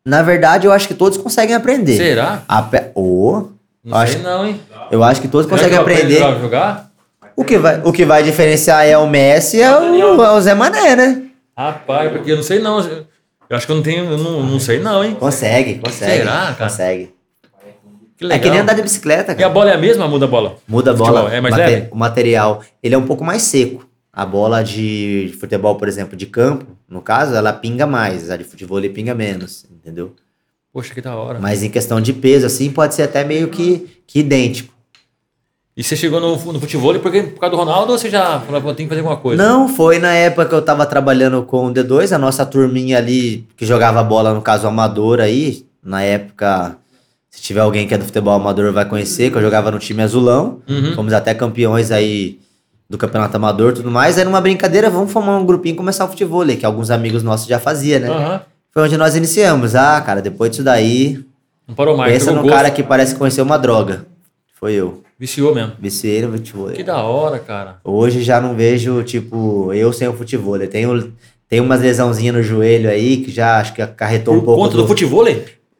Na 0.04 0.22
verdade, 0.22 0.66
eu 0.66 0.72
acho 0.72 0.86
que 0.88 0.94
todos 0.94 1.18
conseguem 1.18 1.54
aprender. 1.54 1.96
Será? 1.96 2.42
A 2.48 2.62
pe- 2.62 2.90
Ô, 2.94 3.48
Não 3.84 3.96
Acho- 3.98 4.14
sei 4.14 4.22
não, 4.22 4.46
hein? 4.46 4.60
eu 4.90 5.02
acho 5.04 5.20
que 5.20 5.28
todos 5.28 5.46
Será 5.46 5.58
conseguem 5.58 5.78
que 5.84 5.92
aprender. 5.92 6.22
a 6.22 6.38
jogar? 6.38 6.90
O 7.36 7.44
que, 7.44 7.58
vai, 7.58 7.80
o 7.84 7.92
que 7.92 8.04
vai 8.04 8.22
diferenciar 8.22 8.86
é 8.86 8.96
o 8.96 9.06
Messi 9.06 9.58
e 9.58 9.62
é 9.62 9.70
o, 9.78 10.22
é 10.24 10.32
o 10.32 10.40
Zé 10.40 10.54
Mané, 10.54 10.96
né? 10.96 11.22
Rapaz, 11.56 12.10
porque 12.10 12.32
eu 12.32 12.36
não 12.36 12.42
sei 12.42 12.58
não. 12.60 12.80
Eu 12.80 13.56
acho 13.56 13.66
que 13.66 13.72
eu 13.72 13.76
não 13.76 13.82
tenho, 13.82 14.04
eu 14.10 14.18
não, 14.18 14.42
não 14.42 14.58
sei 14.58 14.80
não, 14.80 15.04
hein? 15.04 15.14
Consegue, 15.18 15.74
consegue. 15.78 16.12
Será, 16.18 16.32
cara? 16.32 16.54
Consegue. 16.70 17.14
Que 18.16 18.24
É 18.24 18.28
legal. 18.28 18.40
que 18.42 18.50
nem 18.50 18.60
andar 18.60 18.72
de 18.74 18.82
bicicleta, 18.82 19.32
E 19.32 19.34
a 19.34 19.38
cara. 19.38 19.50
bola 19.50 19.70
é 19.70 19.74
a 19.74 19.78
mesma, 19.78 20.08
muda 20.08 20.24
a 20.24 20.28
bola? 20.28 20.56
Muda 20.66 20.90
a 20.92 20.94
bola. 20.94 21.32
é 21.32 21.40
mais 21.40 21.54
leve? 21.54 21.88
O 21.92 21.96
material, 21.96 22.62
ele 22.82 22.94
é 22.94 22.98
um 22.98 23.06
pouco 23.06 23.22
mais 23.22 23.42
seco. 23.42 23.86
A 24.16 24.24
bola 24.24 24.64
de 24.64 25.36
futebol, 25.38 25.74
por 25.74 25.86
exemplo, 25.86 26.16
de 26.16 26.24
campo, 26.24 26.64
no 26.88 27.02
caso, 27.02 27.34
ela 27.34 27.52
pinga 27.52 27.86
mais. 27.86 28.30
A 28.30 28.38
de 28.38 28.44
futebol 28.44 28.78
ele 28.78 28.88
pinga 28.88 29.14
menos, 29.14 29.66
entendeu? 29.70 30.14
Poxa, 30.72 30.94
que 30.94 31.02
da 31.02 31.14
hora. 31.14 31.38
Mas 31.38 31.62
em 31.62 31.68
questão 31.68 32.00
de 32.00 32.14
peso, 32.14 32.46
assim, 32.46 32.70
pode 32.70 32.94
ser 32.94 33.02
até 33.02 33.22
meio 33.22 33.48
que, 33.48 34.00
que 34.06 34.20
idêntico. 34.20 34.72
E 35.76 35.82
você 35.82 35.94
chegou 35.94 36.18
no, 36.18 36.30
no 36.50 36.58
futebol 36.58 36.98
porque, 36.98 37.24
por 37.24 37.40
causa 37.40 37.54
do 37.54 37.58
Ronaldo 37.58 37.92
ou 37.92 37.98
você 37.98 38.08
já 38.08 38.40
falou, 38.40 38.62
"Pô, 38.62 38.72
tem 38.72 38.86
que 38.86 38.88
fazer 38.88 39.02
alguma 39.02 39.18
coisa? 39.18 39.42
Não, 39.42 39.68
foi 39.68 39.98
na 39.98 40.14
época 40.14 40.46
que 40.46 40.54
eu 40.54 40.62
tava 40.62 40.86
trabalhando 40.86 41.42
com 41.42 41.66
o 41.66 41.74
D2, 41.74 42.12
a 42.12 42.18
nossa 42.18 42.46
turminha 42.46 42.96
ali 42.96 43.46
que 43.54 43.66
jogava 43.66 44.02
bola, 44.02 44.32
no 44.32 44.40
caso 44.40 44.66
amador 44.66 45.20
aí. 45.20 45.66
Na 45.82 46.00
época, 46.00 46.78
se 47.28 47.42
tiver 47.42 47.60
alguém 47.60 47.86
que 47.86 47.92
é 47.92 47.98
do 47.98 48.06
futebol 48.06 48.32
amador 48.32 48.72
vai 48.72 48.88
conhecer, 48.88 49.30
que 49.30 49.36
eu 49.36 49.42
jogava 49.42 49.70
no 49.70 49.78
time 49.78 50.02
azulão. 50.02 50.62
Uhum. 50.66 50.94
Fomos 50.94 51.12
até 51.12 51.34
campeões 51.34 51.90
aí 51.90 52.38
do 52.88 52.96
campeonato 52.98 53.36
amador 53.36 53.72
e 53.72 53.74
tudo 53.76 53.90
mais. 53.90 54.16
Aí 54.18 54.24
numa 54.24 54.40
brincadeira, 54.40 54.88
vamos 54.90 55.12
formar 55.12 55.36
um 55.38 55.44
grupinho 55.46 55.74
e 55.74 55.76
começar 55.76 56.04
o 56.04 56.08
futebol, 56.08 56.44
que 56.46 56.64
alguns 56.64 56.90
amigos 56.90 57.22
nossos 57.22 57.46
já 57.46 57.58
faziam, 57.58 58.00
né? 58.00 58.08
Aham. 58.08 58.40
Foi 58.72 58.82
onde 58.84 58.96
nós 58.96 59.16
iniciamos. 59.16 59.74
Ah, 59.74 60.00
cara, 60.00 60.20
depois 60.20 60.50
disso 60.50 60.62
daí, 60.62 61.24
Não 61.66 61.74
parou 61.74 61.96
mais. 61.96 62.12
pensa 62.12 62.30
num 62.30 62.42
gosto. 62.42 62.54
cara 62.54 62.70
que 62.70 62.82
parece 62.82 63.14
conhecer 63.14 63.40
uma 63.42 63.56
droga. 63.58 64.04
Foi 64.60 64.72
eu. 64.74 65.02
Viciou 65.18 65.54
mesmo. 65.54 65.72
Viciei 65.80 66.20
no 66.22 66.32
futebol. 66.32 66.68
Que 66.68 66.84
da 66.84 66.98
hora, 67.02 67.38
cara. 67.38 67.78
Hoje 67.82 68.22
já 68.22 68.38
não 68.40 68.54
vejo, 68.54 69.02
tipo, 69.02 69.72
eu 69.72 69.92
sem 69.92 70.06
o 70.06 70.12
futebol. 70.12 70.58
Tenho, 70.68 71.10
tenho 71.48 71.64
umas 71.64 71.80
lesãozinhas 71.80 72.34
no 72.36 72.42
joelho 72.42 72.90
aí 72.90 73.16
que 73.18 73.30
já 73.30 73.58
acho 73.58 73.72
que 73.72 73.80
acarretou 73.80 74.34
Por 74.34 74.42
um 74.42 74.44
pouco. 74.44 74.62
conta 74.62 74.76
do, 74.76 74.82
do- 74.82 74.88
futebol? 74.88 75.24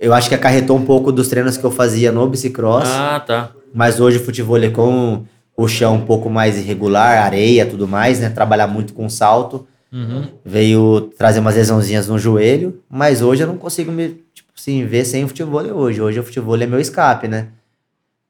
eu 0.01 0.15
acho 0.15 0.29
que 0.31 0.35
acarretou 0.35 0.75
um 0.77 0.85
pouco 0.87 1.13
dos 1.13 1.29
treinos 1.29 1.57
que 1.59 1.65
eu 1.65 1.71
fazia 1.71 2.11
no 2.11 2.27
bicicross. 2.27 2.89
Ah, 2.89 3.21
tá. 3.21 3.51
Mas 3.75 4.01
hoje 4.01 4.17
o 4.17 4.25
futebol 4.25 4.57
é 4.57 4.71
com 4.71 5.25
o 5.57 5.67
chão 5.67 5.95
um 5.95 6.05
pouco 6.05 6.29
mais 6.29 6.59
irregular, 6.59 7.25
areia 7.25 7.65
tudo 7.65 7.89
mais, 7.89 8.21
né? 8.21 8.29
Trabalhar 8.29 8.67
muito 8.67 8.93
com 8.93 9.09
salto. 9.09 9.67
Uhum. 9.91 10.29
Veio 10.45 11.13
trazer 11.17 11.41
umas 11.41 11.55
lesãozinhas 11.55 12.07
no 12.09 12.19
joelho. 12.19 12.83
Mas 12.91 13.23
hoje 13.23 13.43
eu 13.43 13.47
não 13.47 13.57
consigo 13.57 13.91
me, 13.91 14.23
tipo 14.35 14.51
assim, 14.57 14.85
ver 14.85 15.05
sem 15.05 15.25
o 15.25 15.29
futebol 15.29 15.63
hoje. 15.63 16.01
Hoje 16.01 16.21
o 16.21 16.25
futebol 16.25 16.61
é 16.61 16.67
meu 16.67 16.79
escape, 16.79 17.27
né? 17.27 17.49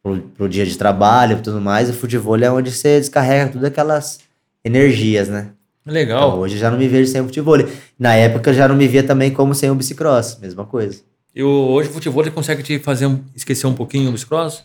Pro, 0.02 0.18
pro 0.36 0.48
dia 0.48 0.64
de 0.64 0.78
trabalho 0.78 1.38
e 1.38 1.42
tudo 1.42 1.60
mais. 1.60 1.90
O 1.90 1.92
futebol 1.92 2.36
é 2.38 2.50
onde 2.50 2.70
você 2.70 3.00
descarrega 3.00 3.52
todas 3.52 3.66
aquelas 3.66 4.20
energias, 4.64 5.28
né? 5.28 5.50
Então, 5.82 5.94
Legal. 5.94 6.38
hoje 6.38 6.54
eu 6.56 6.60
já 6.60 6.70
não 6.70 6.78
me 6.78 6.88
vejo 6.88 7.10
sem 7.10 7.20
o 7.20 7.24
futebol. 7.24 7.56
Na 7.98 8.14
época 8.14 8.50
eu 8.50 8.54
já 8.54 8.68
não 8.68 8.76
me 8.76 8.86
via 8.86 9.02
também 9.02 9.32
como 9.32 9.54
sem 9.54 9.70
o 9.70 9.74
bicicross, 9.74 10.38
mesma 10.40 10.64
coisa. 10.64 11.00
Eu, 11.34 11.48
hoje 11.48 11.88
o 11.90 11.92
futebol 11.92 12.28
consegue 12.30 12.62
te 12.62 12.78
fazer 12.78 13.08
esquecer 13.34 13.66
um 13.66 13.74
pouquinho 13.74 14.08
o 14.08 14.12
bicicross? 14.12 14.64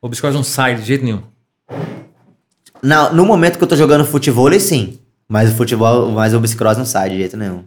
O 0.00 0.08
bicicross 0.08 0.34
não 0.34 0.42
sai 0.42 0.74
de 0.74 0.82
jeito 0.82 1.04
nenhum. 1.04 1.22
Na, 2.82 3.10
no 3.12 3.24
momento 3.24 3.58
que 3.58 3.64
eu 3.64 3.68
tô 3.68 3.76
jogando 3.76 4.04
futebol, 4.04 4.50
sim. 4.58 4.98
Mas 5.28 5.50
o 5.52 5.54
futebol, 5.54 6.10
mas 6.10 6.34
o 6.34 6.40
bicicross 6.40 6.76
não 6.76 6.84
sai 6.84 7.10
de 7.10 7.16
jeito 7.18 7.36
nenhum. 7.36 7.62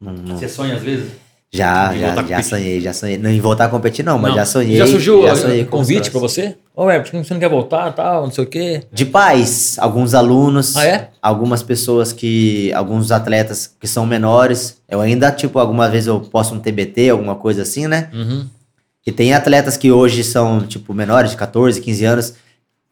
Não- 0.00 0.12
não- 0.12 0.38
Você 0.38 0.48
sonha 0.48 0.76
às 0.76 0.82
vezes? 0.82 1.10
Já, 1.54 1.92
já, 1.92 2.00
já 2.00 2.14
competir. 2.22 2.44
sonhei, 2.44 2.80
já 2.80 2.92
sonhei. 2.94 3.18
Não 3.18 3.28
em 3.28 3.38
voltar 3.38 3.66
a 3.66 3.68
competir, 3.68 4.02
não, 4.02 4.18
mas 4.18 4.30
Não. 4.30 4.38
já 4.38 4.46
sonhei. 4.46 4.78
Já 4.78 4.86
surgiu 4.86 5.22
já 5.26 5.36
sonhei 5.36 5.64
convite 5.66 6.10
pra 6.10 6.20
bicicross. 6.20 6.32
você? 6.32 6.56
Ô, 6.74 6.88
é, 6.90 6.98
porque 6.98 7.22
você 7.22 7.34
não 7.34 7.40
quer 7.40 7.50
voltar 7.50 7.92
tal, 7.92 8.22
não 8.24 8.30
sei 8.32 8.44
o 8.44 8.46
quê. 8.46 8.84
De 8.90 9.04
pais, 9.04 9.76
alguns 9.78 10.14
alunos, 10.14 10.74
Ah, 10.78 10.86
é? 10.86 11.10
algumas 11.20 11.62
pessoas 11.62 12.10
que. 12.10 12.72
Alguns 12.72 13.12
atletas 13.12 13.70
que 13.78 13.86
são 13.86 14.06
menores. 14.06 14.78
Eu 14.88 15.02
ainda, 15.02 15.30
tipo, 15.30 15.58
algumas 15.58 15.90
vezes 15.90 16.06
eu 16.06 16.20
posto 16.20 16.54
um 16.54 16.58
TBT, 16.58 17.10
alguma 17.10 17.34
coisa 17.34 17.60
assim, 17.62 17.86
né? 17.86 18.08
Uhum. 18.14 18.46
E 19.06 19.12
tem 19.12 19.34
atletas 19.34 19.76
que 19.76 19.92
hoje 19.92 20.24
são, 20.24 20.62
tipo, 20.62 20.94
menores, 20.94 21.32
de 21.32 21.36
14, 21.36 21.82
15 21.82 22.04
anos, 22.06 22.34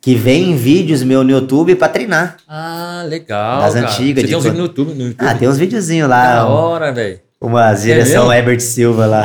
que 0.00 0.14
veem 0.14 0.56
vídeos 0.56 1.02
meu 1.02 1.22
no 1.22 1.30
YouTube 1.30 1.74
pra 1.74 1.88
treinar. 1.88 2.36
Ah, 2.48 3.04
legal. 3.06 3.60
Das 3.62 3.74
cara. 3.74 3.86
antigas, 3.86 4.22
Você 4.24 4.28
tem 4.28 4.36
uns 4.36 4.42
vídeos 4.44 4.58
no 4.58 4.64
YouTube. 4.66 4.94
No 4.94 5.02
YouTube. 5.08 5.26
Ah, 5.28 5.34
tem 5.34 5.48
uns 5.48 5.58
videozinhos 5.58 6.08
Da 6.08 6.16
lá. 6.16 6.48
um- 6.48 6.52
hora, 6.52 6.92
velho. 6.92 7.20
Uma 7.40 7.72
direção 7.72 8.24
mesmo? 8.28 8.32
Herbert 8.34 8.60
Silva 8.60 9.06
lá. 9.06 9.24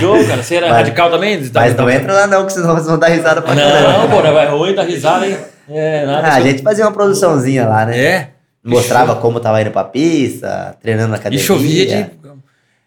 Show, 0.00 0.24
cara. 0.26 0.42
Você 0.42 0.54
era 0.54 0.68
Mas- 0.68 0.76
radical 0.78 1.10
também? 1.10 1.50
Mas 1.52 1.76
não 1.76 1.90
entra 1.90 2.12
lá 2.12 2.26
não, 2.26 2.46
que 2.46 2.52
senão 2.52 2.74
vocês 2.74 2.86
vão 2.86 2.98
dar 2.98 3.08
risada 3.08 3.42
pra 3.42 3.54
caramba. 3.54 3.98
Não, 3.98 4.08
pô, 4.08 4.22
vai 4.22 4.48
ruim, 4.48 4.74
dá 4.74 4.82
risada, 4.82 5.26
hein? 5.26 5.36
É, 5.68 6.06
nada. 6.06 6.28
Ah, 6.28 6.34
a 6.36 6.40
gente 6.40 6.62
fazia 6.62 6.84
uma 6.84 6.92
produçãozinha 6.92 7.66
lá, 7.68 7.84
né? 7.86 7.98
É. 7.98 8.28
Mostrava 8.64 9.16
como 9.16 9.38
tava 9.40 9.60
indo 9.60 9.70
pra 9.70 9.84
pista, 9.84 10.76
treinando 10.80 11.08
na 11.10 11.16
E 11.16 11.20
academia. 11.20 11.44
chovia 11.44 11.84
de. 11.86 12.06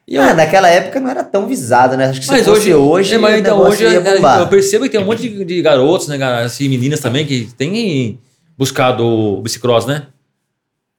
E 0.07 0.15
eu- 0.15 0.21
Ah, 0.21 0.33
naquela 0.33 0.67
época 0.69 0.99
não 0.99 1.09
era 1.09 1.23
tão 1.23 1.47
visado, 1.47 1.97
né? 1.97 2.05
Acho 2.05 2.19
que 2.19 2.25
se 2.25 2.31
Mas 2.31 2.47
hoje, 2.47 2.73
hoje, 2.73 3.15
é, 3.15 3.17
mas 3.17 3.39
então 3.39 3.59
hoje 3.59 3.85
é, 3.85 3.95
eu 4.41 4.47
percebo 4.47 4.83
que 4.85 4.91
tem 4.91 4.99
um 5.01 5.05
monte 5.05 5.27
de, 5.27 5.43
de 5.43 5.61
garotos, 5.61 6.07
né, 6.07 6.23
assim, 6.43 6.69
meninas 6.69 6.99
também 6.99 7.25
que 7.25 7.45
têm 7.57 8.19
buscado 8.57 9.03
o 9.03 9.41
bicicross, 9.41 9.85
né? 9.87 10.07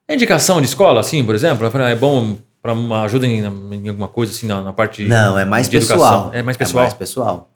É 0.09 0.15
indicação 0.15 0.61
de 0.61 0.67
escola, 0.67 1.01
assim, 1.01 1.25
por 1.25 1.35
exemplo? 1.35 1.67
É 1.67 1.95
bom 1.95 2.37
para 2.61 2.73
uma 2.73 3.03
ajuda 3.03 3.27
em, 3.27 3.39
em 3.45 3.89
alguma 3.89 4.09
coisa 4.09 4.33
assim 4.33 4.47
na, 4.47 4.61
na 4.61 4.73
parte 4.73 5.05
Não, 5.05 5.39
é 5.39 5.45
mais 5.45 5.69
pessoal. 5.69 5.99
educação. 6.01 6.31
É 6.35 6.43
mais 6.43 6.57
pessoal. 6.57 6.83
É 6.83 6.87
mais 6.87 6.95
pessoal. 6.95 7.51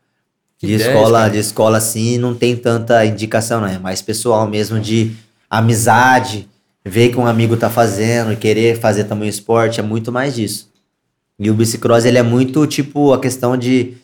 Que 0.56 0.66
De 0.68 0.74
ideia, 0.74 0.88
escola, 0.92 1.18
cara. 1.20 1.30
de 1.32 1.38
escola, 1.38 1.78
assim, 1.78 2.16
não 2.18 2.34
tem 2.34 2.54
tanta 2.54 3.04
indicação, 3.04 3.60
não. 3.60 3.66
É 3.68 3.78
mais 3.78 4.00
pessoal 4.02 4.46
mesmo 4.46 4.78
de 4.78 5.12
amizade, 5.48 6.48
ver 6.84 7.08
que 7.10 7.18
um 7.18 7.26
amigo 7.26 7.56
tá 7.56 7.68
fazendo 7.68 8.32
e 8.32 8.36
querer 8.36 8.78
fazer 8.78 9.04
também 9.04 9.28
esporte, 9.28 9.80
é 9.80 9.82
muito 9.82 10.12
mais 10.12 10.34
disso. 10.36 10.69
E 11.42 11.50
o 11.50 11.54
bicicross, 11.54 12.04
ele 12.04 12.18
é 12.18 12.22
muito, 12.22 12.66
tipo, 12.66 13.14
a 13.14 13.18
questão 13.18 13.56
de 13.56 13.94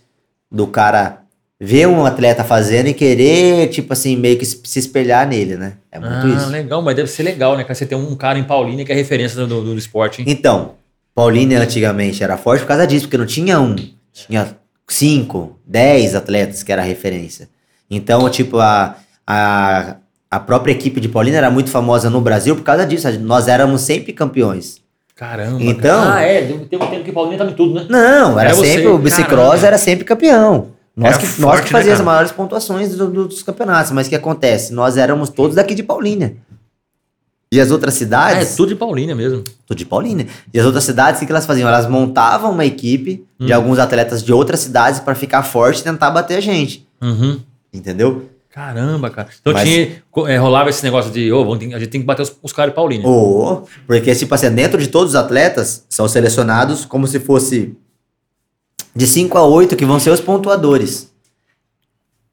do 0.51 0.67
cara 0.67 1.23
ver 1.61 1.87
um 1.87 2.07
atleta 2.07 2.43
fazendo 2.43 2.87
e 2.87 2.95
querer, 2.95 3.69
tipo 3.69 3.93
assim, 3.93 4.17
meio 4.17 4.39
que 4.39 4.47
se 4.47 4.79
espelhar 4.79 5.29
nele, 5.29 5.57
né? 5.57 5.75
É 5.93 6.01
muito 6.01 6.27
ah, 6.27 6.35
isso. 6.35 6.49
legal, 6.49 6.81
mas 6.81 6.97
deve 6.97 7.11
ser 7.11 7.23
legal, 7.25 7.55
né, 7.55 7.63
cara? 7.63 7.75
Você 7.75 7.85
tem 7.85 7.99
um 7.99 8.17
cara 8.17 8.39
em 8.39 8.45
Paulínia 8.45 8.87
que 8.87 8.93
é 8.93 8.95
referência 8.95 9.37
do, 9.37 9.47
do, 9.47 9.65
do 9.65 9.79
esporte, 9.79 10.23
hein? 10.23 10.27
Então, 10.29 10.77
Paulínia 11.15 11.61
antigamente 11.61 12.25
era 12.25 12.39
forte 12.39 12.63
por 12.63 12.69
causa 12.69 12.87
disso, 12.87 13.05
porque 13.05 13.19
não 13.19 13.27
tinha 13.27 13.61
um, 13.61 13.77
tinha 14.15 14.57
cinco, 14.89 15.59
dez 15.67 16.15
atletas 16.15 16.63
que 16.63 16.73
era 16.73 16.81
referência. 16.81 17.51
Então, 17.91 18.29
tipo, 18.31 18.59
a, 18.59 18.97
a, 19.27 19.97
A 20.31 20.41
própria 20.41 20.73
equipe 20.73 21.01
de 21.01 21.09
Paulínia 21.09 21.39
era 21.39 21.51
muito 21.51 21.71
famosa 21.71 22.11
no 22.11 22.21
Brasil 22.21 22.57
por 22.57 22.65
causa 22.65 22.85
disso. 22.85 23.09
Nós 23.21 23.47
éramos 23.47 23.83
sempre 23.83 24.13
campeões. 24.13 24.81
Caramba. 25.17 25.63
Então- 25.63 26.03
cara. 26.05 26.15
Ah, 26.17 26.21
é. 26.23 26.41
Teve 26.43 26.53
um 26.55 26.67
tempo 26.67 27.03
que 27.05 27.11
o 27.11 27.13
Paulinho 27.15 27.39
tava 27.39 27.51
em 27.51 27.55
tudo, 27.55 27.75
né? 27.75 27.87
Não, 27.89 28.39
era 28.39 28.51
É 28.51 28.55
você, 28.55 28.67
sempre 28.67 28.87
o 28.89 28.99
bicicross 28.99 29.65
era 29.65 29.79
sempre 29.79 30.05
campeão. 30.05 30.69
Nós 30.95 31.11
Era 31.15 31.19
que, 31.19 31.27
nós 31.27 31.35
forte, 31.37 31.67
que 31.67 31.73
né, 31.73 31.79
fazíamos 31.79 31.93
as 31.93 31.99
cara? 31.99 32.05
maiores 32.05 32.33
pontuações 32.33 32.95
do- 32.97 33.09
do- 33.11 33.29
dos 33.29 33.43
campeonatos. 33.43 33.93
Mas 33.93 34.07
o 34.07 34.11
que 34.11 34.17
acontece? 34.17 34.73
Nós 34.73 34.97
éramos 34.97 35.29
todos 35.31 35.57
daqui 35.57 35.75
de 35.75 35.83
Paulínia. 35.83 36.37
E 37.53 37.61
as 37.61 37.71
outras 37.71 37.95
Ah, 37.95 37.97
é 37.97 37.99
cidades. 37.99 38.57
tudo 38.57 38.71
de 38.71 38.75
Paulínia 38.77 39.15
mesmo. 39.15 39.43
Tudo 39.67 39.79
de 39.79 39.85
Paulínia. 39.87 40.27
E 40.53 40.59
as 40.59 40.67
outras 40.67 40.85
cidades, 40.85 41.19
o 41.19 41.21
que 41.21 41.27
que 41.27 41.33
elas 41.33 41.47
faziam? 41.47 41.69
Elas 41.69 41.87
montavam 41.89 42.51
uma 42.51 42.65
equipe 42.65 43.25
de 43.39 43.53
Hum. 43.53 43.57
alguns 43.57 43.79
atletas 43.79 44.23
de 44.23 44.33
outras 44.33 44.61
cidades 44.61 45.01
pra 45.01 45.15
ficar 45.15 45.43
forte 45.43 45.81
e 45.81 45.85
tentar 45.85 46.11
bater 46.11 46.37
a 46.37 46.41
gente. 46.41 46.87
Uhum. 47.01 47.41
Entendeu? 47.73 48.25
Caramba, 48.57 49.11
cara. 49.11 49.29
Então 49.39 49.53
Mas- 49.53 49.69
tinha, 49.69 50.03
é, 50.29 50.39
rolava 50.39 50.71
esse 50.71 50.83
negócio 50.83 51.11
de, 51.13 51.31
ô, 51.31 51.45
vamos 51.45 51.63
a 51.75 51.79
gente 51.79 51.89
tem 51.89 52.01
que 52.01 52.07
bater 52.07 52.23
os, 52.23 52.35
os 52.43 52.55
caras 52.55 52.73
de 52.73 52.75
Paulínia. 52.75 53.07
Ou, 53.07 53.69
porque, 53.87 54.15
tipo 54.15 54.35
assim, 54.35 54.51
dentro 54.51 54.81
de 54.81 54.89
todos 54.89 55.11
os 55.11 55.15
atletas, 55.15 55.85
são 55.91 56.09
selecionados 56.09 56.87
como 56.87 57.07
se 57.07 57.21
fosse 57.21 57.77
de 58.95 59.07
5 59.07 59.37
a 59.37 59.45
8 59.45 59.77
que 59.77 59.85
vão 59.85 60.01
ser 60.01 60.09
os 60.09 60.23
pontuadores. 60.23 61.13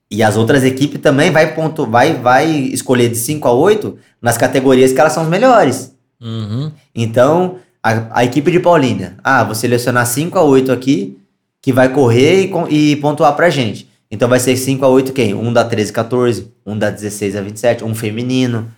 E 0.09 0.23
as 0.23 0.37
outras 0.37 0.63
equipes 0.63 1.01
também 1.01 1.29
vai, 1.29 1.53
pontu, 1.53 1.85
vai, 1.85 2.13
vai 2.13 2.49
escolher 2.49 3.09
de 3.09 3.17
5 3.17 3.45
a 3.45 3.51
8 3.51 3.97
nas 4.21 4.37
categorias 4.37 4.93
que 4.93 5.01
elas 5.01 5.11
são 5.11 5.23
as 5.23 5.29
melhores. 5.29 5.93
Uhum. 6.21 6.71
Então, 6.95 7.57
a, 7.83 8.19
a 8.19 8.23
equipe 8.23 8.49
de 8.49 8.61
Paulínia, 8.61 9.17
ah, 9.21 9.43
vou 9.43 9.55
selecionar 9.55 10.07
5 10.07 10.39
a 10.39 10.41
8 10.41 10.71
aqui, 10.71 11.17
que 11.61 11.73
vai 11.73 11.89
correr 11.89 12.49
e, 12.69 12.91
e 12.93 12.95
pontuar 12.95 13.35
pra 13.35 13.49
gente. 13.49 13.91
Então 14.13 14.29
vai 14.29 14.39
ser 14.39 14.55
5 14.55 14.85
a 14.85 14.87
8 14.87 15.11
quem? 15.11 15.33
Um 15.33 15.51
da 15.51 15.63
13 15.65 15.89
a 15.89 15.93
14, 15.95 16.51
um 16.63 16.77
da 16.77 16.91
16 16.91 17.35
a 17.35 17.41
27, 17.41 17.83
um 17.83 17.95
feminino. 17.95 18.71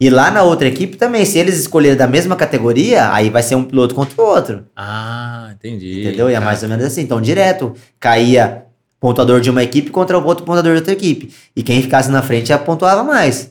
E 0.00 0.08
lá 0.08 0.30
na 0.30 0.44
outra 0.44 0.68
equipe 0.68 0.96
também, 0.96 1.24
se 1.24 1.36
eles 1.36 1.58
escolherem 1.58 1.96
da 1.96 2.06
mesma 2.06 2.36
categoria, 2.36 3.12
aí 3.12 3.28
vai 3.28 3.42
ser 3.42 3.56
um 3.56 3.64
piloto 3.64 3.92
contra 3.94 4.22
o 4.22 4.24
outro. 4.24 4.64
Ah, 4.76 5.50
entendi. 5.54 6.02
Entendeu? 6.02 6.30
E 6.30 6.34
é 6.34 6.38
mais 6.40 6.62
ou 6.62 6.68
menos 6.68 6.84
assim. 6.84 7.00
Então, 7.02 7.20
direto, 7.20 7.74
caía 7.98 8.64
pontuador 9.00 9.40
de 9.40 9.50
uma 9.50 9.64
equipe 9.64 9.90
contra 9.90 10.16
o 10.16 10.24
outro 10.24 10.44
pontuador 10.44 10.72
de 10.74 10.78
outra 10.78 10.92
equipe. 10.92 11.32
E 11.56 11.62
quem 11.64 11.82
ficasse 11.82 12.08
na 12.10 12.22
frente 12.22 12.48
já 12.50 12.58
pontuava 12.58 13.02
mais. 13.02 13.50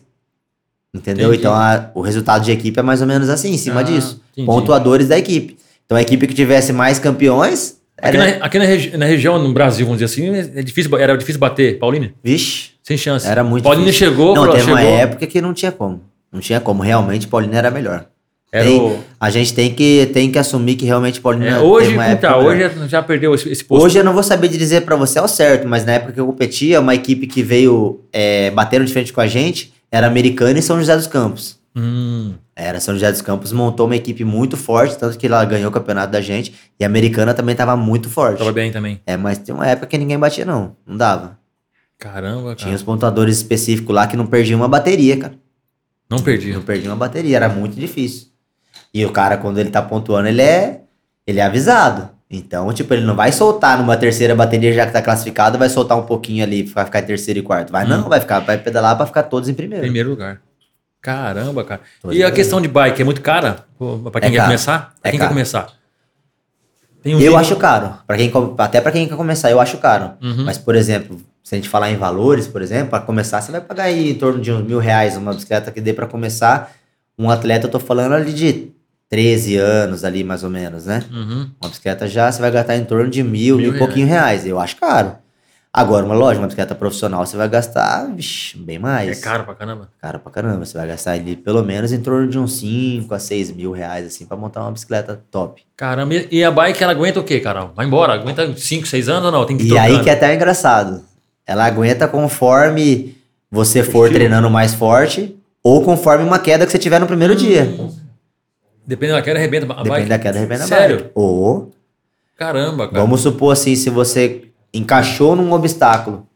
Entendeu? 0.93 1.27
Entendi. 1.27 1.39
Então, 1.41 1.53
a- 1.53 1.89
o 1.93 1.99
resultado 2.01 2.43
de 2.45 2.51
equipe 2.51 2.79
é 2.79 2.83
mais 2.83 3.01
ou 3.01 3.07
menos 3.07 3.29
assim, 3.29 3.51
em 3.53 3.57
cima 3.57 3.81
Ah, 3.81 3.83
disso. 3.83 4.21
entendi. 4.31 4.45
Pontuadores 4.45 5.07
da 5.09 5.17
equipe. 5.17 5.57
Então, 5.85 5.97
a 5.97 6.01
equipe 6.01 6.25
que 6.27 6.33
tivesse 6.33 6.71
mais 6.71 6.99
campeões. 6.99 7.77
Aqui, 8.01 8.17
Era... 8.17 8.39
na, 8.39 8.45
aqui 8.45 8.59
na, 8.59 8.65
regi- 8.65 8.97
na 8.97 9.05
região, 9.05 9.37
no 9.41 9.53
Brasil, 9.53 9.85
vamos 9.85 10.01
dizer 10.01 10.11
assim, 10.39 10.51
é 10.57 10.61
difícil, 10.63 10.97
era 10.97 11.15
difícil 11.17 11.39
bater 11.39 11.77
Paulínia? 11.77 12.13
Vixe, 12.23 12.71
Sem 12.83 12.97
chance. 12.97 13.27
era 13.27 13.43
muito 13.43 13.63
Paulínia 13.63 13.91
difícil. 13.91 14.09
chegou, 14.09 14.35
Não, 14.35 14.51
teve 14.51 14.71
uma 14.71 14.79
chegou. 14.81 14.95
época 14.97 15.27
que 15.27 15.39
não 15.41 15.53
tinha 15.53 15.71
como. 15.71 16.01
Não 16.31 16.39
tinha 16.39 16.59
como. 16.59 16.81
Realmente, 16.81 17.27
Paulina 17.27 17.57
era 17.57 17.69
melhor. 17.69 18.05
Era 18.51 18.65
Tem- 18.65 18.81
o- 18.81 18.99
A 19.19 19.29
gente 19.29 19.53
tem 19.53 19.73
que, 19.73 20.09
tem 20.13 20.29
que 20.31 20.37
assumir 20.39 20.75
que 20.75 20.85
realmente 20.85 21.21
Paulina 21.21 21.51
é, 21.57 21.59
hoje, 21.59 21.89
uma 21.93 22.03
como 22.03 22.13
época 22.13 22.27
tá, 22.27 22.37
melhor. 22.37 22.69
hoje 22.73 22.89
já- 22.89 23.01
perdeu 23.01 23.33
esse, 23.35 23.49
esse 23.49 23.63
posto. 23.63 23.85
Hoje 23.85 23.97
eu 23.99 24.03
não 24.03 24.13
vou 24.13 24.23
saber 24.23 24.47
dizer 24.49 24.81
pra 24.81 24.95
você 24.97 25.19
ao 25.19 25.27
certo, 25.27 25.67
mas 25.67 25.85
na 25.85 25.93
época 25.93 26.11
que 26.13 26.19
eu 26.19 26.25
competia, 26.25 26.79
uma 26.81 26.93
equipe 26.95 27.27
que 27.27 27.41
veio 27.43 28.01
é, 28.11 28.49
bateram 28.51 28.83
de 28.83 28.91
frente 28.91 29.13
com 29.13 29.21
a 29.21 29.27
gente 29.27 29.71
era 29.91 30.07
americana 30.07 30.57
e 30.59 30.61
São 30.61 30.77
José 30.79 30.95
dos 30.97 31.07
Campos. 31.07 31.57
Hum, 31.75 32.33
Era 32.55 32.79
São 32.79 32.93
José 32.93 33.11
dos 33.11 33.21
Campos 33.21 33.51
montou 33.53 33.85
uma 33.85 33.95
equipe 33.95 34.25
muito 34.25 34.57
forte, 34.57 34.97
tanto 34.97 35.17
que 35.17 35.25
ela 35.27 35.43
ganhou 35.45 35.69
o 35.69 35.73
campeonato 35.73 36.11
da 36.11 36.19
gente. 36.21 36.53
E 36.79 36.83
a 36.83 36.87
americana 36.87 37.33
também 37.33 37.55
tava 37.55 37.75
muito 37.77 38.09
forte. 38.09 38.39
tava 38.39 38.51
bem 38.51 38.71
também. 38.71 38.99
É, 39.05 39.15
mas 39.15 39.37
tem 39.37 39.55
uma 39.55 39.65
época 39.67 39.87
que 39.87 39.97
ninguém 39.97 40.19
batia, 40.19 40.43
não. 40.45 40.75
Não 40.85 40.97
dava. 40.97 41.39
Caramba, 41.97 42.55
Tinha 42.55 42.65
cara. 42.71 42.75
os 42.75 42.83
pontuadores 42.83 43.37
específicos 43.37 43.93
lá 43.95 44.07
que 44.07 44.17
não 44.17 44.25
perdiam 44.27 44.59
uma 44.59 44.67
bateria, 44.67 45.17
cara. 45.17 45.33
Não 46.09 46.19
perdi. 46.19 46.51
Não 46.51 46.61
perdiam 46.61 46.91
uma 46.91 46.97
bateria, 46.99 47.37
era 47.37 47.47
muito 47.47 47.75
difícil. 47.79 48.27
E 48.93 49.05
o 49.05 49.11
cara, 49.11 49.37
quando 49.37 49.59
ele 49.59 49.69
tá 49.69 49.81
pontuando, 49.81 50.27
ele 50.27 50.41
é, 50.41 50.81
ele 51.25 51.39
é 51.39 51.43
avisado. 51.43 52.09
Então, 52.29 52.71
tipo, 52.73 52.93
ele 52.93 53.05
não 53.05 53.15
vai 53.15 53.31
soltar 53.31 53.77
numa 53.77 53.95
terceira 53.95 54.33
bateria 54.35 54.73
já 54.73 54.85
que 54.85 54.91
tá 54.93 55.01
classificado, 55.01 55.57
vai 55.57 55.69
soltar 55.69 55.97
um 55.97 56.03
pouquinho 56.03 56.43
ali 56.43 56.63
pra 56.63 56.85
ficar 56.85 56.99
em 56.99 57.05
terceiro 57.05 57.39
e 57.39 57.43
quarto. 57.43 57.71
Vai 57.71 57.85
Hum. 57.85 57.89
não, 57.89 58.09
vai 58.09 58.19
ficar, 58.19 58.39
vai 58.39 58.57
pedalar 58.57 58.97
pra 58.97 59.05
ficar 59.05 59.23
todos 59.23 59.47
em 59.47 59.53
primeiro. 59.53 59.83
Primeiro 59.83 60.09
lugar. 60.09 60.41
Caramba, 61.01 61.63
cara. 61.63 61.81
E 62.11 62.23
a 62.23 62.29
em 62.29 62.33
questão 62.33 62.61
de 62.61 62.67
bike 62.67 63.01
é 63.01 63.05
muito 63.05 63.21
cara? 63.21 63.65
Pô, 63.77 63.97
Pra 64.11 64.21
quem 64.21 64.27
É 64.27 64.31
quer 64.31 64.37
caro. 64.37 64.47
começar? 64.49 64.79
Pra 65.01 65.09
É 65.09 65.11
quem 65.11 65.19
caro. 65.19 65.29
quer 65.29 65.33
começar? 65.33 65.67
Tem 67.01 67.13
um 67.15 67.17
Eu 67.17 67.21
jeito- 67.21 67.37
acho 67.37 67.55
caro. 67.55 67.93
Pra 68.05 68.15
quem, 68.17 68.31
até 68.59 68.79
pra 68.79 68.91
quem 68.91 69.07
quer 69.07 69.15
começar, 69.15 69.49
eu 69.49 69.59
acho 69.59 69.77
caro. 69.79 70.11
Uhum. 70.21 70.43
Mas, 70.45 70.57
por 70.59 70.75
exemplo, 70.75 71.19
se 71.43 71.55
a 71.55 71.57
gente 71.57 71.67
falar 71.67 71.89
em 71.89 71.97
valores, 71.97 72.47
por 72.47 72.61
exemplo, 72.61 72.89
pra 72.91 72.99
começar, 72.99 73.41
você 73.41 73.51
vai 73.51 73.59
pagar 73.61 73.85
aí 73.85 74.11
em 74.11 74.15
torno 74.15 74.39
de 74.39 74.51
uns 74.51 74.63
mil 74.63 74.77
reais 74.77 75.17
uma 75.17 75.33
bicicleta 75.33 75.71
que 75.71 75.81
dê 75.81 75.93
pra 75.93 76.05
começar. 76.05 76.71
Um 77.17 77.29
atleta, 77.31 77.65
eu 77.65 77.71
tô 77.71 77.79
falando 77.79 78.13
ali 78.13 78.31
de 78.31 78.71
13 79.09 79.57
anos 79.57 80.03
ali, 80.03 80.23
mais 80.23 80.43
ou 80.43 80.49
menos, 80.51 80.85
né? 80.85 81.03
Uhum. 81.11 81.49
Uma 81.59 81.69
bicicleta 81.69 82.07
já 82.07 82.31
você 82.31 82.39
vai 82.39 82.51
gastar 82.51 82.77
em 82.77 82.85
torno 82.85 83.09
de 83.09 83.23
mil, 83.23 83.57
Mil 83.57 83.67
mil 83.69 83.75
e 83.75 83.79
pouquinho 83.79 84.05
reais. 84.05 84.45
Eu 84.45 84.59
acho 84.59 84.75
caro. 84.77 85.15
Agora, 85.73 86.05
uma 86.05 86.13
loja, 86.13 86.37
uma 86.37 86.47
bicicleta 86.47 86.75
profissional, 86.75 87.25
você 87.25 87.37
vai 87.37 87.47
gastar 87.47 88.05
vixi, 88.13 88.57
bem 88.57 88.75
É 88.75 88.79
mais. 88.79 89.19
caro 89.21 89.45
pra 89.45 89.55
caramba. 89.55 89.87
Caro 90.01 90.19
pra 90.19 90.29
caramba. 90.29 90.65
Você 90.65 90.77
vai 90.77 90.85
gastar 90.85 91.11
ali 91.13 91.33
pelo 91.37 91.63
menos 91.63 91.93
em 91.93 92.01
torno 92.01 92.27
de 92.27 92.37
uns 92.37 92.59
5 92.59 93.13
a 93.13 93.19
6 93.19 93.51
mil 93.51 93.71
reais, 93.71 94.05
assim, 94.05 94.25
pra 94.25 94.35
montar 94.35 94.61
uma 94.63 94.71
bicicleta 94.73 95.21
top. 95.31 95.63
Caramba, 95.77 96.13
e 96.29 96.43
a 96.43 96.51
bike 96.51 96.83
ela 96.83 96.91
aguenta 96.91 97.21
o 97.21 97.23
quê, 97.23 97.39
Carol? 97.39 97.71
Vai 97.73 97.85
embora? 97.85 98.13
Aguenta 98.13 98.53
5, 98.53 98.85
6 98.85 99.07
anos 99.07 99.25
ou 99.27 99.31
não? 99.31 99.45
Tem 99.45 99.55
que 99.57 99.63
ir 99.63 99.71
E 99.71 99.77
aí 99.77 100.03
que 100.03 100.09
é 100.09 100.13
até 100.13 100.35
engraçado. 100.35 101.03
Ela 101.47 101.65
aguenta 101.65 102.05
conforme 102.05 103.15
você 103.49 103.81
for 103.81 104.09
treinando 104.09 104.49
mais 104.49 104.73
forte 104.73 105.37
ou 105.63 105.83
conforme 105.85 106.25
uma 106.25 106.37
queda 106.39 106.65
que 106.65 106.71
você 106.73 106.79
tiver 106.79 106.99
no 106.99 107.07
primeiro 107.07 107.33
dia. 107.33 107.63
Dependendo 108.85 109.17
da 109.19 109.23
queda, 109.23 109.39
arrebenta 109.39 109.65
a 109.67 109.83
Depende 109.83 109.89
bike. 109.89 110.09
da 110.09 110.19
queda, 110.19 110.37
arrebenta 110.37 110.63
a 110.65 110.67
Sério? 110.67 110.97
bike. 110.97 111.11
Ou 111.15 111.71
Caramba, 112.37 112.87
cara. 112.89 112.99
Vamos 112.99 113.21
supor 113.21 113.53
assim, 113.53 113.75
se 113.75 113.89
você 113.89 114.47
encaixou 114.73 115.35
num 115.35 115.51
obstáculo, 115.51 116.27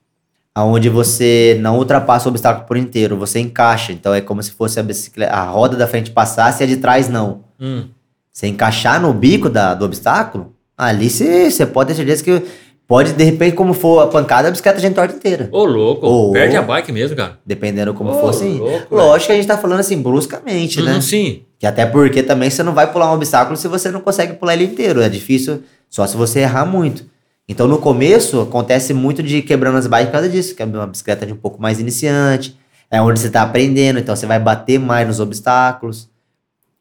aonde 0.53 0.89
você 0.89 1.57
não 1.59 1.77
ultrapassa 1.77 2.27
o 2.27 2.31
obstáculo 2.31 2.65
por 2.65 2.77
inteiro, 2.77 3.17
você 3.17 3.39
encaixa. 3.39 3.91
Então 3.91 4.13
é 4.13 4.21
como 4.21 4.41
se 4.41 4.51
fosse 4.51 4.79
a 4.79 4.83
bicicleta, 4.83 5.33
a 5.33 5.43
roda 5.43 5.75
da 5.75 5.87
frente 5.87 6.11
passasse 6.11 6.61
e 6.61 6.65
a 6.65 6.67
de 6.67 6.77
trás 6.77 7.09
não. 7.09 7.43
Hum. 7.59 7.85
Você 8.31 8.47
encaixar 8.47 9.01
no 9.01 9.13
bico 9.13 9.49
da, 9.49 9.73
do 9.73 9.85
obstáculo, 9.85 10.53
ali 10.77 11.09
você, 11.09 11.65
pode 11.65 11.89
ter 11.89 11.95
certeza 11.95 12.23
que 12.23 12.43
pode, 12.85 13.13
de 13.13 13.23
repente, 13.23 13.55
como 13.55 13.73
for 13.73 14.01
a 14.01 14.07
pancada, 14.07 14.47
a 14.47 14.51
bicicleta 14.51 14.79
já 14.79 14.87
entorta 14.87 15.15
inteira. 15.15 15.49
Ô, 15.51 15.63
louco. 15.63 16.05
Ô. 16.05 16.31
Perde 16.31 16.57
a 16.57 16.61
bike 16.61 16.91
mesmo, 16.91 17.15
cara. 17.15 17.39
Dependendo 17.45 17.93
como 17.93 18.11
Ô, 18.11 18.19
for, 18.19 18.33
sim. 18.33 18.59
louco, 18.59 18.93
Lógico 18.93 19.27
que 19.27 19.31
a 19.31 19.35
gente 19.35 19.47
tá 19.47 19.57
falando 19.57 19.79
assim, 19.79 20.01
bruscamente, 20.01 20.81
né? 20.81 20.93
Uhum, 20.93 21.01
sim. 21.01 21.43
Que 21.57 21.65
até 21.65 21.85
porque 21.85 22.21
também 22.21 22.49
você 22.49 22.61
não 22.61 22.73
vai 22.73 22.91
pular 22.91 23.09
um 23.11 23.15
obstáculo 23.15 23.55
se 23.55 23.67
você 23.67 23.89
não 23.89 24.01
consegue 24.01 24.33
pular 24.33 24.53
ele 24.53 24.65
inteiro. 24.65 25.01
É 25.01 25.09
difícil 25.09 25.63
só 25.89 26.05
se 26.05 26.17
você 26.17 26.41
errar 26.41 26.65
muito. 26.65 27.05
Então 27.47 27.67
no 27.67 27.77
começo 27.77 28.41
acontece 28.41 28.93
muito 28.93 29.21
de 29.21 29.41
quebrando 29.41 29.77
as 29.77 29.87
bikes 29.87 30.07
por 30.07 30.13
causa 30.13 30.29
disso, 30.29 30.55
que 30.55 30.63
é 30.63 30.65
uma 30.65 30.87
bicicleta 30.87 31.25
de 31.25 31.33
um 31.33 31.37
pouco 31.37 31.61
mais 31.61 31.79
iniciante. 31.79 32.57
É 32.89 33.01
onde 33.01 33.19
você 33.19 33.29
tá 33.29 33.41
aprendendo, 33.41 33.99
então 33.99 34.15
você 34.15 34.25
vai 34.25 34.39
bater 34.39 34.79
mais 34.79 35.07
nos 35.07 35.19
obstáculos. 35.19 36.09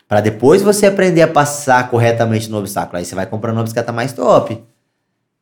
Para 0.09 0.20
depois 0.20 0.62
você 0.62 0.86
aprender 0.86 1.23
a 1.23 1.28
passar 1.28 1.91
corretamente 1.91 2.51
no 2.51 2.59
obstáculo. 2.59 2.99
Aí 2.99 3.05
você 3.05 3.15
vai 3.15 3.27
comprando 3.27 3.57
uma 3.57 3.62
bicicleta 3.62 3.93
mais 3.93 4.12
top. 4.12 4.62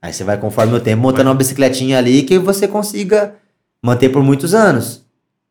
Aí 0.01 0.13
você 0.13 0.25
vai, 0.25 0.37
conforme 0.37 0.75
o 0.75 0.81
tempo, 0.81 1.03
montando 1.03 1.29
uma 1.29 1.35
bicicletinha 1.35 1.99
ali 1.99 2.23
que 2.23 2.39
você 2.39 2.67
consiga 2.67 3.35
manter 3.81 4.09
por 4.09 4.23
muitos 4.23 4.55
anos. 4.55 5.05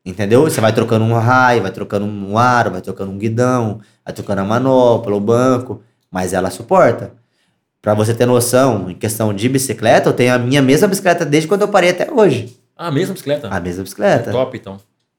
Entendeu? 0.05 0.43
Você 0.43 0.59
vai 0.59 0.73
trocando 0.73 1.05
um 1.05 1.13
raio, 1.13 1.61
vai 1.61 1.71
trocando 1.71 2.05
um 2.05 2.37
aro, 2.37 2.71
vai 2.71 2.81
trocando 2.81 3.11
um 3.11 3.17
guidão, 3.17 3.79
vai 4.03 4.13
trocando 4.13 4.41
a 4.41 4.43
manopla, 4.43 5.15
o 5.15 5.19
banco, 5.19 5.81
mas 6.09 6.33
ela 6.33 6.49
suporta. 6.49 7.13
Pra 7.81 7.93
você 7.93 8.13
ter 8.13 8.25
noção, 8.25 8.89
em 8.91 8.93
questão 8.95 9.33
de 9.33 9.49
bicicleta, 9.49 10.09
eu 10.09 10.13
tenho 10.13 10.33
a 10.35 10.37
minha 10.37 10.61
mesma 10.61 10.87
bicicleta 10.87 11.25
desde 11.25 11.47
quando 11.47 11.61
eu 11.61 11.67
parei 11.67 11.89
até 11.89 12.11
hoje. 12.11 12.55
Ah, 12.77 12.87
a 12.87 12.91
mesma 12.91 13.13
bicicleta? 13.13 13.47
A 13.49 13.59
mesma 13.59 13.83
bicicleta. 13.83 14.31
Top, 14.31 14.55
então. 14.55 14.77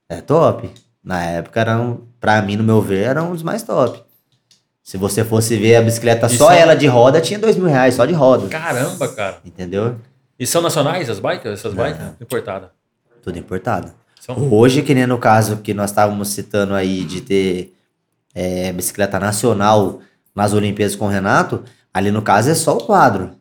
É 0.08 0.20
top. 0.20 0.70
Na 1.02 1.22
época, 1.24 1.60
era 1.60 1.76
um, 1.80 2.00
pra 2.20 2.40
mim, 2.40 2.56
no 2.56 2.62
meu 2.62 2.80
ver, 2.80 3.04
era 3.06 3.22
um 3.22 3.32
dos 3.32 3.42
mais 3.42 3.62
top. 3.64 4.00
Se 4.82 4.96
você 4.96 5.24
fosse 5.24 5.56
ver 5.56 5.76
a 5.76 5.82
bicicleta, 5.82 6.26
E 6.26 6.30
só 6.36 6.46
são- 6.46 6.52
ela 6.54 6.74
de 6.74 6.86
roda, 6.86 7.20
tinha 7.20 7.38
dois 7.38 7.56
mil 7.56 7.66
reais, 7.66 7.94
só 7.94 8.04
de 8.04 8.12
roda. 8.12 8.48
Caramba, 8.48 9.08
cara. 9.08 9.38
Entendeu? 9.44 9.96
E 10.38 10.46
são 10.46 10.62
nacionais 10.62 11.08
as 11.10 11.18
bikes? 11.18 11.46
Essas 11.52 11.74
Não. 11.74 11.82
bikes? 11.84 12.00
Importadas. 12.20 12.70
Tudo 13.22 13.38
importado. 13.38 13.92
São... 14.20 14.36
Hoje, 14.52 14.82
que 14.82 14.94
nem 14.94 15.06
no 15.06 15.18
caso 15.18 15.56
que 15.58 15.74
nós 15.74 15.90
estávamos 15.90 16.28
citando 16.28 16.74
aí 16.74 17.04
de 17.04 17.20
ter 17.20 17.74
é, 18.34 18.72
bicicleta 18.72 19.18
nacional 19.18 20.00
nas 20.34 20.52
Olimpíadas 20.52 20.96
com 20.96 21.06
o 21.06 21.08
Renato, 21.08 21.62
ali 21.92 22.10
no 22.10 22.22
caso 22.22 22.50
é 22.50 22.54
só 22.54 22.76
o 22.76 22.84
quadro. 22.84 23.32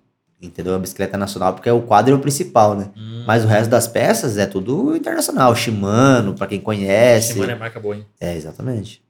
Entendeu? 0.41 0.73
A 0.73 0.80
bicicleta 0.80 1.18
nacional, 1.19 1.53
porque 1.53 1.69
o 1.69 1.82
quadro 1.84 2.14
é 2.14 2.15
o 2.18 2.19
principal, 2.19 2.76
né? 2.76 2.90
Hum, 2.98 3.23
Mas 3.28 3.44
o 3.45 3.48
resto 3.48 3.69
das 3.69 3.88
peças 3.88 4.40
é 4.40 4.48
tudo 4.48 4.95
internacional. 4.95 5.56
Shimano, 5.56 6.34
pra 6.34 6.48
quem 6.48 6.60
conhece. 6.60 7.34
Shimano 7.34 7.52
é 7.52 7.56
marca 7.56 7.80
boa, 7.80 7.95
hein? 7.98 8.06
É, 8.19 8.36
exatamente. 8.36 9.03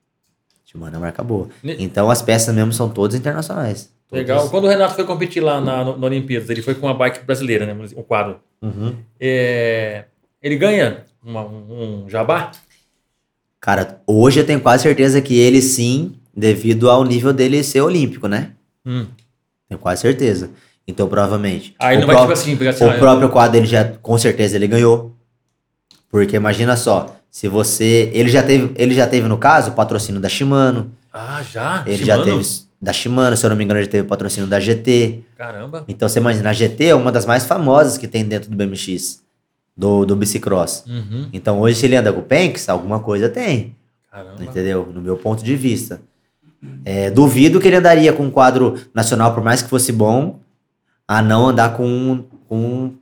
Shimano 0.66 0.98
é 0.98 1.00
marca 1.00 1.24
boa. 1.24 1.48
Ne- 1.64 1.78
Então 1.80 2.10
as 2.12 2.22
peças 2.22 2.54
mesmo 2.54 2.74
são 2.74 2.90
todas 2.90 3.16
internacionais. 3.18 3.90
Todas. 4.10 4.24
Legal. 4.28 4.50
Quando 4.50 4.66
o 4.66 4.68
Renato 4.68 4.94
foi 4.94 5.06
competir 5.06 5.42
lá 5.42 5.62
na, 5.62 5.86
no, 5.86 6.06
Olimpíadas, 6.06 6.50
ele 6.50 6.62
foi 6.62 6.76
com 6.76 6.86
uma 6.88 6.94
bike 6.94 7.24
brasileira, 7.24 7.66
né? 7.66 7.74
O 7.96 8.04
quadro. 8.04 8.42
Uhum. 8.62 8.94
É, 9.18 10.04
ele 10.44 10.58
ganha 10.58 11.06
uma- 11.24 11.46
um, 11.46 12.04
um 12.04 12.10
jabá? 12.10 12.52
Cara, 13.62 14.02
hoje 14.06 14.40
eu 14.42 14.46
tenho 14.46 14.60
quase 14.60 14.84
certeza 14.84 15.22
que 15.22 15.40
ele 15.40 15.62
sim, 15.62 16.16
devido 16.36 16.90
ao 16.90 17.06
nível 17.06 17.32
dele 17.32 17.64
ser 17.64 17.80
olímpico, 17.82 18.28
né? 18.28 18.52
Hum. 18.86 19.06
Tenho 19.72 19.80
quase 19.80 20.02
certeza. 20.02 20.50
Então, 20.86 21.08
provavelmente. 21.08 21.74
Aí 21.80 21.96
o 21.96 22.02
não 22.02 22.08
vai 22.08 22.18
tipo 22.18 22.34
assim, 22.34 22.68
assim, 22.68 22.84
O 22.84 22.90
ah, 22.90 22.94
próprio 22.96 23.30
quadro 23.30 23.58
ele 23.58 23.66
já, 23.66 23.86
com 23.86 24.18
certeza, 24.18 24.58
ele 24.58 24.68
ganhou. 24.68 25.16
Porque 26.10 26.36
imagina 26.36 26.76
só, 26.76 27.16
se 27.30 27.48
você. 27.48 28.12
Ele 28.14 28.30
já 28.30 28.44
teve, 28.44 28.74
ele 28.76 28.94
já 28.94 29.08
teve, 29.08 29.30
no 29.30 29.38
caso, 29.38 29.72
o 29.72 29.74
patrocínio 29.74 30.20
da 30.20 30.28
Shimano. 30.28 30.92
Ah, 31.14 31.42
já? 31.50 31.84
Ele 31.88 32.04
já 32.04 32.18
Shimano? 32.18 32.40
teve 32.40 32.50
da 32.82 32.92
Shimano, 32.92 33.38
se 33.38 33.46
eu 33.46 33.50
não 33.50 33.56
me 33.56 33.64
engano, 33.64 33.80
ele 33.80 33.86
já 33.86 33.92
teve 33.92 34.08
patrocínio 34.10 34.50
da 34.50 34.60
GT. 34.60 35.24
Caramba. 35.38 35.86
Então 35.88 36.10
você 36.10 36.20
imagina, 36.20 36.50
a 36.50 36.54
GT 36.54 36.88
é 36.88 36.96
uma 36.96 37.14
das 37.14 37.26
mais 37.26 37.46
famosas 37.46 37.98
que 37.98 38.08
tem 38.08 38.26
dentro 38.26 38.50
do 38.50 38.58
BMX, 38.58 39.22
do, 39.78 40.04
do 40.04 40.18
bicicross. 40.18 40.84
Uhum. 40.86 41.30
Então 41.32 41.62
hoje, 41.62 41.78
se 41.78 41.86
ele 41.86 41.96
anda 41.96 42.12
com 42.12 42.20
o 42.20 42.24
Penx, 42.24 42.68
alguma 42.68 43.00
coisa 43.00 43.30
tem. 43.30 43.74
Caramba. 44.12 44.44
Entendeu? 44.44 44.90
No 44.94 45.00
meu 45.00 45.16
ponto 45.16 45.42
de 45.42 45.56
vista. 45.56 46.02
É, 46.86 47.10
duvido 47.10 47.60
que 47.60 47.68
ele 47.68 47.78
andaria 47.78 48.14
com 48.14 48.24
um 48.24 48.32
quadro 48.32 48.80
nacional, 48.94 49.34
por 49.34 49.44
mais 49.44 49.62
que 49.62 49.70
fosse 49.70 49.92
bom, 49.92 50.40
a 51.08 51.22
não 51.22 51.48
andar 51.48 51.76
com 51.76 52.26
com, 52.52 52.96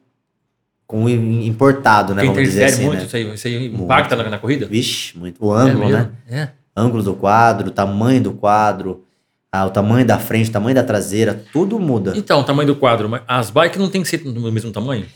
com 0.85 1.05
um 1.05 1.09
importado, 1.09 2.13
né? 2.13 2.23
Vamos 2.23 2.43
dizer 2.43 2.65
assim, 2.65 2.85
muito 2.85 2.99
né? 2.99 3.05
isso 3.05 3.15
aí. 3.15 3.33
Isso 3.33 3.47
aí 3.47 3.65
impacta 3.65 4.15
na, 4.15 4.29
na 4.29 4.37
corrida? 4.37 4.67
Vixe, 4.67 5.17
muito. 5.17 5.43
O 5.43 5.51
ângulo, 5.51 5.85
é 5.85 5.91
né? 5.91 6.11
É. 6.29 6.49
Ângulo 6.77 7.01
do 7.01 7.15
quadro, 7.15 7.71
tamanho 7.71 8.21
do 8.21 8.31
quadro, 8.33 9.03
ah, 9.51 9.65
o 9.65 9.71
tamanho 9.71 10.05
da 10.05 10.19
frente, 10.19 10.51
o 10.51 10.53
tamanho 10.53 10.75
da 10.75 10.83
traseira, 10.83 11.43
tudo 11.51 11.79
muda. 11.79 12.13
Então, 12.15 12.41
o 12.41 12.43
tamanho 12.43 12.67
do 12.67 12.75
quadro. 12.75 13.09
mas 13.09 13.23
As 13.27 13.49
bikes 13.49 13.79
não 13.79 13.89
tem 13.89 14.03
que 14.03 14.07
ser 14.07 14.19
do 14.19 14.51
mesmo 14.51 14.71
tamanho? 14.71 15.07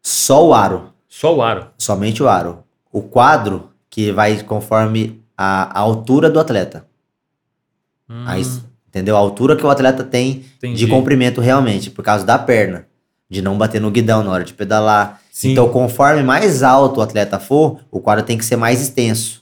Só 0.00 0.46
o 0.46 0.54
aro, 0.54 0.92
Só 1.08 1.34
o 1.34 1.42
aro. 1.42 1.66
somente 1.76 2.22
o 2.22 2.28
aro. 2.28 2.62
O 2.92 3.02
quadro 3.02 3.70
que 3.90 4.12
vai 4.12 4.40
conforme 4.44 5.20
a, 5.36 5.76
a 5.76 5.80
altura 5.80 6.30
do 6.30 6.38
atleta. 6.38 6.86
Hum, 8.12 8.24
Aí, 8.26 8.44
entendeu? 8.88 9.16
A 9.16 9.18
altura 9.18 9.56
que 9.56 9.64
o 9.64 9.70
atleta 9.70 10.04
tem 10.04 10.44
entendi. 10.58 10.74
de 10.84 10.86
comprimento 10.86 11.40
realmente, 11.40 11.90
por 11.90 12.04
causa 12.04 12.26
da 12.26 12.38
perna, 12.38 12.86
de 13.30 13.40
não 13.40 13.56
bater 13.56 13.80
no 13.80 13.90
guidão 13.90 14.22
na 14.22 14.30
hora 14.30 14.44
de 14.44 14.52
pedalar. 14.52 15.20
Sim. 15.32 15.52
Então, 15.52 15.68
conforme 15.70 16.22
mais 16.22 16.62
alto 16.62 17.00
o 17.00 17.02
atleta 17.02 17.38
for, 17.38 17.78
o 17.90 18.00
quadro 18.00 18.22
tem 18.22 18.36
que 18.36 18.44
ser 18.44 18.56
mais 18.56 18.82
extenso. 18.82 19.40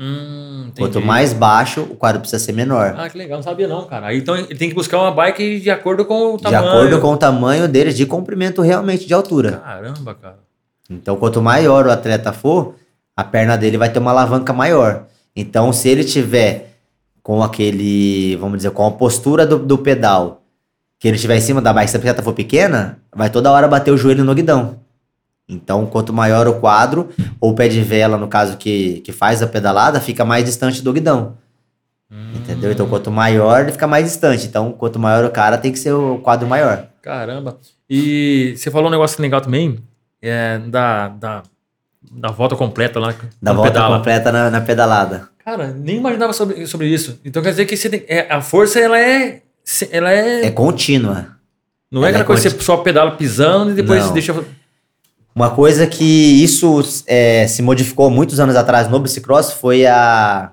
Hum. 0.00 0.70
Quanto 0.76 1.00
mais 1.00 1.32
baixo, 1.32 1.82
o 1.82 1.96
quadro 1.96 2.20
precisa 2.20 2.42
ser 2.44 2.52
menor. 2.52 2.94
Ah, 2.96 3.08
que 3.08 3.18
legal. 3.18 3.38
Não 3.38 3.42
sabia 3.42 3.66
não, 3.66 3.84
cara. 3.84 4.14
Então 4.14 4.36
ele 4.36 4.54
tem 4.54 4.68
que 4.68 4.74
buscar 4.74 4.98
uma 4.98 5.10
bike 5.10 5.60
de 5.60 5.70
acordo 5.70 6.04
com 6.04 6.34
o 6.34 6.36
de 6.36 6.44
tamanho. 6.44 6.68
acordo 6.68 7.00
com 7.00 7.12
o 7.12 7.16
tamanho 7.16 7.66
dele 7.68 7.92
de 7.92 8.06
comprimento 8.06 8.62
realmente 8.62 9.06
de 9.06 9.14
altura. 9.14 9.52
Caramba, 9.58 10.14
cara. 10.14 10.38
Então, 10.90 11.16
quanto 11.16 11.42
maior 11.42 11.86
o 11.86 11.90
atleta 11.90 12.32
for, 12.32 12.74
a 13.16 13.22
perna 13.24 13.56
dele 13.56 13.76
vai 13.76 13.90
ter 13.90 13.98
uma 13.98 14.10
alavanca 14.12 14.52
maior. 14.52 15.04
Então, 15.34 15.72
se 15.72 15.88
ele 15.88 16.04
tiver 16.04 16.67
com 17.28 17.42
aquele, 17.42 18.36
vamos 18.36 18.56
dizer, 18.56 18.70
com 18.70 18.86
a 18.86 18.90
postura 18.90 19.46
do, 19.46 19.58
do 19.58 19.76
pedal, 19.76 20.44
que 20.98 21.06
ele 21.06 21.16
estiver 21.16 21.36
em 21.36 21.42
cima 21.42 21.60
da 21.60 21.74
bike, 21.74 21.90
se 21.90 21.94
a 21.94 22.00
bicicleta 22.00 22.22
for 22.22 22.32
pequena, 22.32 23.00
vai 23.14 23.28
toda 23.28 23.52
hora 23.52 23.68
bater 23.68 23.90
o 23.90 23.98
joelho 23.98 24.24
no 24.24 24.34
guidão. 24.34 24.80
Então, 25.46 25.84
quanto 25.84 26.10
maior 26.10 26.48
o 26.48 26.58
quadro, 26.58 27.10
ou 27.38 27.50
o 27.50 27.54
pé 27.54 27.68
de 27.68 27.82
vela, 27.82 28.16
no 28.16 28.28
caso 28.28 28.56
que, 28.56 29.00
que 29.00 29.12
faz 29.12 29.42
a 29.42 29.46
pedalada, 29.46 30.00
fica 30.00 30.24
mais 30.24 30.46
distante 30.46 30.80
do 30.80 30.90
guidão. 30.90 31.36
Hum, 32.10 32.32
Entendeu? 32.34 32.72
Então, 32.72 32.88
quanto 32.88 33.10
maior, 33.10 33.60
ele 33.60 33.72
fica 33.72 33.86
mais 33.86 34.06
distante. 34.06 34.46
Então, 34.46 34.72
quanto 34.72 34.98
maior 34.98 35.26
o 35.26 35.30
cara, 35.30 35.58
tem 35.58 35.70
que 35.70 35.78
ser 35.78 35.92
o 35.92 36.16
quadro 36.20 36.48
maior. 36.48 36.86
Caramba. 37.02 37.58
E 37.90 38.54
você 38.56 38.70
falou 38.70 38.88
um 38.88 38.90
negócio 38.90 39.20
legal 39.20 39.42
também, 39.42 39.78
é, 40.22 40.58
da, 40.60 41.08
da, 41.08 41.42
da 42.12 42.30
volta 42.30 42.56
completa 42.56 42.98
lá. 43.00 43.14
Da 43.40 43.52
no 43.52 43.56
volta 43.58 43.72
pedala. 43.72 43.96
completa 43.96 44.32
na, 44.32 44.50
na 44.50 44.60
pedalada. 44.60 45.28
Cara, 45.44 45.68
nem 45.68 45.96
imaginava 45.96 46.32
sobre, 46.32 46.66
sobre 46.66 46.86
isso. 46.88 47.18
Então 47.24 47.42
quer 47.42 47.50
dizer 47.50 47.64
que 47.66 47.76
você 47.76 47.88
tem, 47.88 48.04
é, 48.08 48.26
a 48.32 48.40
força, 48.40 48.78
ela 48.78 48.98
é... 48.98 49.42
Ela 49.90 50.12
é, 50.12 50.46
É 50.46 50.50
contínua. 50.50 51.28
não 51.90 52.02
é 52.04 52.08
ela 52.10 52.18
aquela 52.18 52.24
é 52.24 52.26
coisa 52.26 52.50
que 52.50 52.56
você 52.56 52.62
só 52.64 52.78
pedala 52.78 53.12
pisando 53.12 53.70
e 53.70 53.74
depois 53.74 54.06
Não. 54.06 54.12
deixa... 54.12 54.34
Uma 55.34 55.50
coisa 55.50 55.86
que 55.86 56.42
isso 56.42 56.82
é, 57.06 57.46
se 57.46 57.62
modificou 57.62 58.10
muitos 58.10 58.40
anos 58.40 58.56
atrás 58.56 58.88
no 58.88 58.98
bicicross 58.98 59.52
foi 59.52 59.86
a 59.86 60.50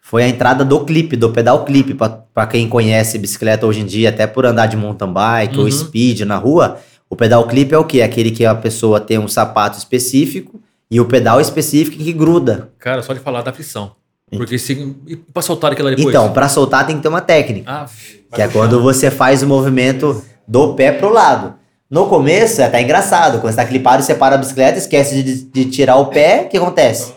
foi 0.00 0.24
a 0.24 0.28
entrada 0.28 0.64
do 0.64 0.84
clipe, 0.84 1.14
do 1.14 1.30
pedal 1.30 1.64
clipe. 1.64 1.94
Para 1.94 2.46
quem 2.48 2.68
conhece 2.68 3.16
bicicleta 3.16 3.64
hoje 3.64 3.80
em 3.80 3.86
dia, 3.86 4.08
até 4.08 4.26
por 4.26 4.44
andar 4.44 4.66
de 4.66 4.76
mountain 4.76 5.12
bike 5.12 5.56
Uhum. 5.56 5.62
ou 5.64 5.70
speed 5.70 6.22
na 6.22 6.36
rua, 6.36 6.80
o 7.08 7.14
pedal 7.14 7.46
clipe 7.46 7.72
é 7.72 7.78
o 7.78 7.84
que? 7.84 8.02
Aquele 8.02 8.32
que 8.32 8.44
a 8.44 8.52
pessoa 8.54 8.98
tem 9.00 9.18
um 9.18 9.28
sapato 9.28 9.78
específico 9.78 10.60
e 10.90 11.00
o 11.00 11.04
pedal 11.04 11.40
específico 11.40 11.96
que 12.02 12.12
gruda. 12.12 12.70
Cara, 12.78 13.02
só 13.02 13.12
de 13.12 13.20
falar 13.20 13.42
da 13.42 13.52
fricção. 13.52 13.92
Porque 14.32 14.58
se... 14.58 14.94
E 15.06 15.16
pra 15.16 15.42
soltar 15.42 15.72
aquilo 15.72 15.88
ali 15.88 15.96
depois? 15.96 16.14
Então, 16.14 16.32
para 16.32 16.48
soltar 16.48 16.86
tem 16.86 16.96
que 16.96 17.02
ter 17.02 17.08
uma 17.08 17.20
técnica. 17.20 17.70
Ah, 17.70 17.86
Que 18.34 18.42
é 18.42 18.48
quando 18.48 18.80
você 18.80 19.10
faz 19.10 19.42
o 19.42 19.46
movimento 19.46 20.24
do 20.46 20.74
pé 20.74 20.92
pro 20.92 21.12
lado. 21.12 21.54
No 21.90 22.06
começo 22.06 22.60
é 22.60 22.64
até 22.64 22.80
engraçado. 22.80 23.40
Quando 23.40 23.52
você 23.52 23.56
tá 23.56 23.64
clipado, 23.64 24.02
você 24.04 24.14
para 24.14 24.36
a 24.36 24.38
bicicleta, 24.38 24.78
esquece 24.78 25.20
de, 25.22 25.42
de 25.42 25.64
tirar 25.66 25.96
o 25.96 26.06
pé, 26.06 26.42
o 26.46 26.48
que 26.48 26.56
acontece? 26.56 27.12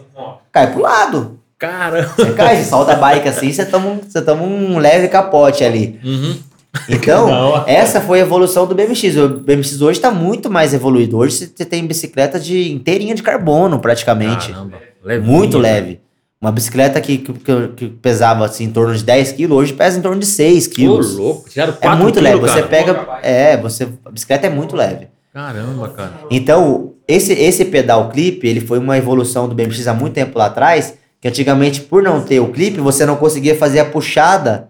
Cai 0.52 0.72
pro 0.72 0.82
lado. 0.82 1.40
Caramba. 1.60 2.12
Você 2.18 2.34
cai, 2.34 2.58
você 2.58 2.64
solta 2.70 2.94
a 2.94 2.95
bike 2.95 3.28
assim, 3.30 3.52
você 3.54 3.66
toma, 3.66 3.90
um- 3.91 4.00
você 4.00 4.22
toma 4.22 4.41
um 4.44 4.80
leve 4.80 5.08
capote 5.08 5.64
ali. 5.64 6.00
Uhum. 6.04 6.38
Então, 6.90 7.64
essa 7.68 8.02
foi 8.02 8.20
a 8.20 8.24
evolução 8.24 8.66
do 8.66 8.74
BMX. 8.76 9.16
O 9.18 9.30
BMX 9.30 9.82
hoje 9.82 10.00
tá 10.00 10.12
muito 10.12 10.50
mais 10.50 10.74
evoluído. 10.74 11.18
Hoje 11.18 11.52
você 11.56 11.66
tem 11.66 11.86
bicicleta 11.86 12.40
de 12.40 12.72
inteirinha 12.72 13.16
de 13.16 13.24
carbono, 13.24 13.80
praticamente. 13.80 14.52
Caramba. 14.52 14.78
Muito 15.24 15.58
leve. 15.58 16.02
Uma 16.41 16.52
bicicleta 16.52 17.00
que, 17.00 17.20
que, 17.20 17.34
que 17.76 17.88
pesava 17.88 18.44
assim, 18.45 18.66
em 18.66 18.70
torno 18.72 18.94
de 18.94 19.04
10 19.04 19.32
quilos, 19.32 19.58
hoje 19.58 19.74
pesa 19.74 19.98
em 19.98 20.02
torno 20.02 20.20
de 20.20 20.26
6 20.26 20.68
Ô, 20.68 20.70
quilos. 20.72 21.16
louco. 21.16 21.50
Tiraram 21.50 21.74
É 21.80 21.90
muito 21.95 22.16
quilos, 22.20 22.24
leve. 22.24 22.41
Você 22.41 22.56
cara. 22.56 22.68
pega. 22.68 23.20
É, 23.22 23.56
você. 23.56 23.88
A 24.06 24.12
bicicleta 24.12 24.48
é 24.48 24.50
muito 24.50 24.76
leve. 24.76 25.08
Caramba, 25.34 25.88
cara. 25.90 26.12
Então, 26.30 26.94
esse, 27.08 27.32
esse 27.34 27.66
pedal 27.66 28.10
clipe, 28.10 28.45
ele 28.48 28.60
foi 28.60 28.78
uma 28.80 28.98
evolução 28.98 29.48
do 29.48 29.56
BMX 29.56 29.88
há 29.88 29.94
muito 29.94 30.14
tempo 30.14 30.38
lá 30.38 30.48
atrás, 30.48 30.95
que 31.22 31.28
antigamente, 31.28 31.82
por 31.82 32.04
não 32.04 32.22
ter 32.22 32.40
o 32.41 32.50
clipe, 32.50 32.80
você 32.82 33.06
não 33.06 33.16
conseguia 33.16 33.56
fazer 33.56 33.80
a 33.80 33.86
puxada 33.86 34.70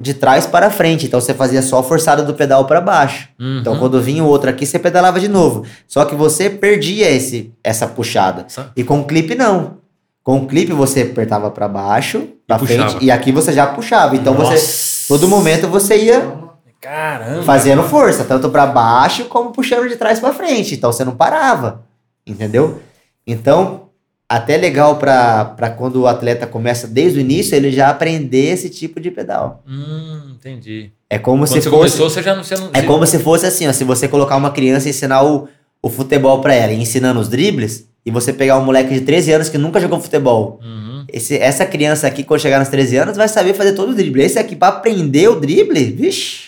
de 0.00 0.14
trás 0.14 0.46
para 0.46 0.70
frente. 0.70 1.06
Então, 1.06 1.20
você 1.20 1.32
fazia 1.32 1.62
só 1.62 1.78
a 1.78 1.82
forçada 1.82 2.22
do 2.22 2.34
pedal 2.34 2.66
para 2.66 2.80
baixo. 2.80 3.28
Uhum. 3.40 3.58
Então, 3.60 3.78
quando 3.78 4.00
vinha 4.00 4.22
o 4.22 4.26
outro 4.26 4.50
aqui, 4.50 4.66
você 4.66 4.78
pedalava 4.78 5.18
de 5.18 5.28
novo. 5.28 5.64
Só 5.86 6.04
que 6.04 6.14
você 6.14 6.50
perdia 6.50 7.10
esse, 7.10 7.52
essa 7.64 7.86
puxada. 7.86 8.46
E 8.76 8.84
com 8.84 9.00
o 9.00 9.04
clipe, 9.04 9.34
não. 9.34 9.78
Com 10.22 10.38
o 10.38 10.46
clipe, 10.46 10.72
você 10.72 11.02
apertava 11.02 11.50
para 11.50 11.68
baixo, 11.68 12.28
para 12.46 12.58
puxava. 12.58 12.90
frente, 12.90 13.04
e 13.04 13.10
aqui 13.10 13.32
você 13.32 13.52
já 13.52 13.66
puxava. 13.66 14.16
Então, 14.16 14.34
você, 14.34 14.54
Nossa. 14.54 15.04
todo 15.08 15.28
momento, 15.28 15.68
você 15.68 15.96
ia 15.96 16.46
Caramba. 16.86 17.42
fazendo 17.42 17.82
força, 17.82 18.22
tanto 18.24 18.48
para 18.50 18.64
baixo 18.66 19.24
como 19.24 19.50
puxando 19.50 19.88
de 19.88 19.96
trás 19.96 20.20
para 20.20 20.32
frente. 20.32 20.74
Então 20.74 20.92
você 20.92 21.04
não 21.04 21.16
parava, 21.16 21.84
entendeu? 22.24 22.80
Então, 23.26 23.85
até 24.28 24.56
legal 24.56 24.96
para 24.96 25.74
quando 25.76 26.02
o 26.02 26.06
atleta 26.06 26.46
começa 26.46 26.86
desde 26.86 27.18
o 27.18 27.20
início, 27.20 27.54
ele 27.54 27.70
já 27.70 27.88
aprender 27.88 28.52
esse 28.52 28.68
tipo 28.68 28.98
de 29.00 29.10
pedal. 29.10 29.62
Hum, 29.68 30.32
entendi. 30.34 30.90
É 31.08 31.18
como 31.18 31.44
Quando 31.44 31.48
se 31.48 31.62
você 31.62 31.70
fosse 31.70 31.96
começou, 31.96 32.10
você 32.10 32.22
já 32.22 32.34
não... 32.34 32.42
Você 32.42 32.56
não 32.56 32.70
é 32.72 32.82
como 32.82 33.06
se 33.06 33.18
fosse 33.20 33.46
assim, 33.46 33.68
ó, 33.68 33.72
se 33.72 33.84
você 33.84 34.08
colocar 34.08 34.36
uma 34.36 34.50
criança 34.50 34.88
e 34.88 34.90
ensinar 34.90 35.22
o, 35.22 35.48
o 35.80 35.88
futebol 35.88 36.40
para 36.40 36.54
ela, 36.54 36.72
ensinando 36.72 37.20
os 37.20 37.28
dribles, 37.28 37.86
e 38.04 38.10
você 38.10 38.32
pegar 38.32 38.58
um 38.58 38.64
moleque 38.64 38.94
de 38.94 39.00
13 39.00 39.32
anos 39.32 39.48
que 39.48 39.58
nunca 39.58 39.80
jogou 39.80 40.00
futebol. 40.00 40.60
Uhum. 40.62 41.04
Esse, 41.12 41.36
essa 41.36 41.66
criança 41.66 42.06
aqui, 42.06 42.22
quando 42.22 42.40
chegar 42.40 42.60
nos 42.60 42.68
13 42.68 42.96
anos, 42.98 43.16
vai 43.16 43.28
saber 43.28 43.54
fazer 43.54 43.72
todo 43.72 43.90
o 43.90 43.94
drible. 43.94 44.22
Esse 44.22 44.38
aqui, 44.38 44.54
para 44.54 44.68
aprender 44.68 45.28
o 45.28 45.40
drible, 45.40 45.84
vixe. 45.90 46.46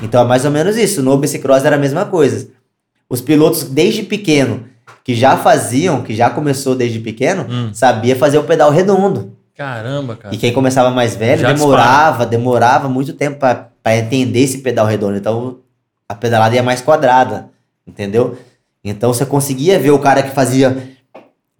Então 0.00 0.22
é 0.22 0.24
mais 0.24 0.44
ou 0.44 0.50
menos 0.50 0.76
isso. 0.76 1.02
No 1.02 1.16
bicicross 1.16 1.64
era 1.64 1.76
a 1.76 1.78
mesma 1.78 2.04
coisa. 2.04 2.48
Os 3.08 3.20
pilotos, 3.20 3.64
desde 3.64 4.02
pequeno, 4.02 4.64
que 5.06 5.14
já 5.14 5.36
faziam, 5.36 6.02
que 6.02 6.16
já 6.16 6.28
começou 6.28 6.74
desde 6.74 6.98
pequeno, 6.98 7.46
Hum. 7.48 7.70
sabia 7.72 8.16
fazer 8.16 8.38
o 8.38 8.42
pedal 8.42 8.72
redondo. 8.72 9.36
Caramba, 9.56 10.16
cara. 10.16 10.34
E 10.34 10.36
quem 10.36 10.52
começava 10.52 10.90
mais 10.90 11.14
velho, 11.14 11.42
Já 11.42 11.52
demorava, 11.52 12.26
demorava 12.26 12.88
muito 12.88 13.12
tempo 13.12 13.38
para 13.38 13.96
entender 13.96 14.40
esse 14.40 14.58
pedal 14.58 14.84
redondo. 14.84 15.16
Então 15.16 15.58
a 16.08 16.14
pedalada 16.16 16.56
ia 16.56 16.62
mais 16.62 16.80
quadrada, 16.80 17.48
entendeu? 17.86 18.36
Então 18.84 19.14
você 19.14 19.24
conseguia 19.24 19.78
ver 19.78 19.92
o 19.92 19.98
cara 20.00 20.24
que 20.24 20.34
fazia 20.34 20.76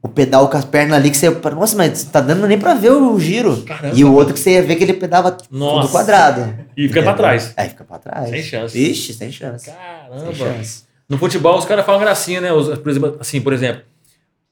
o 0.02 0.08
pedal 0.08 0.48
com 0.48 0.56
as 0.56 0.64
pernas 0.64 0.96
ali, 0.98 1.08
que 1.10 1.16
você. 1.16 1.30
Nossa, 1.30 1.76
mas 1.76 2.02
tá 2.02 2.20
dando 2.20 2.48
nem 2.48 2.58
pra 2.58 2.74
ver 2.74 2.90
o 2.90 3.18
giro. 3.20 3.62
Caramba. 3.62 3.94
E 3.96 4.04
o 4.04 4.12
outro 4.12 4.34
que 4.34 4.40
você 4.40 4.54
ia 4.54 4.62
ver 4.64 4.74
que 4.74 4.82
ele 4.82 4.94
pedava 4.94 5.36
Nossa. 5.52 5.82
tudo 5.82 5.92
quadrado. 5.92 6.52
E 6.76 6.88
fica 6.88 7.00
pra 7.00 7.14
trás. 7.14 7.52
Aí 7.56 7.68
fica 7.68 7.84
pra 7.84 7.98
trás. 7.98 8.28
Sem 8.28 8.42
chance. 8.42 8.76
Vixe, 8.76 9.14
sem 9.14 9.30
chance. 9.30 9.66
Sem 9.66 9.74
Caramba. 9.74 10.34
chance. 10.34 10.85
No 11.08 11.18
futebol, 11.18 11.56
os 11.58 11.64
caras 11.64 11.84
falam 11.86 12.00
gracinha, 12.00 12.40
né? 12.40 12.52
Os- 12.52 12.78
por 12.78 12.90
exemplo, 12.90 13.16
assim, 13.20 13.40
por 13.40 13.52
exemplo, 13.52 13.82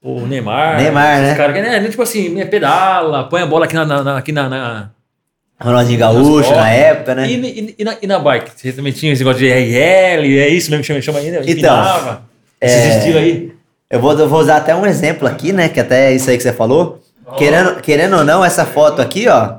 o 0.03 0.21
Neymar. 0.27 0.77
Neymar, 0.81 1.17
esses 1.19 1.29
né? 1.31 1.35
caras 1.37 1.55
que, 1.57 1.63
né? 1.63 1.89
Tipo 1.89 2.03
assim, 2.03 2.29
minha 2.29 2.47
pedala, 2.47 3.25
põe 3.25 3.43
a 3.43 3.47
bola 3.47 3.65
aqui 3.65 3.75
na. 3.75 3.85
na- 3.85 4.19
aqui 4.19 4.33
na, 4.33 4.49
na- 4.49 4.91
Ronaldinho 5.61 5.99
Gaúcho 6.01 6.51
na 6.55 6.69
época, 6.69 7.15
né? 7.15 7.29
E, 7.31 7.35
e- 7.41 7.75
e 7.79 7.85
na, 7.85 7.97
e 8.03 8.07
na 8.07 8.19
bike? 8.19 8.51
Você 8.57 8.73
também 8.73 8.93
tinha 8.93 9.13
esse 9.13 9.23
negócio 9.23 9.39
de 9.41 9.49
RL, 9.49 10.39
é 10.39 10.49
isso 10.49 10.69
mesmo 10.71 10.83
que 10.83 10.87
chama, 10.89 11.01
chama 11.01 11.19
aí, 11.21 11.31
né? 11.31 11.39
Então, 11.39 11.53
Empinava. 11.53 12.23
É- 12.61 12.99
estilo 12.99 13.19
aí. 13.19 13.53
Eu 13.89 14.01
vou, 14.01 14.19
eu 14.19 14.29
vou 14.29 14.41
usar 14.41 14.57
até 14.57 14.75
um 14.75 14.85
exemplo 14.85 15.27
aqui, 15.29 15.53
né? 15.53 15.69
Que 15.69 15.79
até 15.81 16.13
isso 16.13 16.29
aí 16.29 16.37
que 16.37 16.43
você 16.43 16.53
falou. 16.53 17.01
Querendo, 17.39 17.81
querendo 17.81 18.17
ou 18.17 18.25
não, 18.25 18.45
essa 18.45 18.67
foto 18.67 19.01
aqui, 19.01 19.27
ó, 19.29 19.55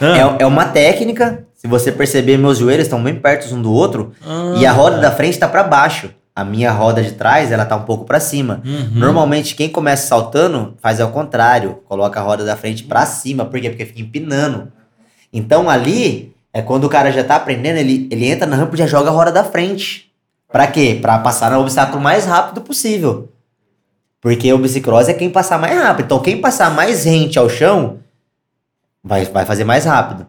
Ah. 0.00 0.36
é, 0.38 0.42
é 0.42 0.46
uma 0.46 0.66
técnica. 0.66 1.44
Se 1.58 1.66
você 1.66 1.90
perceber, 1.90 2.38
meus 2.38 2.58
joelhos 2.58 2.84
estão 2.84 3.02
bem 3.02 3.16
perto 3.16 3.52
um 3.52 3.60
do 3.60 3.72
outro. 3.72 4.12
Ah. 4.24 4.54
E 4.56 4.64
a 4.64 4.70
roda 4.70 4.98
da 4.98 5.10
frente 5.10 5.36
tá 5.36 5.48
pra 5.48 5.64
baixo. 5.64 6.08
A 6.34 6.44
minha 6.44 6.70
roda 6.70 7.02
de 7.02 7.10
trás, 7.10 7.50
ela 7.50 7.66
tá 7.66 7.74
um 7.74 7.82
pouco 7.82 8.04
pra 8.04 8.20
cima. 8.20 8.62
Uhum. 8.64 8.90
Normalmente, 8.92 9.56
quem 9.56 9.68
começa 9.68 10.06
saltando 10.06 10.76
faz 10.80 11.00
ao 11.00 11.10
contrário. 11.10 11.80
Coloca 11.88 12.20
a 12.20 12.22
roda 12.22 12.44
da 12.44 12.56
frente 12.56 12.84
pra 12.84 13.04
cima. 13.04 13.44
Por 13.44 13.60
quê? 13.60 13.70
Porque 13.70 13.84
fica 13.84 14.00
empinando. 14.00 14.70
Então, 15.32 15.68
ali, 15.68 16.32
é 16.52 16.62
quando 16.62 16.84
o 16.84 16.88
cara 16.88 17.10
já 17.10 17.24
tá 17.24 17.34
aprendendo, 17.34 17.78
ele, 17.78 18.06
ele 18.08 18.26
entra 18.26 18.46
na 18.46 18.54
rampa 18.54 18.76
e 18.76 18.78
já 18.78 18.86
joga 18.86 19.10
a 19.10 19.12
roda 19.12 19.32
da 19.32 19.42
frente. 19.42 20.12
Pra 20.52 20.68
quê? 20.68 20.96
Pra 21.02 21.18
passar 21.18 21.50
no 21.50 21.58
obstáculo 21.58 22.00
mais 22.00 22.24
rápido 22.24 22.60
possível. 22.60 23.32
Porque 24.20 24.52
o 24.52 24.58
bicicross 24.58 25.08
é 25.08 25.14
quem 25.14 25.28
passar 25.28 25.58
mais 25.58 25.76
rápido. 25.76 26.04
Então, 26.04 26.20
quem 26.20 26.40
passar 26.40 26.70
mais 26.70 27.04
rente 27.04 27.36
ao 27.36 27.48
chão, 27.48 27.98
vai, 29.02 29.24
vai 29.24 29.44
fazer 29.44 29.64
mais 29.64 29.84
rápido. 29.84 30.24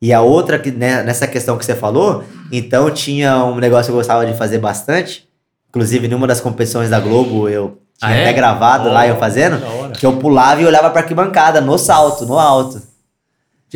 E 0.00 0.12
a 0.12 0.20
outra, 0.20 0.58
que 0.58 0.70
né, 0.70 1.02
nessa 1.02 1.26
questão 1.26 1.56
que 1.58 1.64
você 1.64 1.74
falou, 1.74 2.22
então 2.52 2.90
tinha 2.90 3.44
um 3.44 3.56
negócio 3.56 3.86
que 3.86 3.90
eu 3.90 3.96
gostava 3.96 4.24
de 4.24 4.34
fazer 4.36 4.58
bastante. 4.58 5.26
Inclusive, 5.70 6.06
numa 6.08 6.26
das 6.26 6.40
competições 6.40 6.88
da 6.88 7.00
Globo, 7.00 7.48
eu 7.48 7.78
tinha 7.98 8.10
Ah, 8.12 8.14
é? 8.14 8.22
até 8.22 8.32
gravado 8.32 8.88
lá 8.90 9.06
eu 9.06 9.16
fazendo. 9.16 9.60
Que 9.98 10.06
eu 10.06 10.16
pulava 10.16 10.62
e 10.62 10.66
olhava 10.66 10.88
pra 10.90 11.02
arquibancada, 11.02 11.60
no 11.60 11.76
salto, 11.76 12.24
no 12.26 12.38
alto. 12.38 12.80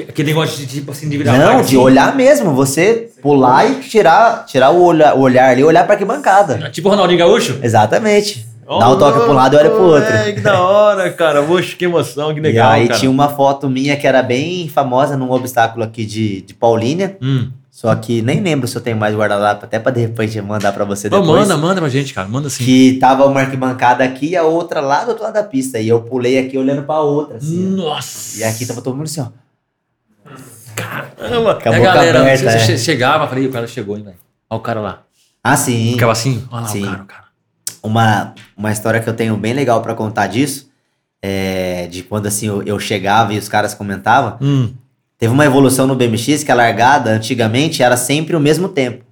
Aquele 0.08 0.28
negócio 0.28 0.56
de, 0.58 0.66
tipo 0.66 0.90
assim, 0.92 1.06
de 1.08 1.18
virar 1.18 1.36
Não, 1.36 1.56
de 1.56 1.60
assim. 1.62 1.76
olhar 1.76 2.14
mesmo. 2.16 2.54
Você 2.54 3.10
pular 3.20 3.70
e 3.70 3.80
tirar, 3.80 4.46
tirar 4.46 4.70
o, 4.70 4.82
olha, 4.82 5.14
o 5.14 5.20
olhar 5.20 5.50
ali 5.50 5.60
e 5.60 5.64
olhar 5.64 5.84
pra 5.84 5.94
arquibancada. 5.94 6.70
Tipo 6.70 6.88
o 6.88 6.90
Ronaldinho 6.92 7.18
Gaúcho? 7.18 7.58
Exatamente. 7.62 8.46
Dá 8.78 8.90
um 8.90 8.98
toque 8.98 9.18
pra 9.20 9.30
um 9.30 9.34
lado 9.34 9.54
e 9.54 9.58
olha 9.58 9.70
pro 9.70 9.82
outro. 9.82 10.12
que 10.34 10.40
da 10.40 10.60
hora, 10.60 11.10
cara. 11.12 11.42
Poxa, 11.42 11.76
que 11.76 11.84
emoção, 11.84 12.32
que 12.34 12.40
legal, 12.40 12.72
e 12.72 12.74
aí 12.82 12.88
cara. 12.88 12.98
tinha 13.00 13.10
uma 13.10 13.28
foto 13.28 13.68
minha 13.68 13.96
que 13.96 14.06
era 14.06 14.22
bem 14.22 14.68
famosa 14.68 15.16
num 15.16 15.30
obstáculo 15.30 15.84
aqui 15.84 16.04
de, 16.04 16.42
de 16.42 16.54
Paulínia. 16.54 17.16
Hum. 17.22 17.50
Só 17.70 17.94
que 17.94 18.20
nem 18.20 18.40
lembro 18.40 18.68
se 18.68 18.76
eu 18.76 18.82
tenho 18.82 18.96
mais 18.98 19.14
guardado 19.14 19.64
até 19.64 19.78
pra 19.78 19.90
de 19.90 20.00
repente 20.02 20.38
mandar 20.42 20.72
pra 20.72 20.84
você 20.84 21.08
Pô, 21.08 21.18
depois. 21.20 21.40
manda, 21.48 21.56
manda 21.56 21.80
pra 21.80 21.88
gente, 21.88 22.12
cara. 22.12 22.28
Manda 22.28 22.50
sim. 22.50 22.62
Que 22.64 22.98
tava 23.00 23.24
uma 23.24 23.40
arquibancada 23.40 24.04
aqui 24.04 24.28
e 24.30 24.36
a 24.36 24.42
outra 24.42 24.80
lá 24.80 25.04
do 25.04 25.08
outro 25.10 25.24
lado 25.24 25.32
da 25.34 25.42
pista. 25.42 25.78
E 25.80 25.88
eu 25.88 26.02
pulei 26.02 26.38
aqui 26.38 26.58
olhando 26.58 26.82
pra 26.82 27.00
outra, 27.00 27.38
assim. 27.38 27.56
Nossa. 27.70 28.40
E 28.40 28.44
aqui 28.44 28.66
tava 28.66 28.82
todo 28.82 28.94
mundo 28.94 29.06
assim, 29.06 29.22
ó. 29.22 29.26
Caramba. 30.76 31.54
Com 31.62 31.68
a 31.70 31.78
galera, 31.78 32.20
aberta, 32.20 32.50
você 32.50 32.56
é. 32.56 32.58
che- 32.60 32.78
chegava, 32.78 33.26
falei, 33.26 33.46
o 33.46 33.50
cara 33.50 33.66
chegou, 33.66 33.96
hein, 33.96 34.04
velho. 34.04 34.16
Olha 34.50 34.58
o 34.58 34.62
cara 34.62 34.80
lá. 34.80 35.02
Ah, 35.42 35.56
sim. 35.56 35.92
Ficava 35.92 36.12
assim, 36.12 36.44
olha 36.52 36.62
lá 36.62 36.68
Sim. 36.68 36.82
o 36.82 36.86
cara, 36.86 37.02
o 37.02 37.06
cara. 37.06 37.21
Uma, 37.82 38.34
uma 38.56 38.70
história 38.70 39.00
que 39.00 39.08
eu 39.08 39.14
tenho 39.14 39.36
bem 39.36 39.52
legal 39.52 39.82
pra 39.82 39.94
contar 39.94 40.26
disso. 40.28 40.70
É 41.20 41.86
de 41.90 42.02
quando 42.02 42.26
assim 42.26 42.46
eu, 42.46 42.62
eu 42.62 42.78
chegava 42.78 43.32
e 43.34 43.38
os 43.38 43.48
caras 43.48 43.74
comentavam. 43.74 44.38
Hum. 44.40 44.72
Teve 45.18 45.32
uma 45.32 45.44
evolução 45.44 45.86
no 45.86 45.94
BMX 45.94 46.42
que 46.42 46.50
a 46.50 46.54
largada, 46.54 47.10
antigamente, 47.10 47.82
era 47.82 47.96
sempre 47.96 48.34
o 48.34 48.40
mesmo 48.40 48.68
tempo. 48.68 49.04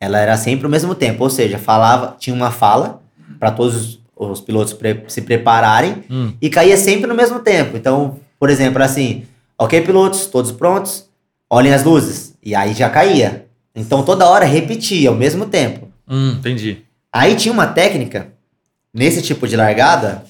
Ela 0.00 0.18
era 0.18 0.36
sempre 0.36 0.66
o 0.66 0.70
mesmo 0.70 0.94
tempo, 0.96 1.22
ou 1.22 1.30
seja, 1.30 1.58
falava, 1.58 2.16
tinha 2.18 2.34
uma 2.34 2.50
fala 2.50 3.00
para 3.38 3.52
todos 3.52 3.76
os, 3.76 4.00
os 4.16 4.40
pilotos 4.40 4.72
pre- 4.72 5.04
se 5.06 5.22
prepararem 5.22 6.02
Hum. 6.10 6.32
e 6.42 6.50
caía 6.50 6.76
sempre 6.76 7.06
no 7.06 7.14
mesmo 7.14 7.38
tempo. 7.38 7.76
Então, 7.76 8.18
por 8.38 8.50
exemplo, 8.50 8.82
assim, 8.82 9.22
ok, 9.56 9.80
pilotos, 9.82 10.26
todos 10.26 10.50
prontos, 10.50 11.08
olhem 11.48 11.72
as 11.72 11.84
luzes. 11.84 12.36
E 12.42 12.52
aí 12.52 12.72
já 12.74 12.90
caía. 12.90 13.46
Então 13.76 14.02
toda 14.02 14.26
hora 14.28 14.44
repetia 14.44 15.08
ao 15.08 15.14
mesmo 15.14 15.46
tempo. 15.46 15.88
Hum, 16.08 16.32
entendi. 16.38 16.78
Aí 17.12 17.34
tinha 17.36 17.52
uma 17.52 17.66
técnica 17.66 18.28
nesse 18.92 19.20
tipo 19.22 19.46
de 19.46 19.56
largada 19.56 20.24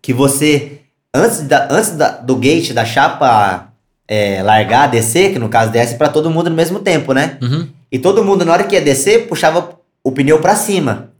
que 0.00 0.12
você, 0.12 0.80
antes, 1.14 1.42
da, 1.42 1.68
antes 1.70 1.90
da- 1.96 2.16
do 2.18 2.36
gate 2.36 2.72
da 2.72 2.84
chapa 2.84 3.72
é, 4.08 4.42
largar, 4.42 4.88
descer, 4.88 5.32
que 5.32 5.38
no 5.38 5.48
caso 5.48 5.70
desce 5.70 5.96
pra 5.96 6.08
todo 6.08 6.30
mundo 6.30 6.50
no 6.50 6.56
mesmo 6.56 6.80
tempo, 6.80 7.12
né? 7.12 7.38
Uhum. 7.42 7.68
E 7.92 7.98
todo 7.98 8.24
mundo, 8.24 8.44
na 8.44 8.52
hora 8.52 8.64
que 8.64 8.74
ia 8.74 8.80
descer, 8.80 9.28
puxava 9.28 9.78
o 10.02 10.10
pneu 10.12 10.40
pra 10.40 10.54
cima. 10.56 11.10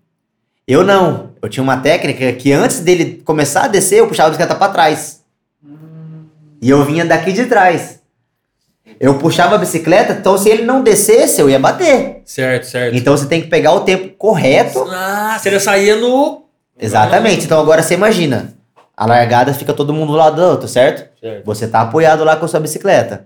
Eu 0.66 0.84
não. 0.84 1.30
Eu 1.42 1.48
tinha 1.48 1.62
uma 1.62 1.76
técnica 1.78 2.32
que 2.32 2.52
antes 2.52 2.80
dele 2.80 3.20
começar 3.24 3.64
a 3.64 3.68
descer, 3.68 3.98
eu 4.00 4.06
puxava 4.08 4.28
a 4.28 4.30
bicicleta 4.30 4.54
pra 4.54 4.68
trás. 4.68 5.20
E 6.62 6.68
eu 6.70 6.84
vinha 6.84 7.04
daqui 7.04 7.32
de 7.32 7.46
trás. 7.46 7.99
Eu 9.00 9.14
puxava 9.14 9.54
a 9.54 9.58
bicicleta, 9.58 10.12
então 10.12 10.36
se 10.36 10.50
ele 10.50 10.62
não 10.62 10.82
descesse, 10.82 11.40
eu 11.40 11.48
ia 11.48 11.58
bater. 11.58 12.20
Certo, 12.26 12.64
certo. 12.64 12.94
Então 12.94 13.16
você 13.16 13.24
tem 13.24 13.40
que 13.40 13.48
pegar 13.48 13.72
o 13.72 13.80
tempo 13.80 14.14
correto. 14.18 14.86
Ah, 14.90 15.38
você 15.40 15.50
já 15.50 15.58
saía 15.58 15.96
no. 15.96 16.44
Exatamente. 16.78 17.46
Então 17.46 17.58
agora 17.58 17.82
você 17.82 17.94
imagina. 17.94 18.52
A 18.94 19.06
largada 19.06 19.54
fica 19.54 19.72
todo 19.72 19.94
mundo 19.94 20.12
do 20.12 20.18
lado 20.18 20.36
do 20.36 20.42
outro, 20.42 20.68
certo? 20.68 21.08
Certo. 21.18 21.46
Você 21.46 21.66
tá 21.66 21.80
apoiado 21.80 22.22
lá 22.24 22.36
com 22.36 22.44
a 22.44 22.48
sua 22.48 22.60
bicicleta. 22.60 23.24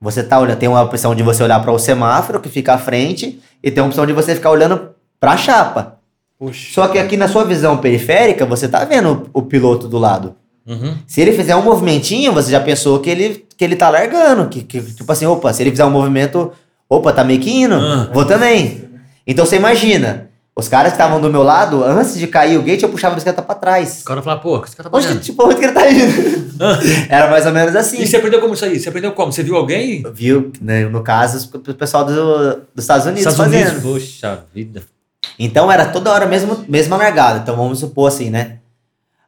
Você 0.00 0.22
tá 0.22 0.38
olhando, 0.38 0.58
tem 0.58 0.70
uma 0.70 0.82
opção 0.82 1.14
de 1.14 1.22
você 1.22 1.42
olhar 1.42 1.60
para 1.60 1.70
o 1.70 1.78
semáforo 1.78 2.40
que 2.40 2.48
fica 2.48 2.72
à 2.72 2.78
frente 2.78 3.42
e 3.62 3.70
tem 3.70 3.84
a 3.84 3.86
opção 3.86 4.06
de 4.06 4.14
você 4.14 4.34
ficar 4.34 4.50
olhando 4.50 4.94
para 5.20 5.32
a 5.32 5.36
chapa. 5.36 5.98
Puxa. 6.38 6.72
Só 6.72 6.88
que 6.88 6.98
aqui 6.98 7.18
na 7.18 7.28
sua 7.28 7.44
visão 7.44 7.76
periférica, 7.76 8.46
você 8.46 8.66
tá 8.66 8.82
vendo 8.86 9.30
o, 9.34 9.40
o 9.40 9.42
piloto 9.42 9.86
do 9.86 9.98
lado. 9.98 10.34
Uhum. 10.66 10.96
Se 11.06 11.20
ele 11.20 11.32
fizer 11.32 11.54
um 11.56 11.62
movimentinho, 11.62 12.32
você 12.32 12.50
já 12.50 12.60
pensou 12.60 12.98
que 13.00 13.10
ele, 13.10 13.44
que 13.56 13.64
ele 13.64 13.76
tá 13.76 13.90
largando. 13.90 14.48
Que, 14.48 14.62
que, 14.62 14.80
tipo 14.80 15.10
assim, 15.12 15.26
opa, 15.26 15.52
se 15.52 15.62
ele 15.62 15.70
fizer 15.70 15.84
um 15.84 15.90
movimento, 15.90 16.52
opa, 16.88 17.12
tá 17.12 17.22
meio 17.24 17.40
que 17.40 17.50
indo, 17.50 17.74
Ah. 17.74 18.10
vou 18.12 18.24
também. 18.24 18.84
Então 19.26 19.44
você 19.44 19.56
imagina, 19.56 20.30
os 20.56 20.68
caras 20.68 20.92
que 20.92 20.94
estavam 20.96 21.20
do 21.20 21.30
meu 21.30 21.42
lado, 21.42 21.82
antes 21.84 22.16
de 22.18 22.26
cair 22.26 22.58
o 22.58 22.62
gate, 22.62 22.82
eu 22.82 22.88
puxava 22.88 23.12
a 23.12 23.16
bicicleta 23.16 23.42
pra 23.42 23.54
trás. 23.54 24.02
O 24.02 24.04
cara 24.04 24.22
fala, 24.22 24.38
pô, 24.40 24.56
o 24.56 24.60
que 24.60 24.68
esse 24.68 24.76
cara 24.76 24.88
tá 24.88 24.96
Onde, 24.96 25.18
tipo, 25.20 25.44
onde 25.44 25.56
que 25.56 25.64
ele 25.64 25.72
tá 25.72 25.90
indo? 25.90 26.54
Era 27.08 27.28
mais 27.30 27.44
ou 27.44 27.52
menos 27.52 27.74
assim. 27.74 28.00
E 28.00 28.06
você 28.06 28.16
aprendeu 28.16 28.40
como 28.40 28.54
isso 28.54 28.64
aí? 28.64 28.78
Você 28.78 28.88
aprendeu 28.88 29.12
como? 29.12 29.32
Você 29.32 29.42
viu 29.42 29.56
alguém? 29.56 30.02
Viu, 30.14 30.52
né, 30.62 30.84
no 30.86 31.02
caso, 31.02 31.50
o 31.52 31.74
pessoal 31.74 32.04
do, 32.04 32.14
dos 32.74 32.84
Estados 32.84 33.06
Unidos 33.06 33.26
Estados 33.32 33.38
fazendo. 33.52 33.70
Unidos. 33.72 33.82
Poxa 33.82 34.44
vida. 34.54 34.82
Então 35.38 35.70
era 35.72 35.86
toda 35.86 36.12
hora 36.12 36.26
mesmo, 36.26 36.64
mesma 36.68 36.96
largada. 36.96 37.40
Então 37.40 37.56
vamos 37.56 37.80
supor 37.80 38.08
assim, 38.08 38.30
né? 38.30 38.58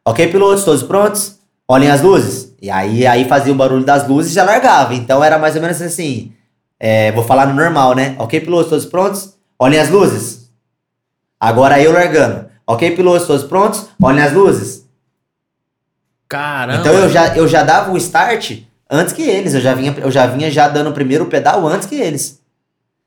Ok, 0.06 0.28
pilotos, 0.28 0.64
todos 0.64 0.82
prontos? 0.84 1.36
Olhem 1.68 1.90
as 1.90 2.00
luzes. 2.00 2.54
E 2.62 2.70
aí, 2.70 3.06
aí 3.06 3.24
fazia 3.28 3.52
o 3.52 3.56
barulho 3.56 3.84
das 3.84 4.06
luzes 4.06 4.30
e 4.30 4.34
já 4.34 4.44
largava. 4.44 4.94
Então 4.94 5.22
era 5.22 5.38
mais 5.38 5.56
ou 5.56 5.60
menos 5.62 5.82
assim. 5.82 6.32
é, 6.78 7.10
vou 7.12 7.24
falar 7.24 7.46
no 7.46 7.54
normal, 7.54 7.94
né? 7.94 8.14
Ok, 8.18 8.40
pilotos, 8.40 8.68
todos 8.70 8.86
prontos? 8.86 9.34
Olhem 9.58 9.80
as 9.80 9.90
luzes. 9.90 10.48
Agora 11.40 11.80
eu 11.82 11.92
largando. 11.92 12.46
Ok, 12.66 12.92
pilotos, 12.94 13.26
todos 13.26 13.44
prontos? 13.44 13.86
Olhem 14.00 14.22
as 14.22 14.32
luzes. 14.32 14.86
Caramba. 16.28 16.80
Então 16.80 16.92
eu 16.94 17.08
já, 17.08 17.36
eu 17.36 17.46
já 17.48 17.62
dava 17.62 17.92
o 17.92 17.96
start 17.96 18.62
antes 18.90 19.12
que 19.12 19.22
eles. 19.22 19.54
Eu 19.54 19.60
já 19.60 19.74
vinha, 19.74 19.94
eu 19.98 20.10
já 20.10 20.26
vinha 20.26 20.50
já 20.50 20.68
dando 20.68 20.90
o 20.90 20.92
primeiro 20.92 21.26
pedal 21.26 21.66
antes 21.66 21.86
que 21.88 21.94
eles. 21.96 22.40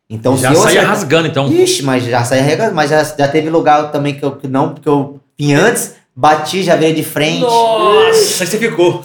Então 0.09 0.35
já 0.37 0.49
saía 0.55 0.67
acertar- 0.81 0.89
rasgando, 0.89 1.27
então. 1.27 1.51
Ixi, 1.51 1.83
mas 1.83 2.03
já 2.03 2.23
saía 2.23 2.41
regando, 2.41 2.73
mas 2.75 2.89
já, 2.89 3.03
já 3.03 3.27
teve 3.27 3.49
lugar 3.49 3.91
também 3.91 4.15
que 4.17 4.23
eu 4.25 4.35
que 4.35 4.47
não, 4.47 4.73
porque 4.73 4.89
eu 4.89 5.19
vinha 5.37 5.61
antes, 5.61 5.93
bati, 6.19 6.63
já 6.63 6.75
veio 6.75 6.93
de 6.93 7.03
frente, 7.03 7.41
Nossa, 7.41 8.43
aí 8.43 8.47
você 8.47 8.57
ficou. 8.57 9.03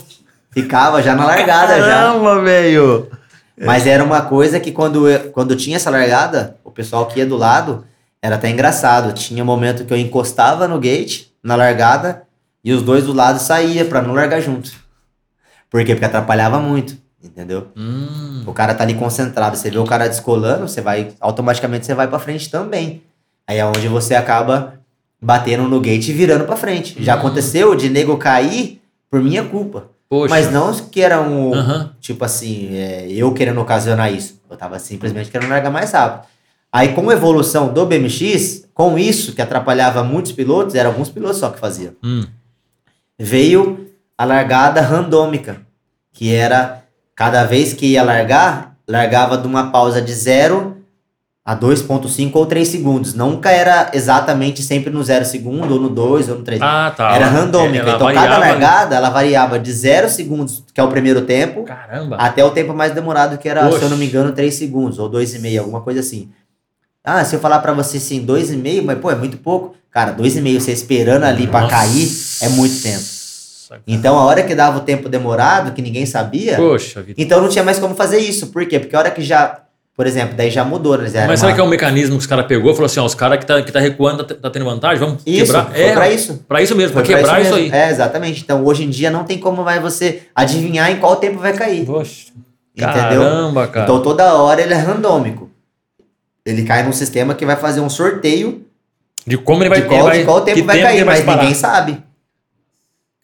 ficava 0.51 1.01
já 1.01 1.15
na 1.15 1.25
largada 1.25 1.79
já. 1.79 1.87
Caramba, 1.87 2.41
velho. 2.43 3.09
Mas 3.57 3.87
era 3.87 4.03
uma 4.03 4.23
coisa 4.23 4.59
que 4.59 4.73
quando, 4.73 5.09
eu- 5.09 5.31
quando 5.31 5.55
tinha 5.55 5.77
essa 5.77 5.91
largada, 5.91 6.57
o 6.65 6.73
pessoal 6.73 7.07
que 7.07 7.21
ia 7.21 7.27
do 7.27 7.37
lado, 7.37 7.85
era 8.21 8.35
até 8.35 8.51
engraçado. 8.51 9.13
Tinha 9.13 9.45
um 9.45 9.47
momento 9.47 9.85
que 9.85 9.93
eu 9.93 9.97
encostava 9.97 10.67
no 10.67 10.81
gate, 10.81 11.27
na 11.41 11.55
largada, 11.55 12.23
e 12.65 12.73
os 12.73 12.83
dois 12.83 13.05
do 13.05 13.13
lado 13.13 13.39
saía 13.39 13.85
pra 13.85 14.03
não 14.03 14.13
largar 14.13 14.41
junto. 14.41 14.73
Por 15.71 15.85
quê? 15.85 15.95
Porque 15.95 16.05
atrapalhava 16.05 16.59
muito, 16.59 16.97
entendeu? 17.23 17.69
Hum. 17.77 18.43
O 18.45 18.53
cara 18.53 18.75
tá 18.75 18.83
ali 18.83 18.95
concentrado, 18.95 19.57
você 19.57 19.71
vê 19.71 19.79
o 19.79 19.85
cara 19.85 20.09
descolando, 20.09 20.67
você 20.67 20.81
vai 20.81 21.13
automaticamente 21.21 21.87
você 21.87 21.95
vai 21.95 22.09
pra 22.09 22.19
frente 22.19 22.51
também. 22.51 23.03
Aí 23.47 23.59
é 23.59 23.65
onde 23.65 23.87
você 23.87 24.15
acaba 24.17 24.75
batendo 25.25 25.65
no 25.69 25.81
gate 25.81 26.09
e 26.09 26.13
virando 26.13 26.45
pra 26.45 26.55
frente. 26.57 27.03
Já 27.03 27.15
Hum. 27.17 27.19
aconteceu 27.19 27.75
de 27.75 27.89
nego 27.89 28.17
cair 28.19 28.81
por 29.11 29.23
minha 29.23 29.43
culpa. 29.45 29.87
Poxa. 30.09 30.29
Mas 30.35 30.53
não 30.53 30.73
que 30.75 31.01
era 31.01 31.21
um, 31.23 31.55
Aham. 31.55 31.91
tipo 32.01 32.25
assim, 32.25 32.77
é, 32.77 33.07
eu 33.11 33.33
querendo 33.33 33.61
ocasionar 33.61 34.13
isso. 34.13 34.39
Eu 34.51 34.57
tava 34.57 34.79
simplesmente 34.79 35.31
querendo 35.31 35.49
largar 35.49 35.71
mais 35.71 35.91
rápido. 35.93 36.27
Aí 36.71 36.89
com 36.93 37.09
a 37.09 37.13
evolução 37.15 37.73
do 37.73 37.87
BMX, 37.87 38.67
com 38.75 38.99
isso 38.99 39.33
que 39.33 39.41
atrapalhava 39.41 40.05
muitos 40.05 40.33
pilotos, 40.33 40.75
eram 40.75 40.91
alguns 40.91 41.09
pilotos 41.09 41.39
só 41.39 41.49
que 41.49 41.59
faziam 41.59 41.93
Hum. 42.05 42.25
veio 43.19 43.89
a 44.19 44.25
largada 44.25 44.81
randômica, 44.81 45.63
que 46.13 46.33
era 46.35 46.83
cada 47.15 47.45
vez 47.45 47.73
que 47.73 47.87
ia 47.87 48.03
largar, 48.03 48.77
largava 48.89 49.39
de 49.39 49.47
uma 49.47 49.71
pausa 49.71 50.03
de 50.03 50.13
0 50.13 50.74
a 51.45 51.55
2.5 51.55 52.31
ou 52.35 52.47
3 52.47 52.67
segundos. 52.67 53.13
Nunca 53.13 53.51
era 53.51 53.91
exatamente 53.93 54.63
sempre 54.63 54.91
no 54.91 55.03
0 55.05 55.25
segundo, 55.27 55.75
ou 55.75 55.81
no 55.81 55.91
2, 55.91 56.31
ou 56.31 56.39
no 56.39 56.43
3. 56.43 56.61
Ah, 56.63 56.93
tá. 56.97 57.15
era 57.15 57.27
randômica. 57.27 57.91
Então 57.91 57.99
cada 57.99 58.15
variava 58.15 58.35
ali. 58.37 58.51
largada, 58.53 58.97
ela 58.97 59.11
variava 59.11 59.59
de 59.59 59.71
0 59.71 60.09
segundos, 60.09 60.65
que 60.73 60.81
é 60.81 60.83
o 60.83 60.89
primeiro 60.89 61.23
tempo, 61.23 61.65
Caramba. 61.65 62.17
até 62.17 62.43
o 62.43 62.51
tempo 62.51 62.73
mais 62.73 62.95
demorado, 62.95 63.37
que 63.37 63.49
era, 63.49 63.71
se 63.71 63.83
eu 63.83 63.91
não 63.91 63.97
me 63.99 64.05
Oxe. 64.07 64.17
engano, 64.17 64.33
3 64.33 64.55
segundos, 64.55 64.99
ou 64.99 65.11
2,5, 65.11 65.59
alguma 65.59 65.83
coisa 65.83 66.01
assim. 66.01 66.31
Ah, 67.05 67.23
se 67.23 67.37
eu 67.37 67.41
falar 67.41 67.59
pra 67.59 67.75
você 67.75 67.99
assim, 67.99 68.25
2,5, 68.25 68.83
mas 68.83 68.99
pô, 68.99 69.11
é 69.11 69.15
muito 69.15 69.37
pouco. 69.37 69.75
Cara, 69.91 70.15
2,5 70.15 70.59
você 70.59 70.73
esperando 70.73 71.25
ali 71.25 71.47
pra 71.47 71.61
Nossa. 71.61 71.77
cair 71.77 72.09
é 72.41 72.49
muito 72.49 72.83
tempo. 72.83 73.05
Então, 73.87 74.19
a 74.19 74.25
hora 74.25 74.43
que 74.43 74.55
dava 74.55 74.79
o 74.79 74.83
tempo 74.83 75.09
demorado, 75.09 75.73
que 75.73 75.83
ninguém 75.83 76.07
sabia, 76.07 76.57
Poxa 76.57 77.05
então 77.19 77.41
não 77.41 77.49
tinha 77.49 77.65
mais 77.65 77.79
como 77.79 77.95
fazer 77.95 78.19
isso. 78.19 78.47
Por 78.49 78.65
quê? 78.67 78.79
Porque 78.79 78.95
a 78.95 78.99
hora 79.01 79.11
que 79.11 79.23
já, 79.23 79.59
por 79.97 80.07
exemplo, 80.07 80.35
daí 80.37 80.51
já 80.51 80.65
mudou, 80.65 80.99
né? 80.99 81.09
Era 81.09 81.21
Mas 81.27 81.29
uma- 81.29 81.37
será 81.37 81.53
que 81.55 81.61
é 81.61 81.63
um 81.65 81.69
mecanismo 81.69 82.17
que 82.17 82.21
os 82.23 82.27
caras 82.27 82.47
pegou 82.47 82.73
e 82.73 82.75
falou 82.75 82.87
assim, 82.87 82.99
ó, 83.01 83.05
os 83.05 83.15
caras 83.15 83.39
que 83.39 83.47
tá, 83.47 83.63
que 83.63 83.71
tá 83.71 83.79
recuando 83.81 84.25
tá, 84.25 84.35
tá 84.35 84.51
tendo 84.51 84.65
vantagem, 84.65 84.99
vamos 84.99 85.23
Isso, 85.25 85.47
quebrar? 85.47 85.67
foi 85.73 85.93
pra 85.93 86.11
isso. 86.11 86.45
Pra 86.49 86.63
isso 86.63 86.75
mesmo, 86.77 86.93
pra 86.95 87.05
Foi 87.05 87.15
pra 87.15 87.23
quebrar 87.23 87.41
isso, 87.43 87.55
aí. 87.55 87.63
mesmo. 87.63 87.77
É, 87.77 87.91
exatamente. 87.91 88.43
Então, 88.43 88.65
hoje 88.65 88.83
em 88.85 88.91
dia 88.91 89.11
não 89.11 89.23
tem 89.25 89.39
como 89.39 89.63
vai 89.63 89.79
você 89.79 90.23
adivinhar 90.35 90.91
em 90.91 90.97
qual 90.99 91.17
tempo 91.17 91.39
vai 91.39 91.53
cair. 91.53 91.87
Poxa. 91.87 92.33
Entendeu? 92.77 92.93
Caramba, 92.93 93.69
cara. 93.69 93.85
Então, 93.85 94.03
toda 94.03 94.35
hora 94.35 94.61
ele 94.61 94.75
é 94.75 94.77
randômico. 94.77 95.49
Ele 96.45 96.65
cai 96.65 96.83
num 96.83 96.93
sistema 96.93 97.35
que 97.35 97.47
vai 97.47 97.55
fazer 97.57 97.81
um 97.81 97.89
sorteio 97.89 98.67
de 99.27 99.39
como 99.39 99.63
ele 99.63 99.71
vai 99.71 99.81
de 99.81 99.87
qual, 99.89 100.01
ele 100.01 100.09
vai, 100.09 100.19
de 100.19 100.25
qual 100.25 100.41
tempo 100.43 100.65
vai 100.65 100.77
tempo 100.77 100.87
cair, 100.89 100.97
ele 100.97 101.05
mas 101.05 101.21
parar. 101.21 101.39
ninguém 101.41 101.55
sabe. 101.55 102.03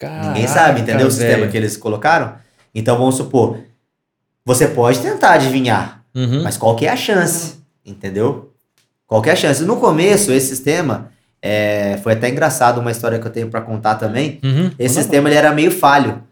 ninguém 0.03 0.47
sabe, 0.47 0.81
entendeu? 0.81 1.07
O 1.07 1.11
Caraca, 1.11 1.11
sistema 1.11 1.47
que 1.49 1.57
eles 1.57 1.77
colocaram. 1.77 2.35
Então, 2.75 2.97
vamos 2.97 3.17
supor, 3.17 3.59
você 4.47 4.69
pode 4.69 5.01
tentar 5.01 5.33
adivinhar, 5.33 6.00
Uhum. 6.15 6.43
mas 6.43 6.57
qual 6.57 6.75
que 6.75 6.87
é 6.87 6.91
a 6.91 6.97
chance? 6.97 7.55
Entendeu? 7.85 8.53
Qual 9.07 9.23
que 9.23 9.29
é 9.29 9.33
a 9.33 9.37
chance? 9.37 9.63
No 9.65 9.77
começo, 9.77 10.33
esse 10.33 10.49
sistema, 10.49 11.11
é, 11.43 11.99
foi 12.03 12.13
até 12.13 12.29
engraçado 12.29 12.81
uma 12.81 12.91
história 12.91 13.19
que 13.19 13.27
eu 13.27 13.33
tenho 13.33 13.49
pra 13.49 13.61
contar 13.61 13.97
também. 13.97 14.39
Uhum. 14.43 14.71
Esse 14.79 14.97
sistema 14.97 15.29
ele 15.29 15.37
era 15.37 15.53
meio 15.53 15.71
falho. 15.71 16.23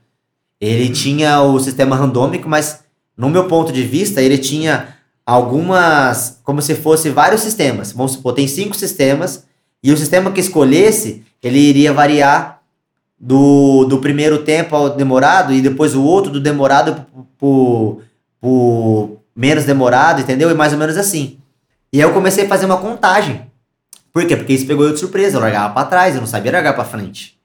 Ele 0.60 0.88
tinha 0.90 1.40
o 1.42 1.58
sistema 1.58 1.96
randômico, 1.96 2.48
mas 2.48 2.80
no 3.16 3.28
meu 3.28 3.48
ponto 3.48 3.72
de 3.72 3.82
vista, 3.82 4.22
ele 4.22 4.38
tinha 4.38 4.96
algumas, 5.26 6.40
como 6.44 6.62
se 6.62 6.74
fosse 6.76 7.10
vários 7.10 7.40
sistemas. 7.40 7.92
Vamos 7.92 8.12
supor, 8.12 8.32
tem 8.32 8.46
cinco 8.46 8.76
sistemas, 8.76 9.44
e 9.82 9.92
o 9.92 9.96
sistema 9.96 10.30
que 10.30 10.40
escolhesse, 10.40 11.24
ele 11.42 11.58
iria 11.58 11.92
variar 11.92 12.62
do, 13.18 13.84
do 13.84 13.98
primeiro 13.98 14.44
tempo 14.44 14.74
ao 14.74 14.90
demorado, 14.90 15.52
e 15.52 15.60
depois 15.60 15.94
o 15.94 16.02
outro 16.02 16.30
do 16.30 16.40
demorado 16.40 17.04
pro, 17.36 18.00
pro 18.40 19.17
menos 19.38 19.64
demorado, 19.64 20.20
entendeu? 20.20 20.50
E 20.50 20.54
mais 20.54 20.72
ou 20.72 20.78
menos 20.80 20.96
assim. 20.96 21.38
E 21.92 22.02
aí 22.02 22.08
eu 22.08 22.12
comecei 22.12 22.44
a 22.44 22.48
fazer 22.48 22.66
uma 22.66 22.78
contagem. 22.78 23.48
Por 24.12 24.26
quê? 24.26 24.36
Porque 24.36 24.52
isso 24.52 24.66
pegou 24.66 24.84
eu 24.84 24.92
de 24.92 24.98
surpresa. 24.98 25.36
Eu 25.36 25.40
largava 25.40 25.72
pra 25.72 25.84
trás, 25.84 26.16
eu 26.16 26.20
não 26.20 26.26
sabia 26.26 26.50
largar 26.50 26.74
pra 26.74 26.84
frente. 26.84 27.38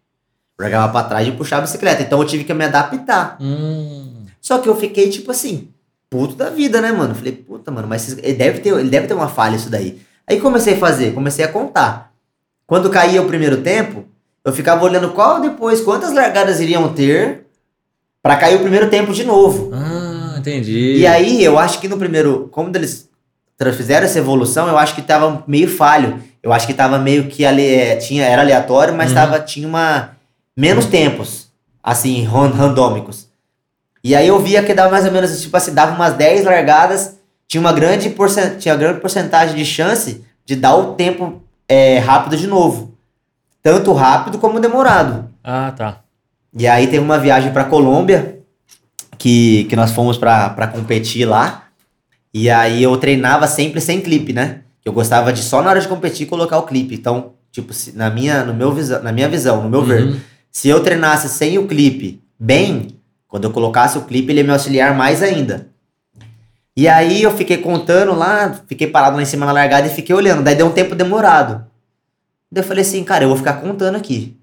Eu 0.58 0.64
largava 0.64 0.92
pra 0.92 1.04
trás 1.04 1.28
e 1.28 1.32
puxava 1.32 1.62
a 1.62 1.66
bicicleta. 1.66 2.02
Então 2.02 2.20
eu 2.20 2.26
tive 2.26 2.46
que 2.46 2.54
me 2.54 2.66
adaptar. 2.66 3.38
Hum. 3.40 4.26
Só 4.42 4.58
que 4.58 4.68
eu 4.68 4.76
fiquei, 4.76 5.08
tipo 5.08 5.30
assim, 5.30 5.70
puto 6.10 6.36
da 6.36 6.50
vida, 6.50 6.82
né, 6.82 6.92
mano? 6.92 7.14
Falei, 7.14 7.32
puta, 7.34 7.70
mano, 7.70 7.88
mas 7.88 8.18
ele 8.18 8.34
deve, 8.34 8.60
ter, 8.60 8.70
ele 8.74 8.90
deve 8.90 9.06
ter 9.06 9.14
uma 9.14 9.30
falha 9.30 9.56
isso 9.56 9.70
daí. 9.70 10.02
Aí 10.28 10.42
comecei 10.42 10.74
a 10.74 10.78
fazer, 10.78 11.14
comecei 11.14 11.46
a 11.46 11.48
contar. 11.48 12.12
Quando 12.66 12.90
caía 12.90 13.22
o 13.22 13.28
primeiro 13.28 13.58
tempo, 13.62 14.06
eu 14.44 14.52
ficava 14.52 14.84
olhando 14.84 15.12
qual 15.12 15.40
depois, 15.40 15.82
quantas 15.82 16.12
largadas 16.12 16.60
iriam 16.60 16.92
ter 16.92 17.46
pra 18.22 18.36
cair 18.36 18.56
o 18.56 18.62
primeiro 18.62 18.90
tempo 18.90 19.14
de 19.14 19.24
novo. 19.24 19.70
Ah, 19.74 20.13
entendi. 20.50 20.98
E 20.98 21.08
aí, 21.08 21.44
eu 21.44 21.58
acho 21.58 21.80
que 21.80 21.88
no 21.88 21.98
primeiro, 21.98 22.50
como 22.52 22.70
eles 22.76 23.10
fizeram 23.78 24.06
essa 24.06 24.20
evolução, 24.20 24.68
eu 24.68 24.78
acho 24.78 24.94
que 24.96 25.02
tava 25.02 25.44
meio 25.48 25.68
falho. 25.70 26.22
Eu 26.42 26.52
acho 26.52 26.68
que 26.68 26.74
tava 26.74 27.00
meio 27.00 27.28
que 27.28 27.46
é, 27.46 27.96
tinha, 27.96 28.26
era 28.26 28.42
aleatório, 28.42 28.94
mas 28.94 29.10
Uhum. 29.10 29.16
tava, 29.16 29.40
tinha 29.40 29.68
uma 29.68 30.12
menos 30.56 30.86
tempos, 30.86 31.48
assim, 31.82 32.24
ran- 32.24 32.50
randômicos. 32.50 33.28
E 34.04 34.14
aí 34.16 34.28
eu 34.28 34.38
via 34.40 34.62
que 34.62 34.74
dava 34.74 34.92
mais 34.92 35.06
ou 35.06 35.12
menos, 35.12 35.42
tipo 35.42 35.56
assim, 35.56 35.74
dava 35.74 35.96
umas 35.96 36.14
10 36.16 36.44
largadas, 36.44 37.18
tinha 37.48 37.62
uma 37.62 37.72
grande, 37.72 38.10
porcent, 38.10 38.58
tinha 38.60 38.76
grande 38.76 39.00
porcentagem 39.00 39.56
de 39.56 39.64
chance 39.66 40.22
de 40.46 40.56
dar 40.58 40.76
o 40.76 40.94
tempo 40.96 41.42
é, 41.70 42.00
rápido 42.00 42.36
de 42.36 42.46
novo. 42.48 42.92
Tanto 43.62 43.94
rápido 43.94 44.38
como 44.40 44.60
demorado. 44.60 45.30
Ah, 45.42 45.72
tá. 45.76 46.00
E 46.58 46.68
aí 46.68 46.88
teve 46.88 47.00
uma 47.00 47.18
viagem 47.18 47.54
pra 47.54 47.64
Colômbia, 47.64 48.40
que, 49.18 49.66
que 49.66 49.76
nós 49.76 49.92
fomos 49.92 50.18
pra 50.18 50.68
competir 50.74 51.26
lá. 51.26 51.68
E 52.34 52.50
aí 52.50 52.82
eu 52.82 52.98
treinava 52.98 53.48
sempre 53.48 53.80
sem 53.80 54.02
clipe, 54.02 54.34
né? 54.34 54.62
Eu 54.84 54.92
gostava 54.92 55.32
de 55.32 55.42
só 55.42 55.62
na 55.62 55.70
hora 55.70 55.80
de 55.80 55.88
competir 55.88 56.28
colocar 56.28 56.58
o 56.58 56.64
clipe. 56.64 56.96
Então, 56.96 57.34
tipo, 57.52 57.74
se- 57.74 57.96
na 57.96 58.10
minha, 58.10 58.44
no 58.44 58.54
meu 58.54 58.72
visão, 58.72 59.02
na 59.04 59.12
minha 59.12 59.30
visão, 59.30 59.62
no 59.64 59.70
meu 59.70 59.84
ver, 59.84 60.04
Uhum. 60.04 60.20
se 60.52 60.68
eu 60.68 60.82
treinasse 60.82 61.30
sem 61.30 61.58
o 61.58 61.68
clipe 61.68 62.22
bem, 62.40 62.88
quando 63.28 63.46
eu 63.46 63.52
colocasse 63.52 63.98
o 63.98 64.02
clipe, 64.02 64.32
ele 64.32 64.40
ia 64.40 64.44
me 64.44 64.52
auxiliar 64.52 64.96
mais 64.96 65.22
ainda. 65.24 65.68
E 66.76 66.88
aí 66.88 67.22
eu 67.22 67.32
fiquei 67.32 67.58
contando 67.58 68.14
lá, 68.16 68.60
fiquei 68.68 68.88
parado 68.88 69.16
lá 69.16 69.22
em 69.22 69.26
cima 69.26 69.46
na 69.46 69.52
largada 69.52 69.88
e 69.88 69.92
fiquei 69.92 70.16
olhando. 70.16 70.42
Daí 70.44 70.56
deu 70.56 70.66
um 70.68 70.72
tempo 70.72 70.96
demorado. 70.96 71.64
Daí 72.52 72.64
eu 72.64 72.68
falei 72.68 72.82
assim, 72.82 73.04
cara, 73.04 73.24
eu 73.24 73.28
vou 73.30 73.38
ficar 73.38 73.54
contando 73.54 73.96
aqui. 73.96 74.36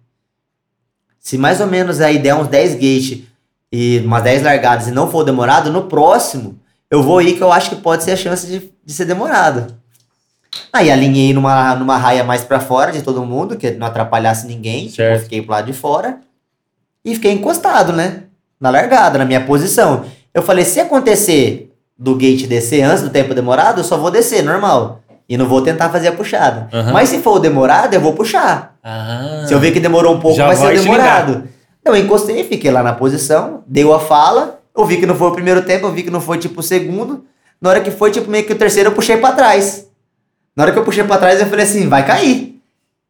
Se 1.18 1.36
mais 1.36 1.60
ou 1.60 1.66
menos 1.66 2.00
aí 2.00 2.18
der 2.18 2.34
uns 2.34 2.48
10 2.48 2.74
gate 2.76 3.24
e 3.72 3.98
umas 4.04 4.22
10 4.22 4.42
largadas 4.42 4.88
e 4.88 4.90
não 4.90 5.10
for 5.10 5.24
demorado, 5.24 5.70
no 5.70 5.82
próximo 5.82 6.58
eu 6.90 7.02
vou 7.02 7.22
ir 7.22 7.34
que 7.34 7.42
eu 7.42 7.52
acho 7.52 7.70
que 7.70 7.76
pode 7.76 8.02
ser 8.02 8.12
a 8.12 8.16
chance 8.16 8.46
de, 8.46 8.70
de 8.84 8.92
ser 8.92 9.04
demorado. 9.04 9.74
Aí 10.72 10.90
alinhei 10.90 11.32
numa, 11.32 11.74
numa 11.76 11.96
raia 11.96 12.24
mais 12.24 12.42
pra 12.42 12.58
fora 12.58 12.90
de 12.90 13.02
todo 13.02 13.24
mundo, 13.24 13.56
que 13.56 13.70
não 13.70 13.86
atrapalhasse 13.86 14.46
ninguém. 14.46 14.84
Tipo, 14.84 14.96
Certo. 14.96 15.18
eu 15.18 15.22
fiquei 15.22 15.42
pro 15.42 15.52
lado 15.52 15.66
de 15.66 15.72
fora. 15.72 16.18
E 17.04 17.14
fiquei 17.14 17.30
encostado, 17.32 17.92
né? 17.92 18.24
Na 18.60 18.70
largada, 18.70 19.18
na 19.18 19.24
minha 19.24 19.40
posição. 19.40 20.04
Eu 20.34 20.42
falei, 20.42 20.64
se 20.64 20.80
acontecer 20.80 21.72
do 21.96 22.16
gate 22.16 22.46
descer 22.46 22.82
antes 22.82 23.02
do 23.02 23.10
tempo 23.10 23.34
demorado, 23.34 23.80
eu 23.80 23.84
só 23.84 23.96
vou 23.96 24.10
descer, 24.10 24.42
normal. 24.42 25.00
E 25.28 25.36
não 25.36 25.46
vou 25.46 25.62
tentar 25.62 25.90
fazer 25.90 26.08
a 26.08 26.12
puxada. 26.12 26.68
Aham. 26.72 26.92
Mas 26.92 27.08
se 27.08 27.20
for 27.20 27.36
o 27.36 27.38
demorado, 27.38 27.94
eu 27.94 28.00
vou 28.00 28.14
puxar. 28.14 28.74
Ah. 28.82 29.44
Se 29.46 29.54
eu 29.54 29.60
ver 29.60 29.70
que 29.70 29.78
demorou 29.78 30.16
um 30.16 30.20
pouco, 30.20 30.36
Já 30.36 30.48
vai 30.48 30.56
ser 30.56 30.80
demorado. 30.80 31.44
Então 31.80 31.96
eu 31.96 32.04
encostei, 32.04 32.44
fiquei 32.44 32.70
lá 32.70 32.82
na 32.82 32.92
posição, 32.92 33.64
deu 33.66 33.94
a 33.94 34.00
fala, 34.00 34.60
eu 34.76 34.84
vi 34.84 34.98
que 34.98 35.06
não 35.06 35.14
foi 35.14 35.28
o 35.28 35.32
primeiro 35.32 35.62
tempo, 35.62 35.86
eu 35.86 35.92
vi 35.92 36.02
que 36.02 36.10
não 36.10 36.20
foi 36.20 36.38
tipo 36.38 36.60
o 36.60 36.62
segundo. 36.62 37.24
Na 37.60 37.70
hora 37.70 37.80
que 37.80 37.90
foi, 37.90 38.10
tipo, 38.10 38.30
meio 38.30 38.44
que 38.44 38.52
o 38.52 38.56
terceiro, 38.56 38.90
eu 38.90 38.94
puxei 38.94 39.16
pra 39.16 39.32
trás. 39.32 39.86
Na 40.56 40.64
hora 40.64 40.72
que 40.72 40.78
eu 40.78 40.84
puxei 40.84 41.04
pra 41.04 41.18
trás, 41.18 41.40
eu 41.40 41.46
falei 41.46 41.64
assim, 41.64 41.88
vai 41.88 42.06
cair. 42.06 42.60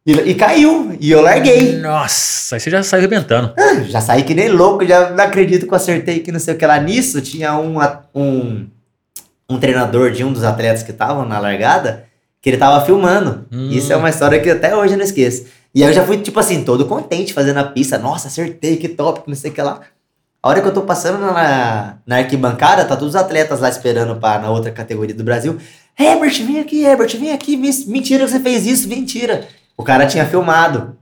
E, 0.05 0.13
e 0.13 0.35
caiu. 0.35 0.97
E 0.99 1.11
eu 1.11 1.21
larguei. 1.21 1.77
Nossa, 1.77 2.57
aí 2.57 2.61
você 2.61 2.71
já 2.71 2.83
saiu 2.83 3.01
arrebentando. 3.01 3.53
Já 3.89 4.01
saí 4.01 4.23
que 4.23 4.35
nem 4.35 4.49
louco, 4.49 4.85
já 4.85 5.11
não 5.11 5.25
acredito 5.25 5.67
que 5.67 5.73
eu 5.73 5.77
acertei 5.77 6.21
que 6.21 6.33
não 6.33 6.41
sei 6.41 6.55
o 6.55 6.57
que 6.57 6.67
lá. 6.67 6.79
Nisso, 6.81 7.21
tinha 7.21 7.57
um, 7.57 7.77
um, 8.15 8.67
um 9.49 9.59
treinador 9.59 10.11
de 10.11 10.25
um 10.25 10.33
dos 10.33 10.43
atletas 10.43 10.83
que 10.83 10.91
estavam 10.91 11.25
na 11.25 11.39
largada, 11.39 12.05
que 12.41 12.51
ele 12.51 12.57
tava 12.57 12.85
filmando. 12.85 13.47
Hum. 13.53 13.69
Isso 13.71 13.93
é 13.93 13.97
uma 13.97 14.11
história 14.11 14.41
que 14.41 14.51
até 14.51 14.75
hoje 14.75 14.95
eu 14.95 14.99
não 14.99 15.05
esqueço. 15.05 15.47
E 15.75 15.83
aí 15.83 15.91
eu 15.91 15.95
já 15.95 16.05
fui, 16.05 16.19
tipo 16.19 16.39
assim, 16.41 16.65
todo 16.65 16.87
contente 16.87 17.33
fazendo 17.33 17.59
a 17.59 17.65
pista. 17.65 17.99
Nossa, 17.99 18.29
acertei, 18.29 18.77
que 18.77 18.89
top, 18.89 19.23
não 19.27 19.37
sei 19.37 19.51
o 19.51 19.55
que 19.55 19.63
lá. 19.63 19.81
A 20.43 20.49
hora 20.49 20.61
que 20.61 20.69
eu 20.69 20.73
tô 20.73 20.83
passando 20.83 21.21
na, 21.21 21.99
na 22.07 22.17
arquibancada, 22.17 22.85
tá 22.85 22.97
todos 22.97 23.15
os 23.15 23.21
atletas 23.21 23.61
lá 23.61 23.69
esperando 23.69 24.17
pra, 24.17 24.39
na 24.39 24.51
outra 24.51 24.71
categoria 24.71 25.15
do 25.15 25.23
Brasil. 25.23 25.59
Herbert, 25.99 26.45
vem 26.45 26.59
aqui, 26.59 26.83
Herbert, 26.83 27.17
vem 27.19 27.33
aqui. 27.33 27.57
Mentira 27.57 28.25
que 28.25 28.31
você 28.31 28.41
fez 28.41 28.67
isso, 28.67 28.89
mentira. 28.89 29.47
O 29.77 29.83
cara 29.83 30.07
tinha 30.07 30.27
filmado. 30.27 30.97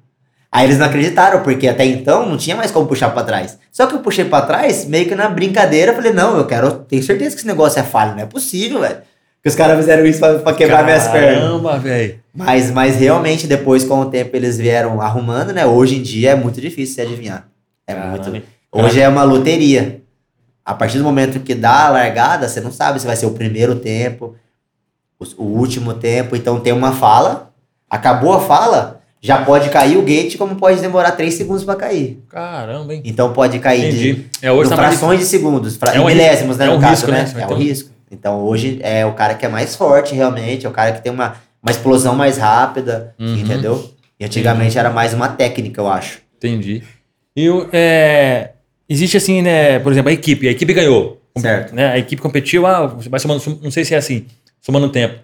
Aí 0.51 0.65
eles 0.65 0.78
não 0.78 0.86
acreditaram, 0.86 1.43
porque 1.43 1.69
até 1.69 1.85
então 1.85 2.27
não 2.27 2.36
tinha 2.36 2.57
mais 2.57 2.70
como 2.70 2.86
puxar 2.86 3.11
pra 3.11 3.23
trás. 3.23 3.59
Só 3.70 3.86
que 3.86 3.95
eu 3.95 4.01
puxei 4.01 4.24
pra 4.24 4.43
trás, 4.43 4.86
meio 4.86 5.07
que 5.07 5.15
na 5.15 5.28
brincadeira, 5.28 5.95
falei, 5.95 6.12
não, 6.12 6.39
eu 6.39 6.47
quero, 6.47 6.73
tenho 6.73 7.03
certeza 7.03 7.31
que 7.31 7.40
esse 7.40 7.47
negócio 7.47 7.78
é 7.78 7.82
falho, 7.82 8.16
não 8.16 8.23
é 8.23 8.27
possível, 8.27 8.81
velho. 8.81 8.99
Que 9.43 9.49
os 9.49 9.55
caras 9.55 9.78
fizeram 9.78 10.05
isso 10.07 10.19
pra, 10.19 10.39
pra 10.39 10.53
quebrar 10.55 10.85
minhas 10.85 11.07
pernas. 11.07 11.43
Caramba, 11.43 11.78
velho. 11.78 12.20
Mas, 12.39 12.70
mas 12.70 12.97
realmente, 12.97 13.47
depois, 13.48 13.85
com 13.85 14.01
o 14.01 14.06
tempo, 14.06 14.36
eles 14.36 14.56
vieram 14.56 15.01
arrumando, 15.01 15.52
né? 15.52 15.66
Hoje 15.66 15.97
em 15.97 16.02
dia 16.02 16.31
é 16.31 16.35
muito 16.36 16.60
difícil 16.60 16.94
se 16.94 17.01
adivinhar. 17.01 17.48
É 17.86 17.94
muito. 17.94 18.43
Hoje 18.70 19.01
é 19.01 19.09
uma 19.09 19.24
loteria. 19.24 20.02
A 20.65 20.73
partir 20.73 20.98
do 20.98 21.05
momento 21.05 21.40
que 21.40 21.55
dá 21.55 21.86
a 21.86 21.89
largada, 21.89 22.47
você 22.48 22.60
não 22.60 22.70
sabe 22.70 23.01
se 23.01 23.06
vai 23.06 23.16
ser 23.16 23.27
o 23.27 23.32
primeiro 23.32 23.74
tempo, 23.77 24.36
o, 25.19 25.43
o 25.43 25.59
último 25.59 25.94
tempo. 25.94 26.36
Então 26.36 26.60
tem 26.60 26.73
uma 26.73 26.93
fala, 26.93 27.51
acabou 27.90 28.35
a 28.35 28.40
fala, 28.40 29.01
já 29.20 29.44
pode 29.44 29.70
cair 29.70 29.97
o 29.97 30.02
gate, 30.02 30.36
como 30.36 30.55
pode 30.55 30.81
demorar 30.81 31.12
3 31.12 31.35
segundos 31.35 31.65
pra 31.65 31.74
cair. 31.74 32.23
Caramba, 32.28 32.94
hein? 32.94 33.02
Então 33.05 33.32
pode 33.32 33.59
cair 33.59 33.90
de 33.93 34.10
Entendi. 34.10 34.31
É, 34.40 34.52
hoje 34.52 34.70
tá 34.70 34.77
frações 34.77 35.19
de 35.19 35.27
segundos, 35.27 35.77
fra 35.77 35.93
É 35.93 36.01
um 36.01 36.06
milésimos, 36.06 36.56
né, 36.56 36.66
é 36.66 36.70
um 36.70 36.78
caso, 36.78 36.93
risco, 37.06 37.10
né? 37.10 37.23
né? 37.35 37.40
É 37.40 37.44
Então- 37.44 37.56
risco. 37.56 37.90
Então 38.10 38.40
hoje 38.43 38.78
é 38.82 39.05
o 39.05 39.12
cara 39.12 39.35
que 39.35 39.44
é 39.44 39.48
mais 39.48 39.74
forte, 39.77 40.15
realmente, 40.15 40.65
é 40.65 40.69
o 40.69 40.73
cara 40.73 40.93
que 40.93 41.02
tem 41.02 41.12
uma, 41.12 41.35
uma 41.62 41.70
explosão 41.70 42.14
mais 42.14 42.39
rápida, 42.39 43.14
Uhum. 43.18 43.36
entendeu? 43.36 43.90
E 44.18 44.24
antigamente 44.24 44.78
era 44.78 44.90
mais 44.90 45.14
uma 45.14 45.28
técnica, 45.28 45.80
eu 45.80 45.89
acho. 45.89 46.18
Entendi. 46.36 46.82
E 47.36 47.48
é, 47.72 48.51
existe 48.89 49.16
assim, 49.16 49.43
né? 49.43 49.78
Por 49.78 49.93
exemplo, 49.93 50.10
a 50.10 50.12
equipe. 50.12 50.48
A 50.48 50.51
equipe 50.51 50.72
ganhou. 50.74 51.20
Certo. 51.36 51.74
Né? 51.74 51.93
A 51.93 51.98
equipe 51.98 52.20
competiu, 52.20 52.66
ah, 52.66 52.86
vai 52.86 53.20
somando, 53.20 53.60
não 53.62 53.70
sei 53.70 53.85
se 53.85 53.94
é 53.94 53.98
assim, 53.98 54.26
somando 54.60 54.89
tempo. 54.89 55.20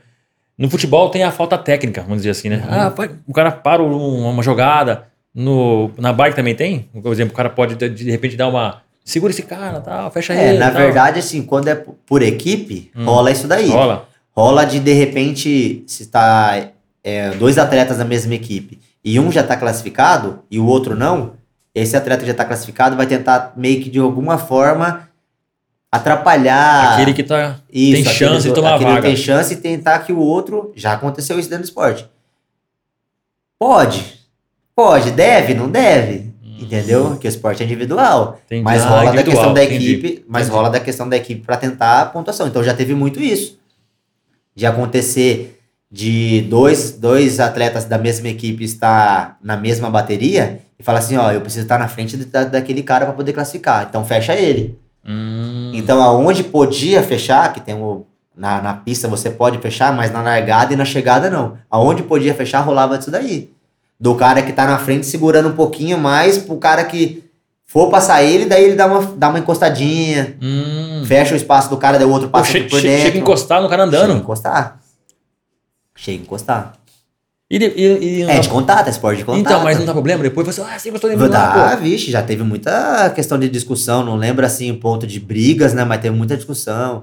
No 0.56 0.70
futebol 0.70 1.10
tem 1.10 1.24
a 1.24 1.32
falta 1.32 1.58
técnica, 1.58 2.02
vamos 2.02 2.18
dizer 2.18 2.30
assim, 2.30 2.48
né? 2.48 2.56
Uhum. 2.58 2.64
Ah, 2.70 2.88
vai- 2.90 3.10
o 3.26 3.32
cara 3.32 3.50
para 3.50 3.82
um- 3.82 4.28
uma 4.28 4.42
jogada. 4.42 5.06
No, 5.34 5.90
na 5.98 6.12
bike 6.12 6.36
também 6.36 6.54
tem? 6.54 6.88
Por 7.02 7.10
exemplo, 7.12 7.32
o 7.34 7.36
cara 7.36 7.50
pode 7.50 7.74
de, 7.74 7.88
de 7.88 8.08
repente 8.10 8.36
dar 8.36 8.46
uma. 8.46 8.82
Segura 9.04 9.32
esse 9.32 9.42
cara, 9.42 9.80
tal, 9.80 10.08
fecha 10.12 10.32
É, 10.32 10.50
ele. 10.50 10.58
na 10.58 10.70
tal. 10.70 10.80
verdade, 10.80 11.18
assim, 11.18 11.42
quando 11.42 11.66
é 11.66 11.74
por 11.74 12.22
equipe, 12.22 12.92
Hum. 12.96 13.04
rola 13.04 13.32
isso 13.32 13.48
daí. 13.48 13.68
Rola. 13.68 14.08
Rola 14.36 14.64
de, 14.64 14.80
de 14.80 14.92
repente, 14.92 15.84
se 15.86 16.06
tá 16.06 16.68
é, 17.02 17.30
dois 17.30 17.56
atletas 17.58 17.98
da 17.98 18.04
mesma 18.04 18.34
equipe 18.34 18.80
e 19.04 19.20
um 19.20 19.30
já 19.30 19.42
tá 19.42 19.56
classificado 19.56 20.40
e 20.50 20.58
o 20.58 20.66
outro 20.66 20.96
não, 20.96 21.34
esse 21.74 21.96
atleta 21.96 22.20
que 22.20 22.26
já 22.26 22.32
está 22.32 22.44
classificado 22.44 22.96
vai 22.96 23.06
tentar 23.06 23.52
meio 23.56 23.80
que 23.82 23.88
de 23.90 23.98
alguma 24.00 24.36
forma 24.38 25.08
atrapalhar. 25.90 26.94
Aquele 26.94 27.12
que 27.14 27.22
tá, 27.22 27.60
Isso, 27.72 28.02
tem 28.02 28.12
chance 28.12 28.48
de 28.48 28.54
tomar 28.54 28.74
aquele 28.74 28.90
que 28.90 28.94
vaga. 28.96 29.06
tem 29.08 29.16
chance 29.16 29.54
de 29.54 29.60
tentar 29.60 30.00
que 30.00 30.12
o 30.12 30.18
outro. 30.18 30.72
Já 30.74 30.94
aconteceu 30.94 31.38
isso 31.38 31.48
dentro 31.48 31.62
do 31.62 31.68
esporte. 31.68 32.08
Pode. 33.58 34.20
Pode. 34.74 35.10
Deve, 35.12 35.54
não 35.54 35.70
deve. 35.70 36.32
Entendeu? 36.58 37.16
Que 37.18 37.26
o 37.26 37.28
esporte 37.28 37.62
é 37.62 37.66
individual. 37.66 38.34
Hum. 38.36 38.40
Entendi. 38.46 38.62
Mas 38.64 38.82
Ah, 38.82 38.88
rola 38.88 39.04
da 39.04 39.06
individual, 39.12 39.36
questão 39.36 39.54
da 39.54 39.64
entendi. 39.64 39.92
equipe. 39.94 40.24
Mas 40.28 40.42
Entendi. 40.42 40.56
rola 40.56 40.70
da 40.70 40.80
questão 40.80 41.08
da 41.08 41.16
equipe 41.16 41.42
para 41.42 41.56
tentar 41.56 42.00
a 42.02 42.06
pontuação. 42.06 42.46
Então 42.48 42.62
já 42.64 42.74
teve 42.74 42.94
muito 42.94 43.20
isso. 43.20 43.58
De 44.54 44.66
acontecer 44.66 45.60
de 45.90 46.42
dois, 46.42 46.92
dois 46.92 47.38
atletas 47.40 47.84
da 47.84 47.98
mesma 47.98 48.28
equipe 48.28 48.64
estar 48.64 49.38
na 49.42 49.56
mesma 49.56 49.90
bateria 49.90 50.60
e 50.78 50.82
falar 50.82 50.98
assim, 50.98 51.16
ó, 51.16 51.30
eu 51.30 51.40
preciso 51.40 51.64
estar 51.64 51.78
na 51.78 51.88
frente 51.88 52.16
da, 52.16 52.44
daquele 52.44 52.82
cara 52.82 53.04
para 53.06 53.14
poder 53.14 53.32
classificar. 53.32 53.86
Então 53.88 54.04
fecha 54.04 54.34
ele. 54.34 54.78
Hum, 55.06 55.70
Então, 55.74 56.02
aonde 56.02 56.44
podia 56.44 57.02
fechar, 57.02 57.52
que 57.52 57.60
tem 57.60 57.74
o. 57.74 58.06
Na, 58.36 58.60
na 58.60 58.74
pista 58.74 59.06
você 59.06 59.30
pode 59.30 59.58
fechar, 59.58 59.94
mas 59.94 60.10
na 60.10 60.20
largada 60.20 60.72
e 60.72 60.76
na 60.76 60.84
chegada 60.84 61.30
não. 61.30 61.56
Aonde 61.70 62.02
podia 62.02 62.34
fechar, 62.34 62.60
rolava 62.62 62.98
disso 62.98 63.10
daí. 63.10 63.50
Do 64.00 64.16
cara 64.16 64.42
que 64.42 64.52
tá 64.52 64.66
na 64.66 64.76
frente 64.78 65.06
segurando 65.06 65.50
um 65.50 65.54
pouquinho 65.54 65.96
mais 65.96 66.38
pro 66.38 66.56
cara 66.56 66.82
que 66.84 67.23
for 67.74 67.90
passar 67.90 68.22
ele, 68.22 68.46
daí 68.46 68.62
ele 68.66 68.76
dá 68.76 68.86
uma, 68.86 69.02
dá 69.16 69.28
uma 69.30 69.38
encostadinha, 69.40 70.36
hum. 70.40 71.02
fecha 71.04 71.34
o 71.34 71.36
espaço 71.36 71.68
do 71.68 71.76
cara, 71.76 71.98
daí 71.98 72.06
o 72.06 72.10
outro 72.12 72.28
passa 72.28 72.52
che- 72.52 72.60
por 72.68 72.80
che- 72.80 72.86
dentro. 72.86 73.02
chega 73.06 73.18
a 73.18 73.20
encostar 73.20 73.60
no 73.60 73.68
cara 73.68 73.84
Chega 73.84 73.96
a 73.98 74.04
andando. 74.04 74.18
encostar. 74.20 74.78
Chega 75.96 76.18
a 76.18 76.22
encostar. 76.22 76.72
E, 77.50 77.58
de- 77.58 77.72
e, 77.76 78.04
e 78.20 78.22
É 78.22 78.26
dá- 78.36 78.38
de 78.38 78.48
contato, 78.48 78.86
é 78.86 78.90
esporte 78.90 79.18
de 79.18 79.24
contato. 79.24 79.40
Então, 79.40 79.62
mas 79.64 79.76
não 79.78 79.84
dá 79.86 79.92
problema. 79.92 80.22
Depois 80.22 80.46
você, 80.46 80.60
ah, 80.62 80.78
você 80.78 80.88
encostou 80.88 81.10
em 81.10 81.16
mim. 81.16 81.28
Dá, 81.28 81.54
lá, 81.54 81.76
pô. 81.76 81.82
vixe, 81.82 82.10
já 82.12 82.22
teve 82.22 82.42
muita 82.44 83.10
questão 83.10 83.38
de 83.38 83.48
discussão, 83.48 84.04
não 84.04 84.16
lembro 84.16 84.46
assim 84.46 84.70
o 84.70 84.78
ponto 84.78 85.06
de 85.06 85.18
brigas, 85.20 85.74
né? 85.74 85.84
Mas 85.84 86.00
teve 86.00 86.16
muita 86.16 86.36
discussão. 86.36 87.02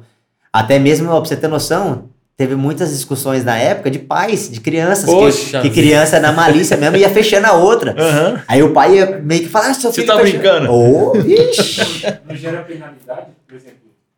Até 0.53 0.79
mesmo, 0.79 1.09
ó, 1.11 1.19
pra 1.19 1.27
você 1.29 1.35
ter 1.35 1.47
noção, 1.47 2.05
teve 2.37 2.55
muitas 2.55 2.89
discussões 2.91 3.43
na 3.43 3.57
época 3.57 3.91
de 3.91 3.99
pais, 3.99 4.49
de 4.49 4.59
crianças, 4.59 5.05
Poxa 5.05 5.61
que, 5.61 5.69
que 5.69 5.75
criança 5.81 6.19
na 6.19 6.31
malícia 6.31 6.75
mesmo 6.77 6.97
ia 6.97 7.09
fechando 7.09 7.47
a 7.47 7.53
outra. 7.53 7.93
Aham. 7.99 8.41
Aí 8.47 8.63
o 8.63 8.71
pai 8.73 8.95
ia 8.95 9.19
meio 9.23 9.41
que 9.43 9.49
falar, 9.49 9.67
ah, 9.69 9.73
seu 9.73 9.91
Você 9.91 10.01
filho 10.01 10.07
tá 10.13 10.19
fechando." 10.19 10.39
brincando? 10.39 10.71
Ô, 10.73 11.11
vixe. 11.13 12.05
Não 12.27 12.35
gera 12.35 12.61
penalidade, 12.63 13.27
por 13.47 13.55
exemplo. 13.55 13.75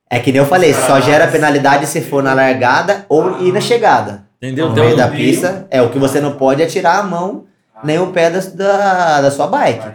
É 0.09 0.19
que 0.19 0.31
nem 0.31 0.39
eu 0.39 0.45
falei, 0.47 0.73
só 0.73 1.01
gera 1.01 1.27
penalidade 1.27 1.87
se 1.87 1.99
for 2.01 2.21
na 2.23 2.33
largada 2.33 3.05
ou 3.09 3.41
ir 3.41 3.51
na 3.51 3.59
chegada. 3.59 4.25
Entendeu? 4.41 4.67
No 4.67 4.71
Então, 4.73 4.83
meio 4.85 4.95
da 4.97 5.07
pista, 5.07 5.65
é 5.71 5.81
o 5.81 5.89
que 5.89 5.97
você 5.97 6.21
não 6.21 6.33
pode 6.33 6.61
é 6.61 6.65
tirar 6.65 6.99
a 6.99 7.03
mão 7.03 7.45
nem 7.83 7.97
o 7.99 8.07
pé 8.07 8.29
da, 8.29 8.39
da, 8.39 9.21
da 9.21 9.31
sua 9.31 9.47
bike. 9.47 9.85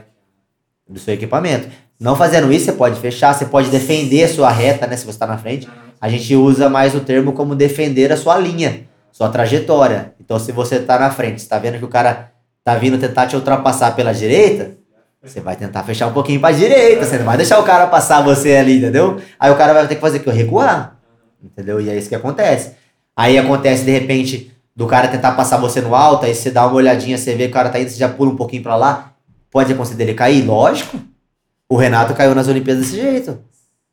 do 0.88 0.98
seu 0.98 1.14
equipamento. 1.14 1.68
Não 2.00 2.14
fazendo 2.16 2.52
isso, 2.52 2.66
você 2.66 2.72
pode 2.72 2.98
fechar, 3.00 3.32
você 3.34 3.44
pode 3.46 3.70
defender 3.70 4.24
a 4.24 4.28
sua 4.28 4.50
reta, 4.50 4.86
né? 4.86 4.96
Se 4.96 5.04
você 5.04 5.10
está 5.10 5.26
na 5.26 5.36
frente. 5.38 5.68
A 6.00 6.08
gente 6.08 6.34
usa 6.34 6.68
mais 6.68 6.94
o 6.94 7.00
termo 7.00 7.32
como 7.32 7.54
defender 7.54 8.12
a 8.12 8.16
sua 8.16 8.38
linha, 8.38 8.82
sua 9.10 9.28
trajetória. 9.28 10.14
Então, 10.20 10.38
se 10.38 10.52
você 10.52 10.76
está 10.76 10.98
na 10.98 11.10
frente, 11.10 11.38
está 11.38 11.58
vendo 11.58 11.78
que 11.78 11.84
o 11.84 11.88
cara 11.88 12.32
tá 12.64 12.74
vindo 12.76 12.98
tentar 12.98 13.26
te 13.26 13.34
ultrapassar 13.34 13.96
pela 13.96 14.12
direita, 14.12 14.72
você 15.22 15.40
vai 15.40 15.56
tentar 15.56 15.82
fechar 15.82 16.06
um 16.06 16.12
pouquinho 16.12 16.40
para 16.40 16.54
direita, 16.54 17.04
você 17.04 17.18
não 17.18 17.24
vai 17.24 17.36
deixar 17.36 17.58
o 17.58 17.64
cara 17.64 17.86
passar 17.88 18.22
você 18.22 18.56
ali, 18.56 18.78
entendeu? 18.78 19.20
Aí 19.38 19.50
o 19.50 19.56
cara 19.56 19.72
vai 19.72 19.88
ter 19.88 19.96
que 19.96 20.00
fazer 20.00 20.18
o 20.18 20.20
quê? 20.20 20.30
Recuar. 20.30 20.96
Entendeu? 21.42 21.80
E 21.80 21.90
é 21.90 21.96
isso 21.96 22.08
que 22.08 22.14
acontece. 22.14 22.72
Aí 23.16 23.36
acontece, 23.36 23.84
de 23.84 23.90
repente, 23.90 24.52
do 24.76 24.86
cara 24.86 25.08
tentar 25.08 25.32
passar 25.32 25.56
você 25.56 25.80
no 25.80 25.94
alto, 25.94 26.24
aí 26.24 26.34
você 26.34 26.52
dá 26.52 26.64
uma 26.66 26.76
olhadinha, 26.76 27.18
você 27.18 27.34
vê 27.34 27.44
que 27.44 27.50
o 27.50 27.54
cara 27.54 27.68
tá 27.68 27.80
indo, 27.80 27.90
você 27.90 27.96
já 27.96 28.08
pula 28.08 28.30
um 28.30 28.36
pouquinho 28.36 28.62
para 28.62 28.76
lá. 28.76 29.12
Pode 29.50 29.72
acontecer 29.72 29.96
dele 29.96 30.14
cair? 30.14 30.44
Lógico. 30.44 31.00
O 31.68 31.76
Renato 31.76 32.14
caiu 32.14 32.34
nas 32.34 32.46
Olimpíadas 32.46 32.84
desse 32.84 32.96
jeito. 33.00 33.38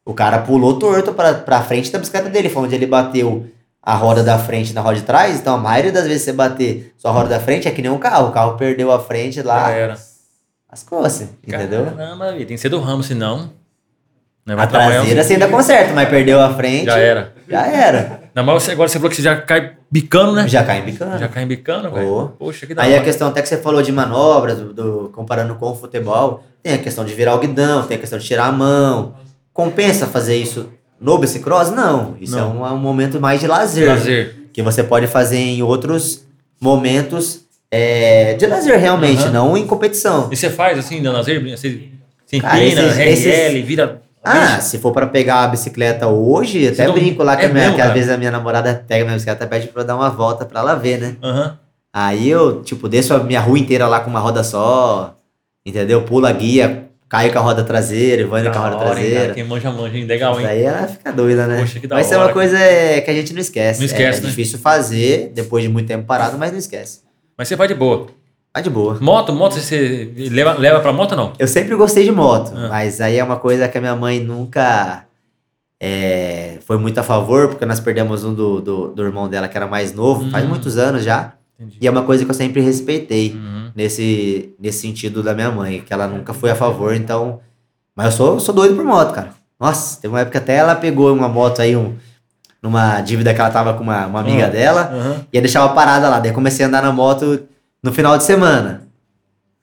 O 0.05 0.13
cara 0.13 0.37
pulou 0.39 0.77
torto 0.77 1.13
pra, 1.13 1.33
pra 1.33 1.61
frente 1.63 1.91
da 1.91 1.97
bicicleta 1.99 2.29
dele. 2.29 2.47
Foi 2.49 2.63
onde 2.63 2.75
ele 2.75 2.85
bateu 2.85 3.47
a 3.81 3.95
roda 3.95 4.23
da 4.23 4.37
frente 4.37 4.71
na 4.73 4.81
roda 4.81 4.95
de 4.97 5.01
trás. 5.01 5.39
Então, 5.39 5.55
a 5.55 5.57
maioria 5.57 5.91
das 5.91 6.05
vezes 6.05 6.21
você 6.23 6.31
bater 6.31 6.93
sua 6.97 7.11
roda 7.11 7.29
da 7.29 7.39
frente 7.39 7.67
é 7.67 7.71
que 7.71 7.81
nem 7.81 7.89
um 7.91 7.97
carro. 7.97 8.29
O 8.29 8.31
carro 8.31 8.55
perdeu 8.57 8.91
a 8.91 8.99
frente 8.99 9.37
já 9.37 9.43
lá, 9.43 9.71
era. 9.71 9.97
lascou-se. 10.71 11.29
Entendeu? 11.45 11.85
Caramba, 11.85 12.33
tem 12.33 12.45
que 12.45 12.57
ser 12.57 12.69
do 12.69 12.79
ramo, 12.79 13.01
senão. 13.03 13.49
Não 14.45 14.59
A 14.59 14.67
traseira 14.67 15.23
você 15.23 15.33
ainda 15.33 15.47
conserta, 15.47 15.91
mas 15.93 16.07
perdeu 16.07 16.39
a 16.39 16.53
frente. 16.53 16.85
Já 16.85 16.99
era. 16.99 17.33
Já 17.49 17.65
era. 17.65 18.21
Não, 18.35 18.43
mas 18.43 18.61
você, 18.63 18.71
agora 18.73 18.87
você 18.87 18.97
falou 18.99 19.09
que 19.09 19.15
você 19.15 19.23
já 19.23 19.35
cai 19.41 19.73
bicando, 19.89 20.33
né? 20.33 20.47
Já 20.47 20.63
cai 20.63 20.79
em 20.81 20.85
bicana. 20.85 21.17
Já 21.17 21.27
cai 21.27 21.45
bicando, 21.47 21.89
velho. 21.89 22.33
Poxa, 22.37 22.67
que 22.67 22.75
da 22.75 22.83
Aí 22.83 22.91
a 22.93 22.97
hora. 22.97 23.03
questão 23.05 23.27
até 23.29 23.41
que 23.41 23.47
você 23.49 23.57
falou 23.57 23.81
de 23.81 23.91
manobras, 23.91 24.59
do, 24.59 24.71
do- 24.73 25.09
comparando 25.15 25.55
com 25.55 25.71
o 25.71 25.75
futebol, 25.75 26.43
tem 26.61 26.75
a 26.75 26.77
questão 26.77 27.03
de 27.03 27.13
virar 27.15 27.33
o 27.33 27.39
guidão, 27.39 27.87
tem 27.87 27.97
a 27.97 27.99
questão 27.99 28.19
de 28.19 28.25
tirar 28.25 28.45
a 28.45 28.51
mão. 28.51 29.15
Compensa 29.55 30.05
fazer 30.05 30.35
isso 30.35 30.69
no 30.99 31.17
bicicross? 31.17 31.71
Não. 31.71 32.17
Isso 32.19 32.35
Não. 32.35 32.39
é 32.39 32.59
um, 32.59 32.67
é 32.67 32.71
um 32.71 32.77
momento 32.77 33.21
mais 33.21 33.39
de 33.39 33.47
lazer. 33.47 33.87
Lazer. 33.87 34.35
Que 34.51 34.61
você 34.61 34.83
pode 34.83 35.07
fazer 35.07 35.37
em 35.37 35.63
outros 35.63 36.25
momentos 36.59 37.45
é, 37.71 38.33
de 38.33 38.45
lazer, 38.45 38.77
realmente, 38.77 39.23
Aham. 39.23 39.31
não 39.31 39.57
em 39.57 39.65
competição. 39.65 40.27
E 40.31 40.35
você 40.35 40.49
faz 40.49 40.77
assim, 40.77 40.99
no 41.01 41.11
lazer? 41.11 41.41
Você 41.57 41.89
se 42.25 42.35
empina, 42.37 42.81
esses- 43.05 43.25
RL, 43.25 43.61
vira. 43.63 44.01
Ah, 44.23 44.59
se 44.59 44.77
for 44.79 44.91
pra 44.91 45.05
pegar 45.07 45.43
a 45.43 45.47
bicicleta 45.47 46.07
hoje, 46.07 46.67
até 46.67 46.85
não- 46.87 46.93
brinco 46.93 47.23
lá 47.23 47.37
que, 47.37 47.45
é 47.45 47.49
a 47.49 47.53
minha- 47.53 47.73
que 47.73 47.81
às 47.81 47.93
vezes 47.93 48.09
a 48.09 48.17
minha 48.17 48.31
namorada 48.31 48.83
pega 48.87 49.05
minha 49.05 49.13
bicicleta 49.13 49.45
e 49.45 49.47
pede 49.47 49.67
pra 49.67 49.83
eu 49.83 49.87
dar 49.87 49.95
uma 49.95 50.09
volta 50.09 50.43
pra 50.45 50.59
ela 50.59 50.75
ver, 50.75 50.99
né? 50.99 51.15
Aham. 51.23 51.57
Aí 51.93 52.29
eu, 52.29 52.61
tipo, 52.61 52.89
desço 52.89 53.13
a 53.13 53.19
minha 53.23 53.39
rua 53.39 53.57
inteira 53.57 53.87
lá 53.87 53.99
com 54.01 54.09
uma 54.09 54.19
roda 54.19 54.43
só, 54.43 55.15
entendeu? 55.65 56.01
Pulo 56.01 56.25
a 56.25 56.31
guia, 56.31 56.84
caio 57.07 57.31
com 57.31 57.39
a 57.39 57.41
roda 57.41 57.63
traseira, 57.63 58.21
indo 58.23 58.29
com 58.29 58.35
a 58.35 58.41
Da 58.41 58.51
roda 58.59 58.75
hora, 58.77 58.99
hein, 58.99 59.09
traseira. 59.11 59.33
Quem 59.33 59.43
manja, 59.43 59.71
manja, 59.71 59.97
hein? 59.97 60.05
Legal, 60.05 60.39
hein? 60.39 60.45
Daí 60.45 60.63
ela 60.63 60.87
fica 60.87 61.11
doida, 61.11 61.47
né? 61.47 61.59
Poxa, 61.59 61.79
que 61.79 61.87
da 61.87 61.95
mas 61.95 62.05
isso 62.05 62.13
é 62.15 62.17
hora, 62.17 62.27
uma 62.27 62.33
coisa 62.33 62.57
é, 62.57 63.01
que 63.01 63.09
a 63.11 63.13
gente 63.13 63.33
não 63.33 63.39
esquece. 63.41 63.79
Não 63.79 63.85
esquece, 63.85 64.19
é, 64.19 64.21
né? 64.23 64.29
difícil 64.29 64.59
fazer 64.59 65.31
depois 65.33 65.63
de 65.63 65.69
muito 65.69 65.87
tempo 65.87 66.05
parado, 66.05 66.37
mas 66.37 66.51
não 66.51 66.57
esquece. 66.59 67.01
Mas 67.37 67.47
você 67.47 67.55
vai 67.55 67.67
de 67.67 67.75
boa. 67.75 68.07
Vai 68.53 68.63
de 68.63 68.69
boa. 68.69 68.97
Moto, 69.01 69.33
moto, 69.33 69.53
você 69.59 70.09
leva, 70.31 70.53
leva 70.53 70.79
pra 70.79 70.93
moto 70.93 71.11
ou 71.11 71.17
não? 71.17 71.33
Eu 71.37 71.47
sempre 71.47 71.75
gostei 71.75 72.05
de 72.05 72.11
moto, 72.11 72.53
Ah. 72.55 72.69
mas 72.69 73.01
aí 73.01 73.17
é 73.17 73.23
uma 73.23 73.35
coisa 73.35 73.67
que 73.67 73.77
a 73.77 73.81
minha 73.81 73.95
mãe 73.95 74.19
nunca 74.21 75.03
é, 75.81 76.57
foi 76.65 76.77
muito 76.77 76.97
a 76.97 77.03
favor, 77.03 77.49
porque 77.49 77.65
nós 77.65 77.79
perdemos 77.81 78.23
um 78.23 78.33
do, 78.33 78.61
do, 78.61 78.87
do 78.93 79.03
irmão 79.03 79.27
dela 79.27 79.47
que 79.47 79.57
era 79.57 79.67
mais 79.67 79.93
novo, 79.93 80.29
faz 80.31 80.45
Hum. 80.45 80.49
muitos 80.49 80.77
anos 80.77 81.03
já. 81.03 81.33
Entendi. 81.59 81.77
E 81.81 81.87
é 81.87 81.91
uma 81.91 82.03
coisa 82.03 82.23
que 82.25 82.31
eu 82.31 82.35
sempre 82.35 82.61
respeitei. 82.61 83.31
Uhum. 83.33 83.71
nesse, 83.75 84.53
nesse 84.59 84.79
sentido 84.79 85.21
da 85.21 85.33
minha 85.33 85.51
mãe, 85.51 85.81
que 85.85 85.91
ela 85.93 86.07
nunca 86.07 86.33
foi 86.33 86.49
a 86.51 86.55
favor, 86.55 86.93
então. 86.95 87.39
Mas 87.95 88.07
eu 88.07 88.11
sou, 88.11 88.39
sou 88.39 88.53
doido 88.55 88.75
por 88.75 88.85
moto, 88.85 89.13
cara. 89.13 89.29
Nossa, 89.59 89.99
teve 90.01 90.13
uma 90.13 90.19
época 90.21 90.37
até 90.37 90.55
ela 90.55 90.75
pegou 90.75 91.13
uma 91.13 91.27
moto 91.29 91.61
aí, 91.61 91.75
um, 91.75 91.93
numa 92.61 92.99
dívida 93.01 93.33
que 93.33 93.39
ela 93.39 93.49
tava 93.49 93.73
com 93.73 93.83
uma, 93.83 94.05
uma 94.05 94.19
amiga 94.19 94.47
Ah. 94.47 94.49
dela, 94.49 94.81
Aham. 94.93 95.25
e 95.31 95.37
aí 95.37 95.41
deixava 95.41 95.73
parada 95.73 96.09
lá. 96.09 96.19
Daí 96.19 96.31
comecei 96.33 96.65
a 96.65 96.67
andar 96.67 96.81
na 96.83 96.91
moto 96.91 97.41
no 97.83 97.91
final 97.93 98.17
de 98.17 98.23
semana. 98.23 98.83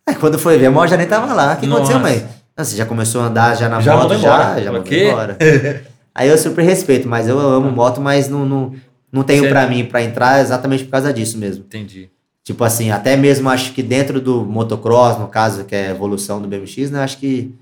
Aí 0.07 0.15
quando 0.15 0.39
foi 0.39 0.57
ver, 0.59 0.67
a 0.67 0.71
moto 0.71 0.89
já 0.91 0.97
nem 0.97 1.07
tava 1.07 1.33
lá. 1.35 1.55
O 1.55 1.57
que 1.59 1.67
aconteceu, 1.67 1.99
mãe? 1.99 2.27
Não, 2.57 2.65
você 2.65 2.77
já 2.77 2.85
começou 2.87 3.21
a 3.23 3.25
andar 3.27 3.55
já 3.57 3.69
na 3.69 3.81
Já 3.81 3.97
moto, 3.97 4.15
já, 4.19 4.61
já 4.61 4.73
mandou 4.73 4.93
embora. 4.93 5.39
aí 6.15 6.29
eu 6.29 6.37
super 6.39 6.63
respeito, 6.65 7.09
mas 7.09 7.29
eu 7.29 7.39
amo 7.39 7.71
moto, 7.71 8.01
mas 8.01 8.29
não, 8.29 8.45
não, 8.47 8.73
não 9.13 9.23
tenho 9.23 9.49
pra 9.51 9.67
mim 9.69 9.85
pra 9.85 10.03
entrar 10.03 10.41
exatamente 10.41 10.85
por 10.85 10.91
causa 10.91 11.13
disso 11.13 11.37
mesmo. 11.39 11.65
Entendi. 11.65 12.09
Tipo 12.43 12.65
assim, 12.65 12.91
até 12.91 13.17
mesmo 13.17 13.49
acho 13.49 13.73
que 13.73 13.83
dentro 13.83 14.21
do 14.21 14.43
motocross, 14.45 15.19
no 15.19 15.29
caso, 15.29 15.65
que 15.65 15.75
é 15.77 15.89
a 15.89 15.91
evolução 15.91 16.41
do 16.43 16.49
BMX, 16.49 16.91
né? 16.91 17.01
Acho 17.05 17.19
que 17.19 17.55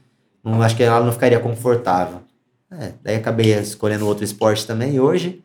não 0.42 0.62
acho 0.62 0.74
que 0.76 0.82
ela 0.82 1.04
não 1.04 1.12
ficaria 1.12 1.38
confortável. 1.38 2.20
É, 2.72 2.92
daí 3.02 3.16
acabei 3.16 3.52
escolhendo 3.58 4.06
outro 4.06 4.24
esporte 4.24 4.66
também 4.66 4.94
e 4.94 5.00
hoje. 5.00 5.42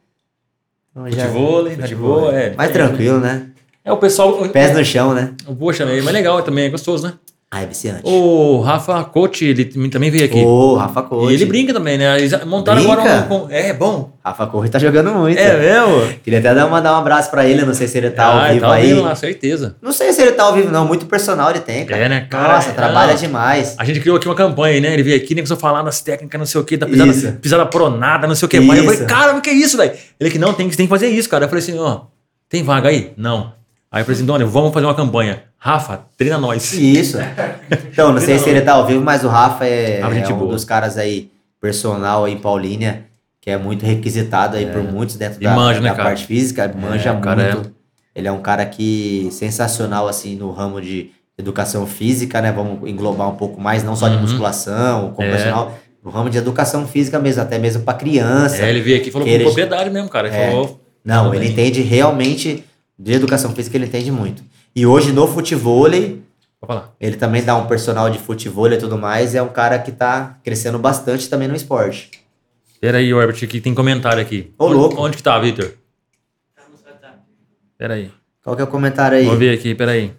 então 0.92 1.10
já- 1.12 1.26
Futevôlei, 1.28 1.76
de 1.76 1.96
boa, 1.96 2.34
é. 2.34 2.56
Mais 2.56 2.72
tranquilo, 2.72 3.20
né? 3.20 3.48
É 3.84 3.92
o 3.92 3.98
pessoal. 3.98 4.48
Pés 4.50 4.74
no 4.76 4.86
chão, 4.86 5.14
né? 5.14 5.34
Poxa, 5.60 5.84
é 5.84 6.02
mais 6.02 6.06
legal 6.14 6.42
também, 6.44 6.66
é 6.66 6.70
gostoso, 6.70 7.06
né? 7.08 7.14
Ah, 7.52 7.62
é 7.62 7.66
viciante. 7.68 8.02
O 8.04 8.60
Rafa 8.60 9.02
Coach, 9.06 9.46
ele 9.46 9.64
também 9.90 10.10
veio 10.12 10.26
aqui. 10.26 10.44
Ô, 10.44 10.76
Rafa 10.76 11.00
E 11.00 11.04
Corre. 11.04 11.34
ele 11.36 11.46
brinca 11.46 11.72
também, 11.74 11.98
né? 11.98 12.18
Eles 12.18 12.44
montaram 12.44 12.82
Brinca? 12.84 13.02
agora 13.02 13.34
um. 13.34 13.48
É 13.50 13.72
bom. 13.72 14.12
Rafa 14.22 14.48
Corre 14.48 14.68
tá 14.68 14.78
jogando 14.78 15.12
muito. 15.14 15.38
É 15.40 15.58
mesmo? 15.58 16.20
Queria 16.22 16.40
até 16.40 16.54
dar, 16.54 16.68
mandar 16.68 16.94
um 16.94 16.98
abraço 16.98 17.30
pra 17.32 17.46
ele, 17.48 17.64
não 17.64 17.74
sei 17.74 17.88
se 17.88 17.98
ele 17.98 18.10
tá 18.10 18.26
ao 18.26 18.40
ah, 18.40 18.48
vivo 18.50 18.60
tá 18.62 18.68
ao 18.68 18.74
aí. 18.74 18.94
lá, 18.96 19.16
certeza. 19.16 19.76
Não 19.82 19.94
sei 19.94 20.12
se 20.12 20.22
ele 20.22 20.32
tá 20.34 20.44
ao 20.44 20.54
vivo, 20.54 20.70
não. 20.70 20.86
Muito 20.86 21.06
personal 21.06 21.50
ele 21.52 21.60
tem, 21.62 21.86
cara. 21.86 22.04
É, 22.04 22.10
né, 22.10 22.28
cara? 22.30 22.56
Nossa, 22.56 22.72
trabalha 22.74 23.14
Ah. 23.14 23.16
demais. 23.16 23.76
A 23.78 23.86
gente 23.86 24.02
criou 24.02 24.18
aqui 24.18 24.28
uma 24.28 24.36
campanha, 24.36 24.82
né? 24.82 24.94
Ele 24.94 25.04
veio 25.04 25.16
aqui, 25.16 25.34
nem 25.34 25.44
começou 25.44 25.56
a 25.56 25.60
falar 25.60 25.82
nas 25.84 26.02
técnicas, 26.02 26.38
não 26.38 26.46
sei 26.48 26.60
o 26.60 26.64
que, 26.66 26.76
da 26.76 26.88
pisada, 26.88 27.12
Isso. 27.12 27.32
pisada 27.34 27.66
pronada, 27.68 28.28
não 28.28 28.36
sei 28.36 28.48
o 28.48 28.50
que 28.50 28.60
mais. 28.60 28.80
Eu 28.80 28.86
falei, 28.86 29.00
Isso. 29.00 29.08
cara, 29.08 29.38
o 29.38 29.42
que 29.42 29.50
é 29.52 29.54
isso, 29.54 29.78
velho? 29.78 29.94
Ele 30.20 30.30
que 30.32 30.40
não, 30.40 30.52
tem, 30.54 30.68
que- 30.68 30.76
tem 30.76 30.88
que 30.88 30.90
fazer 30.90 31.08
isso, 31.08 31.30
cara. 31.30 31.46
Eu 31.46 31.50
falei 31.50 31.64
assim, 31.64 31.78
ó, 31.80 32.02
tem 32.50 32.64
vaga 32.64 32.90
aí? 32.90 33.14
Não. 33.16 33.54
Aí 33.92 34.02
eu 34.02 34.06
falei 34.06 34.18
assim, 34.18 34.26
Doni, 34.26 34.44
vamos 34.44 34.74
fazer 34.74 34.86
uma 34.88 34.96
campanha. 34.96 35.44
Rafa, 35.66 36.02
treina 36.16 36.38
nós. 36.38 36.74
Isso. 36.74 37.18
Então, 37.92 38.14
não 38.14 38.22
sei 38.22 38.38
se 38.38 38.48
ele 38.48 38.62
tá 38.62 38.74
ao 38.74 38.86
vivo, 38.86 39.02
mas 39.04 39.24
o 39.24 39.28
Rafa 39.28 39.66
é, 39.66 40.00
gente 40.14 40.32
é 40.32 40.36
um 40.36 40.38
boa. 40.38 40.52
dos 40.52 40.64
caras 40.64 40.96
aí, 40.96 41.32
personal 41.60 42.26
aí 42.26 42.34
em 42.34 42.38
Paulínia, 42.38 43.06
que 43.42 43.50
é 43.50 43.58
muito 43.58 43.84
requisitado 43.84 44.58
aí 44.58 44.68
por 44.68 44.84
muitos 44.84 45.16
dentro 45.16 45.40
da, 45.40 45.56
manja, 45.56 45.82
né, 45.82 45.90
da 45.90 45.96
cara? 45.96 46.10
parte 46.10 46.26
física, 46.28 46.72
manja 46.80 47.12
o 47.14 47.20
cara 47.20 47.54
muito. 47.56 47.72
Ele 48.14 48.28
é 48.28 48.32
um 48.32 48.42
cara 48.44 48.64
que 48.66 49.28
sensacional, 49.32 50.08
assim, 50.08 50.36
no 50.36 50.52
ramo 50.52 50.80
de, 50.80 51.10
educação 51.38 51.86
física, 51.88 52.40
né? 52.42 52.50
Vamos 52.52 52.88
englobar 52.90 53.28
um 53.28 53.36
pouco 53.36 53.60
mais, 53.60 53.84
não 53.84 53.94
só 53.96 54.08
de 54.08 54.16
Uhum. 54.16 54.22
musculação, 54.22 55.14
É. 55.18 55.30
personal, 55.32 55.78
no 56.04 56.10
ramo 56.12 56.30
de 56.30 56.38
educação 56.38 56.88
física 56.88 57.20
mesmo, 57.20 57.42
até 57.42 57.58
mesmo 57.58 57.82
para 57.84 57.94
criança. 57.98 58.64
É, 58.64 58.70
ele 58.70 58.80
veio 58.82 58.98
aqui 58.98 59.10
e 59.10 59.12
falou 59.12 59.28
Ele- 59.28 59.40
com 59.40 59.50
propriedade 59.50 59.90
mesmo, 59.90 60.08
cara. 60.10 60.28
Ele 60.28 60.38
É. 60.38 60.50
falou. 60.52 60.80
Não, 61.04 61.34
ele 61.34 61.48
entende 61.50 61.82
realmente 61.82 62.64
de 62.98 63.12
educação 63.14 63.52
física, 63.52 63.76
ele 63.76 63.88
entende 63.88 64.12
muito. 64.14 64.44
E 64.76 64.86
hoje 64.86 65.14
no 65.14 65.26
falar. 65.26 66.94
ele 67.00 67.16
também 67.16 67.44
dá 67.44 67.56
um 67.56 67.66
personal 67.66 68.10
de 68.10 68.20
futevôlei 68.20 68.78
e 68.78 68.82
tudo 68.82 68.98
mais, 68.98 69.34
é 69.34 69.42
um 69.42 69.48
cara 69.48 69.80
que 69.80 69.92
tá 69.92 70.38
crescendo 70.44 70.78
bastante 70.78 71.30
também 71.30 71.48
no 71.48 71.56
esporte. 71.56 72.12
Pera 72.82 72.98
aí, 72.98 73.10
Herbert, 73.10 73.48
que 73.48 73.62
tem 73.62 73.74
comentário 73.74 74.22
aqui. 74.22 74.54
Ô, 74.58 74.66
onde, 74.66 74.74
louco. 74.74 75.02
Onde 75.02 75.18
que 75.18 75.24
tá, 75.24 75.40
Victor? 75.40 75.74
Pera 77.78 77.94
aí. 77.94 78.12
Qual 78.44 78.56
que 78.56 78.62
é 78.62 78.66
o 78.66 78.68
comentário 78.68 79.18
aí? 79.18 79.24
Vamos 79.26 79.40
ver 79.40 79.58
aqui, 79.58 79.74
pera 79.74 79.92
aí. 79.92 80.14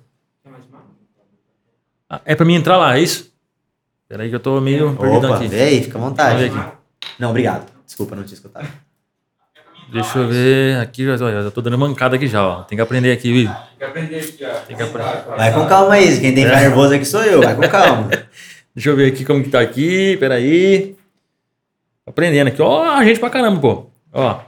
Ah, 2.09 2.21
é 2.25 2.35
pra 2.35 2.47
mim 2.47 2.55
entrar 2.55 2.77
lá, 2.77 2.97
é 2.97 3.01
isso? 3.01 3.33
Pera 4.09 4.23
aí 4.23 4.31
que 4.31 4.35
eu 4.37 4.41
tô 4.41 4.61
meio 4.61 4.97
perdido 4.97 5.35
aqui. 5.35 5.49
vê 5.49 5.63
aí, 5.63 5.83
fica 5.83 5.99
à 5.99 6.01
vontade. 6.01 6.51
Não, 7.19 7.31
obrigado. 7.31 7.71
Desculpa, 7.85 8.17
não 8.17 8.25
tinha 8.25 8.35
escutado. 8.35 8.69
Deixa 9.93 10.19
eu 10.19 10.29
ver 10.29 10.79
aqui, 10.79 11.05
já, 11.05 11.17
já 11.17 11.43
já 11.43 11.51
tô 11.51 11.63
dando 11.63 11.79
mancada 11.79 12.17
aqui 12.17 12.27
já, 12.27 12.45
ó. 12.47 12.63
Tem 12.63 12.77
que 12.77 12.83
aprender 12.83 13.13
aqui, 13.13 13.33
Vitor. 13.33 13.55
Tem 13.55 13.79
que 13.79 13.85
aprender 13.85 14.17
aqui, 14.19 14.45
ó. 14.45 14.55
Tem 14.67 14.77
que 14.77 14.83
aprender. 14.83 15.25
Vai 15.37 15.53
com 15.53 15.67
calma 15.67 15.95
aí, 15.95 16.07
quem 16.21 16.35
tem 16.35 16.45
que 16.45 16.51
ficar 16.51 16.61
nervoso 16.61 16.95
aqui 16.95 17.05
sou 17.05 17.23
eu, 17.23 17.41
vai 17.41 17.55
com 17.55 17.69
calma. 17.69 18.09
Deixa 18.75 18.91
eu 18.91 18.97
ver 18.97 19.13
aqui 19.13 19.25
como 19.25 19.43
que 19.43 19.49
tá 19.49 19.61
aqui, 19.61 20.17
pera 20.19 20.35
aí. 20.35 20.95
Aprendendo 22.07 22.49
aqui, 22.49 22.61
ó, 22.61 22.83
a 22.85 23.05
gente 23.05 23.19
pra 23.21 23.31
caramba, 23.31 23.61
pô. 23.61 23.87
Ó. 24.13 24.39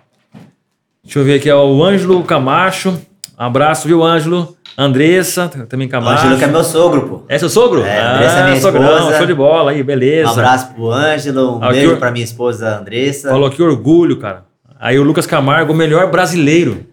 Deixa 1.04 1.18
eu 1.20 1.24
ver 1.24 1.36
aqui, 1.38 1.50
ó, 1.50 1.64
o 1.66 1.82
Ângelo 1.84 2.22
Camacho. 2.24 3.00
Abraço, 3.36 3.86
viu, 3.86 4.02
Ângelo? 4.02 4.56
Andressa, 4.76 5.48
também 5.48 5.88
Camacho. 5.88 6.24
Ângelo 6.24 6.38
que 6.38 6.44
é 6.44 6.48
meu 6.48 6.62
sogro, 6.64 7.08
pô. 7.08 7.22
É 7.28 7.38
seu 7.38 7.48
sogro? 7.48 7.84
É, 7.84 8.00
Andressa 8.00 8.38
é 8.38 8.44
minha 8.44 8.60
sogrão, 8.60 8.96
esposa. 8.98 9.16
show 9.18 9.26
de 9.26 9.34
bola 9.34 9.70
aí, 9.70 9.82
beleza. 9.82 10.28
Um 10.28 10.32
abraço 10.32 10.72
pro 10.74 10.90
Ângelo, 10.90 11.58
um 11.58 11.62
Aqui 11.64 11.72
beijo 11.74 11.90
eu- 11.92 11.96
pra 11.96 12.10
minha 12.10 12.24
esposa 12.24 12.78
Andressa. 12.78 13.30
Falou 13.30 13.48
que 13.50 13.62
orgulho, 13.62 14.18
cara. 14.18 14.47
Aí 14.80 14.98
o 14.98 15.02
Lucas 15.02 15.26
Camargo, 15.26 15.72
o 15.72 15.76
melhor 15.76 16.10
brasileiro. 16.10 16.86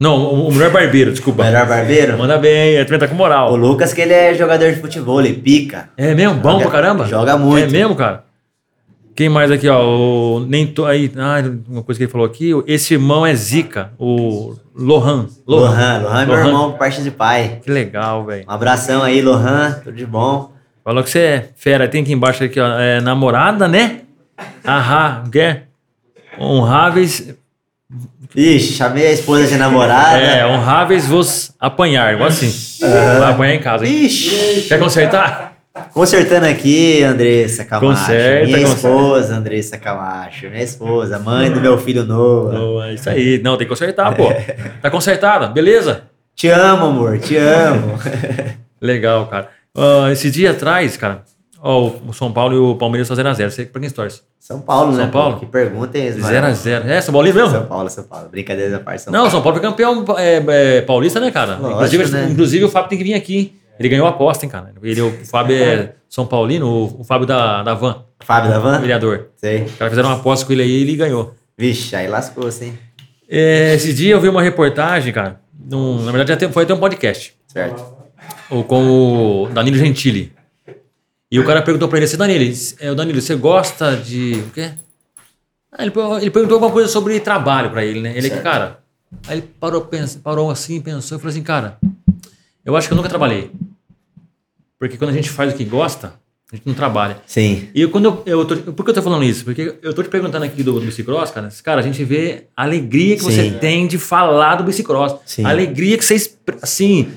Não, 0.00 0.16
o 0.16 0.48
o 0.48 0.52
melhor 0.52 0.70
barbeiro, 0.70 1.10
desculpa. 1.10 1.44
Melhor 1.44 1.66
barbeiro? 1.66 2.16
Manda 2.16 2.38
bem, 2.38 2.74
ele 2.74 2.84
também 2.84 3.00
tá 3.00 3.08
com 3.08 3.14
O 3.14 3.18
moral. 3.18 3.54
Lucas, 3.56 3.92
que 3.92 4.00
ele 4.00 4.14
é 4.14 4.34
jogador 4.34 4.72
de 4.72 4.80
futebol, 4.80 5.20
ele 5.20 5.34
pica. 5.34 5.90
É 5.96 6.14
mesmo? 6.14 6.36
Bom 6.36 6.52
Joga- 6.52 6.62
pra 6.62 6.70
caramba? 6.70 7.04
joga 7.06 7.36
muito. 7.36 7.68
É 7.68 7.70
mesmo, 7.70 7.94
cara? 7.94 8.24
Quem 9.14 9.28
mais 9.28 9.50
aqui, 9.50 9.68
ó? 9.68 9.84
O, 9.84 10.40
nem 10.48 10.66
to, 10.66 10.86
aí, 10.86 11.12
ah, 11.18 11.42
uma 11.68 11.82
coisa 11.82 11.98
que 11.98 12.04
ele 12.04 12.10
falou 12.12 12.26
aqui. 12.26 12.54
o- 12.54 12.64
Esse 12.66 12.94
irmão 12.94 13.26
é 13.26 13.34
Zica, 13.34 13.90
o 13.98 14.54
Lohan. 14.74 15.26
Lohan, 15.46 15.98
Lohan 16.04 16.22
é 16.22 16.26
meu 16.26 16.36
irmão 16.38 16.70
por 16.70 16.78
parte 16.78 17.02
de 17.02 17.10
pai. 17.10 17.58
Que 17.62 17.70
legal, 17.70 18.24
velho. 18.24 18.46
Um 18.48 18.50
abração 18.52 19.02
aí, 19.02 19.20
Lohan, 19.20 19.80
tudo 19.84 19.94
de 19.96 20.06
bom. 20.06 20.52
Falou 20.82 21.02
que 21.04 21.10
você 21.10 21.18
é 21.18 21.48
fera. 21.56 21.86
Tem 21.86 22.02
aqui 22.02 22.12
embaixo 22.14 22.42
aqui, 22.42 22.58
ó. 22.58 22.78
É 22.78 23.02
namorada, 23.02 23.68
né? 23.68 24.00
Ahá, 24.64 25.24
quer? 25.30 25.66
Honráveis. 26.40 27.34
Ixi, 28.34 28.72
chamei 28.74 29.08
a 29.08 29.12
esposa 29.12 29.46
de 29.46 29.56
namorada. 29.56 30.18
É, 30.18 30.46
honráveis 30.46 31.06
vos 31.06 31.52
apanhar. 31.58 32.14
Igual 32.14 32.28
assim. 32.28 32.50
Vai 32.80 33.32
apanhar 33.32 33.54
em 33.54 33.60
casa, 33.60 33.86
hein? 33.86 34.04
Ixi, 34.06 34.66
Quer 34.68 34.78
consertar? 34.78 35.50
consertando 35.92 36.46
aqui, 36.46 37.02
Andressa 37.02 37.64
Camacho. 37.64 38.00
Conserta, 38.00 38.46
minha 38.46 38.58
conserta. 38.60 38.74
esposa, 38.76 39.34
Andressa 39.36 39.78
Camacho. 39.78 40.50
Minha 40.50 40.62
esposa, 40.62 41.18
mãe 41.18 41.50
do 41.50 41.60
meu 41.60 41.78
filho 41.78 42.06
é 42.82 42.94
isso 42.94 43.08
aí. 43.10 43.40
Não, 43.42 43.56
tem 43.56 43.66
que 43.66 43.68
consertar, 43.70 44.14
pô. 44.14 44.28
Tá 44.82 44.90
consertada, 44.90 45.48
beleza? 45.48 46.04
Te 46.34 46.48
amo, 46.48 46.86
amor, 46.86 47.18
te 47.18 47.36
amo. 47.36 47.98
Legal, 48.80 49.26
cara. 49.26 49.48
Ah, 49.76 50.08
esse 50.10 50.30
dia 50.30 50.52
atrás, 50.52 50.96
cara, 50.96 51.22
ó, 51.62 51.90
o 52.06 52.12
São 52.12 52.32
Paulo 52.32 52.54
e 52.54 52.58
o 52.58 52.74
Palmeiras 52.76 53.06
são 53.08 53.16
0x0. 53.16 53.50
Você 53.50 53.64
pra 53.66 53.80
quem 53.80 53.90
torce? 53.90 54.22
São 54.38 54.60
Paulo, 54.60 54.92
né? 54.92 55.02
São 55.04 55.10
Paulo? 55.10 55.38
Que 55.38 55.46
perguntem 55.46 56.06
eles, 56.06 56.24
0x0. 56.24 56.86
É, 56.86 57.00
São 57.00 57.12
Paulo 57.12 57.32
mesmo? 57.32 57.50
São 57.50 57.66
Paulo, 57.66 57.90
São 57.90 58.04
Paulo. 58.04 58.28
Brincadeira 58.28 58.70
da 58.70 58.80
parte, 58.80 59.02
São 59.02 59.12
Não, 59.12 59.26
o 59.26 59.30
São 59.30 59.42
Paulo 59.42 59.58
foi 59.58 59.68
campeão 59.68 60.04
é, 60.18 60.42
é, 60.76 60.80
paulista, 60.82 61.20
né, 61.20 61.30
cara? 61.30 61.56
Lógico, 61.56 61.76
inclusive, 61.96 62.08
né? 62.12 62.28
inclusive, 62.30 62.64
o 62.64 62.68
Fábio 62.68 62.88
tem 62.90 62.98
que 62.98 63.04
vir 63.04 63.14
aqui. 63.14 63.56
Ele 63.78 63.88
ganhou 63.88 64.06
a 64.06 64.10
aposta, 64.10 64.44
hein, 64.44 64.50
cara. 64.50 64.72
Ele, 64.82 65.00
o 65.00 65.10
Fábio 65.24 65.56
é 65.56 65.94
São 66.08 66.26
Paulino, 66.26 66.66
o, 66.68 67.00
o 67.00 67.04
Fábio 67.04 67.26
da, 67.26 67.62
da 67.62 67.72
Van, 67.74 68.04
Fábio 68.20 68.50
da 68.50 68.58
Van? 68.58 68.78
vereador. 68.78 69.28
Sei. 69.36 69.62
Os 69.62 69.74
caras 69.76 69.92
fizeram 69.92 70.08
uma 70.10 70.16
aposta 70.16 70.44
com 70.44 70.52
ele 70.52 70.62
aí 70.62 70.68
e 70.70 70.82
ele 70.82 70.96
ganhou. 70.96 71.34
Vixe, 71.56 71.94
aí 71.96 72.06
lascou-se, 72.08 72.64
hein? 72.64 72.78
É, 73.28 73.74
esse 73.74 73.94
dia 73.94 74.12
eu 74.12 74.20
vi 74.20 74.28
uma 74.28 74.42
reportagem, 74.42 75.12
cara. 75.12 75.40
num- 75.58 76.02
na 76.02 76.10
verdade, 76.10 76.30
já 76.30 76.36
tem- 76.36 76.50
foi 76.52 76.64
até 76.64 76.74
um 76.74 76.78
podcast. 76.78 77.34
Certo. 77.46 77.82
ou 78.50 78.64
com 78.64 79.44
o 79.44 79.48
Danilo 79.52 79.76
Gentili. 79.76 80.32
E 81.30 81.38
o 81.38 81.44
cara 81.46 81.62
perguntou 81.62 81.88
pra 81.88 81.98
ele 81.98 82.06
assim, 82.06 82.16
Danilo, 82.16 82.54
é, 82.80 82.94
Danilo, 82.94 83.20
você 83.20 83.36
gosta 83.36 83.96
de... 83.96 84.42
o 84.48 84.50
quê? 84.50 84.72
Ah, 85.72 85.84
ele, 85.84 85.92
ele 86.20 86.30
perguntou 86.30 86.56
alguma 86.56 86.72
coisa 86.72 86.88
sobre 86.88 87.20
trabalho 87.20 87.70
pra 87.70 87.84
ele, 87.84 88.00
né? 88.00 88.16
Ele, 88.16 88.28
Certo. 88.28 88.42
cara... 88.42 88.80
Aí 89.26 89.38
ele 89.38 89.46
parou, 89.58 89.80
pensa, 89.82 90.20
parou 90.22 90.50
assim, 90.50 90.80
pensou 90.80 91.18
e 91.18 91.20
falou 91.20 91.30
assim, 91.30 91.42
cara, 91.42 91.78
eu 92.64 92.76
acho 92.76 92.86
que 92.88 92.92
eu 92.92 92.96
nunca 92.96 93.08
trabalhei. 93.08 93.50
Porque 94.78 94.96
quando 94.96 95.10
a 95.10 95.12
gente 95.12 95.28
faz 95.28 95.52
o 95.52 95.56
que 95.56 95.64
gosta, 95.64 96.14
a 96.52 96.56
gente 96.56 96.66
não 96.66 96.74
trabalha. 96.74 97.18
Sim. 97.26 97.68
E 97.74 97.86
quando 97.88 98.04
eu, 98.04 98.22
eu 98.24 98.44
tô, 98.44 98.56
por 98.72 98.84
que 98.84 98.90
eu 98.90 98.94
tô 98.94 99.02
falando 99.02 99.24
isso? 99.24 99.44
Porque 99.44 99.74
eu 99.82 99.92
tô 99.92 100.02
te 100.02 100.08
perguntando 100.08 100.44
aqui 100.44 100.62
do, 100.62 100.74
do 100.78 100.86
bicicross, 100.86 101.30
cara. 101.32 101.48
Cara, 101.62 101.80
a 101.80 101.82
gente 101.82 102.02
vê 102.04 102.44
a 102.56 102.62
alegria 102.62 103.16
que 103.16 103.22
você 103.22 103.50
Sim. 103.50 103.58
tem 103.58 103.86
de 103.86 103.98
falar 103.98 104.56
do 104.56 104.64
bicicross. 104.64 105.16
Sim. 105.26 105.44
A 105.44 105.50
alegria 105.50 105.98
que 105.98 106.04
você, 106.04 106.14
expre- 106.14 106.58
assim... 106.62 107.12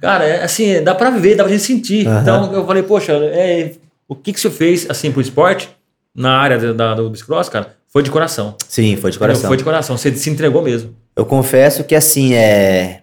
Cara, 0.00 0.24
é, 0.24 0.42
assim, 0.42 0.82
dá 0.82 0.94
pra 0.94 1.10
ver, 1.10 1.34
dá 1.36 1.44
pra 1.44 1.52
gente 1.52 1.62
sentir. 1.64 2.06
Aham. 2.06 2.22
Então, 2.22 2.52
eu 2.54 2.66
falei, 2.66 2.82
poxa, 2.82 3.12
é, 3.12 3.72
o 4.08 4.14
que 4.14 4.32
que 4.32 4.40
você 4.40 4.50
fez, 4.50 4.88
assim, 4.88 5.12
pro 5.12 5.20
esporte, 5.20 5.68
na 6.14 6.38
área 6.38 6.58
da, 6.58 6.72
da- 6.72 6.94
do 6.94 7.10
bicicross, 7.10 7.48
cara, 7.48 7.76
foi 7.88 8.02
de 8.02 8.10
coração. 8.10 8.54
Sim, 8.66 8.96
foi 8.96 9.10
de 9.10 9.18
coração. 9.18 9.48
Foi 9.48 9.56
de 9.56 9.64
coração, 9.64 9.96
você 9.98 10.14
se 10.14 10.30
entregou 10.30 10.62
mesmo. 10.62 10.94
Eu 11.14 11.26
confesso 11.26 11.84
que, 11.84 11.94
assim, 11.94 12.34
é. 12.34 13.02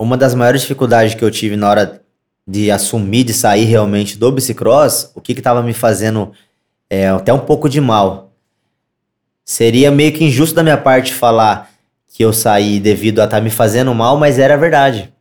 Uma 0.00 0.16
das 0.16 0.34
maiores 0.34 0.60
dificuldades 0.62 1.14
que 1.14 1.24
eu 1.24 1.30
tive 1.30 1.56
na 1.56 1.68
hora 1.68 2.00
de 2.46 2.70
assumir, 2.70 3.24
de 3.24 3.34
sair 3.34 3.64
realmente 3.64 4.16
do 4.16 4.30
bicicross, 4.32 5.10
o 5.14 5.20
que 5.20 5.34
que 5.34 5.42
tava 5.42 5.62
me 5.62 5.74
fazendo 5.74 6.32
é, 6.88 7.08
até 7.08 7.32
um 7.32 7.40
pouco 7.40 7.68
de 7.68 7.80
mal. 7.80 8.32
Seria 9.44 9.90
meio 9.90 10.12
que 10.12 10.24
injusto 10.24 10.54
da 10.54 10.62
minha 10.62 10.76
parte 10.76 11.12
falar 11.12 11.70
que 12.14 12.24
eu 12.24 12.32
saí 12.32 12.78
devido 12.80 13.20
a 13.20 13.24
estar 13.24 13.40
me 13.40 13.50
fazendo 13.50 13.94
mal, 13.94 14.16
mas 14.18 14.38
era 14.38 14.56
verdade. 14.56 15.12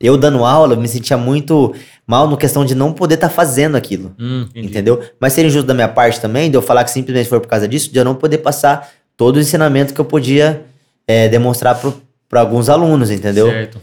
Eu 0.00 0.16
dando 0.16 0.44
aula, 0.44 0.74
eu 0.74 0.80
me 0.80 0.86
sentia 0.86 1.16
muito 1.16 1.74
mal 2.06 2.28
no 2.28 2.36
questão 2.36 2.64
de 2.64 2.74
não 2.74 2.92
poder 2.92 3.16
estar 3.16 3.28
fazendo 3.28 3.76
aquilo. 3.76 4.14
Hum. 4.18 4.46
Entendeu? 4.54 5.02
Mas 5.20 5.32
seria 5.32 5.48
injusto 5.48 5.66
da 5.66 5.74
minha 5.74 5.88
parte 5.88 6.20
também, 6.20 6.50
de 6.50 6.56
eu 6.56 6.62
falar 6.62 6.84
que 6.84 6.90
simplesmente 6.90 7.28
foi 7.28 7.40
por 7.40 7.48
causa 7.48 7.66
disso, 7.66 7.92
de 7.92 7.98
eu 7.98 8.04
não 8.04 8.14
poder 8.14 8.38
passar 8.38 8.90
todo 9.16 9.36
o 9.36 9.40
ensinamento 9.40 9.92
que 9.92 10.00
eu 10.00 10.04
podia 10.04 10.64
é, 11.06 11.28
demonstrar 11.28 11.80
para 12.28 12.40
alguns 12.40 12.68
alunos, 12.68 13.10
entendeu? 13.10 13.48
Certo. 13.48 13.80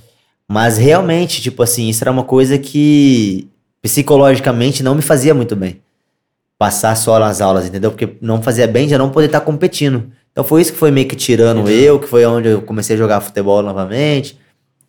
Mas 0.48 0.78
realmente, 0.78 1.42
tipo 1.42 1.64
assim, 1.64 1.90
isso 1.90 2.04
era 2.04 2.12
uma 2.12 2.24
coisa 2.24 2.58
que 2.58 3.48
psicologicamente 3.82 4.82
não 4.82 4.96
me 4.96 5.02
fazia 5.02 5.34
muito 5.34 5.56
bem. 5.56 5.82
Passar 6.58 6.96
só 6.96 7.20
nas 7.20 7.42
aulas, 7.42 7.66
entendeu? 7.66 7.92
Porque 7.92 8.16
não 8.22 8.42
fazia 8.42 8.68
bem 8.68 8.88
de 8.88 8.94
eu 8.94 9.00
não 9.00 9.10
poder 9.10 9.26
estar 9.26 9.42
competindo. 9.42 10.12
Então 10.32 10.44
foi 10.44 10.62
isso 10.62 10.72
que 10.72 10.78
foi 10.78 10.92
meio 10.92 11.08
que 11.08 11.16
tirando 11.16 11.70
eu, 11.70 12.00
que 12.00 12.08
foi 12.08 12.26
onde 12.26 12.50
eu 12.50 12.62
comecei 12.62 12.96
a 12.96 13.00
jogar 13.00 13.22
futebol 13.22 13.62
novamente, 13.62 14.38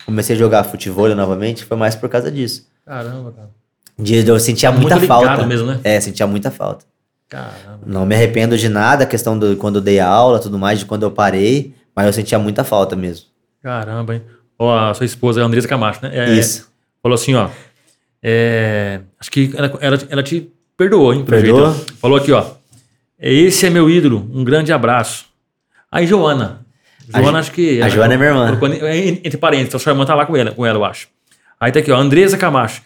comecei 0.07 0.35
a 0.35 0.39
jogar 0.39 0.63
futebol 0.63 1.13
novamente, 1.13 1.65
foi 1.65 1.75
mais 1.77 1.93
por 1.93 2.07
causa 2.09 2.31
disso. 2.31 2.65
Caramba, 2.85 3.31
cara. 3.33 3.49
De 3.99 4.25
eu 4.25 4.39
sentia 4.39 4.71
Muito 4.71 4.83
muita 4.83 4.95
ligado 4.97 5.25
falta. 5.25 5.45
mesmo, 5.45 5.67
né? 5.67 5.79
É, 5.83 5.99
sentia 5.99 6.25
muita 6.25 6.49
falta. 6.49 6.85
Caramba. 7.27 7.81
Não 7.85 8.05
me 8.05 8.15
arrependo 8.15 8.57
de 8.57 8.69
nada, 8.69 9.03
a 9.03 9.07
questão 9.07 9.37
do 9.37 9.57
quando 9.57 9.75
eu 9.75 9.81
dei 9.81 9.99
aula, 9.99 10.39
tudo 10.39 10.57
mais, 10.57 10.79
de 10.79 10.85
quando 10.85 11.03
eu 11.03 11.11
parei, 11.11 11.73
mas 11.93 12.05
eu 12.05 12.13
sentia 12.13 12.39
muita 12.39 12.63
falta 12.63 12.95
mesmo. 12.95 13.25
Caramba, 13.61 14.15
hein? 14.15 14.21
Ó, 14.57 14.73
a 14.75 14.93
sua 14.93 15.05
esposa 15.05 15.41
é 15.41 15.43
a 15.43 15.45
Andresa 15.45 15.67
Camacho, 15.67 15.99
né? 16.01 16.11
É, 16.13 16.33
Isso. 16.33 16.69
Falou 17.03 17.15
assim, 17.15 17.35
ó. 17.35 17.49
é, 18.23 19.01
acho 19.19 19.29
que 19.29 19.51
ela, 19.55 19.77
ela, 19.81 19.97
ela 20.09 20.23
te 20.23 20.49
perdoou, 20.77 21.13
hein? 21.13 21.25
Perdoou? 21.25 21.73
jeito. 21.73 21.93
Falou 21.95 22.17
aqui, 22.17 22.31
ó. 22.31 22.45
Esse 23.19 23.65
é 23.65 23.69
meu 23.69 23.89
ídolo. 23.89 24.29
Um 24.33 24.43
grande 24.43 24.71
abraço. 24.71 25.25
Aí, 25.91 26.07
Joana. 26.07 26.65
A 27.13 27.19
Joana, 27.21 27.31
Jo- 27.31 27.37
acho 27.39 27.51
que. 27.51 27.77
a 27.81 27.85
ela 27.85 27.89
Joana 27.89 28.13
é 28.13 28.17
minha 28.17 28.29
irmã. 28.29 28.59
en- 28.93 29.21
Entre 29.23 29.37
parênteses, 29.37 29.69
então 29.69 29.79
sua 29.79 29.91
irmã 29.91 30.05
tá 30.05 30.13
lá 30.15 30.25
com 30.25 30.35
ela, 30.35 30.51
com 30.51 30.65
ela, 30.65 30.77
eu 30.77 30.85
acho. 30.85 31.07
Aí 31.59 31.71
tá 31.71 31.79
aqui, 31.79 31.91
ó. 31.91 31.97
Andresa 31.97 32.37
Camacho. 32.37 32.81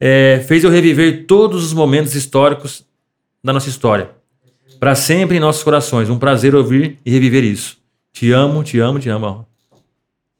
É, 0.00 0.42
fez 0.46 0.62
eu 0.64 0.70
reviver 0.70 1.24
todos 1.26 1.64
os 1.64 1.72
momentos 1.72 2.14
históricos 2.14 2.84
da 3.42 3.52
nossa 3.52 3.68
história. 3.68 4.10
Para 4.78 4.94
sempre 4.94 5.36
em 5.36 5.40
nossos 5.40 5.62
corações. 5.62 6.10
Um 6.10 6.18
prazer 6.18 6.54
ouvir 6.54 6.98
e 7.04 7.10
reviver 7.10 7.42
isso. 7.44 7.78
Te 8.12 8.30
amo, 8.32 8.62
te 8.62 8.78
amo, 8.78 8.98
te 8.98 9.08
amo. 9.08 9.46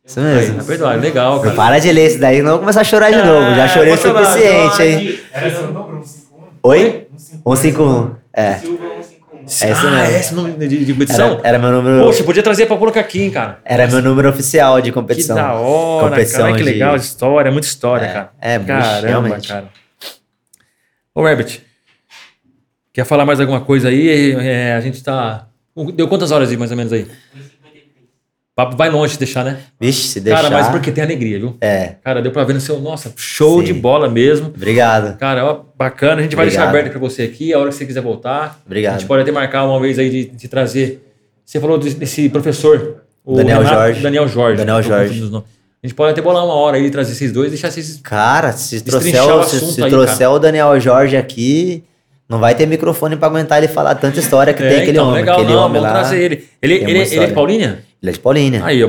Isso 0.04 0.20
mesmo. 0.20 0.60
é 0.60 0.62
verdade, 0.62 1.00
legal, 1.00 1.40
cara. 1.40 1.54
Para 1.54 1.78
de 1.78 1.90
ler 1.90 2.06
isso 2.08 2.18
daí, 2.20 2.40
não 2.42 2.50
vou 2.52 2.58
começar 2.60 2.82
a 2.82 2.84
chorar 2.84 3.10
de 3.10 3.16
novo. 3.16 3.54
Já 3.56 3.64
É, 3.64 3.68
chorei 3.68 3.92
o 3.92 3.96
suficiente, 3.96 4.82
hein? 4.82 5.20
Era 5.32 5.48
esse 5.48 5.56
o 5.62 5.66
número? 5.72 6.04
151? 6.04 6.48
Oi? 6.62 7.06
151. 7.16 8.10
É. 8.32 8.60
Silva 9.47 9.74
151. 9.74 9.89
É 9.89 9.90
ah, 9.97 10.01
mesmo. 10.02 10.16
é 10.16 10.20
esse 10.20 10.35
nome 10.35 10.68
de, 10.68 10.85
de 10.85 10.93
competição? 10.93 11.32
Era, 11.39 11.48
era 11.48 11.59
meu 11.59 11.70
número. 11.73 12.05
Poxa, 12.05 12.24
podia 12.24 12.43
trazer 12.43 12.66
pra 12.66 12.77
colocar 12.77 13.01
aqui, 13.01 13.23
hein, 13.23 13.31
cara. 13.31 13.59
Era 13.64 13.86
meu 13.86 14.02
número 14.02 14.28
oficial 14.28 14.81
de 14.81 14.90
Que 14.90 14.94
competição. 14.94 15.36
da 15.36 15.55
hora, 15.55 16.09
Competição 16.10 16.47
cara. 16.47 16.56
Que 16.56 16.62
legal, 16.62 16.97
história, 16.97 17.51
muita 17.51 17.66
história, 17.66 18.06
É, 18.06 18.12
cara. 18.12 18.32
é, 18.40 18.59
Caramba, 18.59 19.06
realmente. 19.09 19.48
cara. 19.48 19.68
Ô, 21.14 21.27
Herbert, 21.27 21.60
quer 22.93 23.05
falar 23.05 23.24
mais 23.24 23.40
alguma 23.40 23.60
coisa 23.60 23.89
aí? 23.89 24.32
É, 24.32 24.74
a 24.74 24.81
gente 24.81 25.02
tá... 25.02 25.47
Deu 25.94 26.09
quantas 26.09 26.31
horas 26.31 26.51
aí, 26.51 26.56
mais 26.56 26.70
ou 26.70 26.77
menos 26.77 26.93
aí? 26.93 27.06
Papo 28.56 28.74
vai 28.74 28.88
longe 28.88 29.12
de 29.12 29.18
deixar, 29.18 29.44
né? 29.44 29.58
Vixe, 29.78 30.08
se 30.08 30.18
deixar. 30.18 30.44
Cara, 30.44 30.54
mas 30.54 30.68
porque 30.68 30.90
tem 30.90 31.04
alegria, 31.04 31.38
viu? 31.38 31.58
É, 31.60 31.96
Cara, 32.02 32.22
deu 32.22 32.32
pra 32.32 32.42
ver 32.42 32.54
no 32.54 32.60
seu... 32.60 32.80
Nossa, 32.80 33.12
show 33.14 33.60
Sim. 33.60 33.66
de 33.66 33.74
bola 33.74 34.08
mesmo. 34.08 34.46
obrigado. 34.46 35.18
Cara, 35.18 35.44
ó, 35.44 35.60
bacana. 35.76 36.20
A 36.20 36.22
gente 36.22 36.34
vai 36.34 36.46
deixar 36.46 36.66
aberto 36.66 36.88
pra 36.88 36.98
você 36.98 37.24
aqui, 37.24 37.52
a 37.52 37.58
hora 37.58 37.68
que 37.68 37.74
você 37.74 37.84
quiser 37.84 38.00
voltar. 38.00 38.58
Obrigado. 38.64 38.94
A 38.94 38.98
gente 38.98 39.06
pode 39.06 39.20
até 39.20 39.30
marcar 39.30 39.66
uma 39.66 39.78
vez 39.78 39.98
aí 39.98 40.08
de, 40.08 40.24
de 40.24 40.48
trazer. 40.48 41.06
Você 41.44 41.60
falou 41.60 41.76
desse, 41.76 42.30
professor, 42.30 43.02
o 43.22 43.36
Daniel 43.36 43.62
Jorge. 43.62 44.00
Daniel 44.00 44.26
Jorge. 44.26 44.56
Daniel 44.56 44.82
Jorge. 44.82 45.22
A 45.82 45.86
gente 45.86 45.94
pode 45.94 46.12
até 46.12 46.22
bolar 46.22 46.42
uma 46.42 46.54
hora 46.54 46.78
aí, 46.78 46.90
trazer 46.90 47.12
esses 47.12 47.30
dois 47.30 47.48
e 47.48 47.50
deixar 47.50 47.68
esses. 47.68 48.00
Cara, 48.02 48.52
se 48.52 48.80
trouxer, 48.80 49.22
o 49.22 49.44
se, 49.44 49.60
se 49.60 49.82
aí, 49.82 49.90
trouxer 49.90 50.30
o 50.30 50.38
Daniel 50.38 50.80
Jorge 50.80 51.14
aqui, 51.14 51.84
não 52.26 52.38
vai 52.38 52.54
ter 52.54 52.64
microfone 52.64 53.16
pra 53.16 53.28
aguentar 53.28 53.58
ele 53.58 53.68
falar 53.68 53.94
tanta 53.96 54.18
história 54.18 54.54
que 54.54 54.62
tem 54.62 54.76
aquele 54.76 54.92
então, 54.92 55.08
homem. 55.08 55.20
legal, 55.20 55.36
aquele 55.36 55.52
não, 55.52 55.60
homem 55.66 55.82
vamos 55.82 55.94
lá. 55.94 56.00
trazer 56.00 56.22
ele. 56.22 56.48
Ele, 56.62 56.74
ele, 56.76 57.00
ele 57.02 57.24
é 57.24 57.26
de. 57.26 57.34
Paulínia? 57.34 57.85
Ele 58.02 58.10
é 58.10 58.12
de 58.12 58.20
Paulínia. 58.20 58.64
Aí, 58.64 58.82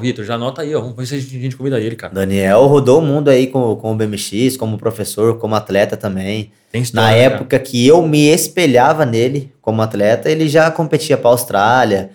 Vitor, 0.00 0.24
já 0.24 0.34
anota 0.34 0.62
aí, 0.62 0.74
ó. 0.74 0.80
Vamos 0.80 0.96
ver 0.96 1.06
se 1.06 1.14
a 1.14 1.18
gente, 1.40 1.56
convida 1.56 1.78
ele, 1.80 1.94
cara. 1.94 2.12
Daniel 2.14 2.66
rodou 2.66 2.98
o 3.00 3.02
mundo 3.02 3.28
aí 3.28 3.46
com, 3.48 3.76
com 3.76 3.92
o 3.92 3.94
BMX, 3.94 4.56
como 4.56 4.78
professor, 4.78 5.38
como 5.38 5.54
atleta 5.54 5.96
também. 5.96 6.50
Tem 6.72 6.80
Na 6.80 6.84
história. 6.84 7.08
cara. 7.08 7.34
época 7.36 7.58
que 7.58 7.86
eu 7.86 8.02
me 8.06 8.26
espelhava 8.28 9.04
nele 9.04 9.52
como 9.60 9.82
atleta, 9.82 10.30
ele 10.30 10.48
já 10.48 10.70
competia 10.70 11.16
pra 11.16 11.30
Austrália. 11.30 12.10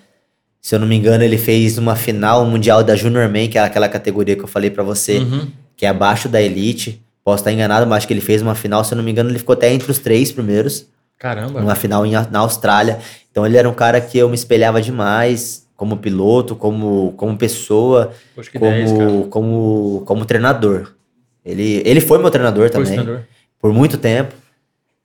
Se 0.60 0.76
eu 0.76 0.80
não 0.80 0.88
me 0.88 0.96
engano, 0.96 1.24
ele 1.24 1.38
fez 1.38 1.78
uma 1.78 1.96
final 1.96 2.46
mundial 2.46 2.84
da 2.84 2.96
Junior 2.96 3.30
Man, 3.30 3.48
que 3.48 3.58
é 3.58 3.62
aquela 3.62 3.88
categoria 3.88 4.36
que 4.36 4.44
eu 4.44 4.48
falei 4.48 4.70
pra 4.70 4.84
você, 4.84 5.20
Uhum. 5.20 5.48
que 5.78 5.86
é 5.86 5.90
abaixo 5.90 6.28
da 6.28 6.42
elite. 6.42 7.02
Posso 7.24 7.42
estar 7.42 7.52
enganado, 7.52 7.86
mas 7.88 7.98
acho 8.00 8.08
que 8.08 8.14
ele 8.14 8.22
fez 8.22 8.42
uma 8.42 8.56
final, 8.56 8.84
se 8.84 8.94
eu 8.94 8.98
não 8.98 9.04
me 9.04 9.12
engano, 9.12 9.30
ele 9.30 9.38
ficou 9.40 9.54
até 9.54 9.72
entre 9.72 9.90
os 9.92 10.00
três 10.00 10.32
primeiros. 10.32 10.88
Caramba. 11.20 11.62
numa 11.62 11.76
final 11.76 12.04
em- 12.04 12.14
na 12.32 12.40
Austrália. 12.40 12.98
Então 13.30 13.46
ele 13.46 13.56
era 13.56 13.70
um 13.70 13.74
cara 13.76 14.02
que 14.02 14.18
eu 14.18 14.28
me 14.28 14.34
espelhava 14.34 14.82
demais, 14.82 15.68
como 15.82 15.98
piloto, 15.98 16.56
como, 16.56 17.12
como 17.18 17.36
pessoa, 17.36 18.14
Poxa, 18.36 18.52
esse, 18.52 18.60
cara. 18.60 19.08
como, 19.08 19.26
como, 19.30 20.04
como 20.06 20.26
treinador. 20.26 20.94
Ele, 21.44 21.82
ele 21.84 22.00
foi 22.00 22.20
meu 22.20 22.30
treinador 22.30 22.70
Foi 22.70 22.70
também, 22.70 22.94
treinador. 22.94 23.22
por 23.60 23.74
muito 23.74 23.98
tempo. 23.98 24.36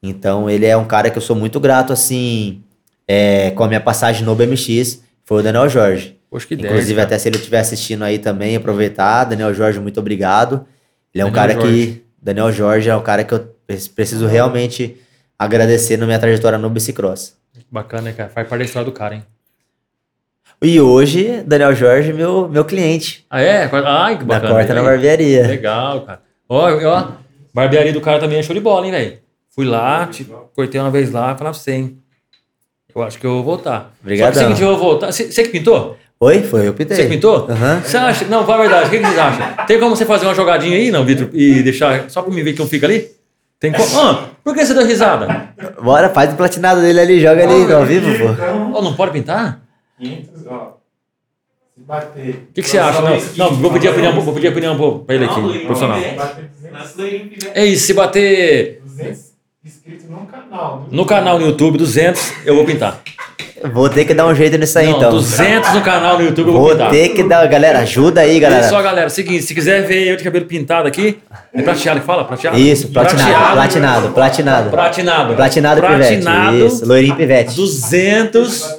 Então 0.02 0.50
ele 0.50 0.66
é 0.66 0.76
um 0.76 0.84
cara 0.84 1.08
que 1.08 1.16
eu 1.16 1.22
sou 1.22 1.34
muito 1.34 1.58
grato, 1.58 1.94
assim, 1.94 2.62
é, 3.08 3.52
com 3.52 3.64
a 3.64 3.68
minha 3.68 3.80
passagem 3.80 4.22
no 4.22 4.34
BMX, 4.34 5.02
foi 5.24 5.40
o 5.40 5.42
Daniel 5.42 5.66
Jorge. 5.66 6.18
Poxa, 6.28 6.46
que. 6.46 6.52
Inclusive, 6.56 6.92
cara. 6.96 7.06
até 7.06 7.18
se 7.18 7.26
ele 7.26 7.36
estiver 7.38 7.60
assistindo 7.60 8.02
aí 8.04 8.18
também, 8.18 8.54
aproveitar. 8.54 9.24
Daniel 9.24 9.54
Jorge, 9.54 9.80
muito 9.80 9.98
obrigado. 9.98 10.66
Ele 11.14 11.22
é 11.22 11.24
um 11.24 11.30
Daniel 11.32 11.56
cara 11.58 11.72
que. 11.72 12.02
Daniel 12.20 12.52
Jorge 12.52 12.90
é 12.90 12.94
um 12.94 13.02
cara 13.02 13.24
que 13.24 13.32
eu 13.32 13.48
pre- 13.66 13.78
preciso 13.94 14.26
realmente 14.26 14.94
agradecer 15.38 15.96
na 15.96 16.04
minha 16.04 16.18
trajetória 16.18 16.58
no 16.58 16.68
bicicross. 16.68 17.34
Bacana, 17.70 18.02
né, 18.02 18.12
cara? 18.12 18.28
Faz 18.28 18.46
parte 18.46 18.58
da 18.60 18.64
história 18.66 18.84
do 18.84 18.92
cara, 18.92 19.14
hein? 19.14 19.24
E 20.62 20.80
hoje, 20.80 21.42
Daniel 21.46 21.74
Jorge, 21.74 22.12
meu, 22.12 22.48
meu 22.48 22.64
cliente. 22.64 23.24
Ah, 23.30 23.40
é? 23.40 23.70
Ai, 23.84 24.16
que 24.18 24.24
Da 24.24 24.34
bacana. 24.34 24.54
Corta 24.54 24.74
na. 24.74 24.82
Barbearia. 24.82 25.46
Legal, 25.46 26.00
cara. 26.00 26.20
Ó, 26.48 26.70
ó, 26.70 27.08
barbearia 27.52 27.92
do 27.92 28.00
cara 28.00 28.18
também 28.18 28.38
é 28.38 28.42
show 28.42 28.54
de 28.54 28.60
bola, 28.60 28.86
hein, 28.86 28.92
velho? 28.92 29.18
Fui 29.54 29.64
lá, 29.66 30.06
te, 30.06 30.26
cortei 30.54 30.80
uma 30.80 30.90
vez 30.90 31.10
lá, 31.10 31.34
falava 31.36 31.56
você, 31.56 31.72
hein? 31.72 31.98
Eu 32.94 33.02
acho 33.02 33.18
que 33.18 33.26
eu 33.26 33.32
vou 33.34 33.42
voltar. 33.42 33.92
Obrigadão. 34.02 34.32
Só 34.32 34.38
que 34.38 34.44
é 34.44 34.48
seguinte, 34.48 34.62
eu 34.62 34.76
vou 34.76 34.78
voltar. 34.90 35.12
Você 35.12 35.42
que 35.42 35.48
pintou? 35.50 35.96
Oi? 36.18 36.42
Foi 36.42 36.66
eu 36.66 36.72
pintei. 36.72 36.96
Você 36.96 37.02
que 37.02 37.08
pintou? 37.10 37.46
Aham. 37.50 37.80
Você 37.84 37.96
acha? 37.96 38.24
Não, 38.24 38.46
fala 38.46 38.58
a 38.64 38.68
verdade. 38.68 38.86
O 38.86 38.90
que, 38.90 38.98
que 38.98 39.04
vocês 39.04 39.18
acham? 39.18 39.66
Tem 39.66 39.78
como 39.78 39.94
você 39.94 40.06
fazer 40.06 40.24
uma 40.24 40.34
jogadinha 40.34 40.76
aí, 40.76 40.90
não, 40.90 41.04
Vitor? 41.04 41.28
E 41.34 41.62
deixar 41.62 42.08
só 42.08 42.22
pra 42.22 42.32
me 42.32 42.42
ver 42.42 42.54
que 42.54 42.62
um 42.62 42.66
fica 42.66 42.86
ali? 42.86 43.10
Tem 43.60 43.72
como? 43.72 43.86
Ah, 43.98 44.28
por 44.42 44.54
que 44.54 44.64
você 44.64 44.72
deu 44.72 44.86
risada? 44.86 45.50
Bora, 45.82 46.08
faz 46.08 46.32
o 46.32 46.36
platinado 46.36 46.80
dele 46.80 47.00
ali, 47.00 47.20
joga 47.20 47.42
ali 47.42 47.70
ao 47.72 47.84
vivo, 47.84 48.06
pô. 48.18 48.78
Oh, 48.78 48.82
não 48.82 48.94
pode 48.94 49.12
pintar? 49.12 49.60
500, 49.98 50.46
ó. 50.46 50.76
Se 51.74 51.82
bater. 51.82 52.28
O 52.50 52.52
que, 52.54 52.62
que 52.62 52.68
você 52.68 52.78
acha? 52.78 53.00
Não, 53.02 53.50
não, 53.50 53.56
vou 53.56 53.70
pedir 53.72 53.88
a 53.88 53.90
opinião, 53.90 54.18
vou 54.20 54.34
pedir 54.34 54.46
a 54.46 54.50
opinião 54.50 54.76
pro- 54.76 55.00
pra 55.00 55.14
ele 55.14 55.24
aqui, 55.26 55.58
profissional. 55.66 55.98
200, 55.98 57.48
É 57.54 57.64
isso, 57.66 57.86
se 57.86 57.94
bater 57.94 58.80
200 58.84 59.20
inscritos 59.64 60.08
no 60.08 60.26
canal. 60.26 60.86
no 60.90 61.04
canal 61.04 61.38
no 61.38 61.46
YouTube 61.46 61.76
200, 61.78 62.32
eu 62.46 62.54
vou 62.54 62.64
pintar. 62.64 63.00
Vou 63.72 63.88
ter 63.88 64.04
que 64.04 64.12
dar 64.14 64.26
um 64.26 64.34
jeito 64.34 64.56
nisso 64.58 64.78
aí, 64.78 64.88
Não, 64.90 64.96
então. 64.98 65.10
200 65.10 65.72
no 65.74 65.80
canal 65.80 66.18
no 66.18 66.24
YouTube 66.24 66.48
eu 66.48 66.52
vou 66.52 66.62
Vou 66.62 66.70
pintar. 66.72 66.90
ter 66.90 67.08
que 67.10 67.22
dar. 67.22 67.46
Galera, 67.46 67.78
ajuda 67.80 68.20
aí, 68.20 68.36
Olha 68.36 68.62
só, 68.62 68.70
galera. 68.70 68.82
galera, 68.82 69.10
seguinte, 69.10 69.42
se 69.42 69.54
quiser 69.54 69.82
ver 69.86 70.06
eu 70.08 70.16
de 70.16 70.22
cabelo 70.22 70.44
pintado 70.44 70.86
aqui, 70.86 71.18
é 71.54 71.62
prateado 71.62 72.00
que 72.00 72.06
fala? 72.06 72.24
Prateado? 72.24 72.58
Isso, 72.58 72.88
platinado, 72.88 73.52
platinado, 73.54 74.08
platinado. 74.10 74.70
Platinado. 74.70 75.34
Platinado 75.34 75.80
Pivete. 75.80 75.98
Platinado. 76.22 76.66
Isso, 76.66 76.86
loirinho 76.86 77.16
Pivete. 77.16 77.44
Bater 77.50 77.56
200. 77.56 78.76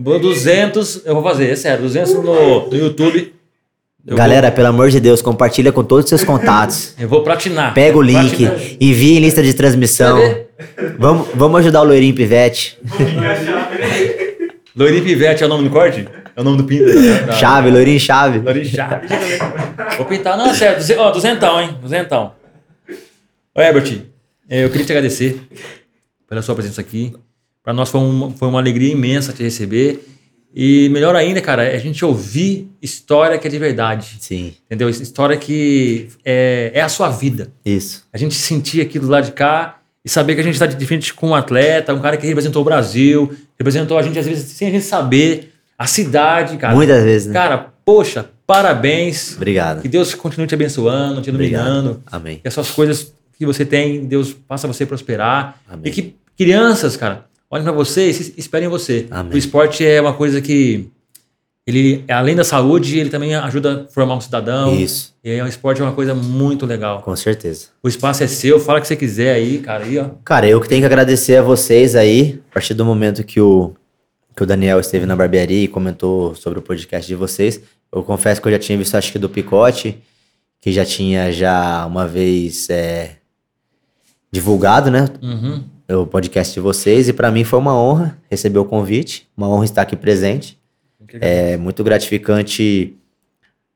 200, 0.00 1.02
eu 1.04 1.14
vou 1.14 1.22
fazer, 1.22 1.50
é 1.50 1.56
sério, 1.56 1.82
200 1.82 2.14
no, 2.14 2.68
no 2.68 2.76
YouTube. 2.76 3.34
Eu 4.06 4.16
Galera, 4.16 4.50
pelo 4.50 4.68
amor 4.68 4.88
de 4.88 4.98
Deus, 4.98 5.20
compartilha 5.20 5.70
com 5.70 5.84
todos 5.84 6.04
os 6.04 6.08
seus 6.08 6.24
contatos. 6.24 6.94
Vou, 6.96 7.04
eu 7.04 7.08
vou 7.08 7.22
platinar. 7.22 7.74
Pega 7.74 7.98
o 7.98 8.02
link, 8.02 8.46
Platinar. 8.46 8.76
envia 8.80 9.18
em 9.18 9.20
lista 9.20 9.42
de 9.42 9.52
transmissão. 9.52 10.18
Vamos, 10.98 11.28
vamos 11.34 11.60
ajudar 11.60 11.82
o 11.82 11.84
loirinho 11.84 12.14
Pivete. 12.14 12.78
Loirinho 14.74 15.02
Pivete 15.04 15.42
é 15.42 15.46
o 15.46 15.48
nome 15.48 15.64
do 15.64 15.70
corte? 15.70 16.06
É 16.34 16.40
o 16.40 16.44
nome 16.44 16.56
do 16.58 16.64
pinto. 16.64 16.84
Tá. 17.26 17.32
Chave, 17.36 17.70
loirinho 17.70 18.00
chave. 18.00 18.38
Loirinho 18.38 18.64
Chave. 18.64 19.06
Vou 19.96 20.06
pintar, 20.06 20.38
não, 20.38 20.46
é 20.46 20.54
sério, 20.54 20.76
duze- 20.78 20.96
ó, 20.96 21.10
duzentão, 21.10 21.60
hein? 21.60 21.76
Duzentão. 21.82 22.32
Ô, 23.54 23.60
Herbert, 23.60 24.02
eu 24.48 24.70
queria 24.70 24.86
te 24.86 24.92
agradecer 24.92 25.40
pela 26.28 26.40
sua 26.40 26.54
presença 26.54 26.80
aqui. 26.80 27.12
Para 27.62 27.72
nós 27.72 27.88
foi 27.88 28.00
uma, 28.00 28.30
foi 28.30 28.48
uma 28.48 28.58
alegria 28.58 28.92
imensa 28.92 29.32
te 29.32 29.42
receber. 29.42 30.06
E 30.54 30.88
melhor 30.88 31.14
ainda, 31.14 31.40
cara, 31.40 31.62
é 31.62 31.76
a 31.76 31.78
gente 31.78 32.04
ouvir 32.04 32.68
história 32.82 33.38
que 33.38 33.46
é 33.46 33.50
de 33.50 33.58
verdade. 33.58 34.16
Sim, 34.18 34.54
Entendeu? 34.66 34.88
História 34.88 35.36
que 35.36 36.08
é, 36.24 36.72
é 36.74 36.80
a 36.80 36.88
sua 36.88 37.08
vida. 37.08 37.52
isso. 37.64 38.04
A 38.12 38.18
gente 38.18 38.34
sentir 38.34 38.80
aquilo 38.80 39.08
lá 39.08 39.20
de 39.20 39.32
cá 39.32 39.78
e 40.04 40.08
saber 40.08 40.34
que 40.34 40.40
a 40.40 40.44
gente 40.44 40.54
está 40.54 40.66
de 40.66 40.86
frente 40.86 41.14
com 41.14 41.28
um 41.28 41.34
atleta, 41.34 41.94
um 41.94 42.00
cara 42.00 42.16
que 42.16 42.26
representou 42.26 42.62
o 42.62 42.64
Brasil, 42.64 43.32
representou 43.58 43.98
a 43.98 44.02
gente, 44.02 44.18
às 44.18 44.26
vezes, 44.26 44.50
sem 44.52 44.68
a 44.68 44.70
gente 44.70 44.84
saber, 44.84 45.52
a 45.78 45.86
cidade, 45.86 46.56
cara. 46.56 46.74
Muitas 46.74 47.04
vezes, 47.04 47.28
né? 47.28 47.32
Cara, 47.34 47.72
poxa, 47.84 48.28
parabéns. 48.46 49.36
Obrigado. 49.36 49.82
Que 49.82 49.88
Deus 49.88 50.14
continue 50.14 50.46
te 50.46 50.54
abençoando, 50.54 51.22
te 51.22 51.28
iluminando. 51.28 51.90
Obrigado. 51.90 52.02
Amém. 52.10 52.38
Que 52.38 52.48
essas 52.48 52.70
coisas 52.70 53.14
que 53.38 53.46
você 53.46 53.64
tem, 53.64 54.04
Deus 54.04 54.34
faça 54.48 54.66
você 54.66 54.84
prosperar. 54.84 55.60
Amém. 55.68 55.84
E 55.86 55.90
que 55.90 56.16
crianças, 56.36 56.96
cara, 56.96 57.26
olhem 57.50 57.64
para 57.64 57.72
você 57.72 58.06
e 58.06 58.34
esperem 58.38 58.66
em 58.66 58.70
você. 58.70 59.06
Amém. 59.10 59.34
O 59.34 59.36
esporte 59.38 59.84
é 59.84 60.00
uma 60.00 60.14
coisa 60.14 60.40
que 60.40 60.88
ele, 61.66 62.04
além 62.08 62.34
da 62.34 62.42
saúde, 62.42 62.98
ele 62.98 63.10
também 63.10 63.34
ajuda 63.34 63.86
a 63.88 63.92
formar 63.92 64.16
um 64.16 64.20
cidadão. 64.20 64.74
Isso, 64.74 65.14
E 65.22 65.30
aí, 65.30 65.42
o 65.42 65.46
esporte 65.46 65.80
é 65.80 65.84
uma 65.84 65.92
coisa 65.92 66.14
muito 66.14 66.64
legal. 66.66 67.02
com 67.02 67.14
certeza. 67.14 67.68
O 67.82 67.88
espaço 67.88 68.24
é 68.24 68.26
seu, 68.26 68.58
fala 68.58 68.78
o 68.78 68.82
que 68.82 68.88
você 68.88 68.96
quiser 68.96 69.34
aí, 69.34 69.58
cara. 69.58 69.84
Aí, 69.84 69.98
ó. 69.98 70.08
Cara, 70.24 70.48
eu 70.48 70.60
que 70.60 70.68
tenho 70.68 70.80
que 70.80 70.86
agradecer 70.86 71.36
a 71.36 71.42
vocês 71.42 71.94
aí, 71.94 72.40
a 72.50 72.54
partir 72.54 72.74
do 72.74 72.84
momento 72.84 73.22
que 73.22 73.40
o, 73.40 73.72
que 74.34 74.42
o 74.42 74.46
Daniel 74.46 74.80
esteve 74.80 75.06
na 75.06 75.14
barbearia 75.14 75.64
e 75.64 75.68
comentou 75.68 76.34
sobre 76.34 76.58
o 76.58 76.62
podcast 76.62 77.06
de 77.06 77.14
vocês. 77.14 77.60
Eu 77.92 78.02
confesso 78.02 78.40
que 78.40 78.48
eu 78.48 78.52
já 78.52 78.58
tinha 78.58 78.78
visto, 78.78 78.94
acho 78.96 79.12
que 79.12 79.18
do 79.18 79.28
Picote, 79.28 79.98
que 80.60 80.72
já 80.72 80.84
tinha 80.84 81.30
já 81.30 81.84
uma 81.86 82.06
vez 82.06 82.68
é, 82.70 83.16
divulgado, 84.32 84.90
né? 84.90 85.06
Uhum. 85.22 85.64
O 85.90 86.06
podcast 86.06 86.54
de 86.54 86.60
vocês. 86.60 87.08
E 87.08 87.12
para 87.12 87.30
mim 87.30 87.44
foi 87.44 87.58
uma 87.58 87.76
honra 87.76 88.18
receber 88.30 88.58
o 88.58 88.64
convite, 88.64 89.28
uma 89.36 89.48
honra 89.48 89.64
estar 89.64 89.82
aqui 89.82 89.96
presente. 89.96 90.58
É 91.20 91.56
muito 91.56 91.82
gratificante 91.82 92.96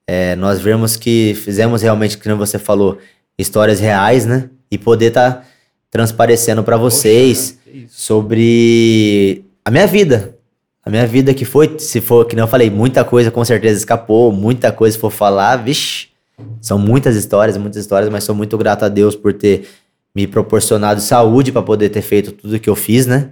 é, 0.07 0.37
nós 0.37 0.61
vermos 0.61 0.97
que 0.97 1.35
fizemos 1.35 1.83
realmente, 1.83 2.17
como 2.19 2.37
você 2.37 2.59
falou, 2.59 2.99
histórias 3.39 3.81
reais, 3.81 4.27
né? 4.27 4.49
E 4.71 4.79
poder 4.79 5.07
estar 5.07 5.47
transparecendo 5.91 6.63
para 6.63 6.77
vocês 6.77 7.59
Poxa, 7.65 7.87
sobre 7.89 9.45
a 9.65 9.71
minha 9.71 9.87
vida. 9.87 10.37
A 10.85 10.91
minha 10.91 11.07
vida 11.07 11.33
que 11.33 11.45
foi, 11.45 11.79
se 11.79 12.01
for, 12.01 12.27
que 12.27 12.37
não 12.37 12.45
eu 12.45 12.49
falei, 12.49 12.69
muita 12.69 13.03
coisa 13.05 13.31
com 13.31 13.43
certeza 13.43 13.79
escapou, 13.79 14.31
muita 14.31 14.71
coisa 14.71 14.99
for 14.99 15.11
falar, 15.11 15.57
vixe, 15.57 16.09
são 16.61 16.79
muitas 16.79 17.17
histórias, 17.17 17.57
muitas 17.57 17.81
histórias, 17.81 18.11
mas 18.11 18.25
sou 18.25 18.35
muito 18.35 18.59
grato 18.59 18.85
a 18.85 18.89
Deus 18.89 19.17
por 19.17 19.33
ter 19.33 19.67
me 20.15 20.27
proporcionado 20.27 21.01
saúde 21.01 21.51
para 21.51 21.63
poder 21.63 21.89
ter 21.89 22.03
feito 22.03 22.33
tudo 22.33 22.61
que 22.61 22.71
eu 22.71 22.77
fiz, 22.77 23.07
né? 23.07 23.31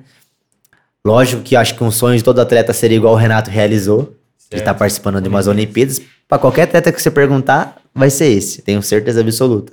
Lógico 1.05 1.43
que 1.43 1.57
acho 1.57 1.75
que 1.75 1.85
um 1.85 1.91
sonho 1.91 2.17
de 2.17 2.25
todo 2.25 2.41
atleta 2.41 2.73
seria 2.73 2.97
igual 2.97 3.15
o 3.15 3.17
Renato 3.17 3.51
realizou, 3.51 4.17
de 4.51 4.59
estar 4.59 4.75
participando 4.75 5.21
de 5.21 5.29
umas 5.29 5.47
Olimpíadas. 5.47 6.01
Para 6.29 6.39
qualquer 6.39 6.63
atleta 6.63 6.93
que 6.93 7.01
você 7.01 7.11
perguntar, 7.11 7.77
vai 7.95 8.11
ser 8.11 8.27
esse, 8.27 8.63
tenho 8.63 8.83
certeza 8.83 9.21
absoluta. 9.21 9.73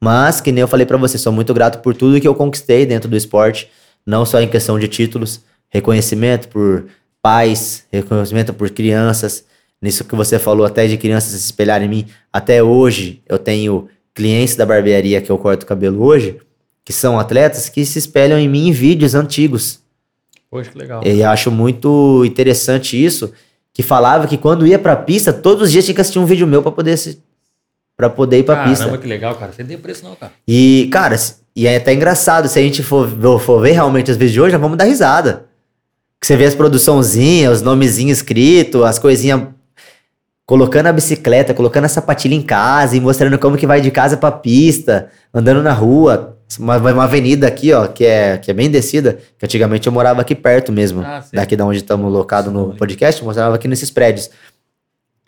Mas, 0.00 0.40
que 0.40 0.52
nem 0.52 0.62
eu 0.62 0.68
falei 0.68 0.86
para 0.86 0.96
você, 0.96 1.18
sou 1.18 1.32
muito 1.32 1.52
grato 1.52 1.80
por 1.80 1.94
tudo 1.94 2.20
que 2.20 2.28
eu 2.28 2.34
conquistei 2.34 2.86
dentro 2.86 3.08
do 3.08 3.16
esporte, 3.16 3.70
não 4.06 4.24
só 4.24 4.40
em 4.40 4.48
questão 4.48 4.78
de 4.78 4.88
títulos, 4.88 5.40
reconhecimento 5.68 6.48
por 6.48 6.86
pais, 7.20 7.84
reconhecimento 7.90 8.54
por 8.54 8.70
crianças. 8.70 9.44
Nisso 9.80 10.04
que 10.04 10.14
você 10.14 10.38
falou, 10.38 10.66
até 10.66 10.86
de 10.86 10.96
crianças 10.96 11.32
se 11.32 11.46
espelharem 11.46 11.86
em 11.86 11.90
mim. 11.90 12.06
Até 12.32 12.62
hoje, 12.62 13.22
eu 13.28 13.38
tenho 13.38 13.88
clientes 14.18 14.56
da 14.56 14.66
barbearia 14.66 15.20
que 15.22 15.30
eu 15.30 15.38
corto 15.38 15.62
o 15.62 15.66
cabelo 15.66 16.02
hoje, 16.02 16.38
que 16.84 16.92
são 16.92 17.20
atletas 17.20 17.68
que 17.68 17.86
se 17.86 18.00
espelham 18.00 18.36
em 18.36 18.48
mim 18.48 18.66
em 18.66 18.72
vídeos 18.72 19.14
antigos. 19.14 19.78
Poxa, 20.50 20.70
que 20.70 20.76
legal. 20.78 21.02
E 21.06 21.20
eu 21.20 21.28
acho 21.28 21.52
muito 21.52 22.24
interessante 22.24 23.02
isso, 23.02 23.32
que 23.72 23.80
falava 23.80 24.26
que 24.26 24.36
quando 24.36 24.66
ia 24.66 24.76
pra 24.78 24.96
pista, 24.96 25.32
todos 25.32 25.64
os 25.64 25.70
dias 25.70 25.84
tinha 25.84 25.94
que 25.94 26.00
assistir 26.00 26.18
um 26.18 26.26
vídeo 26.26 26.48
meu 26.48 26.62
pra 26.62 26.72
poder 26.72 26.96
se, 26.96 27.22
para 27.96 28.10
poder 28.10 28.40
ir 28.40 28.42
pra 28.42 28.56
Caramba, 28.56 28.76
pista. 28.76 28.98
que 28.98 29.06
legal, 29.06 29.36
cara. 29.36 29.52
Você 29.52 29.62
não 29.62 29.68
tem 29.68 29.78
preço 29.78 30.04
não, 30.04 30.16
cara. 30.16 30.32
E, 30.48 30.88
cara, 30.90 31.14
e 31.54 31.68
é 31.68 31.76
até 31.76 31.94
engraçado, 31.94 32.48
se 32.48 32.58
a 32.58 32.62
gente 32.62 32.82
for, 32.82 33.08
for 33.38 33.60
ver 33.60 33.72
realmente 33.72 34.10
os 34.10 34.16
vídeos 34.16 34.32
de 34.32 34.40
hoje, 34.40 34.52
nós 34.52 34.60
vamos 34.60 34.76
dar 34.76 34.84
risada. 34.84 35.46
Que 36.20 36.26
você 36.26 36.36
vê 36.36 36.46
as 36.46 36.56
produçãozinhas, 36.56 37.58
os 37.58 37.62
nomezinhos 37.62 38.18
escritos, 38.18 38.82
as 38.82 38.98
coisinhas. 38.98 39.42
Colocando 40.48 40.86
a 40.86 40.92
bicicleta, 40.94 41.52
colocando 41.52 41.84
a 41.84 41.88
sapatilha 41.88 42.34
em 42.34 42.40
casa 42.40 42.96
e 42.96 43.00
mostrando 43.00 43.38
como 43.38 43.54
que 43.54 43.66
vai 43.66 43.82
de 43.82 43.90
casa 43.90 44.16
pra 44.16 44.32
pista, 44.32 45.10
andando 45.32 45.62
na 45.62 45.74
rua. 45.74 46.38
Uma, 46.58 46.78
uma 46.78 47.04
avenida 47.04 47.46
aqui, 47.46 47.70
ó, 47.74 47.86
que 47.86 48.06
é, 48.06 48.38
que 48.38 48.50
é 48.50 48.54
bem 48.54 48.70
descida, 48.70 49.18
que 49.38 49.44
antigamente 49.44 49.86
eu 49.86 49.92
morava 49.92 50.22
aqui 50.22 50.34
perto 50.34 50.72
mesmo. 50.72 51.02
Ah, 51.02 51.22
daqui 51.30 51.54
da 51.54 51.66
onde 51.66 51.76
estamos 51.76 52.10
locados 52.10 52.50
no 52.50 52.74
podcast, 52.76 53.20
eu 53.20 53.26
morava 53.28 53.56
aqui 53.56 53.68
nesses 53.68 53.90
prédios. 53.90 54.30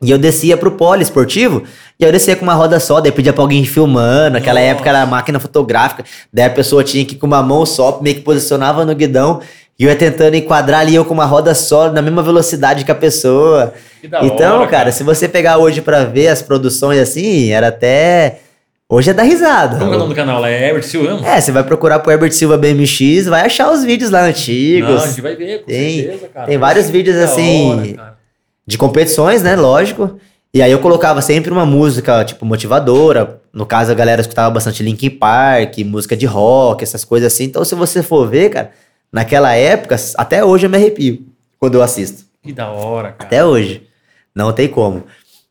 E 0.02 0.10
eu 0.10 0.16
descia 0.16 0.56
pro 0.56 0.70
polo 0.70 1.02
esportivo, 1.02 1.64
e 1.98 2.04
eu 2.04 2.10
descia 2.10 2.34
com 2.34 2.42
uma 2.42 2.54
roda 2.54 2.80
só, 2.80 3.02
daí 3.02 3.12
pedia 3.12 3.34
pra 3.34 3.42
alguém 3.42 3.62
filmando. 3.66 4.30
Naquela 4.30 4.58
Nossa. 4.58 4.72
época 4.72 4.88
era 4.88 5.04
máquina 5.04 5.38
fotográfica, 5.38 6.02
daí 6.32 6.46
a 6.46 6.50
pessoa 6.50 6.82
tinha 6.82 7.04
que 7.04 7.16
ir 7.16 7.18
com 7.18 7.26
uma 7.26 7.42
mão 7.42 7.66
só, 7.66 8.00
meio 8.00 8.16
que 8.16 8.22
posicionava 8.22 8.86
no 8.86 8.94
guidão, 8.94 9.42
e 9.80 9.84
eu 9.84 9.88
ia 9.88 9.96
tentando 9.96 10.34
enquadrar 10.34 10.80
ali 10.80 10.94
eu 10.94 11.06
com 11.06 11.14
uma 11.14 11.24
roda 11.24 11.54
só, 11.54 11.90
na 11.90 12.02
mesma 12.02 12.22
velocidade 12.22 12.84
que 12.84 12.90
a 12.90 12.94
pessoa. 12.94 13.72
Que 14.02 14.08
da 14.08 14.22
então, 14.22 14.58
hora, 14.58 14.68
cara, 14.68 14.92
se 14.92 15.02
você 15.02 15.26
pegar 15.26 15.56
hoje 15.56 15.80
pra 15.80 16.04
ver 16.04 16.28
as 16.28 16.42
produções 16.42 16.98
assim, 17.00 17.50
era 17.50 17.68
até. 17.68 18.40
Hoje 18.86 19.08
é 19.08 19.14
dar 19.14 19.22
risada. 19.22 19.78
Como 19.78 19.90
é 19.90 19.96
o 19.96 19.98
nome 19.98 20.10
do 20.12 20.14
canal 20.14 20.38
lá? 20.38 20.50
É 20.50 20.66
Herbert 20.68 20.82
Silva? 20.82 21.26
É, 21.26 21.40
você 21.40 21.50
vai 21.50 21.64
procurar 21.64 21.98
pro 22.00 22.12
Herbert 22.12 22.30
Silva 22.32 22.58
BMX, 22.58 23.24
vai 23.26 23.46
achar 23.46 23.72
os 23.72 23.82
vídeos 23.82 24.10
lá 24.10 24.22
antigos. 24.24 24.90
Não, 24.90 25.02
a 25.02 25.06
gente 25.06 25.20
vai 25.22 25.34
ver, 25.34 25.60
com 25.60 25.66
Tem- 25.66 26.02
certeza, 26.02 26.28
cara. 26.28 26.46
tem 26.46 26.58
vários 26.58 26.90
vídeos 26.90 27.16
da 27.16 27.24
assim, 27.24 27.70
hora, 27.70 27.94
cara. 27.94 28.18
de 28.66 28.76
competições, 28.76 29.42
né? 29.42 29.56
Lógico. 29.56 30.18
E 30.52 30.60
aí 30.60 30.72
eu 30.72 30.80
colocava 30.80 31.22
sempre 31.22 31.50
uma 31.50 31.64
música, 31.64 32.22
tipo, 32.22 32.44
motivadora. 32.44 33.40
No 33.50 33.64
caso, 33.64 33.90
a 33.92 33.94
galera 33.94 34.20
escutava 34.20 34.50
bastante 34.50 34.82
Linkin 34.82 35.08
Park, 35.08 35.78
música 35.86 36.14
de 36.14 36.26
rock, 36.26 36.82
essas 36.84 37.02
coisas 37.02 37.32
assim. 37.32 37.44
Então, 37.44 37.64
se 37.64 37.74
você 37.74 38.02
for 38.02 38.28
ver, 38.28 38.50
cara, 38.50 38.72
naquela 39.12 39.54
época, 39.54 39.96
até 40.16 40.44
hoje 40.44 40.66
eu 40.66 40.70
me 40.70 40.76
arrepio 40.76 41.26
quando 41.58 41.74
eu 41.74 41.82
assisto. 41.82 42.24
Que 42.42 42.52
da 42.52 42.70
hora, 42.70 43.12
cara. 43.12 43.24
Até 43.24 43.44
hoje. 43.44 43.86
Não 44.34 44.52
tem 44.52 44.68
como. 44.68 45.04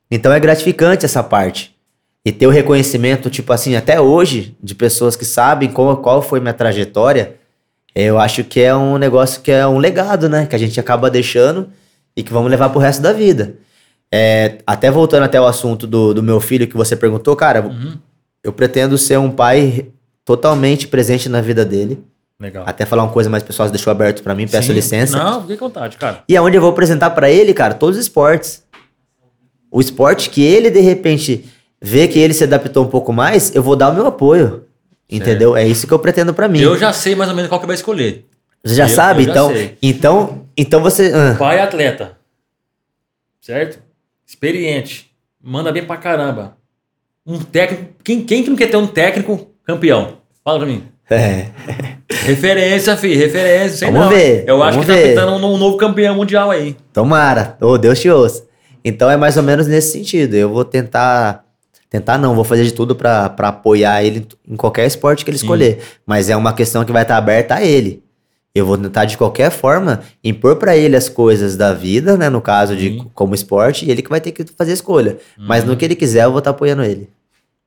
Então 0.09 0.31
é 0.33 0.39
gratificante 0.39 1.05
essa 1.05 1.21
parte. 1.21 1.75
E 2.25 2.31
ter 2.31 2.47
o 2.47 2.51
reconhecimento, 2.51 3.29
tipo 3.29 3.53
assim, 3.53 3.75
até 3.75 3.99
hoje, 4.01 4.55
de 4.61 4.75
pessoas 4.75 5.15
que 5.15 5.23
sabem 5.25 5.69
qual, 5.71 5.97
qual 5.97 6.21
foi 6.21 6.39
minha 6.39 6.53
trajetória, 6.53 7.35
eu 7.95 8.19
acho 8.19 8.43
que 8.43 8.59
é 8.59 8.75
um 8.75 8.97
negócio 8.97 9.41
que 9.41 9.51
é 9.51 9.65
um 9.67 9.77
legado, 9.77 10.27
né? 10.29 10.45
Que 10.45 10.55
a 10.55 10.59
gente 10.59 10.79
acaba 10.79 11.09
deixando 11.09 11.69
e 12.15 12.23
que 12.23 12.33
vamos 12.33 12.49
levar 12.51 12.69
pro 12.69 12.79
resto 12.79 13.01
da 13.01 13.13
vida. 13.13 13.55
É, 14.11 14.57
até 14.65 14.89
voltando 14.89 15.23
até 15.23 15.39
o 15.39 15.45
assunto 15.45 15.85
do, 15.85 16.13
do 16.13 16.23
meu 16.23 16.39
filho 16.39 16.67
que 16.67 16.75
você 16.75 16.95
perguntou, 16.95 17.35
cara, 17.35 17.61
Uhum. 17.67 17.97
eu 18.43 18.51
pretendo 18.51 18.97
ser 18.97 19.17
um 19.19 19.29
pai 19.31 19.87
totalmente 20.25 20.87
presente 20.87 21.29
na 21.29 21.41
vida 21.41 21.63
dele. 21.63 22.03
Legal. 22.39 22.63
Até 22.65 22.85
falar 22.85 23.03
uma 23.03 23.11
coisa 23.11 23.29
mais 23.29 23.43
pessoal, 23.43 23.67
você 23.67 23.73
deixou 23.73 23.91
aberto 23.91 24.23
pra 24.23 24.33
mim, 24.33 24.47
peço 24.47 24.67
Sim. 24.67 24.73
licença. 24.73 25.17
Não, 25.17 25.41
fique 25.41 25.53
à 25.53 25.57
vontade, 25.57 25.97
cara. 25.97 26.23
E 26.27 26.37
aonde 26.37 26.55
eu 26.57 26.61
vou 26.61 26.69
apresentar 26.69 27.09
pra 27.09 27.29
ele, 27.29 27.53
cara, 27.53 27.73
todos 27.73 27.97
os 27.97 28.03
esportes. 28.03 28.63
O 29.69 29.81
esporte 29.81 30.29
que 30.29 30.41
ele, 30.41 30.69
de 30.71 30.79
repente, 30.79 31.45
vê 31.81 32.07
que 32.07 32.17
ele 32.17 32.33
se 32.33 32.43
adaptou 32.45 32.85
um 32.85 32.87
pouco 32.89 33.11
mais, 33.11 33.53
eu 33.53 33.61
vou 33.61 33.75
dar 33.75 33.89
o 33.89 33.93
meu 33.93 34.07
apoio. 34.07 34.65
Entendeu? 35.09 35.55
É 35.57 35.67
isso 35.67 35.85
que 35.87 35.93
eu 35.93 35.99
pretendo 35.99 36.33
pra 36.33 36.47
mim. 36.47 36.59
Eu 36.61 36.77
já 36.77 36.93
sei 36.93 37.15
mais 37.15 37.29
ou 37.29 37.35
menos 37.35 37.49
qual 37.49 37.59
que 37.59 37.67
vai 37.67 37.75
escolher. 37.75 38.25
Você 38.63 38.75
já 38.75 38.85
eu- 38.85 38.89
sabe? 38.89 39.21
eu 39.21 39.25
já 39.25 39.31
então, 39.31 39.49
sei. 39.49 39.77
então, 39.81 40.45
então 40.55 40.81
você. 40.81 41.11
ah, 41.13 41.35
Pai 41.37 41.59
atleta. 41.59 42.17
Certo? 43.41 43.79
Experiente. 44.25 45.11
Manda 45.41 45.71
bem 45.71 45.83
pra 45.85 45.97
caramba. 45.97 46.55
Um 47.25 47.39
técnico. 47.39 47.93
Quem, 48.03 48.23
quem 48.23 48.43
que 48.43 48.49
não 48.49 48.55
quer 48.57 48.67
ter 48.69 48.77
um 48.77 48.87
técnico 48.87 49.49
campeão? 49.63 50.17
Fala 50.43 50.59
pra 50.59 50.67
mim. 50.67 50.83
É. 51.09 51.45
Referência, 52.25 52.95
fi, 52.97 53.15
referência. 53.15 53.77
Sei 53.77 53.91
Vamos 53.91 54.07
não. 54.07 54.09
ver, 54.09 54.43
Eu 54.47 54.61
acho 54.63 54.79
que 54.79 54.85
tá 54.85 54.93
ver. 54.93 55.09
pintando 55.09 55.31
um, 55.33 55.53
um 55.53 55.57
novo 55.57 55.77
campeão 55.77 56.15
mundial 56.15 56.51
aí. 56.51 56.75
Tomara. 56.93 57.57
Ô, 57.61 57.77
Deus 57.77 57.99
te 57.99 58.09
ouça. 58.09 58.43
Então 58.83 59.09
é 59.09 59.17
mais 59.17 59.37
ou 59.37 59.43
menos 59.43 59.67
nesse 59.67 59.91
sentido. 59.91 60.35
Eu 60.35 60.49
vou 60.49 60.63
tentar. 60.65 61.43
Tentar 61.89 62.19
não, 62.19 62.35
vou 62.35 62.43
fazer 62.43 62.63
de 62.63 62.71
tudo 62.73 62.95
pra 62.95 63.29
pra 63.29 63.47
apoiar 63.47 64.03
ele 64.03 64.27
em 64.47 64.55
qualquer 64.55 64.85
esporte 64.85 65.25
que 65.25 65.31
ele 65.31 65.37
Sim. 65.39 65.45
escolher. 65.45 65.79
Mas 66.05 66.29
é 66.29 66.35
uma 66.35 66.53
questão 66.53 66.85
que 66.85 66.91
vai 66.91 67.01
estar 67.01 67.17
aberta 67.17 67.55
a 67.55 67.63
ele. 67.63 68.03
Eu 68.53 68.65
vou 68.65 68.77
tentar 68.77 69.05
de 69.05 69.17
qualquer 69.17 69.49
forma 69.51 70.01
impor 70.23 70.55
pra 70.57 70.75
ele 70.77 70.95
as 70.95 71.07
coisas 71.09 71.55
da 71.55 71.73
vida, 71.73 72.15
né? 72.17 72.29
No 72.29 72.41
caso 72.41 72.75
de 72.75 72.89
Sim. 72.89 73.07
como 73.13 73.33
esporte, 73.35 73.85
e 73.85 73.91
ele 73.91 74.01
que 74.01 74.09
vai 74.09 74.19
ter 74.21 74.31
que 74.31 74.43
fazer 74.57 74.71
a 74.71 74.73
escolha. 74.75 75.17
Mas 75.37 75.63
Uhum. 75.63 75.71
no 75.71 75.77
que 75.77 75.85
ele 75.85 75.95
quiser, 75.95 76.23
eu 76.25 76.29
vou 76.31 76.39
estar 76.39 76.51
apoiando 76.51 76.83
ele. 76.83 77.09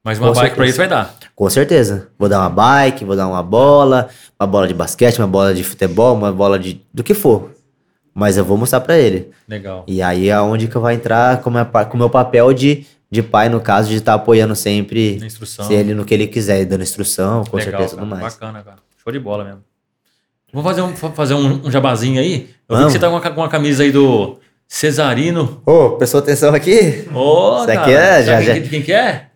Mas 0.05 0.19
uma 0.19 0.29
Com 0.29 0.35
bike 0.35 0.57
pra 0.57 0.65
certeza. 0.67 0.71
isso 0.71 0.79
vai 0.79 0.89
dar. 0.89 1.15
Com 1.37 1.49
certeza. 1.51 2.09
Vou 2.19 2.29
dar 2.29 2.41
uma 2.41 2.51
bike, 2.51 3.05
vou 3.05 3.15
dar 3.17 3.29
uma 3.29 3.43
bola, 3.43 4.09
uma 4.39 4.47
bola 4.47 4.67
de 4.67 4.75
basquete, 4.75 5.19
uma 5.19 5.29
bola 5.29 5.55
de 5.55 5.63
futebol, 5.63 6.15
uma 6.15 6.33
bola 6.33 6.59
de. 6.59 6.81
do 6.93 7.05
que 7.05 7.15
for. 7.15 7.51
Mas 8.15 8.37
eu 8.37 8.45
vou 8.45 8.57
mostrar 8.59 8.81
pra 8.81 8.99
ele. 8.99 9.31
Legal. 9.49 9.85
E 9.87 10.03
aí 10.03 10.29
é 10.29 10.41
onde 10.41 10.67
que 10.69 10.77
eu 10.77 10.81
vou 10.81 10.91
entrar 10.91 11.41
com 11.41 11.51
o 11.51 11.97
meu 11.97 12.11
papel 12.11 12.53
de, 12.53 12.85
de 13.11 13.23
pai, 13.23 13.49
no 13.49 13.61
caso, 13.61 13.89
de 13.89 13.97
estar 13.97 14.15
apoiando 14.15 14.55
sempre 14.57 15.19
Na 15.21 15.27
instrução. 15.27 15.65
se 15.67 15.73
ele 15.73 15.95
no 15.95 16.05
que 16.05 16.13
ele 16.13 16.27
quiser, 16.27 16.65
dando 16.67 16.83
instrução, 16.83 17.45
com 17.45 17.57
Legal, 17.57 17.71
certeza, 17.81 17.97
cara. 17.97 18.07
tudo 18.09 18.21
mais. 18.21 18.35
Bacana, 18.35 18.63
cara. 18.63 18.77
Show 19.03 19.13
de 19.13 19.19
bola 19.19 19.45
mesmo. 19.45 19.61
Vamos 20.53 20.69
fazer 20.69 20.83
um, 20.83 20.95
fa- 20.95 21.11
fazer 21.13 21.35
um, 21.35 21.67
um 21.67 21.71
jabazinho 21.71 22.21
aí? 22.21 22.51
Eu 22.69 22.77
vi 22.77 22.83
Vamos. 22.83 22.87
que 22.87 22.93
você 22.93 22.99
tá 22.99 23.07
com 23.09 23.15
uma, 23.15 23.21
ca- 23.21 23.31
com 23.31 23.41
uma 23.41 23.49
camisa 23.49 23.83
aí 23.83 23.91
do 23.91 24.37
Cesarino. 24.69 25.63
Ô, 25.65 25.91
prestou 25.93 26.19
atenção 26.21 26.55
aqui? 26.55 27.09
Ô, 27.15 27.57
Isso 27.59 27.67
cara, 27.67 27.81
aqui 27.81 27.91
é- 27.93 28.23
já- 28.23 28.33
sabe 28.35 28.45
já- 28.45 28.53
quem- 28.55 28.63
quem 28.69 28.83
que 28.83 28.93
é? 28.93 29.29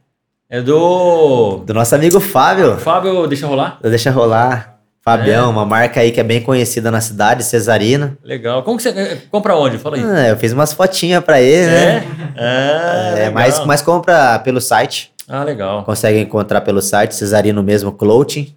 É 0.49 0.61
do 0.61 1.59
Do 1.67 1.75
nosso 1.75 1.95
amigo 1.95 2.21
Fábio. 2.21 2.77
Fábio, 2.77 3.27
deixa 3.27 3.47
rolar. 3.47 3.79
Deixa 3.83 4.11
rolar. 4.11 4.77
Fabião, 5.03 5.45
É. 5.47 5.49
uma 5.49 5.65
marca 5.65 6.01
aí 6.01 6.11
que 6.11 6.19
é 6.19 6.25
bem 6.25 6.41
conhecida 6.43 6.91
na 6.91 7.01
cidade, 7.01 7.45
Cesarina. 7.45 8.19
Legal. 8.25 8.63
Como 8.65 8.77
que 8.77 8.83
você 8.83 8.89
eh, 8.91 9.19
compra 9.31 9.55
onde? 9.57 9.79
Fala 9.79 9.97
aí. 9.97 10.03
Ah, 10.05 10.29
eu 10.29 10.37
fiz 10.37 10.53
umas 10.53 10.73
fotinhas 10.73 11.23
pra 11.25 11.41
ele, 11.41 11.67
né? 11.71 12.05
É? 12.37 12.43
É, 12.45 13.11
É, 13.11 13.15
legal. 13.15 13.33
mas, 13.33 13.65
mas 13.67 13.83
compra 13.83 14.39
pelo 14.41 14.61
site. 14.61 15.13
Ah, 15.29 15.45
legal. 15.45 15.85
Consegue 15.85 16.19
encontrar 16.21 16.61
pelo 16.61 16.83
site, 16.83 17.15
Cesarino 17.15 17.63
mesmo, 17.63 17.93
Clothing. 17.93 18.55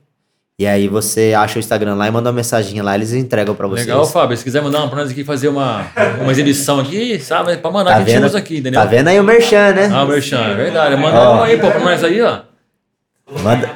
E 0.60 0.68
aí 0.68 0.90
você 0.90 1.34
acha 1.34 1.56
o 1.56 1.60
Instagram 1.60 1.96
lá 1.96 2.06
e 2.06 2.12
manda 2.12 2.30
uma 2.30 2.36
mensagem 2.36 2.82
lá, 2.82 2.94
eles 2.94 3.14
entregam 3.14 3.56
pra 3.56 3.66
vocês. 3.66 3.88
Legal, 3.88 4.06
Fábio. 4.06 4.36
Se 4.36 4.44
quiser 4.44 4.62
mandar 4.62 4.80
uma 4.80 4.90
pra 4.90 5.00
nós 5.00 5.10
aqui 5.10 5.24
fazer 5.24 5.48
uma, 5.48 5.86
uma 6.22 6.30
exibição 6.34 6.82
aqui, 6.82 7.18
sabe? 7.24 7.56
Pra 7.56 7.72
mandar 7.72 7.92
Tá 7.92 8.04
que 8.04 8.12
a 8.12 8.14
gente 8.14 8.24
vendo? 8.24 8.38
aqui, 8.38 8.58
entendeu? 8.58 8.82
Tá 8.82 8.86
vendo 8.86 9.08
aí 9.08 9.18
o 9.18 9.24
Merchan, 9.24 9.72
né? 9.72 9.90
Ah, 9.90 10.06
Merchan, 10.06 10.42
é 10.52 10.56
verdade. 10.56 10.98
Manda 10.98 11.18
Ó. 11.18 11.38
um 11.38 11.44
aí, 11.44 11.58
pô, 11.58 11.72
pra 11.72 11.80
nós 11.80 12.04
aí, 12.04 12.22
ó. 12.22 12.40
Manda. 13.42 13.70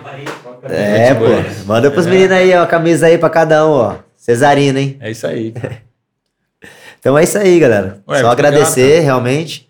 É, 0.70 1.14
pô. 1.14 1.24
Manda 1.66 1.90
pros 1.90 2.06
É. 2.06 2.10
meninos 2.10 2.32
aí, 2.34 2.54
ó, 2.54 2.64
a 2.64 2.68
camisa 2.68 3.06
aí 3.08 3.18
pra 3.18 3.30
cada 3.30 3.66
um, 3.66 3.72
ó. 3.72 3.96
Cesarino, 4.18 4.78
hein? 4.78 4.98
É 5.00 5.10
isso 5.10 5.26
aí. 5.26 5.54
Então 7.00 7.18
é 7.18 7.24
isso 7.26 7.38
aí, 7.38 7.60
galera. 7.60 8.00
Ué, 8.08 8.22
Só 8.22 8.30
agradecer, 8.32 9.02
realmente. 9.02 9.68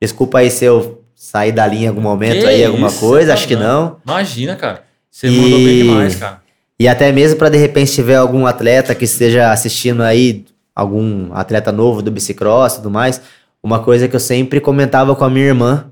Desculpa 0.00 0.38
aí 0.38 0.48
se 0.52 0.64
eu 0.64 1.02
sair 1.16 1.50
da 1.50 1.66
linha 1.66 1.86
em 1.86 1.88
algum 1.88 2.00
momento 2.00 2.38
Que 2.38 2.46
aí, 2.46 2.64
alguma 2.64 2.86
isso, 2.86 3.00
coisa, 3.00 3.26
tá 3.28 3.34
acho 3.34 3.48
que 3.48 3.56
não. 3.56 3.98
não. 4.06 4.14
Imagina, 4.14 4.54
cara. 4.54 4.84
Você 5.10 5.26
E- 5.26 5.30
mandou 5.32 5.58
bem 5.58 5.82
demais, 5.82 6.14
cara. 6.14 6.40
E 6.78 6.86
até 6.86 7.10
mesmo 7.10 7.38
para 7.38 7.48
de 7.48 7.56
repente 7.56 7.92
tiver 7.92 8.16
algum 8.16 8.46
atleta 8.46 8.94
que 8.94 9.04
esteja 9.04 9.50
assistindo 9.50 10.02
aí, 10.02 10.44
algum 10.74 11.32
atleta 11.32 11.72
novo 11.72 12.02
do 12.02 12.10
bicicross 12.10 12.74
e 12.74 12.76
tudo 12.76 12.90
mais, 12.90 13.22
uma 13.62 13.80
coisa 13.80 14.06
que 14.06 14.14
eu 14.14 14.20
sempre 14.20 14.60
comentava 14.60 15.16
com 15.16 15.24
a 15.24 15.30
minha 15.30 15.46
irmã, 15.46 15.90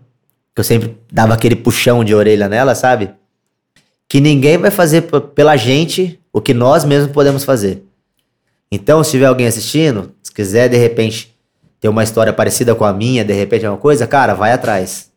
que 0.54 0.60
eu 0.60 0.64
sempre 0.64 0.96
dava 1.10 1.34
aquele 1.34 1.56
puxão 1.56 2.04
de 2.04 2.14
orelha 2.14 2.48
nela, 2.48 2.74
sabe? 2.74 3.10
Que 4.08 4.20
ninguém 4.20 4.58
vai 4.58 4.70
fazer 4.70 5.02
pela 5.34 5.56
gente 5.56 6.20
o 6.32 6.40
que 6.40 6.52
nós 6.52 6.84
mesmos 6.84 7.10
podemos 7.12 7.44
fazer. 7.44 7.82
Então, 8.70 9.02
se 9.02 9.12
tiver 9.12 9.26
alguém 9.26 9.46
assistindo, 9.46 10.12
se 10.22 10.32
quiser 10.32 10.68
de 10.68 10.76
repente 10.76 11.34
ter 11.80 11.88
uma 11.88 12.04
história 12.04 12.32
parecida 12.32 12.74
com 12.74 12.84
a 12.84 12.92
minha, 12.92 13.24
de 13.24 13.32
repente 13.32 13.66
alguma 13.66 13.80
coisa, 13.80 14.06
cara, 14.06 14.34
vai 14.34 14.52
atrás. 14.52 15.10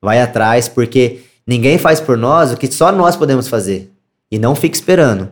Vai 0.00 0.20
atrás, 0.20 0.68
porque 0.68 1.20
ninguém 1.46 1.78
faz 1.78 2.00
por 2.00 2.16
nós 2.16 2.52
o 2.52 2.56
que 2.56 2.70
só 2.70 2.90
nós 2.90 3.16
podemos 3.16 3.48
fazer. 3.48 3.93
E 4.30 4.38
não 4.38 4.54
fique 4.54 4.76
esperando. 4.76 5.30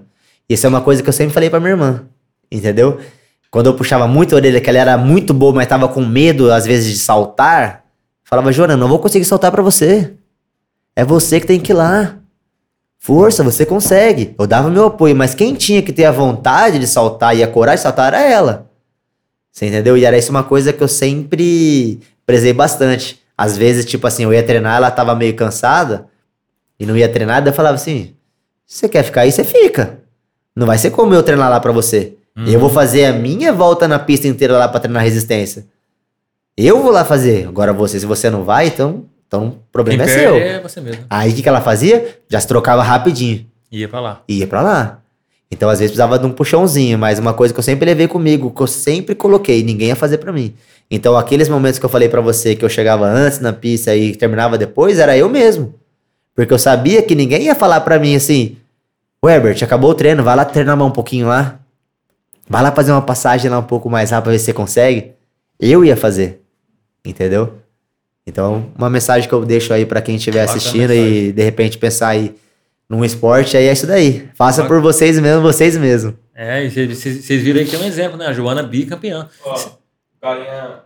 Isso 0.48 0.66
é 0.66 0.68
uma 0.68 0.80
coisa 0.80 1.02
que 1.02 1.08
eu 1.08 1.12
sempre 1.12 1.32
falei 1.32 1.48
pra 1.48 1.60
minha 1.60 1.72
irmã. 1.72 2.04
Entendeu? 2.50 3.00
Quando 3.50 3.66
eu 3.66 3.74
puxava 3.74 4.06
muito 4.06 4.34
a 4.34 4.36
orelha, 4.36 4.60
que 4.60 4.70
ela 4.70 4.78
era 4.78 4.96
muito 4.96 5.34
boa, 5.34 5.52
mas 5.52 5.66
tava 5.66 5.88
com 5.88 6.04
medo, 6.04 6.50
às 6.50 6.66
vezes, 6.66 6.90
de 6.90 6.98
saltar, 6.98 7.84
falava, 8.24 8.50
Jona, 8.52 8.76
não 8.76 8.88
vou 8.88 8.98
conseguir 8.98 9.24
saltar 9.24 9.50
pra 9.50 9.62
você. 9.62 10.14
É 10.96 11.04
você 11.04 11.40
que 11.40 11.46
tem 11.46 11.60
que 11.60 11.72
ir 11.72 11.74
lá. 11.74 12.16
Força, 12.98 13.42
você 13.42 13.66
consegue. 13.66 14.34
Eu 14.38 14.46
dava 14.46 14.70
meu 14.70 14.86
apoio, 14.86 15.16
mas 15.16 15.34
quem 15.34 15.54
tinha 15.54 15.82
que 15.82 15.92
ter 15.92 16.04
a 16.04 16.12
vontade 16.12 16.78
de 16.78 16.86
saltar 16.86 17.36
e 17.36 17.42
a 17.42 17.48
coragem 17.48 17.78
de 17.78 17.82
saltar 17.82 18.14
era 18.14 18.22
ela. 18.22 18.70
Você 19.50 19.66
entendeu? 19.66 19.98
E 19.98 20.04
era 20.04 20.16
isso 20.16 20.30
uma 20.30 20.42
coisa 20.42 20.72
que 20.72 20.82
eu 20.82 20.88
sempre 20.88 22.00
prezei 22.24 22.52
bastante. 22.52 23.20
Às 23.36 23.56
vezes, 23.56 23.84
tipo 23.84 24.06
assim, 24.06 24.24
eu 24.24 24.32
ia 24.32 24.42
treinar, 24.42 24.76
ela 24.76 24.90
tava 24.90 25.14
meio 25.14 25.34
cansada 25.34 26.06
e 26.78 26.86
não 26.86 26.96
ia 26.96 27.08
treinar, 27.08 27.42
daí 27.42 27.50
eu 27.50 27.56
falava 27.56 27.74
assim: 27.74 28.14
você 28.72 28.88
quer 28.88 29.02
ficar 29.02 29.22
aí, 29.22 29.32
você 29.32 29.44
fica. 29.44 29.98
Não 30.56 30.66
vai 30.66 30.78
ser 30.78 30.90
como 30.90 31.14
eu 31.14 31.22
treinar 31.22 31.50
lá 31.50 31.60
pra 31.60 31.72
você. 31.72 32.14
Eu 32.46 32.58
vou 32.58 32.70
fazer 32.70 33.04
a 33.04 33.12
minha 33.12 33.52
volta 33.52 33.86
na 33.86 33.98
pista 33.98 34.26
inteira 34.26 34.56
lá 34.56 34.66
pra 34.66 34.80
treinar 34.80 35.02
resistência. 35.02 35.66
Eu 36.56 36.82
vou 36.82 36.90
lá 36.90 37.04
fazer. 37.04 37.46
Agora 37.46 37.72
você, 37.72 38.00
se 38.00 38.06
você 38.06 38.30
não 38.30 38.44
vai, 38.44 38.68
então, 38.68 39.04
então 39.26 39.48
o 39.48 39.50
Quem 39.50 39.60
problema 39.70 40.02
é 40.04 40.06
perde 40.06 40.20
seu. 40.22 40.36
é 40.36 40.60
você 40.60 40.80
mesmo. 40.80 41.04
Aí 41.10 41.30
o 41.30 41.34
que, 41.34 41.42
que 41.42 41.48
ela 41.48 41.60
fazia? 41.60 42.18
Já 42.30 42.40
se 42.40 42.46
trocava 42.48 42.82
rapidinho. 42.82 43.46
Ia 43.70 43.88
pra 43.88 44.00
lá. 44.00 44.22
Ia 44.28 44.46
pra 44.46 44.62
lá. 44.62 44.98
Então, 45.50 45.68
às 45.68 45.78
vezes, 45.78 45.90
precisava 45.90 46.18
de 46.18 46.24
um 46.24 46.32
puxãozinho, 46.32 46.98
mas 46.98 47.18
uma 47.18 47.34
coisa 47.34 47.52
que 47.52 47.60
eu 47.60 47.64
sempre 47.64 47.84
levei 47.84 48.08
comigo, 48.08 48.50
que 48.50 48.62
eu 48.62 48.66
sempre 48.66 49.14
coloquei, 49.14 49.62
ninguém 49.62 49.88
ia 49.88 49.96
fazer 49.96 50.16
pra 50.16 50.32
mim. 50.32 50.54
Então, 50.90 51.14
aqueles 51.16 51.46
momentos 51.48 51.78
que 51.78 51.84
eu 51.84 51.90
falei 51.90 52.08
pra 52.08 52.22
você 52.22 52.56
que 52.56 52.64
eu 52.64 52.70
chegava 52.70 53.06
antes 53.06 53.38
na 53.38 53.52
pista 53.52 53.94
e 53.94 54.16
terminava 54.16 54.56
depois, 54.56 54.98
era 54.98 55.14
eu 55.16 55.28
mesmo. 55.28 55.74
Porque 56.34 56.52
eu 56.52 56.58
sabia 56.58 57.02
que 57.02 57.14
ninguém 57.14 57.42
ia 57.44 57.54
falar 57.54 57.80
pra 57.82 57.98
mim 57.98 58.16
assim: 58.16 58.56
Werbert, 59.24 59.62
acabou 59.62 59.90
o 59.90 59.94
treino, 59.94 60.22
vai 60.24 60.34
lá 60.34 60.44
treinar 60.44 60.76
mais 60.76 60.90
um 60.90 60.92
pouquinho 60.92 61.28
lá. 61.28 61.60
Vai 62.48 62.62
lá 62.62 62.72
fazer 62.72 62.90
uma 62.92 63.02
passagem 63.02 63.48
lá 63.50 63.58
um 63.58 63.62
pouco 63.64 63.88
mais 63.88 64.10
rápido 64.10 64.24
pra 64.24 64.32
ver 64.32 64.38
se 64.40 64.46
você 64.46 64.52
consegue. 64.52 65.12
Eu 65.60 65.84
ia 65.84 65.96
fazer. 65.96 66.42
Entendeu? 67.04 67.58
Então, 68.26 68.70
uma 68.76 68.90
mensagem 68.90 69.28
que 69.28 69.34
eu 69.34 69.44
deixo 69.44 69.72
aí 69.72 69.86
pra 69.86 70.02
quem 70.02 70.16
estiver 70.16 70.42
assistindo 70.42 70.92
e 70.92 71.32
de 71.32 71.42
repente 71.42 71.78
pensar 71.78 72.08
aí 72.08 72.34
num 72.88 73.04
esporte, 73.04 73.56
aí 73.56 73.66
é 73.68 73.72
isso 73.72 73.86
daí. 73.86 74.28
Faça 74.34 74.64
por 74.64 74.80
vocês 74.80 75.18
mesmos, 75.18 75.42
vocês 75.42 75.76
mesmos. 75.76 76.14
É, 76.34 76.64
e 76.64 76.70
vocês- 76.94 77.42
viram 77.42 77.60
aí 77.60 77.64
que 77.64 77.70
tem 77.70 77.80
um 77.80 77.84
exemplo, 77.84 78.16
né? 78.18 78.26
A 78.26 78.32
Joana 78.32 78.62
bicampeã. 78.62 79.28
Ó, 79.44 79.54
o 79.56 80.20
carinha 80.20 80.80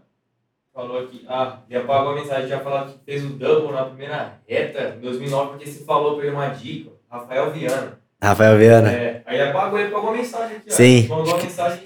falou 0.75 1.01
aqui, 1.05 1.25
ah, 1.29 1.59
já 1.71 1.81
apagou 1.81 2.13
a 2.13 2.15
mensagem, 2.17 2.49
já 2.49 2.61
falou 2.61 2.87
que 2.87 2.95
fez 3.05 3.25
o 3.25 3.31
double 3.31 3.73
na 3.73 3.85
primeira 3.85 4.35
reta 4.47 4.95
em 4.97 5.01
2009, 5.01 5.51
porque 5.53 5.67
você 5.67 5.85
falou 5.85 6.17
pra 6.17 6.27
ele 6.27 6.35
uma 6.37 6.49
dica, 6.49 6.91
Rafael 7.11 7.51
Viana. 7.51 7.99
Rafael 8.29 8.59
Viana. 8.59 8.91
É, 8.91 9.23
aí 9.27 9.41
apagou, 9.41 9.79
ele 9.79 9.91
pagou 9.91 10.11
a 10.11 10.13
mensagem 10.13 10.57
aqui, 10.57 10.69
ó. 10.71 10.73
Sim. 10.75 11.07
Mandou 11.09 11.27
uma 11.35 11.43
mensagem 11.43 11.79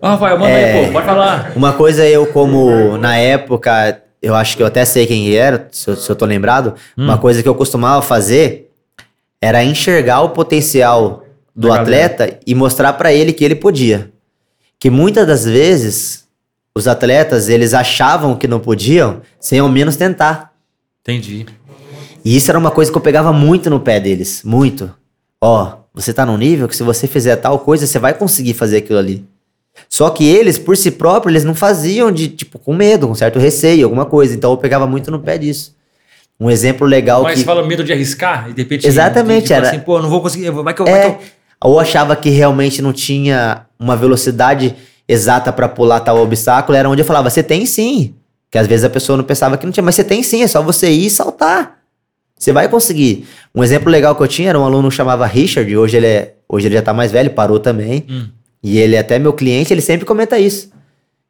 Ó, 0.00 0.08
Rafael, 0.08 0.38
manda 0.38 0.50
É. 0.50 0.80
aí, 0.80 0.86
pô, 0.86 0.92
pode 0.92 1.06
falar. 1.06 1.52
Uma 1.56 1.72
coisa 1.72 2.06
eu, 2.06 2.26
como 2.28 2.96
na 2.96 3.16
época, 3.16 4.00
eu 4.22 4.34
acho 4.34 4.56
que 4.56 4.62
eu 4.62 4.66
até 4.66 4.84
sei 4.84 5.06
quem 5.06 5.34
era, 5.34 5.68
se 5.70 5.88
eu, 5.90 5.96
se 5.96 6.08
eu 6.10 6.16
tô 6.16 6.24
lembrado, 6.24 6.74
Hum. 6.96 7.04
uma 7.04 7.18
coisa 7.18 7.42
que 7.42 7.48
eu 7.48 7.54
costumava 7.54 8.00
fazer 8.00 8.70
era 9.42 9.62
enxergar 9.64 10.20
o 10.22 10.30
potencial 10.30 11.24
do 11.54 11.68
galera. 11.68 11.82
atleta 11.82 12.38
e 12.46 12.54
mostrar 12.54 12.92
pra 12.94 13.12
ele 13.12 13.32
que 13.32 13.44
ele 13.44 13.54
podia. 13.56 14.10
Que 14.78 14.88
muitas 14.88 15.26
das 15.26 15.44
vezes 15.44 16.24
os 16.74 16.86
atletas, 16.86 17.48
eles 17.48 17.74
achavam 17.74 18.36
que 18.36 18.46
não 18.48 18.60
podiam, 18.60 19.20
sem 19.38 19.58
ao 19.58 19.68
menos 19.68 19.96
tentar. 19.96 20.52
Entendi. 21.02 21.44
E 22.24 22.36
isso 22.36 22.50
era 22.50 22.58
uma 22.58 22.70
coisa 22.70 22.90
que 22.92 22.96
eu 22.96 23.02
pegava 23.02 23.32
muito 23.32 23.68
no 23.68 23.80
pé 23.80 23.98
deles, 23.98 24.42
muito. 24.44 24.90
Ó, 25.42 25.72
você 25.94 26.12
tá 26.12 26.26
num 26.26 26.36
nível 26.36 26.68
que 26.68 26.76
se 26.76 26.82
você 26.82 27.06
fizer 27.06 27.36
tal 27.36 27.58
coisa, 27.58 27.86
você 27.86 27.98
vai 27.98 28.12
conseguir 28.14 28.54
fazer 28.54 28.78
aquilo 28.78 28.98
ali. 28.98 29.24
Só 29.88 30.10
que 30.10 30.24
eles, 30.28 30.58
por 30.58 30.76
si 30.76 30.90
próprios, 30.90 31.32
eles 31.32 31.44
não 31.44 31.54
faziam 31.54 32.12
de, 32.12 32.28
tipo, 32.28 32.58
com 32.58 32.74
medo, 32.74 33.08
com 33.08 33.14
certo 33.14 33.38
receio, 33.38 33.84
alguma 33.84 34.04
coisa. 34.04 34.34
Então 34.34 34.50
eu 34.50 34.56
pegava 34.56 34.86
muito 34.86 35.10
no 35.10 35.18
pé 35.20 35.38
disso. 35.38 35.74
Um 36.38 36.50
exemplo 36.50 36.86
legal 36.86 37.22
Mas 37.22 37.34
que... 37.34 37.38
você 37.40 37.44
fala 37.44 37.66
medo 37.66 37.84
de 37.84 37.92
arriscar 37.92 38.48
e 38.50 38.52
de 38.52 38.62
repente. 38.62 38.86
Exatamente, 38.86 39.42
tipo 39.44 39.54
era- 39.54 39.68
assim, 39.68 39.80
pô, 39.80 40.00
não 40.00 40.08
vou 40.08 40.20
conseguir. 40.22 40.50
Vai 40.50 40.74
que 40.74 40.80
eu. 40.82 40.86
É, 40.86 41.10
que 41.10 41.24
eu- 41.24 41.28
ou 41.62 41.78
achava 41.78 42.16
que 42.16 42.30
realmente 42.30 42.80
não 42.80 42.92
tinha 42.92 43.66
uma 43.78 43.94
velocidade 43.96 44.74
exata 45.06 45.52
pra 45.52 45.68
pular 45.68 46.00
tal 46.00 46.18
obstáculo, 46.18 46.76
era 46.76 46.88
onde 46.88 47.02
eu 47.02 47.06
falava, 47.06 47.28
você 47.28 47.42
tem 47.42 47.66
sim. 47.66 48.14
Que 48.50 48.56
às 48.58 48.66
vezes 48.66 48.84
a 48.84 48.90
pessoa 48.90 49.16
não 49.16 49.24
pensava 49.24 49.56
que 49.58 49.66
não 49.66 49.72
tinha, 49.72 49.84
mas 49.84 49.94
você 49.94 50.02
tem 50.04 50.22
sim, 50.22 50.42
é 50.42 50.46
só 50.46 50.62
você 50.62 50.90
ir 50.90 51.06
e 51.06 51.10
saltar. 51.10 51.79
Você 52.40 52.52
vai 52.52 52.68
conseguir. 52.68 53.26
Um 53.54 53.62
exemplo 53.62 53.90
legal 53.90 54.16
que 54.16 54.22
eu 54.22 54.26
tinha 54.28 54.48
era 54.48 54.58
um 54.58 54.64
aluno 54.64 54.88
que 54.88 54.94
chamava 54.94 55.26
Richard, 55.26 55.76
hoje 55.76 55.98
ele, 55.98 56.06
é, 56.06 56.32
hoje 56.48 56.66
ele 56.68 56.74
já 56.74 56.80
tá 56.82 56.94
mais 56.94 57.12
velho, 57.12 57.28
parou 57.30 57.60
também. 57.60 58.06
Hum. 58.08 58.28
E 58.62 58.78
ele 58.78 58.96
é 58.96 58.98
até 59.00 59.18
meu 59.18 59.34
cliente, 59.34 59.72
ele 59.74 59.82
sempre 59.82 60.06
comenta 60.06 60.38
isso. 60.38 60.70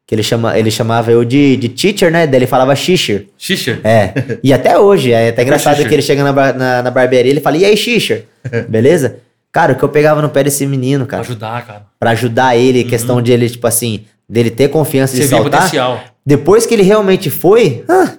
Que 0.07 0.15
ele, 0.15 0.23
chama, 0.23 0.57
ele 0.57 0.71
chamava 0.71 1.11
eu 1.11 1.23
de, 1.25 1.55
de 1.57 1.69
teacher, 1.69 2.11
né? 2.11 2.25
Daí 2.25 2.39
ele 2.39 2.47
falava 2.47 2.73
xixer. 2.75 3.27
Xixer. 3.37 3.79
É. 3.83 4.13
E 4.43 4.51
até 4.53 4.77
hoje, 4.79 5.11
é 5.11 5.29
até 5.29 5.43
engraçado 5.43 5.85
que 5.85 5.93
ele 5.93 6.01
chega 6.01 6.23
na, 6.23 6.53
na, 6.53 6.81
na 6.83 6.91
barbearia 6.91 7.29
e 7.29 7.33
ele 7.33 7.41
fala, 7.41 7.57
e 7.57 7.65
aí, 7.65 7.75
xixer? 7.75 8.25
Beleza? 8.69 9.17
Cara, 9.51 9.73
o 9.73 9.75
que 9.75 9.83
eu 9.83 9.89
pegava 9.89 10.21
no 10.21 10.29
pé 10.29 10.43
desse 10.45 10.65
menino, 10.65 11.05
Pra 11.05 11.17
cara, 11.17 11.21
ajudar, 11.23 11.65
cara. 11.67 11.81
pra 11.99 12.11
ajudar 12.11 12.55
ele, 12.57 12.85
questão 12.85 13.21
de 13.21 13.31
ele, 13.33 13.49
tipo 13.49 13.67
assim, 13.67 14.05
dele 14.27 14.49
ter 14.49 14.69
confiança 14.69 15.15
Você 15.15 15.23
de 15.23 15.27
saltar. 15.27 15.51
potencial. 15.51 16.01
Depois 16.25 16.65
que 16.65 16.73
ele 16.73 16.83
realmente 16.83 17.29
foi, 17.29 17.83
ah, 17.89 18.13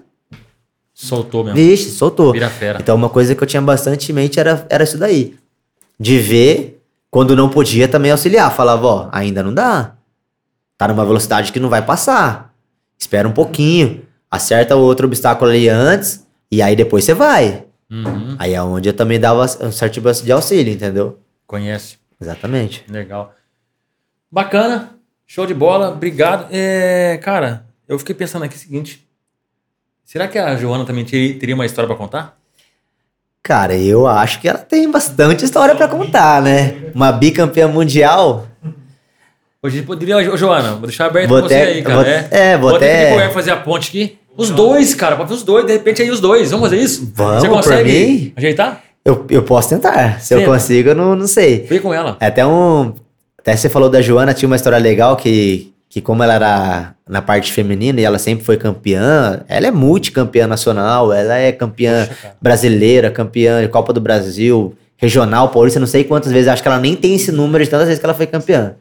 Soltou 1.06 1.42
mesmo. 1.42 1.56
vixe, 1.56 1.90
soltou. 1.90 2.32
Vira 2.32 2.48
fera. 2.48 2.78
Então, 2.80 2.94
uma 2.94 3.08
coisa 3.08 3.34
que 3.34 3.42
eu 3.42 3.46
tinha 3.46 3.60
bastante 3.60 4.10
em 4.10 4.14
mente 4.14 4.38
era, 4.38 4.64
era 4.70 4.84
isso 4.84 4.96
daí. 4.96 5.36
De 5.98 6.18
ver, 6.18 6.80
quando 7.10 7.34
não 7.34 7.48
podia, 7.48 7.88
também 7.88 8.10
auxiliar. 8.10 8.54
Falava, 8.54 8.86
ó, 8.86 9.08
ainda 9.10 9.42
não 9.42 9.52
dá. 9.52 9.94
Tá 10.78 10.88
numa 10.88 11.04
velocidade 11.04 11.52
que 11.52 11.58
não 11.60 11.68
vai 11.68 11.84
passar. 11.84 12.54
Espera 12.98 13.26
um 13.26 13.32
pouquinho. 13.32 14.02
Acerta 14.30 14.76
o 14.76 14.80
outro 14.80 15.06
obstáculo 15.06 15.50
ali 15.50 15.68
antes. 15.68 16.26
E 16.50 16.62
aí 16.62 16.76
depois 16.76 17.04
você 17.04 17.14
vai. 17.14 17.64
Uhum. 17.90 18.36
Aí 18.38 18.54
é 18.54 18.62
onde 18.62 18.88
eu 18.88 18.94
também 18.94 19.18
dava 19.18 19.42
um 19.42 19.72
certo 19.72 19.94
tipo 19.94 20.10
de 20.12 20.32
auxílio, 20.32 20.72
entendeu? 20.72 21.18
Conhece. 21.46 21.98
Exatamente. 22.20 22.84
Legal. 22.88 23.34
Bacana. 24.30 24.94
Show 25.26 25.46
de 25.46 25.54
bola. 25.54 25.90
Obrigado. 25.90 26.46
É, 26.50 27.18
cara, 27.22 27.66
eu 27.88 27.98
fiquei 27.98 28.14
pensando 28.14 28.44
aqui 28.44 28.56
o 28.56 28.58
seguinte. 28.58 29.06
Será 30.04 30.28
que 30.28 30.38
a 30.38 30.54
Joana 30.56 30.84
também 30.84 31.04
ter- 31.04 31.34
teria 31.38 31.54
uma 31.54 31.64
história 31.66 31.86
pra 31.88 31.96
contar? 31.96 32.36
Cara, 33.42 33.74
eu 33.74 34.06
acho 34.06 34.40
que 34.40 34.48
ela 34.48 34.58
tem 34.58 34.88
bastante 34.90 35.44
história 35.44 35.74
pra 35.74 35.88
contar, 35.88 36.40
né? 36.42 36.74
Uma 36.94 37.10
bicampeã 37.10 37.66
mundial. 37.66 38.46
Hoje 39.62 39.82
poderia, 39.82 40.16
Ô, 40.32 40.36
Joana, 40.36 40.72
vou 40.72 40.82
deixar 40.86 41.06
aberto 41.06 41.28
Vou 41.28 41.40
você 41.42 41.54
aí, 41.54 41.82
cara. 41.82 41.94
vou- 41.96 42.04
é, 42.04 42.28
é, 42.30 42.58
vou 42.58 42.78
ter 42.78 43.14
até- 43.16 43.30
fazer 43.30 43.50
a 43.52 43.56
ponte 43.56 43.88
aqui. 43.88 44.18
Os 44.36 44.50
dois, 44.50 44.94
cara, 44.94 45.14
pra 45.16 45.24
ver 45.24 45.34
os 45.34 45.42
dois, 45.42 45.66
de 45.66 45.72
repente 45.72 46.02
aí 46.02 46.10
os 46.10 46.20
dois. 46.20 46.50
Vamos 46.50 46.68
fazer 46.68 46.82
isso? 46.82 47.10
Vamos, 47.14 47.42
Você 47.42 47.48
consegue 47.48 47.92
mim. 48.06 48.32
ajeitar? 48.36 48.82
Eu, 49.04 49.26
eu 49.28 49.42
posso 49.42 49.68
tentar. 49.68 50.20
Se 50.20 50.34
eu 50.34 50.38
Tenta. 50.38 50.50
consigo, 50.52 50.88
eu 50.90 50.94
não, 50.94 51.14
não 51.14 51.26
sei. 51.26 51.64
Vem 51.66 51.80
com 51.80 51.92
ela. 51.92 52.16
É 52.20 52.26
até 52.26 52.46
um. 52.46 52.94
Até 53.38 53.56
você 53.56 53.68
falou 53.68 53.90
da 53.90 54.00
Joana, 54.00 54.32
tinha 54.32 54.46
uma 54.48 54.56
história 54.56 54.78
legal 54.78 55.16
que, 55.16 55.71
que 55.92 56.00
como 56.00 56.22
ela 56.22 56.32
era 56.32 56.94
na 57.06 57.20
parte 57.20 57.52
feminina 57.52 58.00
e 58.00 58.04
ela 58.04 58.18
sempre 58.18 58.42
foi 58.46 58.56
campeã, 58.56 59.42
ela 59.46 59.66
é 59.66 59.70
multicampeã 59.70 60.46
nacional, 60.46 61.12
ela 61.12 61.36
é 61.36 61.52
campeã 61.52 62.06
Poxa, 62.06 62.34
brasileira, 62.40 63.10
campeã 63.10 63.60
de 63.60 63.68
Copa 63.68 63.92
do 63.92 64.00
Brasil, 64.00 64.74
regional, 64.96 65.50
paulista, 65.50 65.78
não 65.78 65.86
sei 65.86 66.02
quantas 66.02 66.32
vezes, 66.32 66.48
acho 66.48 66.62
que 66.62 66.68
ela 66.68 66.78
nem 66.78 66.96
tem 66.96 67.16
esse 67.16 67.30
número 67.30 67.62
de 67.62 67.68
tantas 67.68 67.88
vezes 67.88 68.00
que 68.00 68.06
ela 68.06 68.14
foi 68.14 68.26
campeã. 68.26 68.74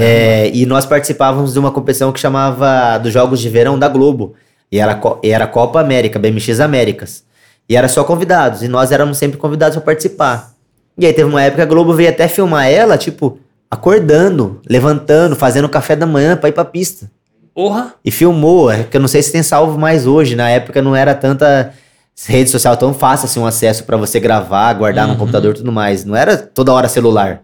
É, 0.00 0.50
e 0.52 0.66
nós 0.66 0.84
participávamos 0.84 1.52
de 1.52 1.58
uma 1.60 1.70
competição 1.70 2.10
que 2.10 2.18
chamava 2.18 2.98
dos 2.98 3.12
Jogos 3.12 3.38
de 3.38 3.48
Verão 3.48 3.78
da 3.78 3.86
Globo. 3.86 4.34
E 4.72 4.80
era, 4.80 5.00
e 5.22 5.30
era 5.30 5.46
Copa 5.46 5.80
América, 5.80 6.18
BMX 6.18 6.58
Américas. 6.58 7.22
E 7.68 7.76
era 7.76 7.88
só 7.88 8.02
convidados. 8.02 8.62
E 8.64 8.68
nós 8.68 8.90
éramos 8.90 9.18
sempre 9.18 9.38
convidados 9.38 9.76
para 9.76 9.84
participar. 9.84 10.52
E 10.98 11.06
aí 11.06 11.12
teve 11.12 11.28
uma 11.28 11.42
época 11.42 11.62
que 11.62 11.62
a 11.62 11.72
Globo 11.72 11.94
veio 11.94 12.10
até 12.10 12.26
filmar 12.26 12.68
ela, 12.68 12.98
tipo, 12.98 13.38
acordando, 13.72 14.60
levantando, 14.68 15.34
fazendo 15.34 15.66
café 15.66 15.96
da 15.96 16.04
manhã 16.06 16.36
pra 16.36 16.50
ir 16.50 16.52
pra 16.52 16.62
pista. 16.64 17.10
Porra. 17.54 17.94
E 18.04 18.10
filmou, 18.10 18.70
é 18.70 18.82
que 18.84 18.94
eu 18.96 19.00
não 19.00 19.08
sei 19.08 19.22
se 19.22 19.32
tem 19.32 19.42
salvo 19.42 19.78
mais 19.78 20.06
hoje. 20.06 20.36
Na 20.36 20.50
época 20.50 20.82
não 20.82 20.94
era 20.94 21.14
tanta 21.14 21.72
rede 22.26 22.50
social 22.50 22.76
tão 22.76 22.92
fácil 22.92 23.24
assim, 23.26 23.40
um 23.40 23.46
acesso 23.46 23.84
pra 23.84 23.96
você 23.96 24.20
gravar, 24.20 24.74
guardar 24.74 25.06
Uhum. 25.06 25.12
no 25.14 25.18
computador 25.18 25.52
e 25.54 25.56
tudo 25.56 25.72
mais. 25.72 26.04
Não 26.04 26.14
era 26.14 26.36
toda 26.36 26.70
hora 26.72 26.86
celular. 26.86 27.40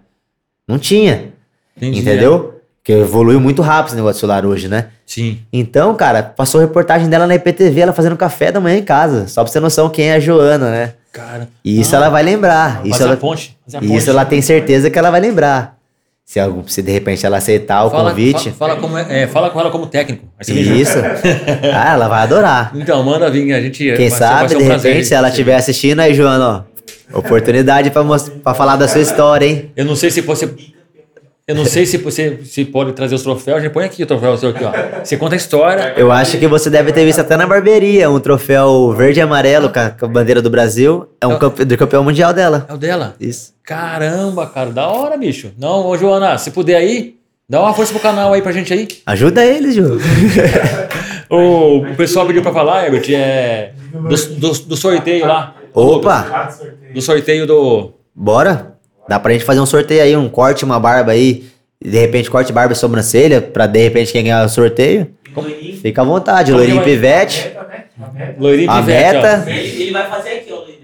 Não 0.68 0.78
tinha. 0.78 1.30
Entendi, 1.74 2.00
Entendeu? 2.00 2.54
Porque 2.76 2.92
evoluiu 2.92 3.40
muito 3.40 3.62
rápido 3.62 3.88
esse 3.88 3.96
negócio 3.96 4.14
de 4.16 4.20
celular 4.20 4.44
hoje, 4.44 4.68
né? 4.68 4.78
é. 4.78 4.86
Sim. 5.06 5.38
Então, 5.50 5.94
cara, 5.94 6.22
passou 6.22 6.60
reportagem 6.60 7.08
dela 7.08 7.26
na 7.26 7.34
IPTV, 7.34 7.80
ela 7.80 7.92
fazendo 7.94 8.16
café 8.18 8.52
da 8.52 8.60
manhã 8.60 8.76
em 8.76 8.82
casa. 8.82 9.26
Só 9.28 9.42
pra 9.42 9.48
você 9.50 9.54
ter 9.58 9.62
noção 9.62 9.88
quem 9.88 10.10
é 10.10 10.14
a 10.14 10.20
Joana, 10.20 10.70
né? 10.70 10.92
Cara. 11.10 11.48
E 11.64 11.80
isso 11.80 11.94
Ah, 11.94 11.98
ela 11.98 12.08
vai 12.10 12.22
lembrar. 12.22 12.82
Isso 12.86 13.02
ela, 13.02 13.14
a 13.14 13.16
ponte. 13.16 13.56
Fazer 13.64 13.78
a 13.78 13.80
ponte. 13.80 13.94
isso 13.96 14.10
ela 14.10 14.24
tem 14.26 14.42
certeza 14.42 14.90
que 14.90 14.98
ela 14.98 15.10
vai 15.10 15.20
lembrar. 15.20 15.77
Se, 16.28 16.38
se 16.66 16.82
de 16.82 16.92
repente 16.92 17.24
ela 17.24 17.38
aceitar 17.38 17.86
o 17.86 17.90
fala, 17.90 18.10
convite. 18.10 18.50
fa- 18.50 18.56
Fala, 18.66 18.76
como 18.76 18.98
é, 18.98 19.22
é, 19.22 19.26
fala 19.26 19.48
com 19.48 19.58
ela 19.60 19.70
como 19.70 19.86
técnico. 19.86 20.26
Isso. 20.46 20.98
ah, 21.74 21.92
ela 21.94 22.06
vai 22.06 22.22
adorar. 22.22 22.70
Então, 22.74 23.02
manda 23.02 23.30
vir, 23.30 23.50
a 23.54 23.62
gente. 23.62 23.78
Quem 23.78 24.10
vai 24.10 24.10
vai 24.10 24.18
sabe, 24.18 24.48
ser 24.50 24.56
um 24.56 24.58
de 24.58 24.64
repente, 24.66 25.06
se 25.06 25.14
ela 25.14 25.30
estiver 25.30 25.56
assistindo 25.56 26.00
aí, 26.00 26.12
Joana, 26.12 26.66
ó. 27.14 27.18
Oportunidade 27.18 27.90
pra 28.44 28.52
falar 28.52 28.76
da 28.76 28.86
sua 28.86 29.00
história, 29.00 29.46
hein? 29.46 29.70
Eu 29.74 29.86
não 29.86 29.96
sei 29.96 30.10
se 30.10 30.20
você. 30.20 30.54
Eu 31.48 31.54
não 31.54 31.64
sei 31.64 31.86
se 31.86 31.96
você 31.96 32.40
se 32.44 32.62
pode 32.66 32.92
trazer 32.92 33.14
os 33.14 33.22
troféus. 33.22 33.56
A 33.56 33.60
gente 33.62 33.72
põe 33.72 33.84
aqui 33.86 34.02
o 34.02 34.06
troféu 34.06 34.36
seu 34.36 34.50
aqui, 34.50 34.62
ó. 34.64 34.70
Você 35.02 35.16
conta 35.16 35.34
a 35.34 35.36
história. 35.38 35.94
Eu 35.96 36.12
acho 36.12 36.36
que 36.36 36.46
você 36.46 36.68
deve 36.68 36.92
ter 36.92 37.06
visto 37.06 37.20
até 37.20 37.38
na 37.38 37.46
barbearia 37.46 38.10
um 38.10 38.20
troféu 38.20 38.92
verde 38.92 39.18
e 39.18 39.22
amarelo 39.22 39.70
com 39.72 39.80
a, 39.80 39.88
com 39.88 40.04
a 40.04 40.08
bandeira 40.08 40.42
do 40.42 40.50
Brasil. 40.50 41.08
É 41.20 41.26
um 41.26 41.38
campe- 41.38 41.64
do 41.64 41.76
campeão 41.78 42.04
mundial 42.04 42.34
dela. 42.34 42.66
É 42.68 42.74
o 42.74 42.76
dela. 42.76 43.14
Isso. 43.18 43.54
Caramba, 43.64 44.46
cara, 44.46 44.70
da 44.70 44.88
hora, 44.88 45.16
bicho. 45.16 45.50
Não, 45.58 45.86
ô 45.86 45.96
Joana, 45.96 46.36
se 46.36 46.50
puder 46.50 46.76
aí, 46.76 47.14
dá 47.48 47.62
uma 47.62 47.72
força 47.72 47.92
pro 47.94 48.02
canal 48.02 48.34
aí 48.34 48.42
pra 48.42 48.52
gente 48.52 48.70
aí. 48.74 48.86
Ajuda 49.06 49.42
eles, 49.42 49.74
Ju. 49.74 49.98
O, 51.30 51.78
o 51.92 51.94
pessoal 51.96 52.26
pediu 52.26 52.42
pra 52.42 52.52
falar, 52.52 52.84
Herbert, 52.84 53.04
é. 53.10 53.72
Do, 53.92 54.16
do, 54.34 54.52
do 54.52 54.76
sorteio 54.76 55.26
lá. 55.26 55.54
Opa. 55.72 56.50
Do 56.92 57.00
sorteio 57.00 57.46
do. 57.46 57.92
bora. 58.14 58.74
Dá 59.08 59.18
pra 59.18 59.32
gente 59.32 59.44
fazer 59.44 59.60
um 59.60 59.66
sorteio 59.66 60.02
aí, 60.02 60.16
um 60.16 60.28
corte, 60.28 60.64
uma 60.64 60.78
barba 60.78 61.12
aí. 61.12 61.46
De 61.82 61.98
repente, 61.98 62.30
corte, 62.30 62.52
barba 62.52 62.72
e 62.72 62.76
sobrancelha. 62.76 63.40
Pra 63.40 63.66
de 63.66 63.80
repente 63.82 64.12
quem 64.12 64.22
ganhar 64.24 64.44
o 64.44 64.48
sorteio. 64.48 65.08
Loirinho. 65.34 65.76
Fica 65.80 66.02
à 66.02 66.04
vontade. 66.04 66.52
Loirinho? 66.52 66.82
Pivete. 66.82 67.52
Né? 68.14 68.34
Loirinho 68.38 68.72
Pivete. 68.72 69.50
Ele, 69.50 69.82
ele 69.82 69.92
vai 69.92 70.08
fazer 70.08 70.30
aqui, 70.30 70.52
ó, 70.52 70.56
Loirinho. 70.56 70.78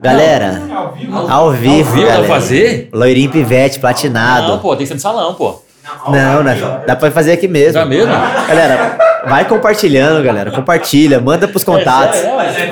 Galera, 0.00 0.62
Ao 0.70 0.92
vivo? 0.92 1.16
ao 1.16 1.50
vivo, 1.52 1.74
Ao 1.74 1.84
vivo 1.84 1.96
galera. 2.06 2.18
pra 2.24 2.28
fazer? 2.34 2.88
Loirinho 2.92 3.30
Pivete, 3.30 3.74
Não, 3.76 3.80
platinado. 3.80 4.58
pô, 4.58 4.70
tem 4.70 4.78
que 4.78 4.86
ser 4.86 4.94
no 4.94 5.00
salão, 5.00 5.34
pô. 5.34 5.62
Não, 6.08 6.42
não, 6.42 6.82
dá 6.86 6.94
pra 6.96 7.10
fazer 7.10 7.32
aqui 7.32 7.48
mesmo. 7.48 7.72
Dá 7.74 7.84
mesmo? 7.86 8.12
Galera, 8.12 8.98
vai 9.26 9.46
compartilhando, 9.46 10.22
galera. 10.22 10.50
Compartilha, 10.50 11.18
manda 11.20 11.48
pros 11.48 11.64
contatos. 11.64 12.18
É, 12.20 12.26
é, 12.26 12.36
Mas 12.36 12.56
é. 12.56 12.66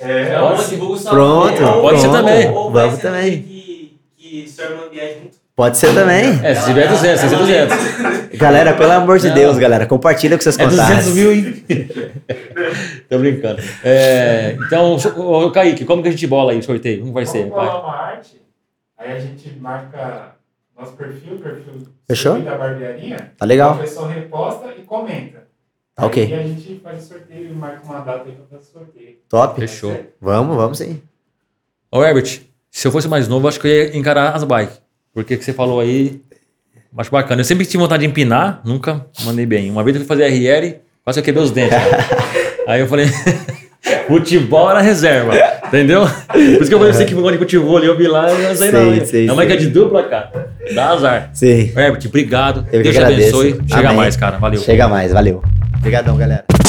É, 0.00 0.40
o 0.40 0.96
salão 0.96 1.48
Pronto. 1.50 1.64
Ou- 1.64 1.82
pode 1.82 2.00
ser 2.00 2.08
pronto. 2.08 2.18
também. 2.24 2.48
ou 2.50 2.70
vai 2.70 2.84
Vamos 2.86 3.00
ser 3.00 3.06
também. 3.08 3.40
dia 3.42 3.42
Que, 3.42 3.96
que 4.16 4.46
viaja 4.92 5.14
junto. 5.14 5.40
Pode 5.56 5.76
ser 5.76 5.92
também. 5.94 6.40
É, 6.42 6.54
se 6.54 6.64
tiver 6.64 6.88
200, 6.88 7.20
se 7.20 7.28
tiver 7.28 7.66
200. 7.66 8.38
Galera, 8.38 8.72
pelo 8.74 8.92
amor 8.92 9.18
de 9.18 9.28
Não. 9.28 9.34
Deus, 9.34 9.58
galera, 9.58 9.84
compartilha 9.84 10.36
com 10.36 10.42
seus 10.42 10.58
É 10.58 10.64
200 10.64 10.88
contatos. 10.88 11.14
mil, 11.14 11.32
hein? 11.32 11.64
Tô 13.10 13.18
brincando. 13.18 13.60
É, 13.84 14.56
então, 14.66 14.96
ô, 15.16 15.50
Kaique, 15.50 15.84
como 15.84 16.02
que 16.02 16.08
a 16.08 16.10
gente 16.12 16.26
bola 16.26 16.52
aí 16.52 16.58
o 16.58 16.62
sorteio? 16.62 17.00
Como 17.00 17.12
vai 17.12 17.26
ser? 17.26 17.40
Vamos 17.50 17.56
Vai. 17.56 17.66
bolar 17.66 17.84
uma 17.84 17.94
arte, 17.96 18.40
aí 18.96 19.12
a 19.12 19.18
gente 19.18 19.50
marca 19.60 20.32
nosso 20.78 20.92
perfil, 20.92 21.36
perfil 21.38 21.86
Fechou? 22.08 22.40
da 22.40 22.56
barbearia. 22.56 23.32
Tá 23.36 23.44
legal. 23.44 23.72
A 23.72 23.78
pessoa 23.78 24.08
reposta 24.10 24.68
e 24.78 24.82
comenta. 24.82 25.39
Tá 26.00 26.06
ok. 26.06 26.24
Aí 26.24 26.34
a 26.34 26.42
gente 26.42 26.80
faz 26.82 27.04
o 27.04 27.08
sorteio 27.08 27.50
e 27.50 27.52
marca 27.52 27.84
uma 27.84 28.00
data 28.00 28.24
aí 28.26 28.32
pra 28.32 28.44
fazer 28.58 28.62
o 28.62 28.72
sorteio. 28.80 29.16
Top. 29.28 29.60
Fechou. 29.60 29.94
Vamos, 30.20 30.56
vamos 30.56 30.78
sim. 30.78 31.00
Ô, 31.92 32.02
Herbert, 32.02 32.40
se 32.70 32.88
eu 32.88 32.92
fosse 32.92 33.06
mais 33.06 33.28
novo, 33.28 33.46
acho 33.46 33.60
que 33.60 33.68
eu 33.68 33.70
ia 33.70 33.96
encarar 33.96 34.34
as 34.34 34.44
bikes. 34.44 34.80
Porque 35.12 35.36
que 35.36 35.44
você 35.44 35.52
falou 35.52 35.80
aí, 35.80 36.20
acho 36.96 37.10
bacana. 37.10 37.40
Eu 37.40 37.44
sempre 37.44 37.66
tive 37.66 37.82
vontade 37.82 38.02
de 38.02 38.08
empinar, 38.08 38.62
nunca 38.64 39.04
mandei 39.24 39.44
bem. 39.44 39.70
Uma 39.70 39.84
vez 39.84 39.96
eu 39.96 40.00
fui 40.00 40.08
fazer 40.08 40.26
RL, 40.28 40.76
quase 41.04 41.20
eu 41.20 41.24
quebrei 41.24 41.44
os 41.44 41.50
dentes. 41.50 41.76
aí 42.66 42.80
eu 42.80 42.86
falei, 42.86 43.06
futebol 44.08 44.70
era 44.70 44.80
reserva, 44.80 45.32
entendeu? 45.66 46.06
Por 46.32 46.40
isso 46.40 46.68
que 46.68 46.74
eu 46.74 46.78
falei 46.78 46.94
você 46.94 47.04
que 47.04 47.14
gosta 47.14 47.32
de 47.32 47.38
futebol 47.38 47.76
ali, 47.76 47.86
eu 47.86 47.96
vi 47.96 48.06
lá 48.06 48.32
e 48.32 48.42
não 48.42 48.54
sei 48.54 48.70
não. 48.70 48.80
Sei, 48.80 48.94
hein? 48.94 49.04
sei, 49.04 49.28
é 49.28 49.32
uma 49.32 49.44
que 49.44 49.52
é 49.52 49.56
sei. 49.58 49.66
de 49.66 49.72
dupla, 49.72 50.04
cara. 50.04 50.54
Dá 50.74 50.90
azar. 50.90 51.30
Sim. 51.34 51.72
Herbert, 51.76 52.06
obrigado. 52.06 52.66
Eu 52.72 52.82
Deus 52.82 52.94
te 52.94 53.02
agradeço. 53.02 53.40
abençoe. 53.40 53.68
Chega 53.68 53.88
Amém. 53.88 53.96
mais, 53.96 54.16
cara. 54.16 54.38
Valeu. 54.38 54.60
Chega 54.60 54.88
mais, 54.88 55.12
valeu. 55.12 55.42
Obrigadão, 55.80 56.14
galera. 56.14 56.59